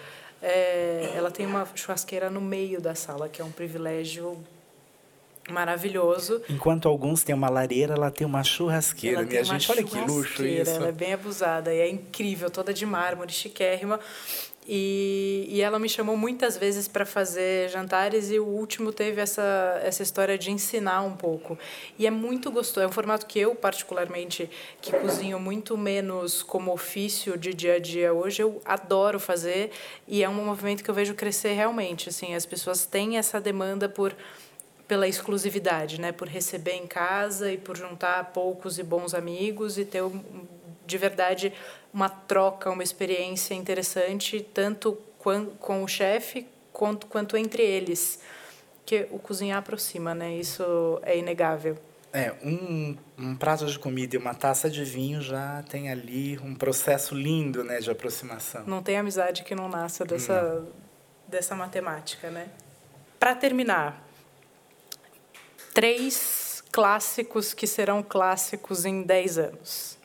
é, 0.42 1.12
ela 1.14 1.30
tem 1.30 1.46
uma 1.46 1.66
churrasqueira 1.74 2.30
no 2.30 2.40
meio 2.40 2.80
da 2.80 2.94
sala, 2.94 3.28
que 3.28 3.42
é 3.42 3.44
um 3.44 3.50
privilégio 3.50 4.42
maravilhoso. 5.50 6.42
Enquanto 6.48 6.88
alguns 6.88 7.22
têm 7.22 7.34
uma 7.34 7.48
lareira, 7.48 7.94
ela 7.94 8.10
tem 8.10 8.26
uma 8.26 8.42
churrasqueira. 8.42 9.18
Ela 9.18 9.26
Minha 9.26 9.44
gente, 9.44 9.70
olha 9.70 9.84
que 9.84 9.98
luxo 10.00 10.44
isso. 10.44 10.70
Ela 10.70 10.88
é 10.88 10.92
bem 10.92 11.12
abusada 11.12 11.74
e 11.74 11.78
é 11.78 11.88
incrível, 11.88 12.50
toda 12.50 12.72
de 12.72 12.86
mármore, 12.86 13.32
chiquérrima. 13.32 14.00
E, 14.66 15.44
e 15.48 15.60
ela 15.60 15.78
me 15.78 15.88
chamou 15.88 16.16
muitas 16.16 16.56
vezes 16.56 16.86
para 16.86 17.04
fazer 17.04 17.68
jantares 17.68 18.30
e 18.30 18.38
o 18.38 18.46
último 18.46 18.92
teve 18.92 19.20
essa, 19.20 19.80
essa 19.82 20.02
história 20.02 20.38
de 20.38 20.52
ensinar 20.52 21.02
um 21.02 21.16
pouco. 21.16 21.58
E 21.98 22.06
é 22.06 22.10
muito 22.10 22.50
gostoso. 22.50 22.84
É 22.84 22.88
um 22.88 22.92
formato 22.92 23.26
que 23.26 23.40
eu, 23.40 23.56
particularmente, 23.56 24.48
que 24.80 24.92
cozinho 24.92 25.40
muito 25.40 25.76
menos 25.76 26.42
como 26.44 26.72
ofício 26.72 27.36
de 27.36 27.52
dia 27.52 27.74
a 27.74 27.78
dia 27.80 28.12
hoje, 28.12 28.42
eu 28.42 28.60
adoro 28.64 29.18
fazer 29.18 29.72
e 30.06 30.22
é 30.22 30.28
um 30.28 30.44
movimento 30.44 30.84
que 30.84 30.90
eu 30.90 30.94
vejo 30.94 31.14
crescer 31.14 31.54
realmente. 31.54 32.08
Assim, 32.08 32.34
as 32.34 32.46
pessoas 32.46 32.86
têm 32.86 33.18
essa 33.18 33.40
demanda 33.40 33.88
por 33.88 34.14
pela 34.86 35.08
exclusividade, 35.08 35.98
né, 35.98 36.12
por 36.12 36.28
receber 36.28 36.74
em 36.74 36.86
casa 36.86 37.50
e 37.50 37.56
por 37.56 37.78
juntar 37.78 38.32
poucos 38.32 38.78
e 38.78 38.82
bons 38.82 39.14
amigos 39.14 39.78
e 39.78 39.86
ter 39.86 40.02
de 40.86 40.98
verdade 40.98 41.52
uma 41.92 42.08
troca, 42.08 42.70
uma 42.70 42.82
experiência 42.82 43.54
interessante, 43.54 44.40
tanto 44.54 44.98
com 45.60 45.84
o 45.84 45.88
chefe 45.88 46.46
quanto, 46.72 47.06
quanto 47.06 47.36
entre 47.36 47.62
eles. 47.62 48.20
Que 48.84 49.06
o 49.10 49.18
cozinhar 49.18 49.58
aproxima, 49.58 50.14
né? 50.14 50.34
Isso 50.34 51.00
é 51.02 51.16
inegável. 51.16 51.78
É, 52.12 52.34
um, 52.42 52.96
um 53.16 53.34
prato 53.36 53.64
de 53.66 53.78
comida 53.78 54.16
e 54.16 54.18
uma 54.18 54.34
taça 54.34 54.68
de 54.68 54.84
vinho 54.84 55.22
já 55.22 55.62
tem 55.68 55.90
ali 55.90 56.38
um 56.40 56.54
processo 56.54 57.14
lindo, 57.14 57.64
né, 57.64 57.78
de 57.78 57.90
aproximação. 57.90 58.64
Não 58.66 58.82
tem 58.82 58.98
amizade 58.98 59.44
que 59.44 59.54
não 59.54 59.66
nasça 59.66 60.04
dessa, 60.04 60.62
dessa 61.26 61.54
matemática, 61.54 62.28
né? 62.28 62.48
Para 63.18 63.34
terminar, 63.34 64.06
três 65.72 66.62
clássicos 66.70 67.54
que 67.54 67.66
serão 67.66 68.02
clássicos 68.02 68.84
em 68.84 69.02
10 69.02 69.38
anos 69.38 70.01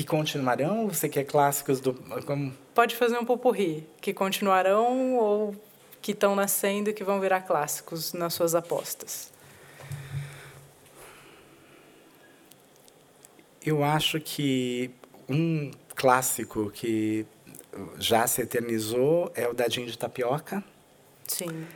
que 0.00 0.06
continuarão? 0.06 0.88
Você 0.88 1.08
quer 1.08 1.24
clássicos 1.24 1.78
do. 1.78 1.92
Como... 2.24 2.54
Pode 2.74 2.96
fazer 2.96 3.18
um 3.18 3.24
popurri, 3.24 3.86
que 4.00 4.14
continuarão 4.14 5.16
ou 5.16 5.54
que 6.00 6.12
estão 6.12 6.34
nascendo 6.34 6.88
e 6.88 6.94
que 6.94 7.04
vão 7.04 7.20
virar 7.20 7.42
clássicos 7.42 8.14
nas 8.14 8.32
suas 8.32 8.54
apostas. 8.54 9.30
Eu 13.64 13.84
acho 13.84 14.18
que 14.20 14.90
um 15.28 15.70
clássico 15.94 16.70
que 16.70 17.26
já 17.98 18.26
se 18.26 18.40
eternizou 18.40 19.30
é 19.34 19.46
o 19.46 19.52
dadinho 19.52 19.86
de 19.86 19.98
tapioca. 19.98 20.64
Sim. 21.26 21.66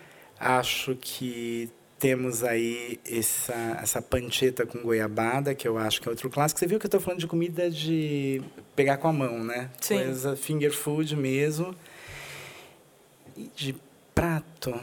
Acho 0.41 0.97
que 0.97 1.71
temos 2.05 2.45
aí 2.45 3.01
essa, 3.11 3.79
essa 3.83 4.03
pancheta 4.03 4.67
com 4.67 4.79
goiabada, 4.81 5.55
que 5.55 5.67
eu 5.67 5.79
acho 5.79 6.03
que 6.03 6.07
é 6.07 6.11
outro 6.11 6.29
clássico. 6.29 6.61
Você 6.61 6.67
viu 6.67 6.79
que 6.79 6.85
eu 6.85 6.89
estou 6.89 7.01
falando 7.01 7.21
de 7.21 7.27
comida 7.27 7.71
de 7.71 8.43
pegar 8.77 8.99
com 8.99 9.09
a 9.09 9.13
mão, 9.13 9.43
né? 9.43 9.71
Sim. 9.81 9.97
Coisa 9.97 10.37
finger 10.37 10.71
food 10.71 11.17
mesmo. 11.17 11.75
E 13.35 13.51
de 13.57 13.75
prato, 14.15 14.79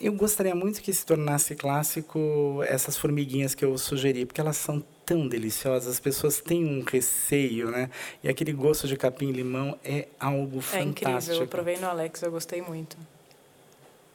eu 0.00 0.12
gostaria 0.12 0.54
muito 0.54 0.80
que 0.80 0.92
se 0.92 1.04
tornasse 1.04 1.56
clássico 1.56 2.62
essas 2.64 2.96
formiguinhas 2.96 3.52
que 3.52 3.64
eu 3.64 3.76
sugeri, 3.76 4.24
porque 4.24 4.40
elas 4.40 4.56
são 4.56 4.80
tão 5.04 5.26
deliciosas, 5.26 5.94
as 5.94 5.98
pessoas 5.98 6.40
têm 6.40 6.64
um 6.64 6.84
receio, 6.84 7.68
né? 7.68 7.90
E 8.22 8.28
aquele 8.28 8.52
gosto 8.52 8.86
de 8.86 8.96
capim-limão 8.96 9.76
é 9.84 10.06
algo 10.20 10.60
é 10.60 10.62
fantástico. 10.62 10.78
É 10.78 10.82
incrível, 10.84 11.40
eu 11.40 11.48
provei 11.48 11.76
no 11.78 11.88
Alex, 11.88 12.22
eu 12.22 12.30
gostei 12.30 12.62
muito. 12.62 12.96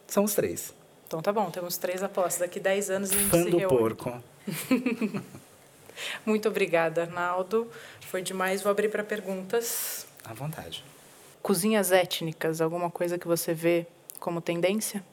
São 0.06 0.24
os 0.24 0.34
três. 0.34 0.72
Então 1.06 1.22
tá 1.22 1.32
bom, 1.32 1.50
temos 1.50 1.76
três 1.76 2.02
apostas. 2.02 2.40
Daqui 2.40 2.58
10 2.58 2.90
anos 2.90 3.10
a 3.10 3.14
gente 3.14 3.28
Fã 3.28 3.44
se 3.44 3.50
do 3.50 3.60
porco. 3.68 4.12
Muito 6.26 6.48
obrigada, 6.48 7.02
Arnaldo. 7.02 7.70
Foi 8.00 8.22
demais. 8.22 8.62
Vou 8.62 8.70
abrir 8.70 8.88
para 8.88 9.04
perguntas. 9.04 10.06
À 10.24 10.34
vontade. 10.34 10.84
Cozinhas 11.42 11.92
étnicas, 11.92 12.60
alguma 12.60 12.90
coisa 12.90 13.18
que 13.18 13.26
você 13.26 13.54
vê 13.54 13.86
como 14.18 14.40
tendência? 14.40 15.04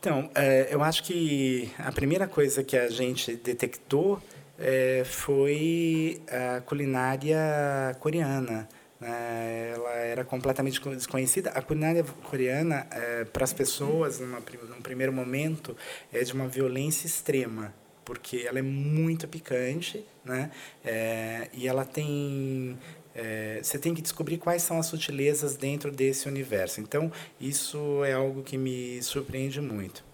Então, 0.00 0.30
é, 0.34 0.68
eu 0.70 0.82
acho 0.82 1.04
que 1.04 1.70
a 1.78 1.92
primeira 1.92 2.26
coisa 2.26 2.64
que 2.64 2.76
a 2.76 2.88
gente 2.88 3.36
detectou 3.36 4.20
é, 4.58 5.04
foi 5.04 6.20
a 6.28 6.60
culinária 6.62 7.96
coreana. 8.00 8.68
Né? 9.00 9.72
Ela 9.74 9.90
era 9.96 10.24
completamente 10.24 10.80
desconhecida. 10.90 11.50
A 11.50 11.62
culinária 11.62 12.04
coreana, 12.24 12.86
é, 12.90 13.24
para 13.24 13.44
as 13.44 13.52
pessoas, 13.52 14.20
numa, 14.20 14.42
num 14.68 14.80
primeiro 14.80 15.12
momento, 15.12 15.76
é 16.12 16.22
de 16.22 16.32
uma 16.32 16.48
violência 16.48 17.06
extrema, 17.06 17.74
porque 18.04 18.44
ela 18.46 18.58
é 18.58 18.62
muito 18.62 19.28
picante, 19.28 20.04
né? 20.24 20.50
É, 20.84 21.48
e 21.52 21.66
ela 21.66 21.84
tem 21.84 22.78
é, 23.16 23.60
você 23.62 23.78
tem 23.78 23.94
que 23.94 24.02
descobrir 24.02 24.36
quais 24.36 24.62
são 24.62 24.78
as 24.78 24.86
sutilezas 24.86 25.56
dentro 25.56 25.90
desse 25.90 26.28
universo. 26.28 26.80
Então, 26.80 27.10
isso 27.40 28.04
é 28.04 28.12
algo 28.12 28.42
que 28.42 28.58
me 28.58 29.02
surpreende 29.02 29.60
muito. 29.60 30.04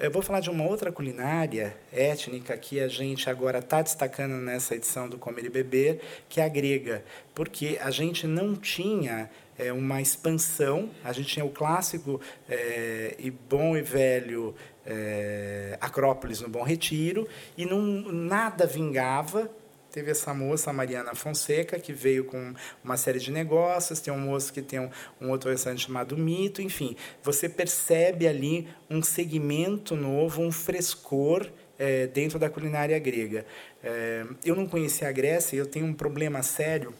Eu 0.00 0.12
vou 0.12 0.22
falar 0.22 0.38
de 0.38 0.48
uma 0.48 0.64
outra 0.64 0.92
culinária 0.92 1.76
étnica 1.92 2.56
que 2.56 2.78
a 2.78 2.86
gente 2.86 3.28
agora 3.28 3.58
está 3.58 3.82
destacando 3.82 4.34
nessa 4.34 4.76
edição 4.76 5.08
do 5.08 5.18
Comer 5.18 5.46
e 5.46 5.48
Beber, 5.48 6.00
que 6.28 6.40
é 6.40 6.44
a 6.44 6.48
grega, 6.48 7.02
porque 7.34 7.76
a 7.82 7.90
gente 7.90 8.24
não 8.24 8.54
tinha 8.54 9.28
é, 9.58 9.72
uma 9.72 10.00
expansão, 10.00 10.88
a 11.02 11.12
gente 11.12 11.30
tinha 11.30 11.44
o 11.44 11.50
clássico 11.50 12.20
é, 12.48 13.16
e 13.18 13.28
bom 13.28 13.76
e 13.76 13.82
velho 13.82 14.54
é, 14.86 15.76
Acrópolis 15.80 16.40
no 16.40 16.48
Bom 16.48 16.62
Retiro, 16.62 17.26
e 17.56 17.66
não, 17.66 17.82
nada 17.82 18.68
vingava 18.68 19.50
Teve 19.98 20.12
essa 20.12 20.32
moça, 20.32 20.70
a 20.70 20.72
Mariana 20.72 21.12
Fonseca, 21.12 21.76
que 21.76 21.92
veio 21.92 22.24
com 22.24 22.54
uma 22.84 22.96
série 22.96 23.18
de 23.18 23.32
negócios. 23.32 23.98
Tem 23.98 24.14
um 24.14 24.20
moço 24.20 24.52
que 24.52 24.62
tem 24.62 24.78
um, 24.78 24.88
um 25.20 25.28
outro 25.28 25.50
restaurante 25.50 25.86
chamado 25.86 26.16
Mito. 26.16 26.62
Enfim, 26.62 26.94
você 27.20 27.48
percebe 27.48 28.28
ali 28.28 28.68
um 28.88 29.02
segmento 29.02 29.96
novo, 29.96 30.40
um 30.40 30.52
frescor 30.52 31.50
é, 31.76 32.06
dentro 32.06 32.38
da 32.38 32.48
culinária 32.48 32.96
grega. 33.00 33.44
É, 33.82 34.24
eu 34.44 34.54
não 34.54 34.68
conhecia 34.68 35.08
a 35.08 35.10
Grécia 35.10 35.56
e 35.56 35.58
eu 35.58 35.66
tenho 35.66 35.86
um 35.86 35.92
problema 35.92 36.44
sério. 36.44 36.94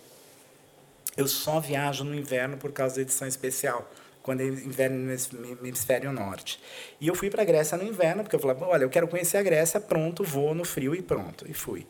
Eu 1.16 1.28
só 1.28 1.60
viajo 1.60 2.02
no 2.02 2.16
inverno 2.16 2.56
por 2.56 2.72
causa 2.72 2.96
da 2.96 3.02
edição 3.02 3.28
especial 3.28 3.88
quando 4.28 4.42
é 4.42 4.44
inverno 4.44 4.98
no 4.98 5.66
hemisfério 5.66 6.12
norte. 6.12 6.60
E 7.00 7.08
eu 7.08 7.14
fui 7.14 7.30
para 7.30 7.40
a 7.40 7.44
Grécia 7.46 7.78
no 7.78 7.84
inverno, 7.84 8.22
porque 8.22 8.36
eu 8.36 8.40
falei, 8.40 8.56
olha, 8.60 8.82
eu 8.82 8.90
quero 8.90 9.08
conhecer 9.08 9.38
a 9.38 9.42
Grécia, 9.42 9.80
pronto, 9.80 10.22
vou 10.22 10.54
no 10.54 10.66
frio 10.66 10.94
e 10.94 11.00
pronto. 11.00 11.46
E 11.48 11.54
fui. 11.54 11.86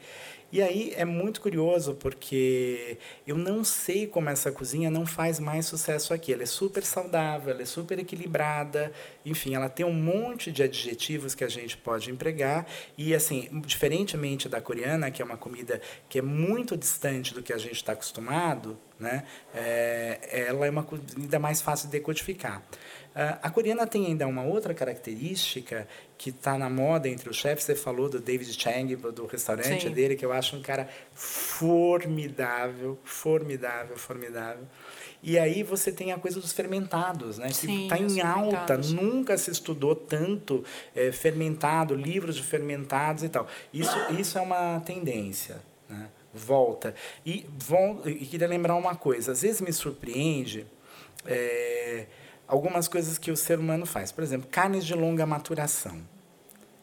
E 0.51 0.63
aí 0.63 0.95
é 0.97 1.05
muito 1.05 1.43
curioso 1.43 1.95
porque 1.95 2.97
eu 3.27 3.37
não 3.37 3.63
sei 3.63 4.07
como 4.07 4.31
essa 4.31 4.51
cozinha 4.51 4.91
não 4.91 5.05
faz 5.05 5.39
mais 5.39 5.67
sucesso 5.67 6.15
aqui. 6.15 6.33
Ela 6.33 6.45
é 6.45 6.47
super 6.47 6.83
saudável, 6.83 7.53
ela 7.53 7.61
é 7.61 7.67
super 7.67 7.99
equilibrada, 7.99 8.91
enfim, 9.27 9.55
ela 9.55 9.69
tem 9.69 9.85
um 9.85 9.93
monte 9.93 10.51
de 10.51 10.63
adjetivos 10.63 11.35
que 11.35 11.45
a 11.45 11.49
gente 11.49 11.77
pode 11.77 12.11
empregar 12.11 12.67
e 12.97 13.15
assim, 13.15 13.49
diferentemente 13.67 14.49
da 14.49 14.59
coreana, 14.59 15.11
que 15.11 15.21
é 15.21 15.25
uma 15.25 15.37
comida 15.37 15.83
que 16.09 16.19
é 16.19 16.23
muito 16.23 16.79
distante 16.79 17.35
do 17.35 17.43
que 17.43 17.53
a 17.53 17.59
gente 17.59 17.77
está 17.77 17.93
acostumado, 17.93 18.79
né? 18.99 19.25
É, 19.55 20.47
ela 20.49 20.67
é 20.67 20.71
uma 20.71 20.83
comida 20.83 21.39
mais 21.39 21.61
fácil 21.61 21.89
de 21.89 21.93
decodificar. 21.93 22.63
Uh, 23.19 23.37
a 23.43 23.51
coreana 23.51 23.85
tem 23.85 24.07
ainda 24.07 24.29
uma 24.29 24.45
outra 24.45 24.73
característica 24.73 25.89
que 26.17 26.31
está 26.31 26.57
na 26.57 26.71
moda 26.71 27.09
entre 27.09 27.29
os 27.29 27.37
chefes. 27.37 27.65
Você 27.65 27.75
falou 27.75 28.09
do 28.09 28.21
David 28.21 28.53
Chang, 28.53 28.95
do 28.95 29.27
restaurante 29.27 29.89
Sim. 29.89 29.91
dele, 29.91 30.15
que 30.15 30.25
eu 30.25 30.31
acho 30.31 30.55
um 30.55 30.63
cara 30.63 30.89
formidável, 31.13 32.97
formidável, 33.03 33.97
formidável. 33.97 34.63
E 35.21 35.37
aí 35.37 35.65
você 35.65 35.91
tem 35.91 36.13
a 36.13 36.19
coisa 36.19 36.41
dos 36.41 36.53
fermentados, 36.53 37.39
né? 37.39 37.49
que 37.49 37.83
está 37.83 37.99
em 37.99 38.21
alta. 38.21 38.79
Nunca 38.79 39.37
se 39.37 39.51
estudou 39.51 39.97
tanto 39.97 40.63
é, 40.95 41.11
fermentado, 41.11 41.97
livros 41.97 42.37
de 42.37 42.45
fermentados 42.45 43.25
e 43.25 43.29
tal. 43.29 43.49
Isso, 43.75 43.99
isso 44.17 44.39
é 44.39 44.41
uma 44.41 44.79
tendência. 44.87 45.57
Né? 45.89 46.09
Volta. 46.33 46.95
E, 47.27 47.45
vol 47.59 48.01
e 48.07 48.25
queria 48.27 48.47
lembrar 48.47 48.77
uma 48.77 48.95
coisa. 48.95 49.33
Às 49.33 49.43
vezes 49.43 49.61
me 49.61 49.73
surpreende... 49.73 50.65
É, 51.27 52.07
algumas 52.49 52.89
coisas 52.89 53.19
que 53.19 53.31
o 53.31 53.37
ser 53.37 53.59
humano 53.59 53.87
faz. 53.87 54.11
Por 54.11 54.25
exemplo, 54.25 54.49
carnes 54.51 54.85
de 54.85 54.95
longa 54.95 55.27
maturação. 55.27 56.03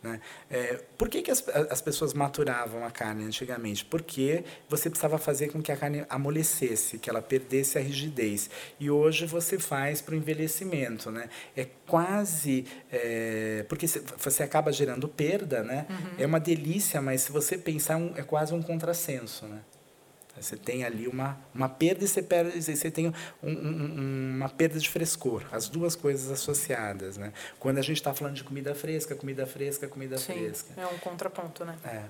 Né? 0.05 0.22
É, 0.51 0.80
por 0.99 1.09
que, 1.09 1.24
que 1.24 1.32
as, 1.32 1.43
as 1.49 1.82
pessoas 1.82 2.13
maturavam 2.13 2.86
a 2.86 2.91
carne 2.91 3.24
antigamente? 3.24 3.84
Porque 3.84 4.43
você 4.70 4.88
precisava 4.88 5.18
fazer 5.18 5.47
com 5.47 5.61
que 5.63 5.72
a 5.72 5.76
carne 5.76 6.05
amolecesse, 6.07 6.99
que 6.99 7.09
ela 7.09 7.24
perdesse 7.24 7.80
a 7.80 7.82
rigidez. 7.82 8.49
E 8.80 8.91
hoje 8.91 9.26
você 9.26 9.57
faz 9.57 10.01
para 10.01 10.13
o 10.13 10.18
envelhecimento. 10.18 11.09
Né? 11.09 11.28
É 11.57 11.66
quase. 11.88 12.66
É, 12.91 13.66
porque 13.68 13.88
você 13.88 14.43
acaba 14.43 14.72
gerando 14.72 15.07
perda, 15.07 15.63
né? 15.63 15.88
Uhum. 15.89 15.95
É 16.20 16.26
uma 16.28 16.39
delícia, 16.39 17.01
mas 17.01 17.22
se 17.22 17.32
você 17.32 17.57
pensar, 17.57 17.99
é 18.16 18.22
quase 18.22 18.53
um 18.53 18.61
contrassenso. 18.61 19.47
Né? 19.47 19.59
Você 20.40 20.58
tem 20.58 20.84
ali 20.84 21.08
uma, 21.08 21.38
uma 21.54 21.70
perda 21.70 22.04
e 22.04 22.08
você, 22.08 22.22
perde, 22.22 22.62
você 22.62 22.92
tem 22.92 23.08
um, 23.08 23.14
um, 23.44 24.36
uma 24.36 24.50
perda 24.50 24.78
de 24.78 24.90
frescor, 24.90 25.44
as 25.52 25.70
duas 25.70 25.96
coisas 25.96 26.30
associadas. 26.30 27.18
Né? 27.18 27.32
Quando 27.60 27.78
a 27.78 27.82
gente 27.82 27.98
está 27.98 28.14
falando 28.14 28.36
de 28.36 28.44
comida 28.44 28.76
fresca, 28.76 29.16
comida 29.16 29.46
fresca, 29.46 29.88
comida 29.88 30.18
Sim, 30.18 30.34
fresca. 30.34 30.74
É 30.80 30.86
um 30.88 30.98
contraponto, 30.98 31.64
né? 31.64 31.78
É. 31.86 32.04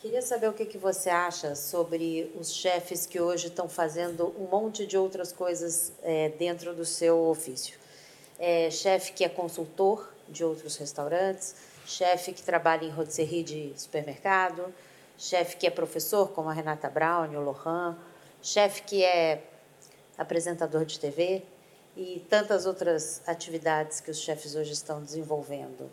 Queria 0.00 0.22
saber 0.22 0.48
o 0.48 0.52
que, 0.52 0.64
que 0.64 0.78
você 0.78 1.10
acha 1.10 1.54
sobre 1.54 2.32
os 2.34 2.52
chefes 2.52 3.06
que 3.06 3.20
hoje 3.20 3.46
estão 3.46 3.68
fazendo 3.68 4.34
um 4.36 4.48
monte 4.48 4.84
de 4.84 4.96
outras 4.96 5.30
coisas 5.30 5.92
é, 6.02 6.30
dentro 6.30 6.74
do 6.74 6.84
seu 6.84 7.16
ofício. 7.26 7.78
É, 8.36 8.68
chefe 8.68 9.12
que 9.12 9.22
é 9.22 9.28
consultor 9.28 10.12
de 10.28 10.42
outros 10.42 10.76
restaurantes, 10.76 11.54
chefe 11.86 12.32
que 12.32 12.42
trabalha 12.42 12.84
em 12.84 12.90
rotisserie 12.90 13.44
de 13.44 13.72
supermercado, 13.76 14.74
chefe 15.22 15.56
que 15.56 15.66
é 15.68 15.70
professor, 15.70 16.30
como 16.32 16.48
a 16.48 16.52
Renata 16.52 16.90
Brown, 16.90 17.30
o 17.36 17.40
Lohan, 17.40 17.96
chefe 18.42 18.82
que 18.82 19.04
é 19.04 19.44
apresentador 20.18 20.84
de 20.84 20.98
TV 20.98 21.42
e 21.96 22.26
tantas 22.28 22.66
outras 22.66 23.22
atividades 23.26 24.00
que 24.00 24.10
os 24.10 24.18
chefes 24.18 24.56
hoje 24.56 24.72
estão 24.72 25.00
desenvolvendo. 25.00 25.88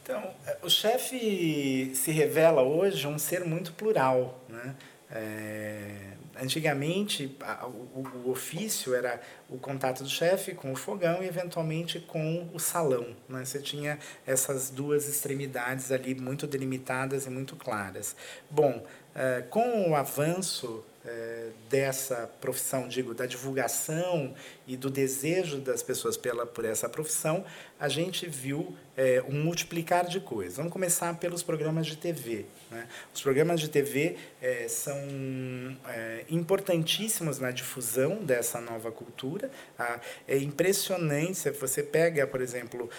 Então, 0.00 0.32
o 0.62 0.70
chefe 0.70 1.92
se 1.96 2.12
revela 2.12 2.62
hoje 2.62 3.08
um 3.08 3.18
ser 3.18 3.44
muito 3.44 3.72
plural, 3.72 4.38
né? 4.48 4.76
É 5.10 6.16
Antigamente, 6.38 7.34
a, 7.40 7.66
o, 7.66 8.06
o, 8.24 8.30
ofício 8.30 8.94
era 8.94 9.20
o 9.48 9.56
contato 9.56 10.02
do 10.02 10.08
chefe 10.08 10.54
com 10.54 10.70
o 10.70 10.76
fogão 10.76 11.22
e, 11.22 11.26
eventualmente, 11.26 11.98
com 11.98 12.48
o 12.52 12.58
salão. 12.58 13.06
Né? 13.26 13.42
Você 13.44 13.58
tinha 13.58 13.98
essas 14.26 14.68
duas 14.68 15.08
extremidades 15.08 15.90
ali 15.90 16.14
muito 16.14 16.46
delimitadas 16.46 17.24
e 17.24 17.30
muito 17.30 17.56
claras. 17.56 18.14
Bom, 18.50 18.84
eh, 19.14 19.44
com 19.48 19.90
o 19.90 19.96
avanço 19.96 20.84
é, 21.06 21.50
dessa 21.70 22.28
profissão, 22.40 22.88
digo, 22.88 23.14
da 23.14 23.26
divulgação 23.26 24.34
e 24.66 24.76
do 24.76 24.90
desejo 24.90 25.58
das 25.58 25.82
pessoas 25.82 26.16
pela, 26.16 26.44
por 26.44 26.64
essa 26.64 26.88
profissão, 26.88 27.44
a 27.78 27.88
gente 27.88 28.28
viu 28.28 28.76
é, 28.96 29.22
um 29.26 29.42
multiplicar 29.42 30.04
de 30.06 30.20
coisas. 30.20 30.56
Vamos 30.56 30.72
começar 30.72 31.16
pelos 31.18 31.42
programas 31.42 31.86
de 31.86 31.96
TV. 31.96 32.44
Né? 32.70 32.86
Os 33.14 33.22
programas 33.22 33.60
de 33.60 33.68
TV 33.68 34.16
é, 34.42 34.66
são 34.68 34.96
é, 35.88 36.24
importantíssimos 36.28 37.38
na 37.38 37.50
difusão 37.50 38.24
dessa 38.24 38.60
nova 38.60 38.90
cultura. 38.90 39.50
Ah, 39.78 40.00
é 40.26 40.36
impressionante, 40.38 41.38
se 41.38 41.50
você 41.52 41.82
pega, 41.82 42.26
por 42.26 42.40
exemplo, 42.40 42.90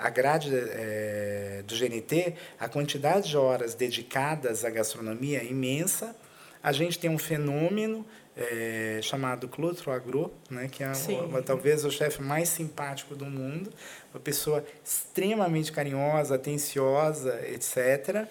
a 0.00 0.10
grade 0.10 0.50
é, 0.54 1.62
do 1.66 1.74
GNT, 1.76 2.34
a 2.58 2.68
quantidade 2.68 3.28
de 3.28 3.36
horas 3.36 3.74
dedicadas 3.74 4.64
à 4.64 4.70
gastronomia 4.70 5.40
é 5.40 5.44
imensa, 5.44 6.16
a 6.62 6.72
gente 6.72 6.98
tem 6.98 7.10
um 7.10 7.18
fenômeno 7.18 8.06
é, 8.36 8.98
chamado 9.02 9.46
Clotro 9.46 9.90
Agro, 9.92 10.32
né, 10.50 10.68
que 10.70 10.82
é 10.82 10.90
uma, 11.24 11.42
talvez 11.42 11.84
o 11.84 11.90
chefe 11.90 12.20
mais 12.20 12.48
simpático 12.48 13.14
do 13.14 13.26
mundo, 13.26 13.70
uma 14.14 14.20
pessoa 14.20 14.64
extremamente 14.84 15.72
carinhosa, 15.72 16.36
atenciosa, 16.36 17.40
etc. 17.48 18.28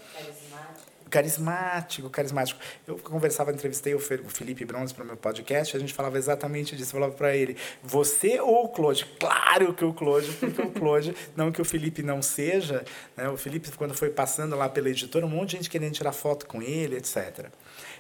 Carismático, 1.10 2.10
carismático. 2.10 2.60
Eu 2.88 2.98
conversava, 2.98 3.52
entrevistei 3.52 3.94
o 3.94 4.00
Felipe 4.00 4.66
Bronze 4.66 4.94
para 4.94 5.04
o 5.04 5.06
meu 5.06 5.18
podcast, 5.18 5.78
a 5.78 5.80
gente 5.80 5.94
falava 5.94 6.18
exatamente 6.18 6.76
disso. 6.76 6.96
Eu 6.96 7.02
falava 7.02 7.14
para 7.14 7.36
ele, 7.36 7.56
você 7.84 8.40
ou 8.40 8.66
o 8.66 8.70
Claude? 8.70 9.06
Claro 9.20 9.74
que 9.76 9.86
o 9.86 9.94
Claude, 9.94 10.32
porque 10.32 10.62
o 10.62 10.72
Claude, 10.72 11.16
não 11.36 11.52
que 11.52 11.62
o 11.62 11.66
Felipe 11.66 12.02
não 12.02 12.22
seja, 12.22 12.84
né? 13.16 13.30
o 13.30 13.38
Felipe, 13.38 13.70
quando 13.74 13.94
foi 13.94 14.10
passando 14.10 14.56
lá 14.56 14.68
pela 14.68 14.90
editora, 14.90 15.26
um 15.26 15.30
monte 15.30 15.50
de 15.50 15.58
gente 15.58 15.70
querendo 15.70 15.94
tirar 15.94 16.14
foto 16.14 16.48
com 16.48 16.64
ele, 16.64 16.96
etc. 16.96 17.48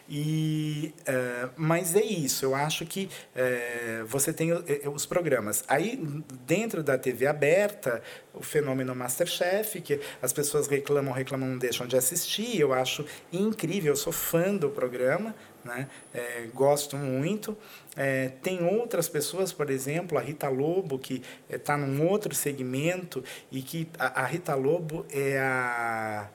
E, 0.09 0.93
uh, 1.01 1.49
mas 1.55 1.95
é 1.95 2.03
isso, 2.03 2.43
eu 2.45 2.53
acho 2.53 2.85
que 2.85 3.09
uh, 3.35 4.05
você 4.05 4.33
tem 4.33 4.51
uh, 4.51 4.63
os 4.93 5.05
programas. 5.05 5.63
Aí, 5.67 5.97
dentro 6.45 6.83
da 6.83 6.97
TV 6.97 7.25
aberta, 7.25 8.01
o 8.33 8.43
fenômeno 8.43 8.93
Masterchef, 8.93 9.79
que 9.81 9.99
as 10.21 10.33
pessoas 10.33 10.67
reclamam, 10.67 11.13
reclamam, 11.13 11.49
não 11.49 11.57
deixam 11.57 11.87
de 11.87 11.95
assistir, 11.95 12.59
eu 12.59 12.73
acho 12.73 13.05
incrível, 13.31 13.93
eu 13.93 13.95
sou 13.95 14.11
fã 14.11 14.53
do 14.55 14.69
programa, 14.69 15.33
né? 15.63 15.87
É, 16.13 16.47
gosto 16.53 16.97
muito. 16.97 17.57
É, 17.95 18.29
tem 18.41 18.65
outras 18.65 19.07
pessoas, 19.07 19.53
por 19.53 19.69
exemplo, 19.69 20.17
a 20.17 20.21
Rita 20.21 20.49
Lobo, 20.49 20.99
que 20.99 21.21
está 21.49 21.77
num 21.77 22.05
outro 22.05 22.35
segmento, 22.35 23.23
e 23.49 23.61
que 23.61 23.87
a, 23.97 24.23
a 24.23 24.25
Rita 24.25 24.53
Lobo 24.55 25.05
é 25.09 25.39
a 25.39 26.29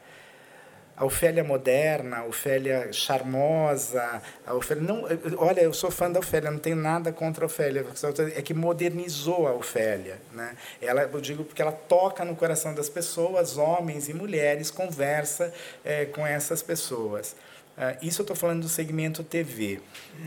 a 0.98 1.04
Ofélia 1.04 1.44
moderna, 1.44 2.18
a 2.18 2.24
Ofélia 2.24 2.92
charmosa, 2.92 4.20
a 4.44 4.52
Ofélia 4.54 4.82
não, 4.82 5.04
olha, 5.36 5.60
eu 5.60 5.72
sou 5.72 5.92
fã 5.92 6.10
da 6.10 6.18
Ofélia, 6.18 6.50
não 6.50 6.58
tenho 6.58 6.74
nada 6.74 7.12
contra 7.12 7.44
a 7.44 7.46
Ofélia, 7.46 7.86
é 8.34 8.42
que 8.42 8.52
modernizou 8.52 9.46
a 9.46 9.54
Ofélia, 9.54 10.18
né? 10.32 10.56
Ela, 10.82 11.02
eu 11.02 11.20
digo 11.20 11.44
porque 11.44 11.62
ela 11.62 11.70
toca 11.70 12.24
no 12.24 12.34
coração 12.34 12.74
das 12.74 12.88
pessoas, 12.88 13.56
homens 13.56 14.08
e 14.08 14.14
mulheres, 14.14 14.72
conversa 14.72 15.54
é, 15.84 16.04
com 16.06 16.26
essas 16.26 16.62
pessoas. 16.62 17.36
Uh, 17.76 17.96
isso 18.02 18.22
eu 18.22 18.24
estou 18.24 18.36
falando 18.36 18.62
do 18.62 18.68
segmento 18.68 19.22
TV. 19.22 19.80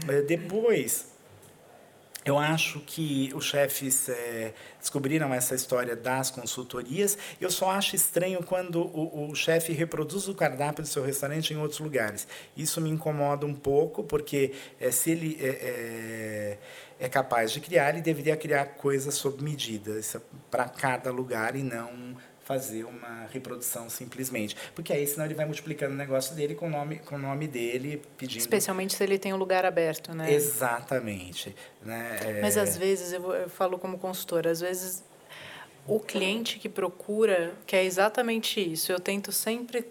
É, 0.07 0.21
depois 0.21 1.10
eu 2.23 2.37
acho 2.37 2.79
que 2.81 3.31
os 3.33 3.45
chefes 3.45 4.07
é, 4.07 4.53
descobriram 4.79 5.33
essa 5.33 5.55
história 5.55 5.95
das 5.95 6.29
consultorias. 6.29 7.17
Eu 7.39 7.49
só 7.49 7.71
acho 7.71 7.95
estranho 7.95 8.43
quando 8.43 8.81
o, 8.81 9.31
o 9.31 9.35
chefe 9.35 9.73
reproduz 9.73 10.27
o 10.27 10.35
cardápio 10.35 10.83
do 10.83 10.87
seu 10.87 11.03
restaurante 11.03 11.51
em 11.53 11.57
outros 11.57 11.79
lugares. 11.79 12.27
Isso 12.55 12.79
me 12.79 12.89
incomoda 12.89 13.45
um 13.45 13.55
pouco, 13.55 14.03
porque 14.03 14.53
é, 14.79 14.91
se 14.91 15.11
ele 15.11 15.37
é, 15.41 15.47
é, 15.47 16.57
é 16.99 17.09
capaz 17.09 17.51
de 17.51 17.59
criar, 17.59 17.89
ele 17.89 18.01
deveria 18.01 18.37
criar 18.37 18.65
coisas 18.65 19.15
sob 19.15 19.43
medida 19.43 19.99
para 20.51 20.69
cada 20.69 21.11
lugar 21.11 21.55
e 21.55 21.63
não 21.63 22.15
fazer 22.51 22.83
uma 22.83 23.27
reprodução 23.31 23.89
simplesmente. 23.89 24.57
Porque 24.75 24.91
aí 24.91 25.07
senão 25.07 25.25
ele 25.25 25.33
vai 25.33 25.45
multiplicando 25.45 25.93
o 25.93 25.97
negócio 25.97 26.35
dele 26.35 26.53
com 26.53 26.67
o 26.67 26.69
nome, 26.69 26.97
com 26.99 27.15
o 27.15 27.17
nome 27.17 27.47
dele, 27.47 28.01
pedindo. 28.17 28.39
Especialmente 28.39 28.93
se 28.93 29.03
ele 29.03 29.17
tem 29.17 29.33
um 29.33 29.37
lugar 29.37 29.65
aberto, 29.65 30.13
né? 30.13 30.33
Exatamente. 30.33 31.55
Né? 31.81 32.19
É... 32.21 32.41
Mas 32.41 32.57
às 32.57 32.75
vezes, 32.75 33.13
eu, 33.13 33.33
eu 33.33 33.49
falo 33.49 33.79
como 33.79 33.97
consultora, 33.97 34.51
às 34.51 34.59
vezes 34.59 35.01
o 35.87 35.99
cliente 35.99 36.59
que 36.59 36.67
procura 36.67 37.53
quer 37.65 37.85
exatamente 37.85 38.59
isso. 38.59 38.91
Eu 38.91 38.99
tento 38.99 39.31
sempre 39.31 39.87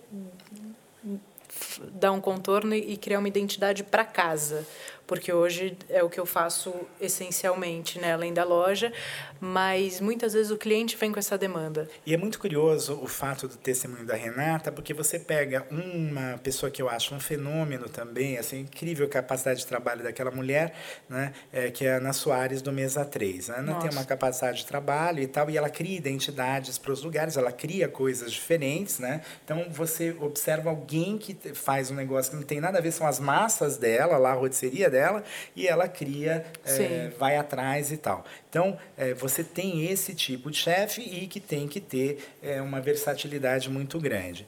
dar 1.93 2.13
um 2.13 2.21
contorno 2.21 2.75
e 2.75 2.97
criar 2.97 3.19
uma 3.19 3.29
identidade 3.29 3.83
para 3.83 4.05
casa 4.05 4.67
porque 5.11 5.33
hoje 5.33 5.77
é 5.89 6.05
o 6.05 6.09
que 6.09 6.21
eu 6.21 6.25
faço 6.25 6.73
essencialmente, 7.01 7.99
né, 7.99 8.13
além 8.13 8.33
da 8.33 8.45
loja, 8.45 8.93
mas 9.41 10.01
muitas 10.01 10.35
vezes 10.35 10.53
o 10.53 10.57
cliente 10.57 10.97
vem 10.97 11.11
com 11.11 11.19
essa 11.19 11.37
demanda. 11.37 11.91
E 12.07 12.15
é 12.15 12.17
muito 12.17 12.39
curioso 12.39 12.97
o 13.03 13.09
fato 13.09 13.49
do 13.49 13.57
testemunho 13.57 14.07
da 14.07 14.15
Renata, 14.15 14.71
porque 14.71 14.95
você 14.95 15.19
pega 15.19 15.67
uma 15.69 16.39
pessoa 16.39 16.71
que 16.71 16.81
eu 16.81 16.89
acho 16.89 17.13
um 17.13 17.19
fenômeno 17.19 17.89
também, 17.89 18.39
assim, 18.39 18.61
incrível 18.61 19.09
capacidade 19.09 19.59
de 19.59 19.67
trabalho 19.67 20.05
daquela 20.05 20.31
mulher, 20.31 20.77
né, 21.09 21.33
é, 21.53 21.73
que 21.73 21.85
é 21.85 21.95
a 21.95 21.97
Ana 21.97 22.13
Soares 22.13 22.63
do 22.63 22.71
Mesa 22.71 23.05
3. 23.05 23.51
A 23.51 23.55
Ana 23.55 23.73
Nossa. 23.73 23.89
tem 23.89 23.99
uma 23.99 24.05
capacidade 24.05 24.59
de 24.59 24.67
trabalho 24.67 25.21
e 25.21 25.27
tal, 25.27 25.51
e 25.51 25.57
ela 25.57 25.69
cria 25.69 25.97
identidades 25.97 26.79
para 26.79 26.93
os 26.93 27.03
lugares, 27.03 27.37
ela 27.37 27.51
cria 27.51 27.89
coisas 27.89 28.31
diferentes, 28.31 29.01
né? 29.01 29.23
Então 29.45 29.67
você 29.71 30.15
observa 30.21 30.71
alguém 30.71 31.19
que 31.19 31.35
faz 31.53 31.91
um 31.91 31.97
negócio 31.97 32.31
que 32.31 32.37
não 32.37 32.45
tem 32.45 32.61
nada 32.61 32.79
a 32.79 32.81
ver, 32.81 32.93
são 32.93 33.09
as 33.09 33.19
massas 33.19 33.77
dela, 33.77 34.17
lá 34.17 34.31
a 34.31 34.35
rotisseria 34.35 34.89
dela, 34.89 35.00
dela 35.01 35.25
e 35.57 35.67
ela 35.67 35.89
cria, 35.89 36.45
é, 36.65 37.11
vai 37.19 37.37
atrás 37.37 37.91
e 37.91 37.97
tal. 37.97 38.25
Então, 38.49 38.79
é, 38.99 39.15
você 39.15 39.43
tem 39.43 39.87
esse 39.87 40.15
tipo 40.15 40.51
de 40.51 40.59
chefe 40.59 41.01
e 41.01 41.27
que 41.27 41.41
tem 41.41 41.67
que 41.67 41.81
ter 41.81 42.19
é, 42.43 42.61
uma 42.61 42.81
versatilidade 42.81 43.71
muito 43.71 43.99
grande. 43.99 44.47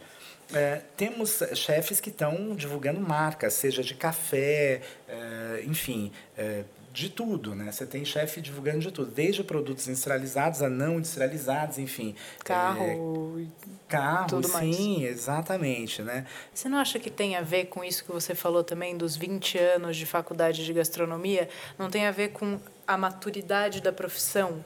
É, 0.54 0.82
temos 0.96 1.42
chefes 1.54 1.98
que 1.98 2.10
estão 2.10 2.54
divulgando 2.54 3.00
marcas, 3.00 3.54
seja 3.54 3.82
de 3.82 3.94
café, 3.94 4.82
é, 5.08 5.62
enfim, 5.64 6.12
é, 6.36 6.64
de 6.92 7.08
tudo, 7.08 7.54
né? 7.54 7.72
Você 7.72 7.86
tem 7.86 8.04
chefe 8.04 8.40
divulgando 8.40 8.80
de 8.80 8.92
tudo, 8.92 9.10
desde 9.10 9.42
produtos 9.42 9.88
industrializados 9.88 10.60
a 10.60 10.68
não 10.68 10.98
industrializados, 10.98 11.78
enfim. 11.78 12.14
Carro. 12.44 13.40
É, 13.40 13.46
carro, 13.88 14.28
tudo 14.28 14.48
sim, 14.48 15.00
mais. 15.00 15.02
exatamente, 15.02 16.02
né? 16.02 16.26
Você 16.52 16.68
não 16.68 16.76
acha 16.78 16.98
que 16.98 17.10
tem 17.10 17.34
a 17.34 17.40
ver 17.40 17.66
com 17.66 17.82
isso 17.82 18.04
que 18.04 18.12
você 18.12 18.34
falou 18.34 18.62
também 18.62 18.96
dos 18.96 19.16
20 19.16 19.58
anos 19.58 19.96
de 19.96 20.04
faculdade 20.04 20.64
de 20.64 20.72
gastronomia? 20.72 21.48
Não 21.78 21.88
tem 21.88 22.06
a 22.06 22.10
ver 22.10 22.28
com 22.28 22.60
a 22.86 22.98
maturidade 22.98 23.80
da 23.80 23.92
profissão? 23.92 24.62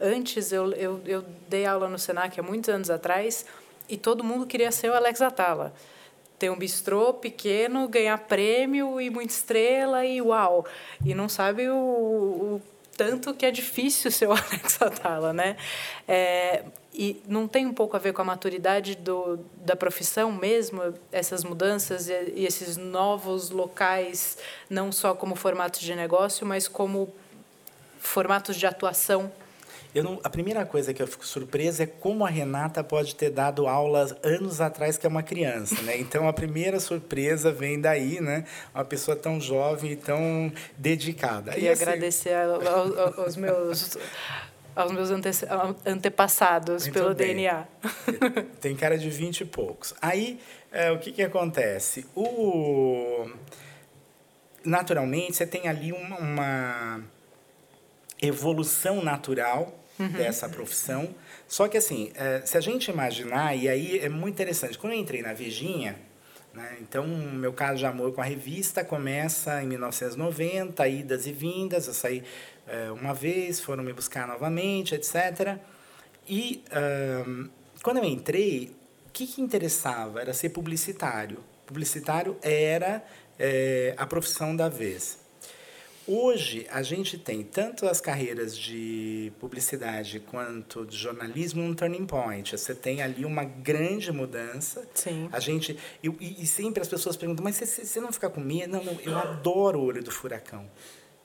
Antes, 0.00 0.52
eu, 0.52 0.72
eu, 0.72 1.00
eu 1.04 1.24
dei 1.46 1.66
aula 1.66 1.88
no 1.88 1.98
Senac 1.98 2.38
há 2.40 2.42
muitos 2.42 2.70
anos 2.70 2.88
atrás 2.88 3.44
e 3.86 3.98
todo 3.98 4.24
mundo 4.24 4.46
queria 4.46 4.72
ser 4.72 4.90
o 4.90 4.94
Alex 4.94 5.20
Atala. 5.20 5.74
Ter 6.38 6.50
um 6.50 6.56
bistrô 6.56 7.14
pequeno, 7.14 7.88
ganhar 7.88 8.18
prêmio 8.18 9.00
e 9.00 9.08
muita 9.10 9.32
estrela 9.32 10.04
e 10.04 10.20
uau. 10.20 10.66
E 11.04 11.14
não 11.14 11.28
sabe 11.28 11.68
o, 11.68 11.74
o 11.74 12.62
tanto 12.96 13.34
que 13.34 13.44
é 13.44 13.50
difícil 13.50 14.10
ser 14.10 14.26
o 14.26 14.32
Alex 14.36 14.80
Atala, 14.80 15.32
né? 15.32 15.56
É, 16.08 16.64
e 16.94 17.22
não 17.28 17.46
tem 17.46 17.66
um 17.66 17.74
pouco 17.74 17.94
a 17.94 17.98
ver 17.98 18.12
com 18.12 18.22
a 18.22 18.24
maturidade 18.24 18.96
do, 18.96 19.38
da 19.56 19.76
profissão 19.76 20.32
mesmo, 20.32 20.94
essas 21.12 21.44
mudanças 21.44 22.08
e, 22.08 22.32
e 22.34 22.46
esses 22.46 22.76
novos 22.76 23.50
locais, 23.50 24.38
não 24.68 24.90
só 24.90 25.14
como 25.14 25.36
formatos 25.36 25.80
de 25.80 25.94
negócio, 25.94 26.46
mas 26.46 26.66
como 26.66 27.12
formatos 27.98 28.56
de 28.56 28.66
atuação 28.66 29.30
não, 29.94 30.20
a 30.22 30.28
primeira 30.28 30.64
coisa 30.66 30.92
que 30.92 31.02
eu 31.02 31.06
fico 31.06 31.26
surpresa 31.26 31.84
é 31.84 31.86
como 31.86 32.24
a 32.24 32.28
Renata 32.28 32.84
pode 32.84 33.14
ter 33.14 33.30
dado 33.30 33.66
aulas 33.66 34.14
anos 34.22 34.60
atrás 34.60 34.98
que 34.98 35.06
é 35.06 35.08
uma 35.08 35.22
criança, 35.22 35.80
né? 35.82 35.98
Então 35.98 36.28
a 36.28 36.32
primeira 36.32 36.78
surpresa 36.78 37.50
vem 37.50 37.80
daí, 37.80 38.20
né? 38.20 38.44
Uma 38.74 38.84
pessoa 38.84 39.16
tão 39.16 39.40
jovem 39.40 39.92
e 39.92 39.96
tão 39.96 40.52
dedicada. 40.76 41.58
E, 41.58 41.68
assim... 41.68 41.82
agradecer 41.82 42.34
aos, 42.34 43.18
aos 43.18 43.36
meus 43.36 43.96
aos 44.76 44.92
meus 44.92 45.10
ante 45.10 45.30
antepassados 45.86 46.84
Muito 46.84 46.92
pelo 46.92 47.14
bem. 47.14 47.28
DNA. 47.28 47.66
Tem 48.60 48.76
cara 48.76 48.98
de 48.98 49.08
vinte 49.08 49.40
e 49.40 49.44
poucos. 49.46 49.94
Aí, 50.02 50.38
é, 50.70 50.92
o 50.92 50.98
que, 50.98 51.10
que 51.10 51.22
acontece? 51.22 52.06
O... 52.14 53.26
Naturalmente, 54.62 55.36
você 55.36 55.46
tem 55.46 55.68
ali 55.68 55.92
uma, 55.92 56.18
uma 56.18 57.04
evolução 58.20 59.02
natural 59.02 59.84
uhum. 59.98 60.08
dessa 60.08 60.48
profissão. 60.48 61.14
Só 61.48 61.68
que, 61.68 61.76
assim, 61.76 62.12
é, 62.14 62.42
se 62.44 62.56
a 62.56 62.60
gente 62.60 62.90
imaginar, 62.90 63.54
e 63.56 63.68
aí 63.68 63.98
é 63.98 64.08
muito 64.08 64.34
interessante, 64.34 64.78
quando 64.78 64.92
eu 64.92 64.98
entrei 64.98 65.22
na 65.22 65.32
Vejinha, 65.32 65.96
né, 66.52 66.78
então, 66.80 67.06
meu 67.06 67.52
caso 67.52 67.78
de 67.78 67.86
amor 67.86 68.12
com 68.12 68.20
a 68.20 68.24
revista 68.24 68.84
começa 68.84 69.62
em 69.62 69.66
1990, 69.66 70.88
idas 70.88 71.26
e 71.26 71.32
vindas, 71.32 71.86
eu 71.86 71.94
saí 71.94 72.22
é, 72.66 72.90
uma 72.90 73.12
vez, 73.12 73.60
foram 73.60 73.84
me 73.84 73.92
buscar 73.92 74.26
novamente, 74.26 74.94
etc. 74.94 75.58
E 76.28 76.64
um, 77.26 77.48
quando 77.82 77.98
eu 77.98 78.04
entrei, 78.04 78.74
o 79.06 79.10
que, 79.12 79.26
que 79.26 79.40
interessava? 79.40 80.20
Era 80.20 80.32
ser 80.32 80.48
publicitário. 80.48 81.38
Publicitário 81.64 82.36
era 82.42 83.04
é, 83.38 83.94
a 83.96 84.06
profissão 84.06 84.54
da 84.56 84.68
vez. 84.68 85.18
Hoje, 86.08 86.68
a 86.70 86.82
gente 86.82 87.18
tem 87.18 87.42
tanto 87.42 87.84
as 87.84 88.00
carreiras 88.00 88.56
de 88.56 89.32
publicidade 89.40 90.20
quanto 90.20 90.86
de 90.86 90.96
jornalismo 90.96 91.60
um 91.60 91.74
turning 91.74 92.06
point. 92.06 92.56
Você 92.56 92.76
tem 92.76 93.02
ali 93.02 93.24
uma 93.24 93.42
grande 93.42 94.12
mudança. 94.12 94.86
Sim. 94.94 95.28
A 95.32 95.40
gente, 95.40 95.76
eu, 96.00 96.16
e, 96.20 96.46
sempre 96.46 96.80
as 96.80 96.86
pessoas 96.86 97.16
perguntam, 97.16 97.42
mas 97.42 97.56
você, 97.56 97.84
você 97.84 98.00
não 98.00 98.12
fica 98.12 98.30
com 98.30 98.40
medo? 98.40 98.72
Não, 98.72 98.84
não, 98.84 99.00
eu 99.00 99.18
adoro 99.18 99.80
o 99.80 99.84
olho 99.84 100.00
do 100.00 100.12
furacão. 100.12 100.70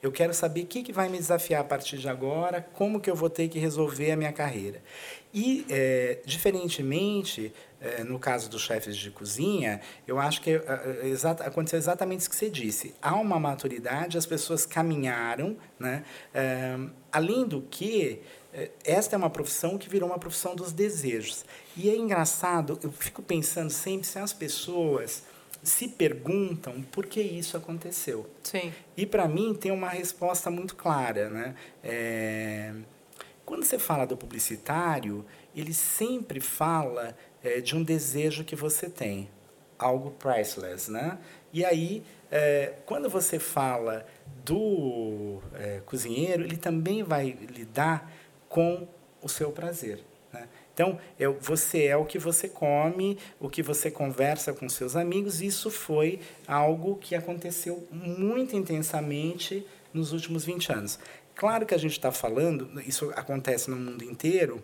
Eu 0.01 0.11
quero 0.11 0.33
saber 0.33 0.63
o 0.63 0.65
que, 0.65 0.81
que 0.81 0.91
vai 0.91 1.09
me 1.09 1.17
desafiar 1.17 1.61
a 1.61 1.63
partir 1.63 1.97
de 1.97 2.09
agora, 2.09 2.65
como 2.73 2.99
que 2.99 3.09
eu 3.09 3.15
vou 3.15 3.29
ter 3.29 3.47
que 3.47 3.59
resolver 3.59 4.11
a 4.11 4.15
minha 4.15 4.33
carreira. 4.33 4.81
E, 5.31 5.65
é, 5.69 6.19
diferentemente, 6.25 7.53
é, 7.79 8.03
no 8.03 8.17
caso 8.17 8.49
dos 8.49 8.63
chefes 8.63 8.97
de 8.97 9.11
cozinha, 9.11 9.79
eu 10.07 10.19
acho 10.19 10.41
que 10.41 10.51
é, 10.51 10.55
é, 10.55 11.45
aconteceu 11.45 11.77
exatamente 11.77 12.21
isso 12.21 12.29
que 12.29 12.35
você 12.35 12.49
disse. 12.49 12.95
Há 13.01 13.15
uma 13.15 13.39
maturidade, 13.39 14.17
as 14.17 14.25
pessoas 14.25 14.65
caminharam. 14.65 15.55
Né? 15.79 16.03
É, 16.33 16.77
além 17.11 17.45
do 17.45 17.61
que, 17.61 18.21
é, 18.53 18.71
esta 18.83 19.15
é 19.15 19.17
uma 19.17 19.29
profissão 19.29 19.77
que 19.77 19.87
virou 19.87 20.09
uma 20.09 20.19
profissão 20.19 20.55
dos 20.55 20.71
desejos. 20.71 21.45
E 21.77 21.89
é 21.89 21.95
engraçado, 21.95 22.79
eu 22.83 22.91
fico 22.91 23.21
pensando 23.21 23.69
sempre 23.69 24.07
se 24.07 24.17
as 24.17 24.33
pessoas 24.33 25.23
se 25.63 25.87
perguntam 25.87 26.81
por 26.81 27.05
que 27.05 27.21
isso 27.21 27.55
aconteceu. 27.55 28.29
Sim. 28.43 28.73
E 28.97 29.05
para 29.05 29.27
mim 29.27 29.53
tem 29.53 29.71
uma 29.71 29.89
resposta 29.89 30.49
muito 30.49 30.75
clara, 30.75 31.29
né? 31.29 31.55
É, 31.83 32.73
quando 33.45 33.63
você 33.63 33.77
fala 33.77 34.05
do 34.05 34.15
publicitário, 34.15 35.25
ele 35.55 35.73
sempre 35.73 36.39
fala 36.39 37.15
é, 37.43 37.59
de 37.59 37.75
um 37.75 37.83
desejo 37.83 38.43
que 38.43 38.55
você 38.55 38.89
tem, 38.89 39.29
algo 39.77 40.11
priceless, 40.11 40.89
né? 40.89 41.17
E 41.51 41.65
aí, 41.65 42.03
é, 42.31 42.75
quando 42.85 43.09
você 43.09 43.37
fala 43.39 44.05
do 44.45 45.41
é, 45.53 45.81
cozinheiro, 45.85 46.43
ele 46.43 46.57
também 46.57 47.03
vai 47.03 47.37
lidar 47.49 48.11
com 48.47 48.87
o 49.21 49.27
seu 49.27 49.51
prazer. 49.51 49.99
Né? 50.31 50.47
Então, 50.81 50.97
é, 51.19 51.27
você 51.27 51.83
é 51.85 51.95
o 51.95 52.05
que 52.05 52.17
você 52.17 52.49
come, 52.49 53.15
o 53.39 53.47
que 53.47 53.61
você 53.61 53.91
conversa 53.91 54.51
com 54.51 54.67
seus 54.67 54.95
amigos. 54.95 55.39
Isso 55.39 55.69
foi 55.69 56.19
algo 56.47 56.95
que 56.95 57.13
aconteceu 57.13 57.87
muito 57.91 58.55
intensamente 58.55 59.63
nos 59.93 60.11
últimos 60.11 60.43
20 60.43 60.73
anos. 60.73 60.99
Claro 61.35 61.67
que 61.67 61.75
a 61.75 61.77
gente 61.77 61.91
está 61.91 62.11
falando, 62.11 62.81
isso 62.81 63.11
acontece 63.15 63.69
no 63.69 63.75
mundo 63.75 64.03
inteiro, 64.03 64.63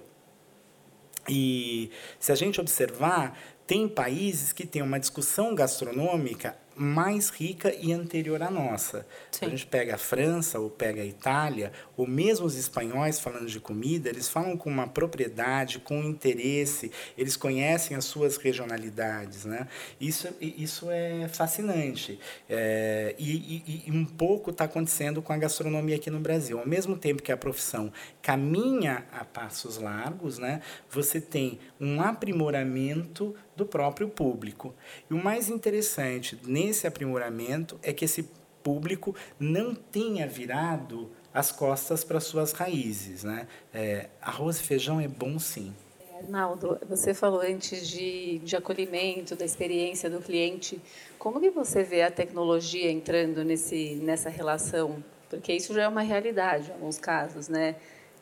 e 1.30 1.92
se 2.20 2.32
a 2.32 2.36
gente 2.36 2.60
observar, 2.60 3.38
tem 3.68 3.88
países 3.88 4.52
que 4.52 4.66
têm 4.66 4.82
uma 4.82 5.00
discussão 5.00 5.54
gastronômica 5.54 6.58
mais 6.78 7.30
rica 7.30 7.74
e 7.74 7.92
anterior 7.92 8.42
à 8.44 8.52
nossa. 8.52 9.06
Sim. 9.32 9.46
A 9.48 9.50
gente 9.50 9.66
pega 9.66 9.96
a 9.96 9.98
França 9.98 10.60
ou 10.60 10.70
pega 10.70 11.02
a 11.02 11.06
Itália, 11.06 11.72
ou 11.96 12.08
mesmo 12.08 12.46
os 12.46 12.56
espanhóis 12.56 13.20
falando 13.20 13.48
de 13.48 13.60
comida, 13.60 14.10
eles 14.10 14.30
falam 14.30 14.56
com 14.56 14.70
uma 14.70 14.88
propriedade, 14.88 15.80
com 15.80 16.04
interesse, 16.04 16.92
eles 17.18 17.36
conhecem 17.36 17.98
as 17.98 18.06
suas 18.06 18.38
regionalidades. 18.38 19.46
Né? 19.46 19.68
Isso, 20.00 20.28
isso 20.40 20.90
é 20.92 21.28
fascinante. 21.28 22.20
É, 22.50 23.16
e, 23.18 23.64
e, 23.68 23.84
e 23.88 23.92
um 23.92 24.06
pouco 24.06 24.52
está 24.52 24.66
acontecendo 24.66 25.22
com 25.22 25.34
a 25.34 25.38
gastronomia 25.38 25.96
aqui 25.96 26.10
no 26.10 26.20
Brasil. 26.20 26.60
Ao 26.60 26.68
mesmo 26.68 26.96
tempo 26.96 27.24
que 27.24 27.32
a 27.32 27.38
profissão 27.38 27.92
caminha 28.22 29.06
a 29.12 29.26
passos 29.26 29.78
largos, 29.78 30.38
né, 30.38 30.62
você 30.90 31.20
tem 31.20 31.60
um 31.80 32.02
aprimoramento 32.02 33.36
do 33.58 33.66
próprio 33.66 34.08
público. 34.08 34.74
E 35.10 35.14
o 35.14 35.22
mais 35.22 35.50
interessante 35.50 36.40
nesse 36.46 36.86
aprimoramento 36.86 37.78
é 37.82 37.92
que 37.92 38.06
esse 38.06 38.30
público 38.64 39.16
não 39.40 39.74
tenha 39.74 40.28
virado 40.28 41.10
as 41.34 41.52
costas 41.52 42.04
para 42.04 42.20
suas 42.20 42.52
raízes. 42.52 43.24
Né? 43.24 43.48
É, 43.74 44.10
arroz 44.22 44.60
e 44.60 44.64
feijão 44.64 45.02
é 45.02 45.08
bom 45.08 45.40
sim. 45.40 45.74
Arnaldo, 46.18 46.80
você 46.88 47.14
falou 47.14 47.42
antes 47.42 47.88
de, 47.88 48.40
de 48.40 48.56
acolhimento, 48.56 49.36
da 49.36 49.46
experiência 49.46 50.10
do 50.10 50.20
cliente. 50.20 50.82
Como 51.20 51.40
que 51.40 51.50
você 51.50 51.84
vê 51.84 52.02
a 52.02 52.12
tecnologia 52.12 52.92
entrando 52.92 53.44
nesse, 53.44 53.96
nessa 53.96 54.30
relação? 54.30 55.04
Porque 55.30 55.54
isso 55.54 55.74
já 55.74 55.84
é 55.84 55.88
uma 55.88 56.02
realidade 56.02 56.70
em 56.70 56.74
alguns 56.74 56.98
casos, 56.98 57.48
né? 57.48 57.76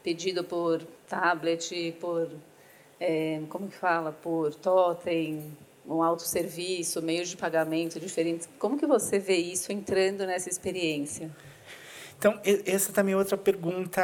Pedido 0.04 0.44
por 0.44 0.84
tablet, 1.08 1.96
por 2.00 2.30
é, 3.00 3.42
como 3.50 3.68
que 3.68 3.76
fala, 3.76 4.12
por 4.12 4.54
totem, 4.56 5.52
um 5.88 6.02
autosserviço, 6.02 7.02
meios 7.02 7.30
de 7.30 7.38
pagamento 7.38 8.00
diferentes. 8.00 8.50
Como 8.58 8.78
que 8.78 8.88
você 8.88 9.20
vê 9.20 9.36
isso 9.36 9.72
entrando 9.72 10.26
nessa 10.26 10.50
experiência? 10.50 11.30
Então, 12.18 12.40
essa 12.66 12.94
também 12.94 13.14
é 13.14 13.18
outra 13.18 13.38
pergunta 13.38 14.02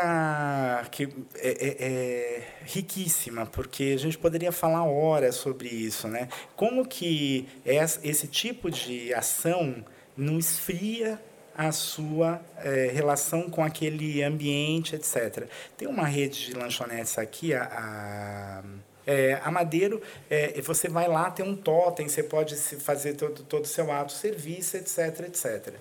que 0.91 1.05
é, 1.35 1.49
é, 1.49 1.77
é, 1.79 2.47
riquíssima, 2.65 3.45
porque 3.45 3.93
a 3.95 3.97
gente 3.97 4.17
poderia 4.17 4.51
falar 4.51 4.83
horas 4.83 5.35
sobre 5.35 5.69
isso. 5.69 6.07
Né? 6.07 6.27
Como 6.55 6.85
que 6.85 7.47
esse 7.65 8.27
tipo 8.27 8.69
de 8.69 9.13
ação 9.13 9.83
não 10.15 10.37
esfria 10.37 11.19
a 11.55 11.71
sua 11.71 12.41
é, 12.57 12.89
relação 12.93 13.49
com 13.49 13.63
aquele 13.63 14.23
ambiente, 14.23 14.95
etc. 14.95 15.47
Tem 15.77 15.87
uma 15.87 16.05
rede 16.05 16.47
de 16.47 16.53
lanchonetes 16.53 17.17
aqui, 17.17 17.53
a, 17.53 17.63
a, 17.63 18.63
é, 19.05 19.39
a 19.43 19.51
Madeiro, 19.51 20.01
é, 20.29 20.59
você 20.61 20.87
vai 20.87 21.07
lá, 21.07 21.29
tem 21.29 21.45
um 21.45 21.55
totem, 21.55 22.07
você 22.07 22.23
pode 22.23 22.55
fazer 22.55 23.13
todo, 23.13 23.43
todo 23.43 23.65
o 23.65 23.67
seu 23.67 23.91
ato 23.91 24.11
serviço, 24.11 24.77
etc, 24.77 25.21
etc. 25.27 25.73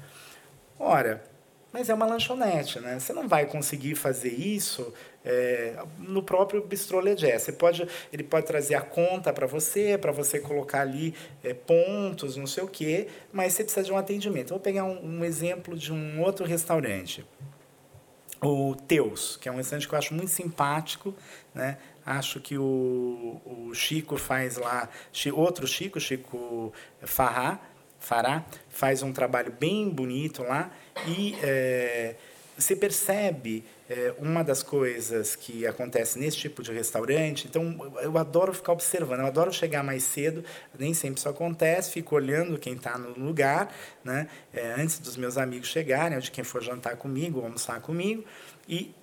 Ora, 0.79 1.23
mas 1.73 1.89
é 1.89 1.95
uma 1.95 2.07
lanchonete, 2.07 2.81
né? 2.81 2.99
Você 2.99 3.13
não 3.13 3.29
vai 3.29 3.47
conseguir 3.47 3.95
fazer 3.95 4.31
isso 4.31 4.93
é, 5.25 5.77
no 5.99 6.23
próprio 6.23 6.67
Bistrô 6.67 6.99
Legé. 6.99 7.39
Você 7.39 7.53
pode, 7.53 7.87
ele 8.13 8.25
pode 8.25 8.47
trazer 8.47 8.75
a 8.75 8.81
conta 8.81 9.33
para 9.33 9.47
você, 9.47 9.97
para 9.97 10.11
você 10.11 10.41
colocar 10.41 10.81
ali 10.81 11.15
é, 11.45 11.55
pontos, 11.55 12.37
não 12.37 12.47
sei 12.47 12.65
o 12.65 12.69
quê, 12.69 13.09
mas 13.33 13.53
você 13.53 13.63
precisa 13.63 13.87
de 13.87 13.93
um 13.93 13.97
atendimento. 13.97 14.51
vou 14.51 14.59
pegar 14.59 14.85
um, 14.85 15.19
um, 15.21 15.25
exemplo 15.25 15.77
de 15.77 15.93
um 15.93 16.21
outro 16.21 16.45
restaurante. 16.45 17.25
O 18.43 18.75
Teus, 18.75 19.37
que 19.37 19.49
é 19.49 19.53
um 19.53 19.57
restaurante 19.57 19.87
que 19.87 19.95
eu 19.95 19.99
acho 19.99 20.15
muito 20.15 20.31
simpático, 20.31 21.15
né? 21.55 21.79
Acho 22.05 22.41
que 22.41 22.57
o, 22.57 23.41
o 23.45 23.75
Chico 23.75 24.17
faz 24.17 24.57
lá, 24.57 24.89
outro 25.35 25.67
Chico, 25.67 26.01
Chico 26.01 26.73
Farrá, 27.03 27.61
Fará, 27.99 28.45
faz 28.71 29.03
um 29.03 29.13
trabalho 29.13 29.53
bem 29.53 29.91
bonito 29.91 30.43
lá 30.43 30.73
e 31.07 31.35
é, 31.43 32.15
você 32.57 32.77
percebe 32.77 33.65
é, 33.89 34.15
uma 34.19 34.45
das 34.45 34.63
coisas 34.63 35.35
que 35.35 35.67
acontece 35.67 36.19
nesse 36.19 36.37
tipo 36.37 36.63
de 36.63 36.73
restaurante, 36.73 37.47
então 37.49 37.93
eu 38.03 38.17
adoro 38.19 38.53
ficar 38.53 38.73
observando, 38.73 39.21
eu 39.21 39.27
adoro 39.27 39.53
chegar 39.53 39.83
mais 39.83 40.03
cedo, 40.05 40.45
nem 40.79 40.95
sempre 40.95 41.19
isso 41.19 41.29
acontece, 41.29 41.91
fico 41.91 42.15
olhando 42.15 42.59
quem 42.59 42.75
está 42.75 42.99
no 42.99 43.19
lugar, 43.19 43.75
né, 44.05 44.29
é, 44.53 44.75
antes 44.79 44.99
dos 44.99 45.17
meus 45.17 45.39
amigos 45.39 45.69
chegarem, 45.69 46.17
ou 46.17 46.23
de 46.23 46.31
quem 46.31 46.45
for 46.45 46.63
jantar 46.63 46.97
comigo, 46.97 47.41
almoçar 47.41 47.81
comigo, 47.81 48.25
e 48.69 48.95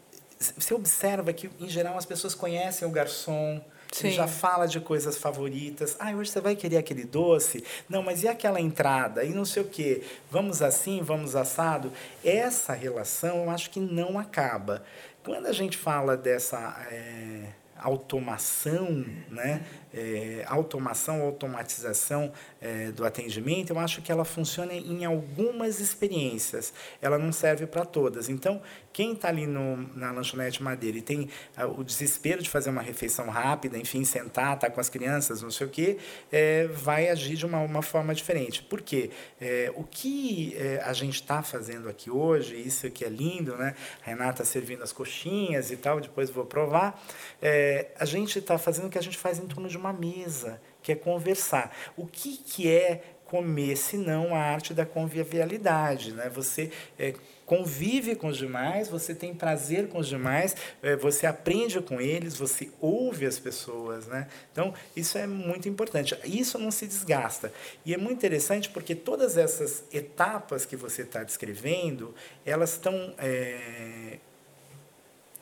você 0.57 0.73
observa 0.73 1.33
que, 1.33 1.49
em 1.59 1.67
geral, 1.67 1.97
as 1.97 2.05
pessoas 2.05 2.35
conhecem 2.35 2.87
o 2.87 2.91
garçom, 2.91 3.59
Sim. 3.91 4.11
já 4.11 4.27
fala 4.27 4.67
de 4.67 4.79
coisas 4.79 5.17
favoritas. 5.17 5.95
Ah, 5.99 6.11
hoje 6.11 6.31
você 6.31 6.41
vai 6.41 6.55
querer 6.55 6.77
aquele 6.77 7.03
doce? 7.03 7.63
Não, 7.89 8.03
mas 8.03 8.23
e 8.23 8.27
aquela 8.27 8.59
entrada? 8.59 9.23
E 9.23 9.29
não 9.29 9.45
sei 9.45 9.63
o 9.63 9.67
quê. 9.67 10.03
Vamos 10.29 10.61
assim, 10.61 11.01
vamos 11.01 11.35
assado? 11.35 11.91
Essa 12.23 12.73
relação 12.73 13.43
eu 13.43 13.49
acho 13.49 13.69
que 13.69 13.79
não 13.79 14.19
acaba. 14.19 14.83
Quando 15.23 15.47
a 15.47 15.53
gente 15.53 15.77
fala 15.77 16.15
dessa 16.15 16.57
é, 16.91 17.49
automação, 17.79 19.05
né? 19.29 19.61
É, 19.99 20.45
automação, 20.47 21.21
automatização 21.23 22.31
é, 22.61 22.91
do 22.91 23.03
atendimento, 23.03 23.71
eu 23.71 23.79
acho 23.79 24.01
que 24.01 24.11
ela 24.11 24.23
funciona 24.23 24.73
em 24.73 25.03
algumas 25.05 25.79
experiências. 25.79 26.71
Ela 27.01 27.17
não 27.17 27.31
serve 27.31 27.65
para 27.65 27.83
todas. 27.83 28.29
Então, 28.29 28.61
quem 28.97 29.13
está 29.13 29.27
ali 29.27 29.45
no, 29.45 29.77
na 29.95 30.11
lanchonete 30.11 30.63
Madeira 30.63 30.97
e 30.97 31.03
tem 31.03 31.29
ah, 31.55 31.67
o 31.67 31.83
desespero 31.83 32.41
de 32.41 32.49
fazer 32.49 32.71
uma 32.71 32.81
refeição 32.81 33.29
rápida, 33.29 33.77
enfim, 33.77 34.03
sentar, 34.03 34.55
estar 34.55 34.67
tá 34.67 34.69
com 34.71 34.81
as 34.81 34.89
crianças, 34.89 35.41
não 35.41 35.51
sei 35.51 35.67
o 35.67 35.69
quê, 35.69 35.97
é, 36.31 36.65
vai 36.65 37.07
agir 37.07 37.35
de 37.35 37.45
uma, 37.45 37.59
uma 37.59 37.83
forma 37.83 38.15
diferente. 38.15 38.63
Por 38.63 38.81
quê? 38.81 39.11
É, 39.39 39.71
o 39.75 39.83
que 39.83 40.55
é, 40.57 40.81
a 40.83 40.93
gente 40.93 41.21
está 41.21 41.43
fazendo 41.43 41.87
aqui 41.87 42.09
hoje, 42.09 42.55
isso 42.55 42.87
aqui 42.87 43.05
é 43.05 43.09
lindo, 43.09 43.55
né? 43.55 43.75
Renata 44.01 44.43
servindo 44.43 44.81
as 44.81 44.91
coxinhas 44.91 45.69
e 45.69 45.77
tal, 45.77 45.99
depois 46.01 46.31
vou 46.31 46.45
provar. 46.45 46.99
É, 47.39 47.91
a 47.99 48.05
gente 48.05 48.39
está 48.39 48.57
fazendo 48.57 48.87
o 48.87 48.89
que 48.89 48.97
a 48.97 49.03
gente 49.03 49.17
faz 49.17 49.37
em 49.37 49.45
torno 49.45 49.69
de 49.69 49.77
uma 49.77 49.86
mesa, 49.93 50.61
que 50.81 50.91
é 50.91 50.95
conversar. 50.95 51.75
O 51.95 52.05
que, 52.05 52.37
que 52.37 52.71
é 52.71 53.01
comer, 53.27 53.75
senão 53.75 54.33
a 54.33 54.39
arte 54.39 54.73
da 54.73 54.85
convivialidade, 54.85 56.13
né? 56.13 56.29
Você 56.29 56.71
é, 56.97 57.13
convive 57.45 58.15
com 58.15 58.27
os 58.27 58.37
demais, 58.37 58.87
você 58.87 59.13
tem 59.13 59.33
prazer 59.33 59.89
com 59.89 59.99
os 59.99 60.07
demais, 60.07 60.55
é, 60.81 60.95
você 60.95 61.27
aprende 61.27 61.79
com 61.81 61.99
eles, 61.99 62.37
você 62.37 62.69
ouve 62.79 63.25
as 63.25 63.37
pessoas, 63.37 64.07
né? 64.07 64.27
Então 64.51 64.73
isso 64.95 65.17
é 65.17 65.27
muito 65.27 65.67
importante. 65.67 66.17
Isso 66.23 66.57
não 66.57 66.71
se 66.71 66.87
desgasta 66.87 67.51
e 67.85 67.93
é 67.93 67.97
muito 67.97 68.17
interessante 68.17 68.69
porque 68.69 68.95
todas 68.95 69.37
essas 69.37 69.83
etapas 69.91 70.65
que 70.65 70.77
você 70.77 71.01
está 71.01 71.23
descrevendo, 71.23 72.15
elas 72.45 72.71
estão 72.71 73.13
é, 73.17 74.19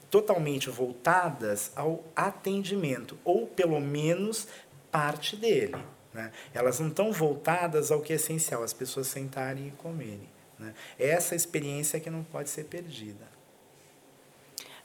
totalmente 0.10 0.70
voltadas 0.70 1.72
ao 1.76 2.04
atendimento 2.16 3.18
ou 3.24 3.48
pelo 3.48 3.80
menos 3.80 4.48
parte 4.92 5.36
dele. 5.36 5.76
Né? 6.14 6.32
Elas 6.54 6.80
não 6.80 6.88
estão 6.88 7.12
voltadas 7.12 7.92
ao 7.92 8.02
que 8.02 8.14
é 8.14 8.16
essencial, 8.16 8.64
as 8.64 8.74
pessoas 8.74 9.08
sentarem 9.08 9.68
e 9.68 9.72
comerem. 9.72 10.30
Né? 10.58 10.74
Essa 10.98 11.36
experiência 11.36 12.00
que 12.00 12.10
não 12.10 12.24
pode 12.24 12.50
ser 12.50 12.64
perdida. 12.66 13.36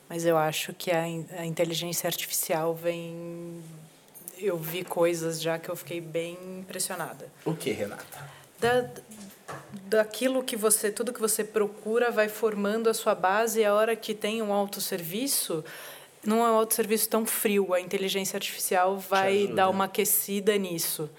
Mas 0.09 0.25
eu 0.25 0.37
acho 0.37 0.75
que 0.75 0.91
a, 0.91 1.03
a 1.03 1.47
inteligência 1.47 2.09
artificial 2.09 2.75
vem. 2.75 3.63
Eu 4.37 4.59
vi 4.59 4.83
coisas 4.83 5.41
já 5.41 5.57
que 5.59 5.69
eu 5.69 5.77
fiquei 5.77 6.01
bem 6.01 6.37
impressionada. 6.59 7.31
O 7.45 7.55
que, 7.55 7.71
Renata? 7.71 8.40
Da, 8.61 8.89
daquilo 9.89 10.43
que 10.43 10.57
você, 10.57 10.91
tudo 10.91 11.13
que 11.13 11.21
você 11.21 11.43
procura 11.43 12.11
vai 12.11 12.29
formando 12.29 12.89
a 12.89 12.95
sua 12.95 13.15
base 13.15 13.61
e 13.61 13.65
a 13.65 13.75
hora 13.75 13.97
que 13.97 14.15
tem 14.15 14.43
um 14.43 14.53
autosserviço, 14.53 15.65
não 16.25 16.45
é 16.47 16.51
um 16.51 16.55
autosserviço 16.55 17.09
tão 17.09 17.25
frio, 17.25 17.73
a 17.73 17.81
inteligência 17.81 18.37
artificial 18.37 18.99
vai 18.99 19.47
dar 19.49 19.69
uma 19.69 19.87
aquecida 19.87 20.57
nisso. 20.57 21.11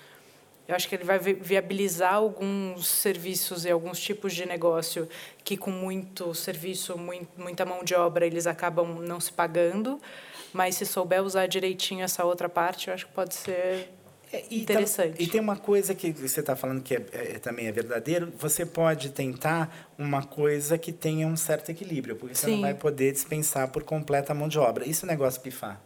Eu 0.67 0.75
acho 0.75 0.87
que 0.87 0.95
ele 0.95 1.03
vai 1.03 1.19
viabilizar 1.19 2.13
alguns 2.13 2.87
serviços 2.87 3.65
e 3.65 3.71
alguns 3.71 3.99
tipos 3.99 4.33
de 4.33 4.45
negócio 4.45 5.09
que, 5.43 5.57
com 5.57 5.69
muito 5.69 6.33
serviço, 6.33 6.97
muita 7.35 7.65
mão 7.65 7.83
de 7.83 7.93
obra, 7.93 8.25
eles 8.25 8.47
acabam 8.47 9.01
não 9.01 9.19
se 9.19 9.33
pagando. 9.33 9.99
Mas 10.53 10.75
se 10.75 10.85
souber 10.85 11.23
usar 11.23 11.47
direitinho 11.47 12.03
essa 12.03 12.23
outra 12.23 12.47
parte, 12.47 12.87
eu 12.87 12.93
acho 12.93 13.05
que 13.05 13.11
pode 13.11 13.33
ser 13.33 13.89
é, 14.31 14.43
e 14.49 14.61
interessante. 14.61 15.17
Tá, 15.17 15.23
e 15.23 15.27
tem 15.27 15.41
uma 15.41 15.57
coisa 15.57 15.93
que 15.93 16.11
você 16.11 16.39
está 16.39 16.55
falando 16.55 16.81
que 16.81 16.95
é, 16.95 17.05
é, 17.11 17.39
também 17.39 17.67
é 17.67 17.71
verdadeiro. 17.71 18.31
Você 18.39 18.65
pode 18.65 19.09
tentar 19.09 19.91
uma 19.97 20.23
coisa 20.23 20.77
que 20.77 20.91
tenha 20.91 21.27
um 21.27 21.35
certo 21.35 21.69
equilíbrio, 21.69 22.15
porque 22.15 22.35
Sim. 22.35 22.41
você 22.41 22.51
não 22.51 22.61
vai 22.61 22.73
poder 22.73 23.11
dispensar 23.11 23.67
por 23.69 23.83
completa 23.83 24.31
a 24.31 24.35
mão 24.35 24.47
de 24.47 24.57
obra. 24.57 24.85
E 24.85 24.93
se 24.93 25.03
o 25.03 25.07
negócio 25.07 25.41
pifar? 25.41 25.81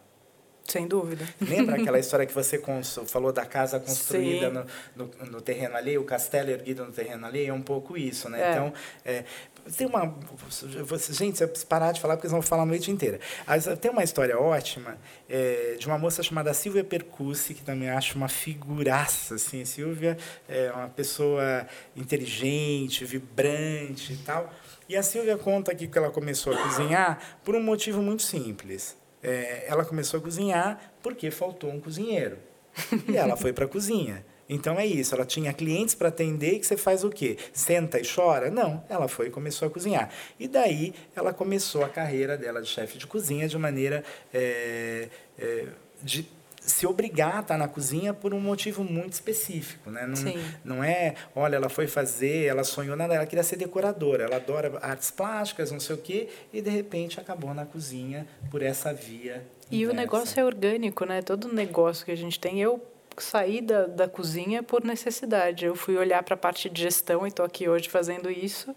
Sem 0.68 0.88
dúvida. 0.88 1.28
Lembra 1.40 1.76
aquela 1.82 2.00
história 2.00 2.26
que 2.26 2.34
você 2.34 2.62
falou 3.06 3.32
da 3.32 3.46
casa 3.46 3.80
construída 3.80 4.50
no, 4.50 4.66
no, 4.96 5.32
no, 5.32 5.42
terreno 5.42 5.76
ali, 5.76 5.98
o 5.98 6.04
castelo 6.04 6.50
erguido 6.50 6.84
no 6.84 6.92
terreno 6.92 7.26
ali? 7.26 7.46
É 7.46 7.54
um 7.54 7.62
pouco 7.62 7.96
isso, 7.96 8.30
né? 8.30 8.42
É. 8.42 8.52
Então, 8.52 8.74
é, 9.06 9.24
tem 9.78 9.88
uma... 9.88 10.16
Gente, 11.12 11.42
eu 11.42 11.48
preciso 11.48 11.68
parar 11.68 11.92
de 11.92 12.02
falar 12.02 12.16
porque 12.16 12.28
eles 12.28 12.32
vão 12.32 12.42
falar 12.42 12.64
a 12.64 12.66
noite 12.66 12.92
inteira. 12.92 13.20
Tem 13.82 13.92
uma 13.92 14.04
história 14.04 14.40
ótima 14.40 14.98
é, 15.30 15.76
de 15.80 15.88
uma 15.88 15.98
moça 15.98 16.22
chamada 16.22 16.54
Silvia 16.54 16.84
Percussi, 16.84 17.54
que 17.54 17.62
também 17.62 17.90
acho 17.90 18.18
uma 18.18 18.28
figuraça, 18.28 19.36
assim. 19.36 19.66
Silvia 19.66 20.18
é 20.48 20.72
uma 20.72 20.90
pessoa 20.90 21.68
inteligente, 21.96 23.06
vibrante 23.06 24.14
e 24.14 24.18
tal. 24.18 24.54
E 24.88 24.96
a 24.96 25.02
Silvia 25.02 25.38
conta 25.38 25.72
aqui 25.72 25.88
que 25.88 25.98
ela 25.98 26.12
começou 26.12 26.54
a 26.54 26.58
cozinhar 26.58 27.20
por 27.44 27.56
um 27.56 27.64
motivo 27.64 28.02
muito 28.02 28.24
simples 28.24 28.96
é, 29.26 29.66
ela 29.68 29.84
começou 29.84 30.20
a 30.20 30.24
cozinhar 30.24 30.80
porque 31.02 31.32
faltou 31.32 31.72
um 31.72 31.80
cozinheiro. 31.80 32.38
E 33.10 33.18
ela 33.18 33.36
foi 33.36 33.52
para 33.52 33.66
a 33.66 33.68
cozinha. 33.68 34.24
Então 34.48 34.80
é 34.80 34.86
isso, 34.86 35.16
ela 35.16 35.26
tinha 35.26 35.52
clientes 35.52 35.96
para 35.96 36.10
atender 36.10 36.54
e 36.54 36.60
que 36.60 36.68
você 36.68 36.78
faz 36.78 37.04
o 37.04 37.10
quê? 37.10 37.38
Senta 37.52 38.00
e 38.00 38.04
chora? 38.08 38.52
Não, 38.52 38.84
ela 38.88 39.08
foi 39.08 39.28
e 39.28 39.30
começou 39.32 39.68
a 39.68 39.72
cozinhar. 39.72 40.10
E 40.40 40.48
daí 40.48 40.94
ela 41.16 41.34
começou 41.34 41.84
a 41.84 41.90
carreira 41.90 42.38
dela 42.38 42.62
de 42.62 42.68
chefe 42.68 42.98
de 42.98 43.08
cozinha 43.08 43.48
de 43.48 43.58
maneira 43.58 44.04
é, 44.34 45.10
é, 45.40 45.68
de 46.02 46.28
se 46.66 46.88
obrigar 46.88 47.38
a 47.38 47.40
estar 47.42 47.58
na 47.58 47.68
cozinha 47.68 48.14
por 48.14 48.34
um 48.34 48.40
motivo 48.40 48.84
muito 48.84 49.14
específico, 49.14 49.92
né? 49.92 50.06
Não, 50.08 50.16
Sim. 50.16 50.44
não 50.64 50.84
é, 50.84 51.14
olha, 51.36 51.58
ela 51.58 51.70
foi 51.70 51.88
fazer, 51.88 52.46
ela 52.46 52.64
sonhou 52.64 52.96
nada, 52.96 53.14
ela 53.14 53.26
queria 53.26 53.44
ser 53.44 53.56
decoradora, 53.56 54.24
ela 54.24 54.38
adora 54.38 54.78
artes 54.82 55.12
plásticas, 55.12 55.72
não 55.72 55.80
sei 55.80 55.96
o 55.96 56.00
quê, 56.00 56.28
e 56.52 56.62
de 56.62 56.70
repente 56.70 57.20
acabou 57.20 57.54
na 57.54 57.66
cozinha 57.66 58.28
por 58.50 58.62
essa 58.62 58.94
via. 58.94 59.46
E 59.70 59.78
inversa. 59.78 59.94
o 59.94 59.96
negócio 59.96 60.40
é 60.40 60.44
orgânico, 60.44 61.06
né? 61.06 61.22
Todo 61.22 61.54
negócio 61.54 62.06
que 62.06 62.12
a 62.12 62.18
gente 62.18 62.40
tem, 62.40 62.60
eu 62.60 62.82
saí 63.24 63.62
da, 63.62 63.88
da 63.88 64.08
cozinha 64.08 64.62
por 64.64 64.84
necessidade. 64.84 65.66
Eu 65.66 65.76
fui 65.76 65.98
olhar 65.98 66.24
para 66.24 66.36
a 66.36 66.38
parte 66.38 66.70
de 66.70 66.82
gestão 66.82 67.26
e 67.26 67.30
estou 67.30 67.46
aqui 67.46 67.68
hoje 67.68 67.90
fazendo 67.90 68.30
isso 68.30 68.76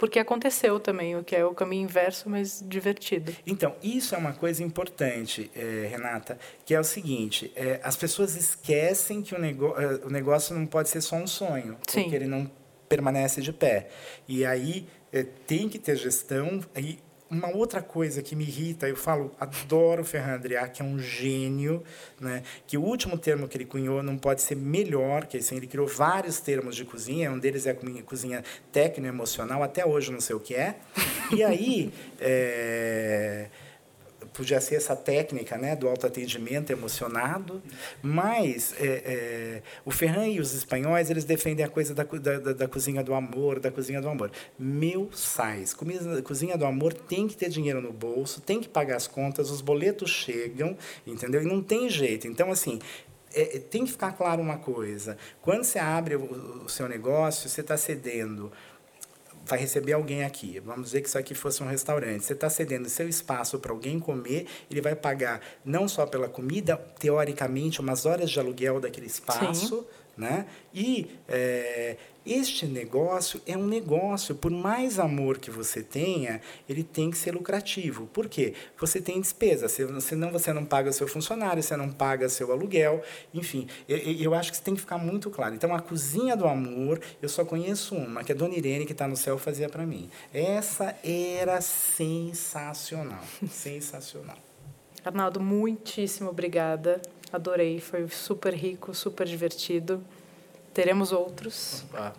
porque 0.00 0.18
aconteceu 0.18 0.80
também, 0.80 1.14
o 1.14 1.22
que 1.22 1.36
é 1.36 1.44
o 1.44 1.52
caminho 1.52 1.82
inverso, 1.82 2.30
mas 2.30 2.64
divertido. 2.66 3.36
Então, 3.46 3.76
isso 3.82 4.14
é 4.14 4.18
uma 4.18 4.32
coisa 4.32 4.64
importante, 4.64 5.50
é, 5.54 5.88
Renata, 5.90 6.38
que 6.64 6.72
é 6.72 6.80
o 6.80 6.84
seguinte: 6.84 7.52
é, 7.54 7.78
as 7.84 7.96
pessoas 7.96 8.34
esquecem 8.34 9.20
que 9.20 9.34
o, 9.34 9.38
nego 9.38 9.74
eh, 9.78 10.00
o 10.02 10.08
negócio 10.08 10.56
não 10.56 10.64
pode 10.64 10.88
ser 10.88 11.02
só 11.02 11.16
um 11.16 11.26
sonho, 11.26 11.76
Sim. 11.86 12.04
porque 12.04 12.16
ele 12.16 12.26
não 12.26 12.50
permanece 12.88 13.42
de 13.42 13.52
pé. 13.52 13.88
E 14.26 14.42
aí 14.42 14.88
tem 15.46 15.68
que 15.68 15.78
ter 15.78 15.96
gestão. 15.96 16.60
E 16.74 16.98
uma 17.30 17.48
outra 17.54 17.80
coisa 17.80 18.22
que 18.22 18.34
me 18.34 18.44
irrita, 18.44 18.88
eu 18.88 18.96
falo, 18.96 19.30
adoro 19.38 20.04
Ferran 20.04 20.34
Adrià, 20.34 20.66
que 20.66 20.82
é 20.82 20.84
um 20.84 20.98
gênio, 20.98 21.82
né? 22.20 22.42
que 22.66 22.76
o 22.76 22.82
último 22.82 23.16
termo 23.16 23.46
que 23.46 23.56
ele 23.56 23.64
cunhou 23.64 24.02
não 24.02 24.18
pode 24.18 24.42
ser 24.42 24.56
melhor, 24.56 25.26
que 25.26 25.36
assim, 25.36 25.56
ele 25.56 25.68
criou 25.68 25.86
vários 25.86 26.40
termos 26.40 26.74
de 26.74 26.84
cozinha, 26.84 27.30
um 27.30 27.38
deles 27.38 27.66
é 27.66 27.70
a 27.70 28.02
cozinha 28.02 28.42
técnico-emocional, 28.72 29.62
até 29.62 29.86
hoje 29.86 30.10
não 30.10 30.20
sei 30.20 30.34
o 30.34 30.40
que 30.40 30.54
é. 30.54 30.76
E 31.32 31.44
aí, 31.44 31.92
é, 32.20 33.46
podia 34.32 34.60
ser 34.60 34.76
essa 34.76 34.96
técnica 34.96 35.56
né, 35.56 35.74
do 35.76 35.88
autoatendimento 35.88 36.72
emocionado, 36.72 37.62
mas 38.02 38.74
é, 38.78 38.86
é, 38.86 39.62
o 39.84 39.90
Ferran 39.90 40.28
e 40.28 40.40
os 40.40 40.54
espanhóis 40.54 41.10
eles 41.10 41.24
defendem 41.24 41.64
a 41.64 41.68
coisa 41.68 41.94
da, 41.94 42.04
da, 42.04 42.52
da, 42.52 42.68
cozinha 42.68 43.02
do 43.02 43.14
amor, 43.14 43.60
da 43.60 43.70
cozinha 43.70 44.00
do 44.00 44.08
amor. 44.08 44.30
Meu 44.58 45.10
sais, 45.12 45.74
comida, 45.74 46.22
cozinha 46.22 46.56
do 46.56 46.64
amor 46.64 46.92
tem 46.92 47.26
que 47.26 47.36
ter 47.36 47.48
dinheiro 47.48 47.80
no 47.80 47.92
bolso, 47.92 48.40
tem 48.40 48.60
que 48.60 48.68
pagar 48.68 48.96
as 48.96 49.06
contas, 49.06 49.50
os 49.50 49.60
boletos 49.60 50.10
chegam, 50.10 50.76
entendeu? 51.06 51.42
E 51.42 51.46
não 51.46 51.62
tem 51.62 51.88
jeito. 51.88 52.26
Então, 52.26 52.50
assim, 52.50 52.78
é, 53.32 53.58
tem 53.58 53.84
que 53.84 53.92
ficar 53.92 54.12
claro 54.12 54.42
uma 54.42 54.58
coisa: 54.58 55.16
quando 55.40 55.64
você 55.64 55.78
abre 55.78 56.16
o, 56.16 56.64
o 56.64 56.68
seu 56.68 56.88
negócio, 56.88 57.48
você 57.48 57.60
está 57.60 57.76
cedendo 57.76 58.50
vai 59.50 59.58
receber 59.58 59.92
alguém 59.92 60.24
aqui. 60.24 60.60
Vamos 60.60 60.86
dizer 60.86 61.00
que 61.02 61.08
isso 61.08 61.18
aqui 61.18 61.34
fosse 61.34 61.62
um 61.62 61.66
restaurante. 61.66 62.24
Você 62.24 62.32
está 62.32 62.48
cedendo 62.48 62.88
seu 62.88 63.08
espaço 63.08 63.58
para 63.58 63.72
alguém 63.72 63.98
comer, 63.98 64.46
ele 64.70 64.80
vai 64.80 64.94
pagar 64.94 65.40
não 65.64 65.88
só 65.88 66.06
pela 66.06 66.28
comida, 66.28 66.76
teoricamente, 66.98 67.80
umas 67.80 68.06
horas 68.06 68.30
de 68.30 68.38
aluguel 68.38 68.80
daquele 68.80 69.06
espaço. 69.06 69.80
Sim. 69.80 69.84
Né? 70.20 70.44
E 70.74 71.06
é, 71.26 71.96
este 72.26 72.66
negócio 72.66 73.40
é 73.46 73.56
um 73.56 73.66
negócio, 73.66 74.34
por 74.34 74.50
mais 74.50 74.98
amor 74.98 75.38
que 75.38 75.50
você 75.50 75.82
tenha, 75.82 76.42
ele 76.68 76.84
tem 76.84 77.10
que 77.10 77.16
ser 77.16 77.32
lucrativo. 77.32 78.06
Por 78.08 78.28
quê? 78.28 78.52
Você 78.78 79.00
tem 79.00 79.18
despesa, 79.18 79.66
senão 79.66 80.30
você 80.30 80.52
não 80.52 80.66
paga 80.66 80.92
seu 80.92 81.08
funcionário, 81.08 81.62
você 81.62 81.74
não 81.74 81.90
paga 81.90 82.28
seu 82.28 82.52
aluguel, 82.52 83.02
enfim. 83.32 83.66
Eu, 83.88 83.96
eu 83.96 84.34
acho 84.34 84.50
que 84.50 84.56
isso 84.56 84.62
tem 84.62 84.74
que 84.74 84.82
ficar 84.82 84.98
muito 84.98 85.30
claro. 85.30 85.54
Então, 85.54 85.74
a 85.74 85.80
cozinha 85.80 86.36
do 86.36 86.46
amor, 86.46 87.00
eu 87.22 87.28
só 87.28 87.42
conheço 87.42 87.94
uma, 87.94 88.22
que 88.22 88.30
é 88.30 88.34
a 88.34 88.38
Dona 88.38 88.54
Irene, 88.54 88.84
que 88.84 88.92
está 88.92 89.08
no 89.08 89.16
céu, 89.16 89.38
fazia 89.38 89.70
para 89.70 89.86
mim. 89.86 90.10
Essa 90.34 90.94
era 91.02 91.62
sensacional, 91.62 93.24
sensacional. 93.50 94.36
Arnaldo, 95.02 95.40
muitíssimo 95.40 96.28
obrigada. 96.28 97.00
Adorei, 97.32 97.80
foi 97.80 98.08
super 98.08 98.52
rico, 98.54 98.94
super 98.94 99.26
divertido. 99.26 100.02
Teremos 100.74 101.12
outros. 101.12 101.84
Ah, 101.94 102.12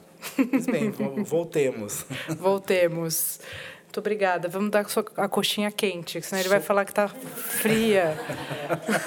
bem, 0.72 0.92
voltemos. 1.24 2.06
Voltemos. 2.38 3.40
Muito 3.84 4.00
obrigada. 4.00 4.48
Vamos 4.48 4.72
dar 4.72 4.86
a 5.18 5.28
coxinha 5.28 5.70
quente, 5.72 6.22
senão 6.22 6.40
ele 6.40 6.50
vai 6.50 6.62
falar 6.62 6.86
que 6.86 6.92
está 6.92 7.10
fria. 7.10 8.18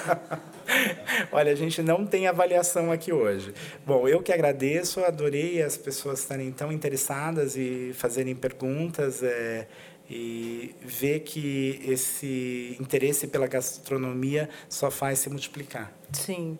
Olha, 1.33 1.53
a 1.53 1.55
gente 1.55 1.83
não 1.83 2.07
tem 2.07 2.27
avaliação 2.27 2.91
aqui 2.93 3.13
hoje. 3.13 3.55
Bom, 3.87 4.07
eu 4.09 4.23
que 4.23 4.33
agradeço, 4.33 5.01
adorei 5.05 5.63
as 5.63 5.77
pessoas 5.77 6.21
estarem 6.21 6.51
tão 6.53 6.71
interessadas 6.71 7.57
e 7.57 7.93
fazerem 7.95 8.35
perguntas. 8.35 9.23
É, 9.23 9.67
e 10.09 10.75
ver 10.83 11.21
que 11.21 11.81
esse 11.87 12.77
interesse 12.81 13.27
pela 13.27 13.47
gastronomia 13.47 14.49
só 14.69 14.91
faz 14.91 15.21
se 15.21 15.31
multiplicar. 15.31 15.93
Sim. 16.13 16.59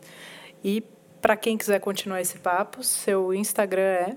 E 0.63 0.83
para 1.21 1.37
quem 1.37 1.57
quiser 1.57 1.81
continuar 1.81 2.21
esse 2.21 2.39
papo, 2.39 2.83
seu 2.83 3.33
Instagram 3.33 3.83
é 3.83 4.17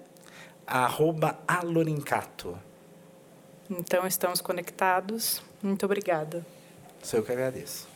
arroba 0.65 1.39
alorincato. 1.47 2.57
Então 3.69 4.05
estamos 4.05 4.41
conectados. 4.41 5.41
Muito 5.61 5.85
obrigada. 5.85 6.45
Sou 7.01 7.19
eu 7.19 7.25
que 7.25 7.31
agradeço. 7.31 7.86